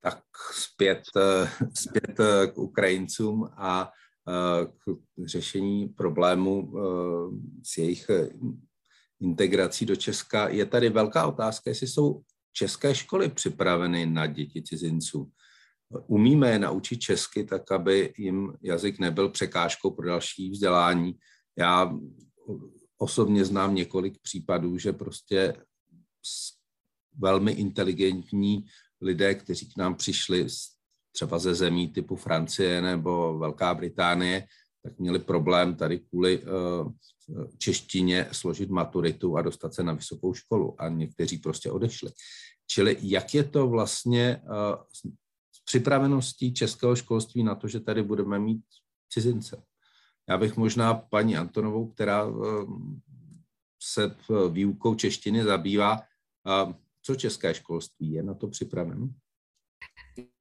Tak 0.00 0.22
zpět, 0.52 1.02
eh, 1.16 1.48
zpět 1.74 2.20
eh, 2.20 2.46
k 2.46 2.58
Ukrajincům 2.58 3.48
a 3.56 3.90
k 4.64 4.84
řešení 5.24 5.88
problému 5.88 6.72
s 7.64 7.78
jejich 7.78 8.10
integrací 9.20 9.86
do 9.86 9.96
Česka. 9.96 10.48
Je 10.48 10.66
tady 10.66 10.88
velká 10.88 11.26
otázka, 11.26 11.70
jestli 11.70 11.86
jsou 11.86 12.20
české 12.52 12.94
školy 12.94 13.28
připraveny 13.28 14.06
na 14.06 14.26
děti 14.26 14.62
cizinců. 14.62 15.30
Umíme 16.06 16.50
je 16.50 16.58
naučit 16.58 16.96
česky 16.96 17.44
tak, 17.44 17.72
aby 17.72 18.12
jim 18.18 18.52
jazyk 18.62 18.98
nebyl 18.98 19.28
překážkou 19.28 19.90
pro 19.90 20.06
další 20.06 20.50
vzdělání 20.50 21.14
já 21.58 21.98
osobně 22.98 23.44
znám 23.44 23.74
několik 23.74 24.18
případů, 24.22 24.78
že 24.78 24.92
prostě 24.92 25.54
velmi 27.18 27.52
inteligentní 27.52 28.64
lidé, 29.00 29.34
kteří 29.34 29.72
k 29.72 29.76
nám 29.76 29.94
přišli 29.94 30.46
třeba 31.12 31.38
ze 31.38 31.54
zemí 31.54 31.88
typu 31.88 32.16
Francie 32.16 32.82
nebo 32.82 33.38
Velká 33.38 33.74
Británie, 33.74 34.46
tak 34.82 34.98
měli 34.98 35.18
problém 35.18 35.74
tady 35.74 35.98
kvůli 35.98 36.42
uh, 36.42 36.92
češtině 37.58 38.28
složit 38.32 38.70
maturitu 38.70 39.36
a 39.36 39.42
dostat 39.42 39.74
se 39.74 39.82
na 39.82 39.92
vysokou 39.92 40.34
školu 40.34 40.82
a 40.82 40.88
někteří 40.88 41.38
prostě 41.38 41.70
odešli. 41.70 42.10
Čili 42.66 42.96
jak 43.00 43.34
je 43.34 43.44
to 43.44 43.68
vlastně 43.68 44.42
uh, 44.44 44.52
s 44.92 45.64
připraveností 45.64 46.54
českého 46.54 46.96
školství 46.96 47.42
na 47.42 47.54
to, 47.54 47.68
že 47.68 47.80
tady 47.80 48.02
budeme 48.02 48.38
mít 48.38 48.62
cizince? 49.08 49.62
Já 50.28 50.38
bych 50.38 50.56
možná 50.56 50.94
paní 50.94 51.36
Antonovou, 51.36 51.86
která 51.86 52.26
eh, 52.28 52.32
se 53.82 54.16
výukou 54.50 54.94
češtiny 54.94 55.44
zabývá, 55.44 56.00
co 57.02 57.14
české 57.14 57.54
školství 57.54 58.12
je 58.12 58.22
na 58.22 58.34
to 58.34 58.48
připraveno? 58.48 59.08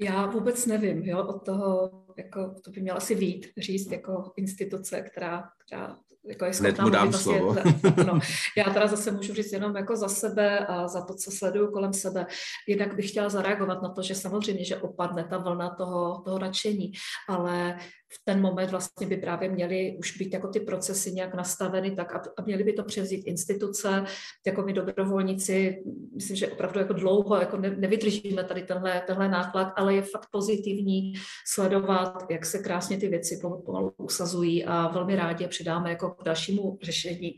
Já 0.02 0.26
vůbec 0.26 0.66
nevím, 0.66 1.04
jo, 1.04 1.28
od 1.28 1.46
toho, 1.46 1.92
jako, 2.18 2.56
to 2.64 2.72
by 2.72 2.82
měla 2.82 3.00
si 3.00 3.16
vít, 3.16 3.48
říct 3.58 3.92
jako 3.92 4.32
instituce, 4.38 5.02
která, 5.02 5.50
která 5.66 5.98
jako 6.28 6.46
je 6.46 6.54
schopná 6.54 6.84
mu 6.84 6.90
dám 6.90 7.10
vlastně, 7.10 7.38
slovo. 7.38 7.56
no, 8.08 8.20
já 8.58 8.64
teda 8.74 8.88
zase 8.88 9.12
můžu 9.12 9.34
říct 9.34 9.52
jenom 9.52 9.76
jako 9.76 9.96
za 9.96 10.10
sebe 10.10 10.60
a 10.60 10.88
za 10.88 11.02
to, 11.02 11.14
co 11.14 11.32
sleduju 11.32 11.72
kolem 11.72 11.94
sebe. 11.94 12.26
Jinak 12.68 12.96
bych 12.96 13.10
chtěla 13.10 13.30
zareagovat 13.30 13.82
na 13.82 13.90
to, 13.90 14.02
že 14.02 14.16
samozřejmě, 14.16 14.66
že 14.66 14.78
opadne 14.78 15.24
ta 15.24 15.38
vlna 15.38 15.70
toho, 15.70 16.22
toho 16.26 16.40
nadšení, 16.40 16.92
ale 17.30 17.78
v 18.14 18.22
ten 18.26 18.42
moment 18.42 18.72
vlastně 18.72 19.08
by 19.08 19.18
právě 19.18 19.50
měly 19.50 19.96
už 20.00 20.18
být 20.18 20.34
jako 20.34 20.48
ty 20.48 20.60
procesy 20.60 21.12
nějak 21.12 21.34
nastaveny 21.34 21.92
tak 21.92 22.16
a 22.38 22.42
měly 22.46 22.64
by 22.64 22.74
to 22.74 22.84
převzít 22.84 23.28
instituce, 23.28 24.04
jako 24.48 24.62
my 24.62 24.74
dobrovolníci, 24.74 25.84
myslím, 26.16 26.36
že 26.36 26.48
opravdu 26.48 26.80
jako 26.80 26.94
dlouho 26.94 27.36
jako 27.36 27.58
ne, 27.58 27.70
nevydržíme 27.70 28.44
tady 28.44 28.64
tenhle, 28.64 29.04
tenhle 29.08 29.30
náklad, 29.30 29.74
ale 29.76 29.96
je 29.96 30.02
fakt 30.02 30.28
pozitivní 30.32 31.14
sledovat, 31.48 32.07
jak 32.30 32.46
se 32.46 32.60
krásně 32.60 32.98
ty 32.98 33.08
věci 33.08 33.40
pomalu 33.66 33.94
usazují 33.98 34.66
a 34.66 34.88
velmi 34.88 35.16
rádi 35.16 35.44
je 35.44 35.48
přidáme 35.48 35.90
jako 35.90 36.10
k 36.10 36.24
dalšímu 36.24 36.80
řešení. 36.84 37.36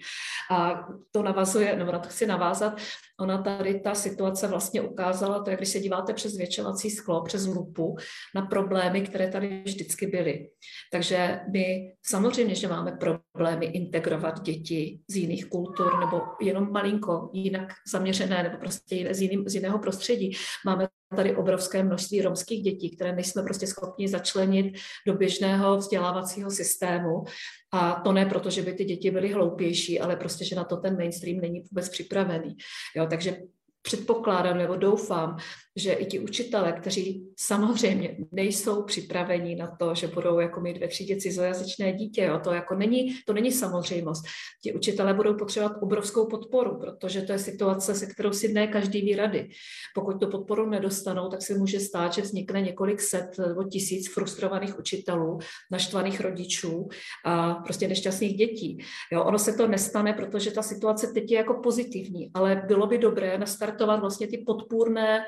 A 0.52 0.88
to 1.12 1.24
navazuje, 1.24 1.76
nebo 1.76 1.92
na 1.92 2.00
to 2.00 2.10
chci 2.10 2.28
navázat, 2.28 2.74
ona 3.20 3.42
tady 3.42 3.80
ta 3.80 3.96
situace 3.96 4.48
vlastně 4.48 4.82
ukázala, 4.82 5.44
to 5.44 5.50
je, 5.50 5.58
když 5.58 5.70
se 5.70 5.80
díváte 5.80 6.14
přes 6.14 6.34
zvětšovací 6.34 6.90
sklo, 6.90 7.24
přes 7.24 7.46
lupu, 7.46 7.96
na 8.36 8.42
problémy, 8.42 9.02
které 9.02 9.32
tady 9.32 9.64
vždycky 9.66 10.08
byly. 10.08 10.50
Takže 10.92 11.40
my 11.52 11.96
samozřejmě, 12.06 12.56
že 12.56 12.68
máme 12.68 12.92
problémy 12.92 13.66
integrovat 13.66 14.42
děti 14.42 15.00
z 15.08 15.16
jiných 15.16 15.46
kultur 15.46 16.00
nebo 16.00 16.22
jenom 16.42 16.72
malinko 16.72 17.30
jinak 17.34 17.74
zaměřené 17.92 18.44
nebo 18.44 18.58
prostě 18.58 19.14
z, 19.14 19.22
jiným, 19.22 19.50
z 19.50 19.56
jiného 19.56 19.80
prostředí. 19.80 20.32
Máme 20.66 20.88
tady 21.16 21.36
obrovské 21.36 21.84
množství 21.84 22.22
romských 22.22 22.64
dětí, 22.64 22.96
které 22.96 23.16
nejsme 23.16 23.44
prostě 23.44 23.68
schopni 23.68 24.08
začlenit 24.08 24.76
do 25.08 25.14
běžného 25.14 25.78
vzdělávacího 25.78 26.52
systému. 26.52 27.24
A 27.72 28.02
to 28.04 28.12
ne 28.12 28.26
proto, 28.26 28.50
že 28.50 28.62
by 28.62 28.74
ty 28.74 28.86
děti 28.86 29.12
byly 29.12 29.34
hloupější, 29.34 30.00
ale 30.00 30.16
prostě, 30.16 30.46
že 30.46 30.56
na 30.56 30.64
to 30.64 30.78
ten 30.78 30.98
mainstream 30.98 31.38
není 31.38 31.62
vůbec 31.62 31.90
připravený. 31.90 32.56
Jo, 32.96 33.08
takže 33.10 33.38
předpokládám 33.82 34.58
nebo 34.58 34.76
doufám, 34.76 35.38
že 35.76 35.94
i 35.94 36.06
ti 36.06 36.20
učitele, 36.20 36.72
kteří 36.72 37.28
samozřejmě 37.40 38.18
nejsou 38.32 38.84
připraveni 38.84 39.56
na 39.56 39.76
to, 39.80 39.96
že 39.96 40.08
budou 40.08 40.40
jako 40.40 40.62
mít 40.62 40.78
ve 40.78 40.88
třídě 40.88 41.16
cizojazyčné 41.16 41.94
dítě, 41.94 42.24
jo, 42.24 42.40
to 42.44 42.52
jako 42.52 42.76
není, 42.76 43.16
to 43.26 43.34
není 43.34 43.52
samozřejmost. 43.52 44.24
Ti 44.64 44.74
učitele 44.74 45.14
budou 45.14 45.34
potřebovat 45.34 45.78
obrovskou 45.82 46.28
podporu, 46.28 46.80
protože 46.80 47.22
to 47.22 47.32
je 47.32 47.40
situace, 47.40 47.96
se 47.96 48.06
kterou 48.06 48.34
si 48.34 48.54
ne 48.54 48.68
každý 48.68 49.02
ví 49.02 49.16
rady. 49.16 49.50
Pokud 49.96 50.20
tu 50.20 50.28
podporu 50.28 50.70
nedostanou, 50.70 51.30
tak 51.30 51.42
se 51.42 51.58
může 51.58 51.80
stát, 51.80 52.14
že 52.14 52.22
vznikne 52.22 52.62
několik 52.62 53.02
set 53.02 53.26
nebo 53.48 53.64
tisíc 53.64 54.14
frustrovaných 54.14 54.80
učitelů, 54.80 55.40
naštvaných 55.72 56.22
rodičů 56.22 56.88
a 57.26 57.54
prostě 57.54 57.88
nešťastných 57.88 58.38
dětí. 58.38 58.78
Jo, 59.12 59.24
ono 59.24 59.40
se 59.40 59.54
to 59.54 59.68
nestane, 59.68 60.14
protože 60.14 60.52
ta 60.52 60.62
situace 60.62 61.08
teď 61.14 61.32
je 61.32 61.38
jako 61.38 61.54
pozitivní, 61.64 62.32
ale 62.34 62.64
bylo 62.68 62.88
by 62.88 62.98
dobré 62.98 63.38
nastartovat 63.70 64.00
vlastně 64.00 64.28
ty 64.28 64.38
podpůrné 64.38 65.26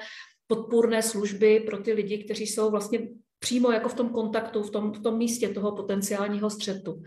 podpůrné 0.48 1.02
služby 1.02 1.60
pro 1.60 1.78
ty 1.78 1.94
lidi, 1.94 2.24
kteří 2.24 2.48
jsou 2.48 2.72
vlastně 2.72 3.08
přímo 3.40 3.72
jako 3.72 3.90
v 3.90 3.94
tom 3.94 4.10
kontaktu, 4.10 4.64
v 4.64 4.72
tom, 4.72 4.92
v 4.92 5.00
tom 5.00 5.18
místě 5.18 5.50
toho 5.50 5.72
potenciálního 5.72 6.50
střetu. 6.50 7.02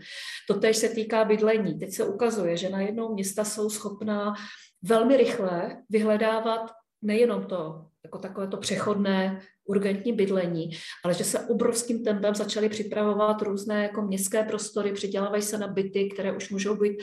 To 0.47 0.59
tež 0.59 0.77
se 0.77 0.89
týká 0.89 1.25
bydlení. 1.25 1.79
Teď 1.79 1.93
se 1.93 2.05
ukazuje, 2.05 2.57
že 2.57 2.69
najednou 2.69 3.13
města 3.13 3.43
jsou 3.43 3.69
schopná 3.69 4.33
velmi 4.81 5.17
rychle 5.17 5.77
vyhledávat 5.89 6.71
nejenom 7.01 7.45
to, 7.45 7.85
jako 8.03 8.17
takové 8.17 8.47
to 8.47 8.57
přechodné 8.57 9.41
urgentní 9.65 10.13
bydlení, 10.13 10.69
ale 11.05 11.13
že 11.13 11.23
se 11.23 11.39
obrovským 11.39 12.03
tempem 12.03 12.35
začaly 12.35 12.69
připravovat 12.69 13.41
různé 13.41 13.83
jako 13.83 14.01
městské 14.01 14.43
prostory, 14.43 14.93
přidělávají 14.93 15.41
se 15.41 15.57
na 15.57 15.67
byty, 15.67 16.09
které 16.09 16.33
už 16.33 16.49
můžou 16.49 16.75
být 16.75 16.97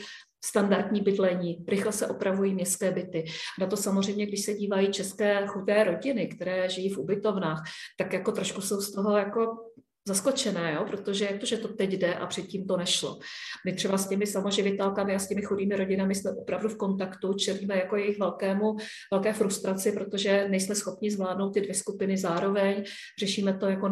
standardní 0.45 1.01
bydlení, 1.01 1.65
rychle 1.67 1.91
se 1.91 2.07
opravují 2.07 2.53
městské 2.53 2.91
byty. 2.91 3.25
Na 3.59 3.67
to 3.67 3.77
samozřejmě, 3.77 4.25
když 4.25 4.45
se 4.45 4.53
dívají 4.53 4.91
české 4.91 5.47
chudé 5.47 5.83
rodiny, 5.83 6.27
které 6.27 6.69
žijí 6.69 6.89
v 6.89 6.97
ubytovnách, 6.97 7.63
tak 7.97 8.13
jako 8.13 8.31
trošku 8.31 8.61
jsou 8.61 8.81
z 8.81 8.93
toho 8.93 9.17
jako 9.17 9.57
zaskočené, 10.07 10.73
jo? 10.73 10.85
protože 10.89 11.25
jak 11.25 11.39
to, 11.39 11.45
že 11.45 11.57
to 11.57 11.67
teď 11.67 11.89
jde 11.89 12.15
a 12.15 12.27
předtím 12.27 12.67
to 12.67 12.77
nešlo. 12.77 13.19
My 13.65 13.73
třeba 13.73 13.97
s 13.97 14.09
těmi 14.09 14.27
samoživitelkami 14.27 15.15
a 15.15 15.19
s 15.19 15.27
těmi 15.27 15.41
chudými 15.41 15.75
rodinami 15.75 16.15
jsme 16.15 16.31
opravdu 16.31 16.69
v 16.69 16.77
kontaktu, 16.77 17.33
čelíme 17.33 17.75
jako 17.77 17.95
jejich 17.95 18.19
velkému, 18.19 18.75
velké 19.11 19.33
frustraci, 19.33 19.91
protože 19.91 20.47
nejsme 20.49 20.75
schopni 20.75 21.11
zvládnout 21.11 21.53
ty 21.53 21.61
dvě 21.61 21.73
skupiny 21.73 22.17
zároveň, 22.17 22.83
řešíme 23.19 23.57
to 23.57 23.65
jako 23.65 23.89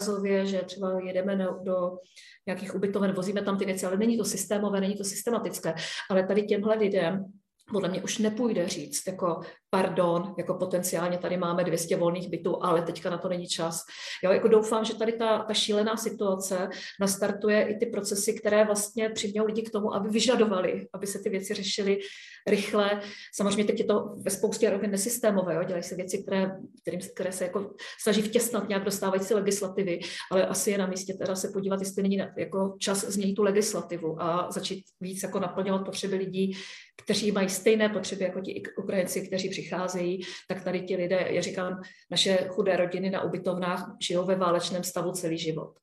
nárazově, 0.00 0.46
že 0.46 0.58
třeba 0.58 1.00
jedeme 1.00 1.36
do, 1.36 1.58
do 1.62 1.98
nějakých 2.46 2.74
ubytoven, 2.74 3.12
vozíme 3.12 3.42
tam 3.42 3.58
ty 3.58 3.64
věci, 3.64 3.86
ale 3.86 3.96
není 3.96 4.18
to 4.18 4.24
systémové, 4.24 4.80
není 4.80 4.96
to 4.96 5.04
systematické. 5.04 5.74
Ale 6.10 6.26
tady 6.26 6.42
těmhle 6.42 6.76
lidem 6.76 7.24
podle 7.72 7.88
mě 7.88 8.02
už 8.02 8.18
nepůjde 8.18 8.68
říct, 8.68 9.06
jako 9.06 9.40
pardon, 9.70 10.34
jako 10.38 10.54
potenciálně 10.54 11.18
tady 11.18 11.36
máme 11.36 11.64
200 11.64 11.96
volných 11.96 12.28
bytů, 12.28 12.64
ale 12.64 12.82
teďka 12.82 13.10
na 13.10 13.18
to 13.18 13.28
není 13.28 13.46
čas. 13.46 13.80
Jo, 14.24 14.32
jako 14.32 14.48
doufám, 14.48 14.84
že 14.84 14.94
tady 14.94 15.12
ta, 15.12 15.38
ta 15.38 15.54
šílená 15.54 15.96
situace 15.96 16.68
nastartuje 17.00 17.62
i 17.62 17.76
ty 17.76 17.86
procesy, 17.86 18.34
které 18.34 18.64
vlastně 18.64 19.10
přimějí 19.10 19.46
lidi 19.46 19.62
k 19.62 19.70
tomu, 19.70 19.94
aby 19.94 20.08
vyžadovali, 20.08 20.86
aby 20.92 21.06
se 21.06 21.18
ty 21.18 21.28
věci 21.28 21.54
řešily 21.54 21.98
rychle. 22.46 23.00
Samozřejmě 23.34 23.64
teď 23.64 23.78
je 23.78 23.84
to 23.84 24.14
ve 24.22 24.30
spoustě 24.30 24.70
rovin 24.70 24.90
nesystémové, 24.90 25.54
jo? 25.54 25.62
dělají 25.62 25.82
se 25.82 25.94
věci, 25.94 26.22
které, 26.22 26.50
kterým, 26.82 27.00
které 27.14 27.32
se 27.32 27.44
jako 27.44 27.70
snaží 28.02 28.22
vtěsnat 28.22 28.68
nějak 28.68 28.84
dostávající 28.84 29.34
legislativy, 29.34 30.00
ale 30.32 30.46
asi 30.46 30.70
je 30.70 30.78
na 30.78 30.86
místě 30.86 31.14
teda 31.14 31.36
se 31.36 31.48
podívat, 31.48 31.80
jestli 31.80 32.02
není 32.02 32.18
jako 32.36 32.76
čas 32.78 33.04
změnit 33.04 33.34
tu 33.34 33.42
legislativu 33.42 34.22
a 34.22 34.50
začít 34.50 34.84
víc 35.00 35.22
jako 35.22 35.40
naplňovat 35.40 35.84
potřeby 35.84 36.16
lidí, 36.16 36.56
kteří 37.02 37.32
mají 37.32 37.48
stejné 37.56 37.88
potřeby 37.88 38.24
jako 38.24 38.40
ti 38.40 38.62
Ukrajinci, 38.78 39.26
kteří 39.26 39.48
přicházejí, 39.48 40.20
tak 40.48 40.64
tady 40.64 40.80
ti 40.80 40.96
lidé, 40.96 41.26
já 41.30 41.42
říkám, 41.42 41.80
naše 42.10 42.48
chudé 42.48 42.76
rodiny 42.76 43.10
na 43.10 43.22
ubytovnách 43.22 43.96
žijou 44.00 44.24
ve 44.24 44.36
válečném 44.36 44.84
stavu 44.84 45.12
celý 45.12 45.38
život. 45.38 45.78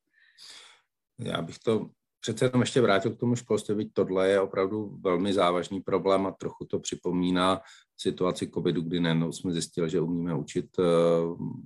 Já 1.20 1.42
bych 1.42 1.60
to 1.60 1.90
přece 2.24 2.46
jenom 2.46 2.62
ještě 2.62 2.82
vrátil 2.82 3.12
k 3.12 3.20
tomu 3.20 3.36
školství, 3.36 3.76
byť 3.76 3.94
tohle 3.94 4.30
je 4.30 4.40
opravdu 4.40 4.98
velmi 5.04 5.34
závažný 5.34 5.82
problém 5.82 6.26
a 6.28 6.32
trochu 6.32 6.66
to 6.66 6.80
připomíná 6.80 7.62
situaci 7.98 8.48
covidu, 8.48 8.82
kdy 8.82 9.00
nejednou 9.00 9.32
jsme 9.32 9.52
zjistili, 9.52 9.90
že 9.90 10.02
umíme 10.02 10.36
učit 10.36 10.80
uh, 10.80 10.86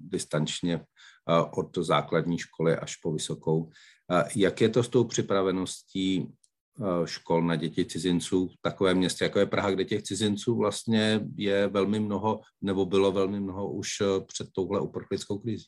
distančně 0.10 0.78
uh, 0.78 1.60
od 1.60 1.78
základní 1.78 2.38
školy 2.38 2.78
až 2.78 2.96
po 2.96 3.12
vysokou. 3.14 3.58
Uh, 3.62 3.72
jak 4.36 4.62
je 4.62 4.70
to 4.70 4.84
s 4.84 4.90
tou 4.90 5.04
připraveností 5.04 6.28
škol 7.06 7.42
na 7.42 7.56
děti 7.56 7.86
cizinců 7.86 8.48
v 8.48 8.62
takovém 8.62 8.98
městě, 8.98 9.24
jako 9.24 9.40
je 9.40 9.46
Praha, 9.46 9.72
kde 9.72 9.86
těch 9.86 10.04
cizinců 10.04 10.56
vlastně 10.56 11.28
je 11.36 11.68
velmi 11.68 12.00
mnoho, 12.00 12.42
nebo 12.62 12.86
bylo 12.86 13.12
velmi 13.12 13.40
mnoho 13.40 13.72
už 13.72 13.90
před 14.28 14.48
touhle 14.56 14.82
uprchlickou 14.82 15.40
krizí? 15.40 15.66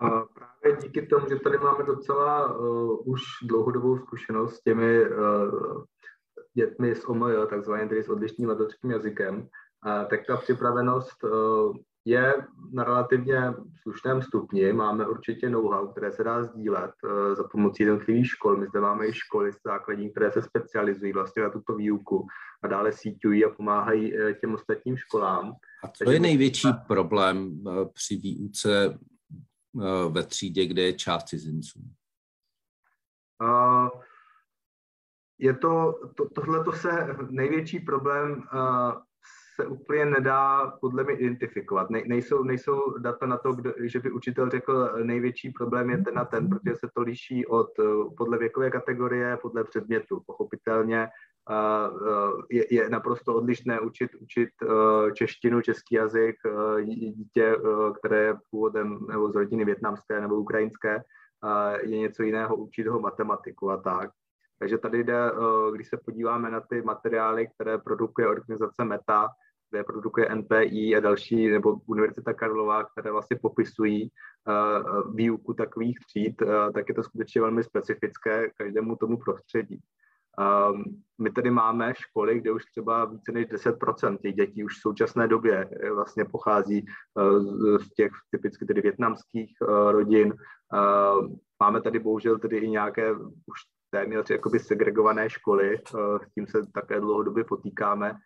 A 0.00 0.08
právě 0.10 0.82
díky 0.82 1.06
tomu, 1.06 1.28
že 1.28 1.36
tady 1.36 1.58
máme 1.58 1.84
docela 1.84 2.54
uh, 2.58 3.08
už 3.08 3.20
dlouhodobou 3.42 3.98
zkušenost 3.98 4.54
s 4.54 4.62
těmi 4.62 5.08
uh, 5.08 5.84
dětmi 6.54 6.94
z 6.94 7.04
OMJ, 7.04 7.34
takzvaně 7.50 7.88
tedy 7.88 8.04
s 8.04 8.08
odlišným 8.08 8.48
mateřským 8.48 8.90
jazykem, 8.90 9.36
uh, 9.36 10.08
tak 10.10 10.26
ta 10.26 10.36
připravenost 10.36 11.24
je 12.08 12.34
na 12.72 12.84
relativně 12.84 13.54
slušném 13.82 14.22
stupni. 14.22 14.72
Máme 14.72 15.06
určitě 15.06 15.50
know-how, 15.50 15.88
které 15.88 16.12
se 16.12 16.24
dá 16.24 16.44
sdílet 16.44 16.90
uh, 17.04 17.34
za 17.34 17.44
pomocí 17.44 17.82
jednotlivých 17.82 18.26
škol. 18.26 18.56
My 18.56 18.66
zde 18.66 18.80
máme 18.80 19.06
i 19.06 19.12
školy 19.12 19.50
základní, 19.66 20.10
které 20.10 20.32
se 20.32 20.42
specializují 20.42 21.12
vlastně 21.12 21.42
na 21.42 21.50
tuto 21.50 21.74
výuku 21.74 22.26
a 22.62 22.66
dále 22.66 22.92
síťují 22.92 23.44
a 23.44 23.50
pomáhají 23.50 24.12
uh, 24.12 24.32
těm 24.32 24.54
ostatním 24.54 24.96
školám. 24.96 25.52
A 25.84 25.88
co 25.88 26.10
je 26.10 26.20
největší 26.20 26.68
problém 26.86 27.60
uh, 27.66 27.88
při 27.94 28.16
výuce 28.16 28.98
Eh, 29.82 30.08
ve 30.10 30.22
třídě, 30.22 30.66
kde 30.66 30.82
je 30.82 30.92
část 30.92 31.24
cizinců? 31.24 31.80
Uh, 33.42 33.88
je 35.38 35.56
to, 35.56 36.00
to, 36.16 36.28
tohle 36.28 36.64
to 36.64 36.72
se, 36.72 37.16
největší 37.30 37.80
problém 37.80 38.32
uh, 38.32 39.02
se 39.60 39.66
úplně 39.66 40.04
nedá 40.04 40.72
podle 40.80 41.04
mě 41.04 41.14
identifikovat. 41.14 41.90
Ne, 41.90 42.02
nejsou, 42.06 42.42
nejsou 42.42 42.98
data 42.98 43.26
na 43.26 43.36
to, 43.36 43.52
kdo, 43.52 43.72
že 43.82 44.00
by 44.00 44.10
učitel 44.10 44.50
řekl, 44.50 44.90
největší 45.02 45.50
problém 45.50 45.90
je 45.90 45.98
ten 45.98 46.18
a 46.18 46.24
ten, 46.24 46.48
protože 46.48 46.76
se 46.76 46.88
to 46.94 47.02
liší 47.02 47.46
od, 47.46 47.70
podle 48.16 48.38
věkové 48.38 48.70
kategorie, 48.70 49.38
podle 49.42 49.64
předmětu. 49.64 50.22
Pochopitelně 50.26 51.08
je, 52.50 52.74
je 52.74 52.90
naprosto 52.90 53.34
odlišné 53.34 53.80
učit, 53.80 54.10
učit 54.14 54.48
češtinu, 55.14 55.60
český 55.60 55.94
jazyk 55.94 56.36
dítě, 56.84 57.56
které 57.98 58.24
je 58.24 58.34
původem 58.50 59.06
nebo 59.08 59.32
z 59.32 59.34
rodiny 59.34 59.64
větnamské 59.64 60.20
nebo 60.20 60.34
ukrajinské, 60.34 61.02
je 61.82 61.98
něco 61.98 62.22
jiného 62.22 62.56
učit 62.56 62.86
ho 62.86 63.00
matematiku 63.00 63.70
a 63.70 63.76
tak. 63.76 64.10
Takže 64.58 64.78
tady 64.78 65.04
jde, 65.04 65.32
když 65.74 65.88
se 65.88 65.96
podíváme 66.04 66.50
na 66.50 66.60
ty 66.60 66.82
materiály, 66.82 67.48
které 67.54 67.78
produkuje 67.78 68.28
organizace 68.28 68.84
META, 68.84 69.28
kde 69.70 69.84
produkuje 69.84 70.34
NPI 70.34 70.96
a 70.96 71.00
další, 71.00 71.48
nebo 71.48 71.76
Univerzita 71.86 72.32
Karlova, 72.32 72.84
které 72.84 73.12
vlastně 73.12 73.36
popisují 73.42 74.10
výuku 75.14 75.54
takových 75.54 75.98
tříd, 76.06 76.42
tak 76.74 76.88
je 76.88 76.94
to 76.94 77.02
skutečně 77.02 77.40
velmi 77.40 77.64
specifické 77.64 78.50
každému 78.56 78.96
tomu 78.96 79.16
prostředí. 79.16 79.80
Um, 80.38 80.84
my 81.18 81.30
tady 81.30 81.50
máme 81.50 81.94
školy, 81.96 82.40
kde 82.40 82.52
už 82.52 82.64
třeba 82.64 83.04
více 83.04 83.32
než 83.32 83.46
10% 83.46 84.18
těch 84.18 84.34
dětí 84.34 84.64
už 84.64 84.78
v 84.78 84.80
současné 84.80 85.28
době 85.28 85.70
vlastně 85.94 86.24
pochází 86.24 86.86
uh, 87.14 87.78
z 87.78 87.88
těch 87.94 88.10
typicky 88.30 88.66
tedy 88.66 88.80
větnamských 88.80 89.52
uh, 89.60 89.90
rodin. 89.90 90.34
Uh, 90.72 91.28
máme 91.62 91.80
tady 91.80 91.98
bohužel 91.98 92.38
tedy 92.38 92.56
i 92.58 92.68
nějaké 92.68 93.12
už 93.12 93.58
téměř 93.90 94.30
jakoby 94.30 94.58
segregované 94.58 95.30
školy, 95.30 95.78
uh, 95.94 96.18
s 96.18 96.34
tím 96.34 96.46
se 96.46 96.58
také 96.74 97.00
dlouhodobě 97.00 97.44
potýkáme, 97.44 98.12
uh, 98.12 98.18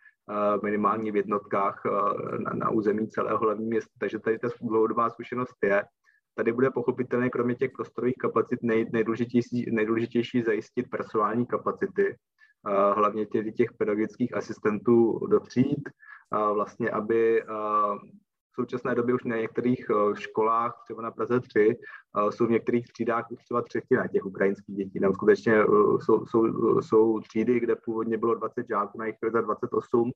minimálně 0.62 1.12
v 1.12 1.16
jednotkách 1.16 1.82
uh, 1.85 2.39
na, 2.39 2.51
na 2.55 2.70
území 2.70 3.09
celého 3.09 3.39
hlavního 3.39 3.70
města, 3.70 3.90
takže 3.99 4.19
tady 4.19 4.39
ta 4.39 4.49
dlouhodobá 4.61 5.11
zkušenost 5.11 5.57
je. 5.62 5.85
Tady 6.35 6.53
bude 6.53 6.70
pochopitelně 6.70 7.31
kromě 7.31 7.55
těch 7.55 7.70
prostorových 7.77 8.15
kapacit 8.20 8.59
nej, 8.62 8.86
nejdůležitější, 8.93 9.66
nejdůležitější 9.70 10.43
zajistit 10.43 10.90
personální 10.90 11.47
kapacity, 11.47 12.16
hlavně 12.94 13.27
těch, 13.27 13.55
těch 13.57 13.73
pedagogických 13.78 14.36
asistentů 14.36 15.19
do 15.31 15.40
tříd, 15.40 15.89
vlastně 16.55 16.90
aby 16.90 17.43
v 18.53 18.55
současné 18.55 18.95
době 18.95 19.15
už 19.15 19.24
na 19.24 19.37
některých 19.37 19.87
školách, 20.15 20.81
třeba 20.85 21.03
na 21.03 21.11
Praze 21.11 21.41
3, 21.41 21.77
jsou 22.31 22.47
v 22.47 22.51
některých 22.51 22.87
třídách 22.93 23.31
už 23.31 23.45
třeba 23.45 23.62
třetina 23.62 24.07
těch 24.07 24.27
ukrajinských 24.27 24.77
dětí. 24.77 25.01
Tam 25.01 25.12
skutečně 25.12 25.65
jsou, 26.05 26.27
jsou, 26.27 26.81
jsou 26.81 27.20
třídy, 27.20 27.61
kde 27.61 27.77
původně 27.77 28.19
bylo 28.19 28.35
20 28.35 28.66
žáků, 28.69 28.99
na 28.99 29.07
jich 29.07 29.16
28, 29.41 30.11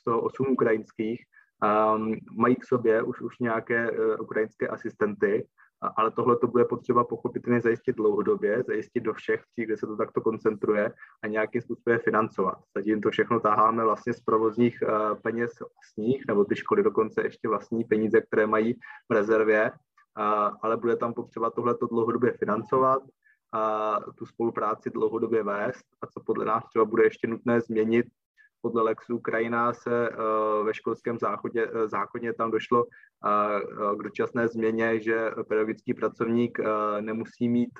z 0.00 0.04
toho 0.04 0.20
8 0.20 0.46
ukrajinských. 0.48 1.24
Um, 1.62 2.16
mají 2.36 2.56
k 2.56 2.64
sobě 2.64 3.02
už, 3.02 3.20
už 3.20 3.38
nějaké 3.38 3.90
uh, 3.90 4.16
ukrajinské 4.20 4.68
asistenty 4.68 5.46
ale 5.96 6.10
tohle 6.10 6.36
to 6.36 6.46
bude 6.46 6.64
potřeba 6.64 7.04
pochopitelně 7.04 7.60
zajistit 7.60 7.96
dlouhodobě, 7.96 8.64
zajistit 8.66 9.00
do 9.00 9.12
všech 9.12 9.40
tří, 9.40 9.66
kde 9.66 9.76
se 9.76 9.86
to 9.86 9.96
takto 9.96 10.20
koncentruje 10.20 10.92
a 11.22 11.26
nějakým 11.26 11.60
způsobem 11.60 11.98
financovat. 11.98 12.58
Zatím 12.76 13.00
to 13.00 13.10
všechno 13.10 13.40
taháme 13.40 13.84
vlastně 13.84 14.12
z 14.12 14.20
provozních 14.20 14.78
uh, 14.82 15.20
peněz 15.22 15.52
vlastních, 15.60 16.24
nebo 16.28 16.44
ty 16.44 16.56
školy 16.56 16.82
dokonce 16.82 17.22
ještě 17.22 17.48
vlastní 17.48 17.84
peníze, 17.84 18.20
které 18.20 18.46
mají 18.46 18.74
v 19.08 19.12
rezervě, 19.12 19.70
ale 20.62 20.76
bude 20.76 20.96
tam 20.96 21.14
potřeba 21.14 21.50
tohleto 21.50 21.86
dlouhodobě 21.86 22.32
financovat, 22.32 23.02
a 23.54 23.96
tu 24.14 24.26
spolupráci 24.26 24.90
dlouhodobě 24.90 25.42
vést 25.42 25.84
a 26.02 26.06
co 26.06 26.20
podle 26.26 26.44
nás 26.44 26.64
třeba 26.68 26.84
bude 26.84 27.04
ještě 27.04 27.26
nutné 27.26 27.60
změnit, 27.60 28.06
podle 28.62 28.82
Lexu 28.82 29.16
Ukrajina 29.16 29.72
se 29.72 30.10
uh, 30.10 30.66
ve 30.66 30.74
školském 30.74 31.18
záchodě, 31.18 31.66
uh, 31.66 31.86
zákoně 31.86 32.32
tam 32.32 32.50
došlo 32.50 32.84
uh, 32.84 33.98
k 33.98 34.02
dočasné 34.02 34.48
změně, 34.48 35.00
že 35.00 35.30
pedagogický 35.48 35.94
pracovník 35.94 36.58
nemusí 37.00 37.48
mít 37.48 37.70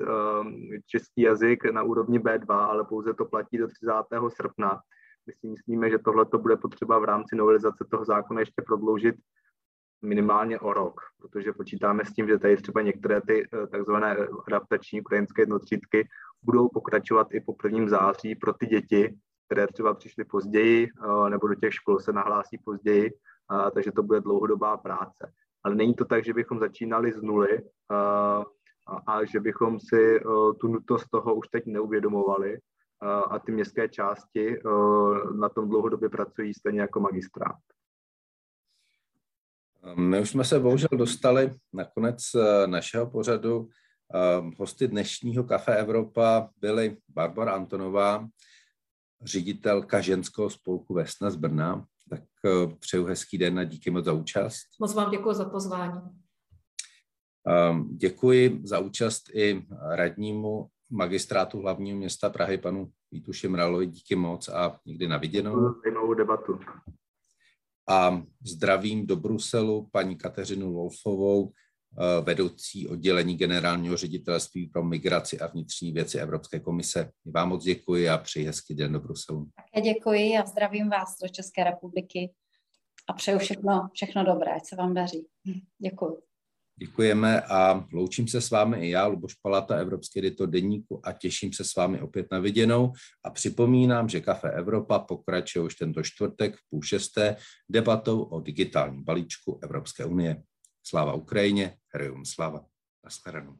český 0.86 1.22
jazyk 1.22 1.64
na 1.64 1.82
úrovni 1.82 2.18
B2, 2.18 2.54
ale 2.54 2.84
pouze 2.84 3.14
to 3.14 3.24
platí 3.24 3.58
do 3.58 3.68
30. 3.68 3.92
srpna. 4.28 4.80
My 5.26 5.32
si 5.32 5.46
myslíme, 5.46 5.90
že 5.90 5.98
tohle 5.98 6.26
to 6.26 6.38
bude 6.38 6.56
potřeba 6.56 6.98
v 6.98 7.04
rámci 7.04 7.36
novelizace 7.36 7.84
toho 7.90 8.04
zákona 8.04 8.40
ještě 8.40 8.62
prodloužit 8.66 9.14
minimálně 10.02 10.60
o 10.60 10.72
rok, 10.72 11.00
protože 11.20 11.52
počítáme 11.52 12.04
s 12.04 12.12
tím, 12.12 12.28
že 12.28 12.38
tady 12.38 12.56
třeba 12.56 12.82
některé 12.82 13.20
ty 13.20 13.48
takzvané 13.70 14.16
adaptační 14.46 15.00
ukrajinské 15.00 15.42
jednotřídky 15.42 16.08
budou 16.42 16.68
pokračovat 16.68 17.26
i 17.30 17.40
po 17.40 17.54
prvním 17.54 17.88
září 17.88 18.34
pro 18.34 18.52
ty 18.52 18.66
děti, 18.66 19.14
které 19.46 19.66
třeba 19.66 19.94
přišly 19.94 20.24
později 20.24 20.88
eh, 20.88 21.30
nebo 21.30 21.48
do 21.48 21.54
těch 21.54 21.74
škol 21.74 22.00
se 22.00 22.12
nahlásí 22.12 22.58
později, 22.58 23.10
takže 23.74 23.92
to 23.92 24.02
bude 24.02 24.20
dlouhodobá 24.20 24.76
práce. 24.76 25.32
Ale 25.64 25.74
není 25.74 25.94
to 25.94 26.04
tak, 26.04 26.24
že 26.24 26.34
bychom 26.34 26.58
začínali 26.58 27.12
z 27.12 27.22
nuly. 27.22 27.62
a, 27.90 28.44
a 29.06 29.24
že 29.24 29.40
bychom 29.40 29.80
si 29.80 30.20
tu 30.60 30.68
nutnost 30.68 31.06
toho 31.10 31.34
už 31.34 31.48
teď 31.48 31.66
neuvědomovali 31.66 32.58
a 33.30 33.38
ty 33.38 33.52
městské 33.52 33.88
části 33.88 34.56
na 35.34 35.48
tom 35.48 35.68
dlouhodobě 35.68 36.08
pracují 36.08 36.54
stejně 36.54 36.80
jako 36.80 37.00
magistrát. 37.00 37.56
My 39.94 40.20
už 40.20 40.30
jsme 40.30 40.44
se 40.44 40.60
bohužel 40.60 40.88
dostali 40.92 41.50
na 41.72 41.84
konec 41.84 42.22
eh, 42.34 42.66
našeho 42.66 43.10
pořadu. 43.10 43.68
Eh, 44.14 44.50
hosty 44.58 44.88
dnešního 44.88 45.44
Kafe 45.44 45.76
Evropa 45.76 46.48
byly 46.60 46.96
Barbara 47.08 47.52
Antonová, 47.52 48.28
ředitelka 49.24 50.00
ženského 50.00 50.50
spolku 50.50 50.94
Vesna 50.94 51.30
z 51.30 51.36
Brna. 51.36 51.84
Tak 52.10 52.22
eh, 52.44 52.76
přeju 52.80 53.04
hezký 53.04 53.38
den 53.38 53.58
a 53.58 53.64
díky 53.64 53.90
moc 53.90 54.04
za 54.04 54.12
účast. 54.12 54.66
Moc 54.80 54.94
vám 54.94 55.10
děkuji 55.10 55.34
za 55.34 55.44
pozvání. 55.44 56.00
Děkuji 57.96 58.60
za 58.64 58.78
účast 58.78 59.22
i 59.34 59.66
radnímu 59.90 60.66
magistrátu 60.90 61.60
hlavního 61.60 61.98
města 61.98 62.30
Prahy, 62.30 62.58
panu 62.58 62.92
Vítu 63.12 63.32
Šimralovi. 63.32 63.86
Díky 63.86 64.16
moc 64.16 64.48
a 64.48 64.78
někdy 64.86 65.08
na 65.08 65.16
viděnou. 65.16 65.74
Zajímavou 65.84 66.14
debatu 66.14 66.58
a 67.88 68.22
zdravím 68.46 69.06
do 69.06 69.16
Bruselu 69.16 69.88
paní 69.92 70.16
Kateřinu 70.16 70.72
Wolfovou, 70.72 71.52
vedoucí 72.24 72.88
oddělení 72.88 73.36
generálního 73.36 73.96
ředitelství 73.96 74.66
pro 74.66 74.84
migraci 74.84 75.40
a 75.40 75.46
vnitřní 75.46 75.92
věci 75.92 76.18
Evropské 76.18 76.60
komise. 76.60 77.10
Vám 77.24 77.48
moc 77.48 77.64
děkuji 77.64 78.08
a 78.08 78.18
přeji 78.18 78.46
hezký 78.46 78.74
den 78.74 78.92
do 78.92 79.00
Bruselu. 79.00 79.48
Také 79.56 79.92
děkuji 79.92 80.38
a 80.38 80.46
zdravím 80.46 80.88
vás 80.88 81.18
do 81.22 81.28
České 81.28 81.64
republiky 81.64 82.32
a 83.08 83.12
přeju 83.12 83.38
všechno, 83.38 83.88
všechno 83.92 84.24
dobré, 84.24 84.52
ať 84.52 84.66
se 84.66 84.76
vám 84.76 84.94
daří. 84.94 85.26
Děkuji. 85.78 86.22
Děkujeme 86.80 87.42
a 87.42 87.86
loučím 87.92 88.28
se 88.28 88.40
s 88.40 88.50
vámi 88.50 88.86
i 88.86 88.90
já, 88.90 89.06
Luboš 89.06 89.34
Palata, 89.34 89.76
Evropský 89.76 90.18
editor 90.18 90.50
Deníku 90.50 91.00
a 91.04 91.12
těším 91.12 91.52
se 91.52 91.64
s 91.64 91.76
vámi 91.76 92.00
opět 92.00 92.26
na 92.32 92.38
viděnou 92.38 92.92
a 93.24 93.30
připomínám, 93.30 94.08
že 94.08 94.20
Kafe 94.20 94.50
Evropa 94.50 94.98
pokračuje 94.98 95.64
už 95.64 95.74
tento 95.74 96.02
čtvrtek 96.02 96.56
v 96.56 96.60
půl 96.70 96.82
šesté 96.82 97.36
debatou 97.68 98.22
o 98.22 98.40
digitálním 98.40 99.04
balíčku 99.04 99.60
Evropské 99.62 100.04
unie. 100.04 100.42
Sláva 100.86 101.12
Ukrajině, 101.12 101.76
Героям 101.94 102.24
слава 102.24 102.66
на 103.02 103.10
схерену. 103.10 103.58